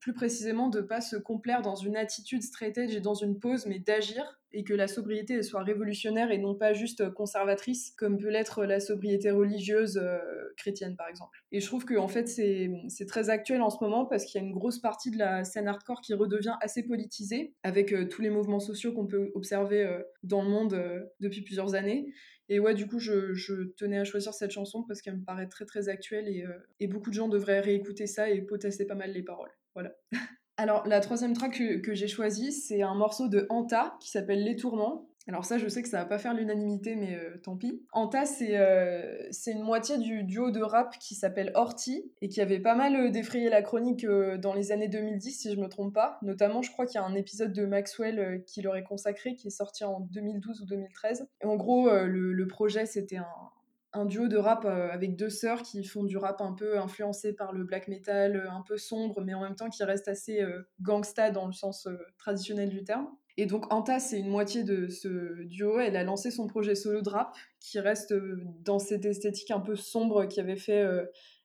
plus 0.00 0.14
précisément, 0.14 0.68
de 0.68 0.80
pas 0.80 1.00
se 1.00 1.16
complaire 1.16 1.60
dans 1.60 1.74
une 1.74 1.96
attitude 1.96 2.42
straight 2.42 2.78
edge 2.78 2.94
et 2.94 3.00
dans 3.00 3.14
une 3.14 3.38
pause, 3.38 3.66
mais 3.66 3.80
d'agir 3.80 4.40
et 4.52 4.64
que 4.64 4.74
la 4.74 4.88
sobriété 4.88 5.42
soit 5.42 5.62
révolutionnaire 5.62 6.30
et 6.30 6.38
non 6.38 6.54
pas 6.54 6.72
juste 6.72 7.10
conservatrice, 7.10 7.92
comme 7.96 8.18
peut 8.18 8.28
l'être 8.28 8.64
la 8.64 8.80
sobriété 8.80 9.30
religieuse 9.30 9.96
euh, 9.96 10.18
chrétienne 10.56 10.96
par 10.96 11.08
exemple. 11.08 11.38
Et 11.52 11.60
je 11.60 11.66
trouve 11.66 11.84
que 11.84 11.96
en 11.96 12.08
fait 12.08 12.26
c'est 12.26 13.06
très 13.06 13.30
actuel 13.30 13.62
en 13.62 13.70
ce 13.70 13.76
moment 13.80 14.06
parce 14.06 14.24
qu'il 14.24 14.40
y 14.40 14.44
a 14.44 14.46
une 14.46 14.52
grosse 14.52 14.80
partie 14.80 15.10
de 15.10 15.18
la 15.18 15.44
scène 15.44 15.68
hardcore 15.68 16.00
qui 16.00 16.14
redevient 16.14 16.56
assez 16.60 16.82
politisée, 16.82 17.54
avec 17.62 17.92
euh, 17.92 18.08
tous 18.08 18.22
les 18.22 18.30
mouvements 18.30 18.60
sociaux 18.60 18.92
qu'on 18.92 19.06
peut 19.06 19.30
observer 19.34 19.84
euh, 19.84 20.02
dans 20.22 20.42
le 20.42 20.50
monde 20.50 21.06
depuis 21.20 21.42
plusieurs 21.42 21.74
années. 21.74 22.06
Et 22.50 22.60
ouais, 22.60 22.74
du 22.74 22.86
coup, 22.86 22.98
je, 22.98 23.64
tenais 23.76 23.98
à 23.98 24.04
choisir 24.04 24.34
cette 24.34 24.50
chanson 24.50 24.82
parce 24.82 25.00
qu'elle 25.00 25.16
me 25.16 25.24
paraît 25.24 25.48
très 25.48 25.64
très 25.64 25.88
actuelle 25.88 26.28
et, 26.28 26.44
et 26.80 26.86
beaucoup 26.88 27.08
de 27.10 27.14
gens 27.14 27.28
devraient 27.28 27.60
réécouter 27.60 28.06
ça 28.06 28.28
et 28.28 28.42
potasser 28.42 28.86
pas 28.86 28.96
mal 28.96 29.12
les 29.12 29.22
paroles. 29.22 29.52
Voilà. 29.74 29.94
Alors, 30.60 30.86
la 30.86 31.00
troisième 31.00 31.32
track 31.32 31.80
que, 31.82 31.94
j'ai 31.94 32.06
choisie, 32.06 32.52
c'est 32.52 32.82
un 32.82 32.94
morceau 32.94 33.28
de 33.28 33.46
Anta 33.48 33.96
qui 33.98 34.10
s'appelle 34.10 34.44
Les 34.44 34.56
Tourments. 34.56 35.09
Alors 35.28 35.44
ça, 35.44 35.58
je 35.58 35.68
sais 35.68 35.82
que 35.82 35.88
ça 35.88 35.98
va 35.98 36.06
pas 36.06 36.18
faire 36.18 36.34
l'unanimité, 36.34 36.96
mais 36.96 37.14
euh, 37.14 37.36
tant 37.42 37.56
pis. 37.56 37.82
Anta, 37.92 38.24
euh, 38.42 39.28
c'est 39.30 39.52
une 39.52 39.62
moitié 39.62 39.98
du 39.98 40.24
duo 40.24 40.50
de 40.50 40.62
rap 40.62 40.98
qui 40.98 41.14
s'appelle 41.14 41.52
Horty 41.54 42.10
et 42.22 42.28
qui 42.28 42.40
avait 42.40 42.58
pas 42.58 42.74
mal 42.74 42.96
euh, 42.96 43.10
défrayé 43.10 43.50
la 43.50 43.62
chronique 43.62 44.06
dans 44.06 44.54
les 44.54 44.72
années 44.72 44.88
2010, 44.88 45.30
si 45.30 45.54
je 45.54 45.60
me 45.60 45.68
trompe 45.68 45.94
pas. 45.94 46.18
Notamment, 46.22 46.62
je 46.62 46.72
crois 46.72 46.86
qu'il 46.86 47.00
y 47.00 47.04
a 47.04 47.06
un 47.06 47.14
épisode 47.14 47.52
de 47.52 47.66
Maxwell 47.66 48.42
qui 48.46 48.62
leur 48.62 48.76
est 48.76 48.82
consacré, 48.82 49.34
qui 49.34 49.48
est 49.48 49.50
sorti 49.50 49.84
en 49.84 50.00
2012 50.00 50.62
ou 50.62 50.66
2013. 50.66 51.28
Et 51.42 51.46
en 51.46 51.56
gros, 51.56 51.90
le, 51.90 52.46
projet, 52.46 52.86
c'était 52.86 53.18
un, 53.18 53.26
un 53.92 54.04
duo 54.04 54.28
de 54.28 54.36
rap 54.36 54.64
euh, 54.64 54.88
avec 54.90 55.16
deux 55.16 55.30
sœurs 55.30 55.62
qui 55.62 55.82
font 55.84 56.04
du 56.04 56.16
rap 56.16 56.40
un 56.40 56.52
peu 56.52 56.78
influencé 56.78 57.32
par 57.32 57.52
le 57.52 57.64
black 57.64 57.88
metal, 57.88 58.36
euh, 58.36 58.50
un 58.50 58.62
peu 58.62 58.76
sombre, 58.76 59.20
mais 59.20 59.34
en 59.34 59.42
même 59.42 59.56
temps 59.56 59.68
qui 59.68 59.82
reste 59.82 60.08
assez 60.08 60.40
euh, 60.40 60.62
gangsta 60.80 61.30
dans 61.30 61.46
le 61.46 61.52
sens 61.52 61.88
traditionnel 62.18 62.68
du 62.68 62.84
terme. 62.84 63.08
Et 63.36 63.46
donc 63.46 63.72
Anta, 63.72 64.00
c'est 64.00 64.18
une 64.18 64.28
moitié 64.28 64.64
de 64.64 64.88
ce 64.88 65.42
duo. 65.44 65.78
Elle 65.80 65.96
a 65.96 66.04
lancé 66.04 66.30
son 66.30 66.46
projet 66.46 66.74
solo 66.74 67.00
de 67.00 67.08
rap 67.08 67.34
qui 67.58 67.80
reste 67.80 68.12
dans 68.62 68.78
cette 68.78 69.04
esthétique 69.04 69.50
un 69.50 69.60
peu 69.60 69.76
sombre 69.76 70.26
qui 70.26 70.40
avait 70.40 70.56
fait 70.56 70.86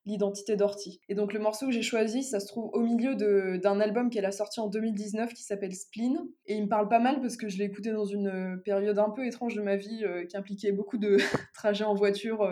l'identité 0.06 0.56
d'Orty. 0.56 1.02
Et 1.10 1.15
donc 1.15 1.34
le 1.34 1.40
morceau 1.40 1.68
que 1.68 1.72
j'ai 1.72 1.82
choisi, 1.82 2.23
ça 2.23 2.40
se 2.40 2.48
trouve 2.48 2.69
au 2.73 2.82
milieu 2.82 3.15
d'un 3.15 3.80
album 3.80 4.10
qu'elle 4.10 4.26
a 4.26 4.32
sorti 4.32 4.60
en 4.60 4.68
2019 4.68 5.34
qui 5.34 5.44
s'appelle 5.44 5.73
Spleen. 5.73 6.18
Et 6.45 6.56
il 6.56 6.64
me 6.64 6.69
parle 6.69 6.88
pas 6.88 6.99
mal 6.99 7.22
parce 7.22 7.38
que 7.38 7.49
je 7.49 7.57
l'ai 7.57 7.65
écouté 7.65 7.91
dans 7.91 8.06
une 8.06 8.27
euh, 8.27 8.57
période 8.57 8.99
un 8.99 9.10
peu 9.10 9.26
étrange 9.26 9.56
de 9.56 9.61
ma 9.61 9.76
vie 9.76 10.03
euh, 10.03 10.26
qui 10.26 10.38
impliquait 10.38 10.72
beaucoup 10.72 10.98
de 10.98 11.18
trajets 11.53 11.86
en 11.86 11.95
voiture. 11.95 12.44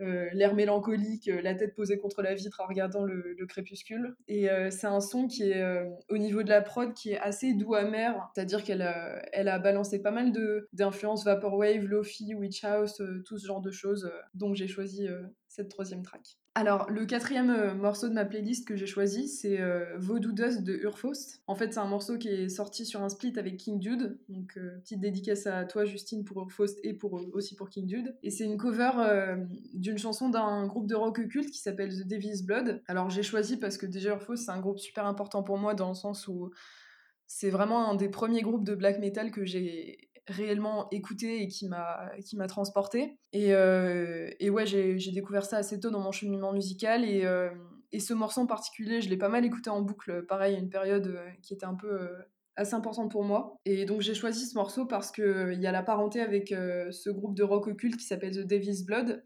Euh, 0.00 0.28
l'air 0.32 0.54
mélancolique, 0.54 1.28
la 1.42 1.56
tête 1.56 1.74
posée 1.74 1.98
contre 1.98 2.22
la 2.22 2.32
vitre 2.32 2.60
en 2.60 2.68
regardant 2.68 3.02
le, 3.02 3.34
crépuscule. 3.48 4.14
Et 4.28 4.46
c'est 4.70 4.86
un 4.86 5.00
son 5.00 5.26
qui 5.26 5.50
est, 5.50 5.60
au 6.08 6.18
niveau 6.18 6.44
de 6.44 6.48
la 6.48 6.62
prod, 6.62 6.94
qui 6.94 7.10
est 7.10 7.18
assez 7.18 7.52
doux 7.52 7.74
amer, 7.74 8.30
c'est-à-dire 8.32 8.62
qu'elle 8.62 8.82
a, 8.82 9.20
elle 9.32 9.48
a 9.48 9.58
balancé 9.58 10.00
pas 10.00 10.12
mal 10.12 10.30
d'influences 10.72 11.24
Vaporwave, 11.24 11.84
Lofi, 11.84 12.32
Witch 12.36 12.62
House, 12.62 13.02
tout 13.26 13.38
ce 13.38 13.46
genre 13.48 13.60
de 13.60 13.72
choses. 13.72 14.08
donc 14.34 14.54
j'ai 14.54 14.68
choisi 14.68 15.08
cette 15.48 15.68
troisième 15.68 16.02
track. 16.02 16.38
Alors, 16.58 16.90
le 16.90 17.06
quatrième 17.06 17.50
euh, 17.50 17.72
morceau 17.72 18.08
de 18.08 18.14
ma 18.14 18.24
playlist 18.24 18.66
que 18.66 18.74
j'ai 18.74 18.88
choisi, 18.88 19.28
c'est 19.28 19.60
euh, 19.60 19.96
Dust 20.32 20.64
de 20.64 20.74
Urfaust. 20.74 21.40
En 21.46 21.54
fait, 21.54 21.72
c'est 21.72 21.78
un 21.78 21.86
morceau 21.86 22.18
qui 22.18 22.26
est 22.26 22.48
sorti 22.48 22.84
sur 22.84 23.00
un 23.00 23.08
split 23.08 23.32
avec 23.38 23.58
King 23.58 23.78
Dude. 23.78 24.18
Donc, 24.28 24.58
euh, 24.58 24.76
petite 24.80 24.98
dédicace 24.98 25.46
à 25.46 25.64
toi, 25.66 25.84
Justine, 25.84 26.24
pour 26.24 26.40
Urfaust 26.40 26.80
et 26.82 26.94
pour, 26.94 27.22
aussi 27.32 27.54
pour 27.54 27.68
King 27.68 27.86
Dude. 27.86 28.16
Et 28.24 28.32
c'est 28.32 28.42
une 28.42 28.56
cover 28.56 28.90
d'une 29.72 29.98
chanson 29.98 30.30
d'un 30.30 30.66
groupe 30.66 30.88
de 30.88 30.96
rock 30.96 31.28
culte 31.28 31.52
qui 31.52 31.60
s'appelle 31.60 31.96
The 31.96 32.08
Devil's 32.08 32.42
Blood. 32.42 32.82
Alors, 32.88 33.08
j'ai 33.08 33.22
choisi 33.22 33.56
parce 33.56 33.78
que 33.78 33.86
déjà, 33.86 34.10
Urfaust, 34.10 34.46
c'est 34.46 34.50
un 34.50 34.58
groupe 34.58 34.80
super 34.80 35.06
important 35.06 35.44
pour 35.44 35.58
moi 35.58 35.74
dans 35.74 35.90
le 35.90 35.94
sens 35.94 36.26
où 36.26 36.50
c'est 37.28 37.50
vraiment 37.50 37.88
un 37.90 37.94
des 37.94 38.08
premiers 38.08 38.40
groupes 38.40 38.64
de 38.64 38.74
black 38.74 38.98
metal 38.98 39.30
que 39.30 39.44
j'ai 39.44 40.07
réellement 40.28 40.88
écouté 40.90 41.42
et 41.42 41.48
qui 41.48 41.66
m'a 41.68 42.10
qui 42.24 42.36
m'a 42.36 42.46
transporté. 42.46 43.18
Et, 43.32 43.54
euh, 43.54 44.30
et 44.40 44.50
ouais 44.50 44.66
j'ai 44.66 45.12
découvert 45.12 45.44
ça 45.44 45.58
assez 45.58 45.80
tôt 45.80 45.90
dans 45.90 46.00
mon 46.00 46.12
cheminement 46.12 46.52
musical. 46.52 47.04
Et, 47.04 47.24
euh, 47.24 47.50
et 47.92 48.00
ce 48.00 48.14
morceau 48.14 48.42
en 48.42 48.46
particulier 48.46 49.00
je 49.00 49.08
l'ai 49.08 49.16
pas 49.16 49.28
mal 49.28 49.44
écouté 49.44 49.70
en 49.70 49.82
boucle 49.82 50.24
pareil 50.26 50.54
à 50.54 50.58
une 50.58 50.70
période 50.70 51.06
euh, 51.08 51.28
qui 51.42 51.54
était 51.54 51.66
un 51.66 51.74
peu 51.74 52.10
assez 52.56 52.74
importante 52.74 53.10
pour 53.10 53.24
moi. 53.24 53.56
Et 53.64 53.84
donc 53.84 54.00
j'ai 54.00 54.14
choisi 54.14 54.46
ce 54.46 54.54
morceau 54.56 54.86
parce 54.86 55.10
que 55.10 55.52
il 55.52 55.60
y 55.60 55.66
a 55.66 55.72
la 55.72 55.82
parenté 55.82 56.20
avec 56.20 56.48
ce 56.48 57.10
groupe 57.10 57.34
de 57.34 57.42
rock 57.42 57.68
occulte 57.68 57.96
qui 57.96 58.04
s'appelle 58.04 58.32
The 58.32 58.46
Davis 58.46 58.84
Blood 58.84 59.22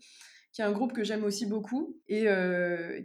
qui 0.52 0.60
est 0.60 0.66
un 0.66 0.72
groupe 0.72 0.92
que 0.92 1.02
j'aime 1.02 1.24
aussi 1.24 1.46
beaucoup 1.46 1.98
et 2.08 2.26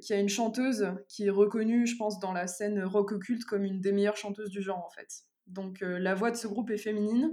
qui 0.02 0.14
a 0.14 0.20
une 0.20 0.28
chanteuse 0.28 0.92
qui 1.08 1.28
est 1.28 1.30
reconnue 1.30 1.88
je 1.88 1.96
pense 1.96 2.20
dans 2.20 2.34
la 2.34 2.46
scène 2.46 2.84
rock 2.84 3.14
occulte 3.14 3.46
comme 3.46 3.64
une 3.64 3.80
des 3.80 3.94
meilleures 3.94 4.18
chanteuses 4.18 4.50
du 4.50 4.62
genre 4.62 4.84
en 4.86 4.90
fait. 4.90 5.08
Donc 5.48 5.80
la 5.80 6.14
voix 6.14 6.30
de 6.30 6.36
ce 6.36 6.48
groupe 6.48 6.70
est 6.72 6.78
féminine 6.78 7.32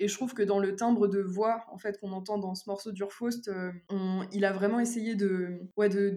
et 0.00 0.08
je 0.08 0.14
trouve 0.14 0.32
que 0.32 0.42
dans 0.42 0.58
le 0.58 0.74
timbre 0.74 1.06
de 1.06 1.20
voix 1.20 1.66
en 1.70 1.78
fait 1.78 2.00
qu'on 2.00 2.12
entend 2.12 2.38
dans 2.38 2.54
ce 2.54 2.68
morceau 2.68 2.90
d'Urfaust, 2.90 3.48
euh, 3.48 3.70
il 4.32 4.46
a 4.46 4.52
vraiment 4.52 4.80
essayé 4.80 5.14
de, 5.14 5.60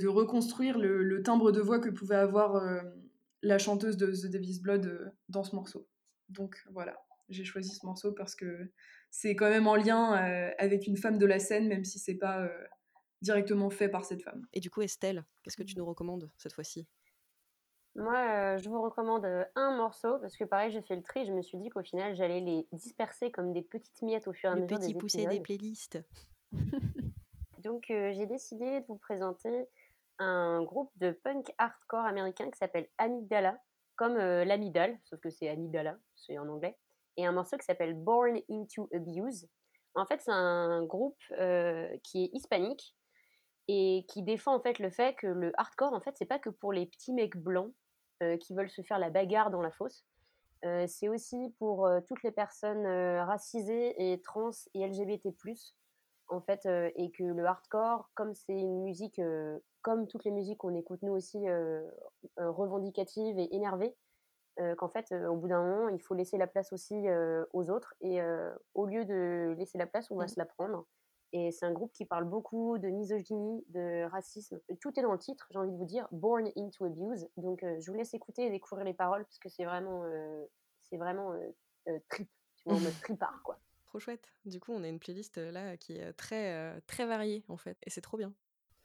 reconstruire 0.08 0.80
le, 0.80 1.22
timbre 1.22 1.52
de 1.52 1.60
voix 1.60 1.80
que 1.80 1.90
pouvait 1.90 2.16
avoir 2.16 2.56
euh, 2.56 2.82
la 3.42 3.60
chanteuse 3.60 3.98
de 3.98 4.08
The 4.08 4.32
Davis 4.32 4.62
Blood 4.62 4.86
euh, 4.86 5.10
dans 5.28 5.44
ce 5.44 5.54
morceau. 5.54 5.86
Donc 6.30 6.64
voilà, 6.72 6.98
j'ai 7.28 7.44
choisi 7.44 7.72
ce 7.72 7.86
morceau 7.86 8.14
parce 8.14 8.36
que 8.36 8.72
c'est 9.12 9.36
quand 9.36 9.50
même 9.50 9.68
en 9.68 9.76
lien 9.76 10.14
avec 10.58 10.88
une 10.88 10.98
femme 10.98 11.18
de 11.18 11.26
la 11.26 11.38
scène, 11.38 11.68
même 11.68 11.84
si 11.84 12.00
c'est 12.00 12.16
pas 12.16 12.50
directement 13.22 13.70
fait 13.70 13.90
par 13.90 14.06
cette 14.06 14.24
femme. 14.24 14.48
Et 14.54 14.62
du 14.62 14.72
coup, 14.72 14.82
Estelle, 14.82 15.24
qu'est-ce 15.44 15.58
que 15.58 15.64
tu 15.64 15.78
nous 15.78 15.86
recommandes 15.86 16.32
cette 16.38 16.54
fois-ci? 16.54 16.88
Moi, 17.96 18.16
euh, 18.16 18.58
je 18.58 18.70
vous 18.70 18.82
recommande 18.82 19.24
euh, 19.26 19.46
un 19.56 19.76
morceau 19.78 20.18
parce 20.18 20.36
que 20.36 20.44
pareil, 20.46 20.72
j'ai 20.72 20.82
fait 20.82 20.96
le 20.96 21.04
tri. 21.04 21.26
Je 21.26 21.32
me 21.32 21.44
suis 21.44 21.60
dit 21.60 21.70
qu'au 21.70 21.84
final, 21.84 22.16
j'allais 22.16 22.40
les 22.40 22.68
disperser 22.72 23.32
comme 23.32 23.54
des 23.54 23.62
petites 23.62 24.02
miettes 24.02 24.28
au 24.28 24.34
fur 24.34 24.50
et 24.50 24.54
à 24.54 24.56
mesure 24.56 24.80
des 24.80 24.94
poussé 24.96 25.28
des 25.28 25.40
playlists. 25.40 26.00
Donc, 27.60 27.92
euh, 27.92 28.12
j'ai 28.14 28.26
décidé 28.26 28.82
de 28.82 28.86
vous 28.88 28.98
présenter 28.98 29.68
un 30.18 30.64
groupe 30.64 30.92
de 30.98 31.12
punk 31.12 31.54
hardcore 31.60 32.06
américain 32.06 32.50
qui 32.50 32.58
s'appelle 32.58 32.88
Amygdala, 32.98 33.60
comme 33.96 34.18
l'amygdale, 34.18 35.00
sauf 35.06 35.20
que 35.20 35.30
c'est 35.30 35.48
Amygdala, 35.50 35.98
c'est 36.16 36.38
en 36.38 36.48
anglais, 36.50 36.78
et 37.18 37.26
un 37.26 37.32
morceau 37.32 37.58
qui 37.58 37.66
s'appelle 37.66 37.94
Born 37.94 38.40
into 38.50 38.90
Abuse. 38.94 39.48
En 39.96 40.06
fait, 40.06 40.22
c'est 40.22 40.32
un 40.32 40.84
groupe 40.84 41.20
qui 42.04 42.26
est 42.26 42.30
hispanique 42.34 42.96
et 43.68 44.06
qui 44.08 44.24
défend 44.24 44.56
en 44.56 44.60
fait 44.62 44.80
le 44.80 44.90
fait 44.90 45.16
que 45.16 45.28
le 45.28 45.52
hardcore, 45.60 45.94
en 45.94 46.02
fait, 46.02 46.16
c'est 46.16 46.26
pas 46.26 46.40
que 46.40 46.50
pour 46.50 46.74
les 46.74 46.86
petits 46.86 47.14
mecs 47.14 47.38
blancs 47.38 47.74
qui 48.40 48.54
veulent 48.54 48.70
se 48.70 48.82
faire 48.82 49.00
la 49.00 49.10
bagarre 49.10 49.52
dans 49.52 49.62
la 49.62 49.72
fosse. 49.72 50.06
Euh, 50.66 50.86
c'est 50.88 51.10
aussi 51.10 51.54
pour 51.60 51.86
euh, 51.86 52.00
toutes 52.08 52.24
les 52.24 52.32
personnes 52.32 52.86
racisées 52.86 54.14
et 54.14 54.22
trans 54.22 54.52
et 54.74 54.88
LGBT+, 54.88 55.34
en 56.30 56.40
fait, 56.40 56.66
et 56.66 57.12
que 57.12 57.24
le 57.24 57.46
hardcore, 57.46 58.10
comme 58.16 58.34
c'est 58.34 58.54
une 58.58 58.84
musique, 58.84 59.22
comme 59.82 60.08
toutes 60.08 60.24
les 60.24 60.32
musiques 60.32 60.60
qu'on 60.60 60.74
écoute 60.74 61.02
nous 61.04 61.14
aussi, 61.14 61.38
revendicative 62.38 63.38
et 63.38 63.54
énervée, 63.54 63.94
qu'en 64.78 64.88
fait, 64.88 65.12
au 65.12 65.36
bout 65.36 65.50
d'un 65.50 65.62
moment, 65.62 65.90
il 65.90 66.02
faut 66.02 66.16
laisser 66.16 66.38
la 66.38 66.48
place 66.48 66.72
aussi 66.72 66.96
aux 67.52 67.70
autres, 67.70 67.94
et 68.02 68.20
au 68.74 68.86
lieu 68.86 69.06
de 69.06 69.54
laisser 69.58 69.78
la 69.78 69.86
place, 69.86 70.10
on 70.10 70.16
va 70.16 70.26
mmh. 70.26 70.30
se 70.30 70.40
la 70.40 70.46
prendre. 70.46 70.86
Et 71.36 71.52
c'est 71.52 71.66
un 71.66 71.72
groupe 71.72 71.92
qui 71.94 72.06
parle 72.06 72.26
beaucoup 72.26 72.78
de 72.78 72.88
misogynie, 72.90 73.66
de 73.70 74.08
racisme. 74.12 74.60
Tout 74.80 74.98
est 75.00 75.02
dans 75.02 75.12
le 75.12 75.18
titre, 75.18 75.48
j'ai 75.50 75.58
envie 75.58 75.72
de 75.72 75.76
vous 75.76 75.86
dire, 75.86 76.08
Born 76.12 76.48
into 76.56 76.86
Abuse. 76.86 77.28
Donc 77.38 77.64
euh, 77.64 77.80
je 77.80 77.90
vous 77.92 77.98
laisse 77.98 78.14
écouter 78.14 78.46
et 78.46 78.50
découvrir 78.52 78.86
les 78.86 78.94
paroles 78.94 79.26
parce 79.26 79.40
que 79.40 79.50
c'est 79.50 79.66
vraiment, 79.66 80.04
euh, 80.04 80.46
c'est 80.84 80.98
vraiment 80.98 81.34
euh, 81.34 82.00
trip, 82.10 82.30
tu 82.58 82.64
vois, 82.66 82.76
en 82.76 82.80
mode 82.80 82.94
tripart, 83.02 83.42
quoi. 83.44 83.60
trop 83.88 83.98
chouette. 83.98 84.32
Du 84.46 84.60
coup, 84.60 84.74
on 84.74 84.84
a 84.84 84.88
une 84.88 85.00
playlist 85.00 85.38
là 85.38 85.76
qui 85.76 85.98
est 85.98 86.14
très, 86.14 86.80
très 86.82 87.08
variée 87.08 87.44
en 87.48 87.58
fait, 87.58 87.78
et 87.82 87.90
c'est 87.90 88.02
trop 88.02 88.18
bien. 88.18 88.32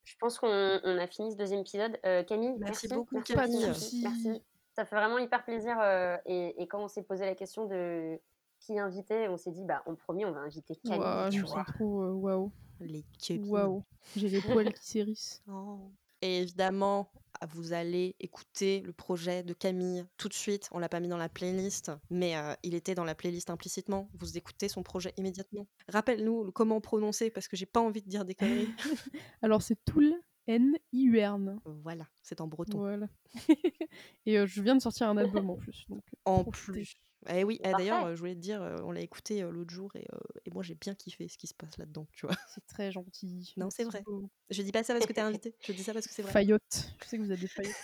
Je 0.04 0.16
pense 0.16 0.38
qu'on 0.38 0.48
a 0.48 1.06
fini 1.06 1.32
ce 1.32 1.36
deuxième 1.36 1.60
épisode. 1.60 2.00
Camille, 2.26 2.56
merci, 2.58 2.88
merci 2.88 2.88
beaucoup, 2.88 3.16
merci, 3.16 3.34
Camille. 3.34 3.60
merci, 3.66 4.00
merci. 4.02 4.42
Ça 4.74 4.86
fait 4.86 4.96
vraiment 4.96 5.18
hyper 5.18 5.44
plaisir. 5.44 5.76
et, 6.24 6.62
et, 6.62 6.66
quand 6.66 6.82
on 6.82 6.88
s'est 6.88 7.02
posé 7.02 7.26
la 7.26 7.34
question 7.34 7.66
de 7.66 8.18
qui 8.60 8.78
inviter, 8.78 9.28
on 9.28 9.36
s'est 9.36 9.52
dit, 9.52 9.64
bah, 9.64 9.82
en 9.86 9.94
premier, 9.94 10.24
on 10.24 10.32
va 10.32 10.40
inviter 10.40 10.76
Camille. 10.76 11.00
Wow, 11.00 11.30
tu 11.30 11.40
je 11.40 11.46
vois. 11.46 11.64
trop 11.64 12.10
waouh. 12.12 12.52
Les 12.80 13.04
copines. 13.18 13.48
Waouh, 13.48 13.84
j'ai 14.16 14.28
les 14.28 14.40
poils 14.40 14.72
qui 14.72 14.86
s'hérissent. 14.86 15.42
Oh. 15.48 15.90
Et 16.20 16.38
évidemment, 16.42 17.10
vous 17.52 17.72
allez 17.72 18.16
écouter 18.18 18.80
le 18.80 18.92
projet 18.92 19.42
de 19.42 19.52
Camille 19.52 20.04
tout 20.16 20.28
de 20.28 20.34
suite. 20.34 20.68
On 20.72 20.78
l'a 20.78 20.88
pas 20.88 21.00
mis 21.00 21.08
dans 21.08 21.16
la 21.16 21.28
playlist, 21.28 21.92
mais 22.10 22.36
euh, 22.36 22.54
il 22.62 22.74
était 22.74 22.94
dans 22.94 23.04
la 23.04 23.14
playlist 23.14 23.50
implicitement. 23.50 24.08
Vous 24.18 24.36
écoutez 24.36 24.68
son 24.68 24.82
projet 24.82 25.12
immédiatement. 25.16 25.66
Rappelle-nous 25.88 26.50
comment 26.52 26.80
prononcer 26.80 27.30
parce 27.30 27.46
que 27.46 27.56
j'ai 27.56 27.66
pas 27.66 27.80
envie 27.80 28.02
de 28.02 28.08
dire 28.08 28.24
des 28.24 28.34
conneries. 28.34 28.68
Alors 29.42 29.62
c'est 29.62 29.78
Toul 29.84 30.14
N 30.48 30.76
I 30.92 31.04
U 31.04 31.20
R 31.20 31.34
N. 31.34 31.60
Voilà, 31.64 32.08
c'est 32.22 32.40
en 32.40 32.48
breton. 32.48 32.78
Voilà. 32.78 33.06
Et 34.26 34.38
euh, 34.38 34.46
je 34.46 34.62
viens 34.62 34.74
de 34.74 34.82
sortir 34.82 35.08
un 35.08 35.16
album 35.16 35.50
en 35.50 35.56
plus. 35.56 35.84
Donc, 35.88 36.02
euh, 36.14 36.16
en 36.24 36.42
profitez. 36.42 36.72
plus. 36.72 36.94
Eh 37.28 37.42
oui, 37.44 37.58
eh, 37.64 37.72
d'ailleurs, 37.72 38.14
je 38.14 38.18
voulais 38.20 38.34
te 38.34 38.40
dire, 38.40 38.60
on 38.84 38.92
l'a 38.92 39.00
écouté 39.00 39.42
l'autre 39.42 39.72
jour 39.74 39.90
et, 39.96 40.06
euh, 40.12 40.18
et 40.46 40.50
moi 40.50 40.62
j'ai 40.62 40.74
bien 40.76 40.94
kiffé 40.94 41.26
ce 41.28 41.36
qui 41.36 41.46
se 41.48 41.54
passe 41.54 41.76
là-dedans, 41.76 42.06
tu 42.12 42.26
vois. 42.26 42.36
C'est 42.54 42.64
très 42.66 42.92
gentil. 42.92 43.52
Non, 43.56 43.70
c'est 43.70 43.82
Merci 43.84 43.96
vrai. 43.98 44.02
beaucoup. 44.06 44.30
Je 44.50 44.62
dis 44.62 44.72
pas 44.72 44.84
ça 44.84 44.94
parce 44.94 45.04
que 45.06 45.12
t'es 45.12 45.20
invité, 45.20 45.54
je 45.60 45.72
dis 45.72 45.82
ça 45.82 45.92
parce 45.92 46.06
que 46.06 46.14
c'est 46.14 46.22
vrai. 46.22 46.30
Faillotte. 46.32 46.92
Je 47.02 47.08
sais 47.08 47.18
que 47.18 47.22
vous 47.22 47.32
êtes 47.32 47.40
des 47.40 47.48
faillottes. 47.48 47.74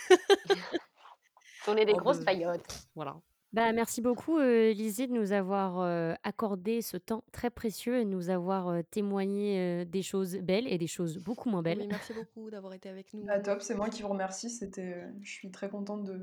On 1.67 1.77
est 1.77 1.85
des 1.87 1.93
Oh, 1.95 1.99
grosses 1.99 2.19
bah, 2.21 2.27
paillotes. 2.27 2.87
Voilà. 2.95 3.21
Bah, 3.53 3.73
merci 3.73 4.01
beaucoup, 4.03 4.39
euh, 4.39 4.73
Lizzie, 4.73 5.07
de 5.07 5.13
nous 5.13 5.31
avoir 5.31 5.79
euh, 5.81 6.15
accordé 6.25 6.83
ce 6.83 6.97
temps 6.97 7.23
très 7.31 7.51
précieux 7.51 8.01
et 8.01 8.05
de 8.05 8.11
nous 8.11 8.29
avoir 8.29 8.67
euh, 8.69 8.83
témoigné 8.83 9.59
euh, 9.61 9.85
des 9.85 10.03
choses 10.03 10.37
belles 10.39 10.67
et 10.67 10.77
des 10.77 10.89
choses 10.89 11.19
beaucoup 11.19 11.49
moins 11.51 11.63
belles. 11.63 11.79
Oui, 11.83 11.87
merci 11.89 12.13
beaucoup 12.15 12.51
d'avoir 12.51 12.75
été 12.75 12.89
avec 12.89 13.15
nous. 13.15 13.25
Ah, 13.29 13.39
top, 13.39 13.63
c'est 13.63 13.77
moi 13.77 13.91
qui 13.91 14.03
vous 14.03 14.09
remercie. 14.09 14.51
C'était, 14.51 15.05
je 15.23 15.31
suis 15.31 15.53
très 15.53 15.69
contente 15.69 16.03
de, 16.05 16.21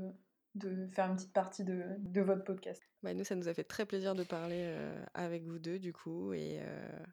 de 0.56 0.86
faire 0.88 1.06
une 1.06 1.16
petite 1.16 1.32
partie 1.32 1.64
de, 1.64 1.82
de 2.00 2.20
votre 2.20 2.44
podcast. 2.44 2.82
Bah, 3.02 3.14
nous, 3.14 3.24
ça 3.24 3.34
nous 3.34 3.48
a 3.48 3.54
fait 3.54 3.64
très 3.64 3.84
plaisir 3.84 4.14
de 4.14 4.22
parler 4.22 4.60
euh, 4.60 5.04
avec 5.14 5.44
vous 5.44 5.58
deux, 5.58 5.78
du 5.78 5.92
coup, 5.92 6.32
et, 6.32 6.60
euh, 6.60 7.04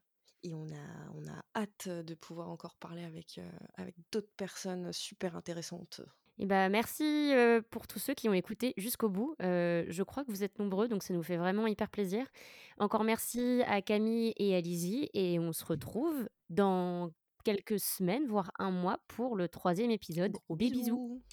et 0.44 0.54
on, 0.54 0.68
a, 0.68 1.12
on 1.16 1.28
a 1.28 1.44
hâte 1.56 1.90
de 1.90 2.14
pouvoir 2.14 2.50
encore 2.50 2.76
parler 2.76 3.04
avec, 3.04 3.40
euh, 3.40 3.50
avec 3.76 3.96
d'autres 4.12 4.32
personnes 4.38 4.94
super 4.94 5.36
intéressantes. 5.36 6.02
Et 6.38 6.46
bah, 6.46 6.70
merci 6.70 7.34
pour 7.70 7.86
tous 7.86 8.00
ceux 8.00 8.14
qui 8.14 8.30
ont 8.30 8.34
écouté 8.34 8.74
jusqu'au 8.78 9.10
bout. 9.10 9.36
Je 9.40 10.04
crois 10.04 10.24
que 10.24 10.32
vous 10.32 10.42
êtes 10.42 10.58
nombreux, 10.58 10.88
donc 10.88 11.04
ça 11.04 11.14
nous 11.14 11.22
fait 11.22 11.36
vraiment 11.36 11.68
hyper 11.68 11.90
plaisir. 11.90 12.26
Encore 12.78 13.04
merci 13.04 13.62
à 13.68 13.82
Camille 13.82 14.34
et 14.38 14.56
à 14.56 14.62
Lizzie, 14.62 15.10
et 15.14 15.38
on 15.38 15.52
se 15.52 15.66
retrouve 15.66 16.30
dans 16.50 17.12
quelques 17.44 17.80
semaines, 17.80 18.26
voire 18.26 18.52
un 18.58 18.72
mois, 18.72 19.00
pour 19.10 19.36
le 19.36 19.50
troisième 19.50 19.92
épisode. 19.92 20.32
Gros 20.32 20.56
Des 20.56 20.70
bisous. 20.70 20.84
bisous. 20.84 21.24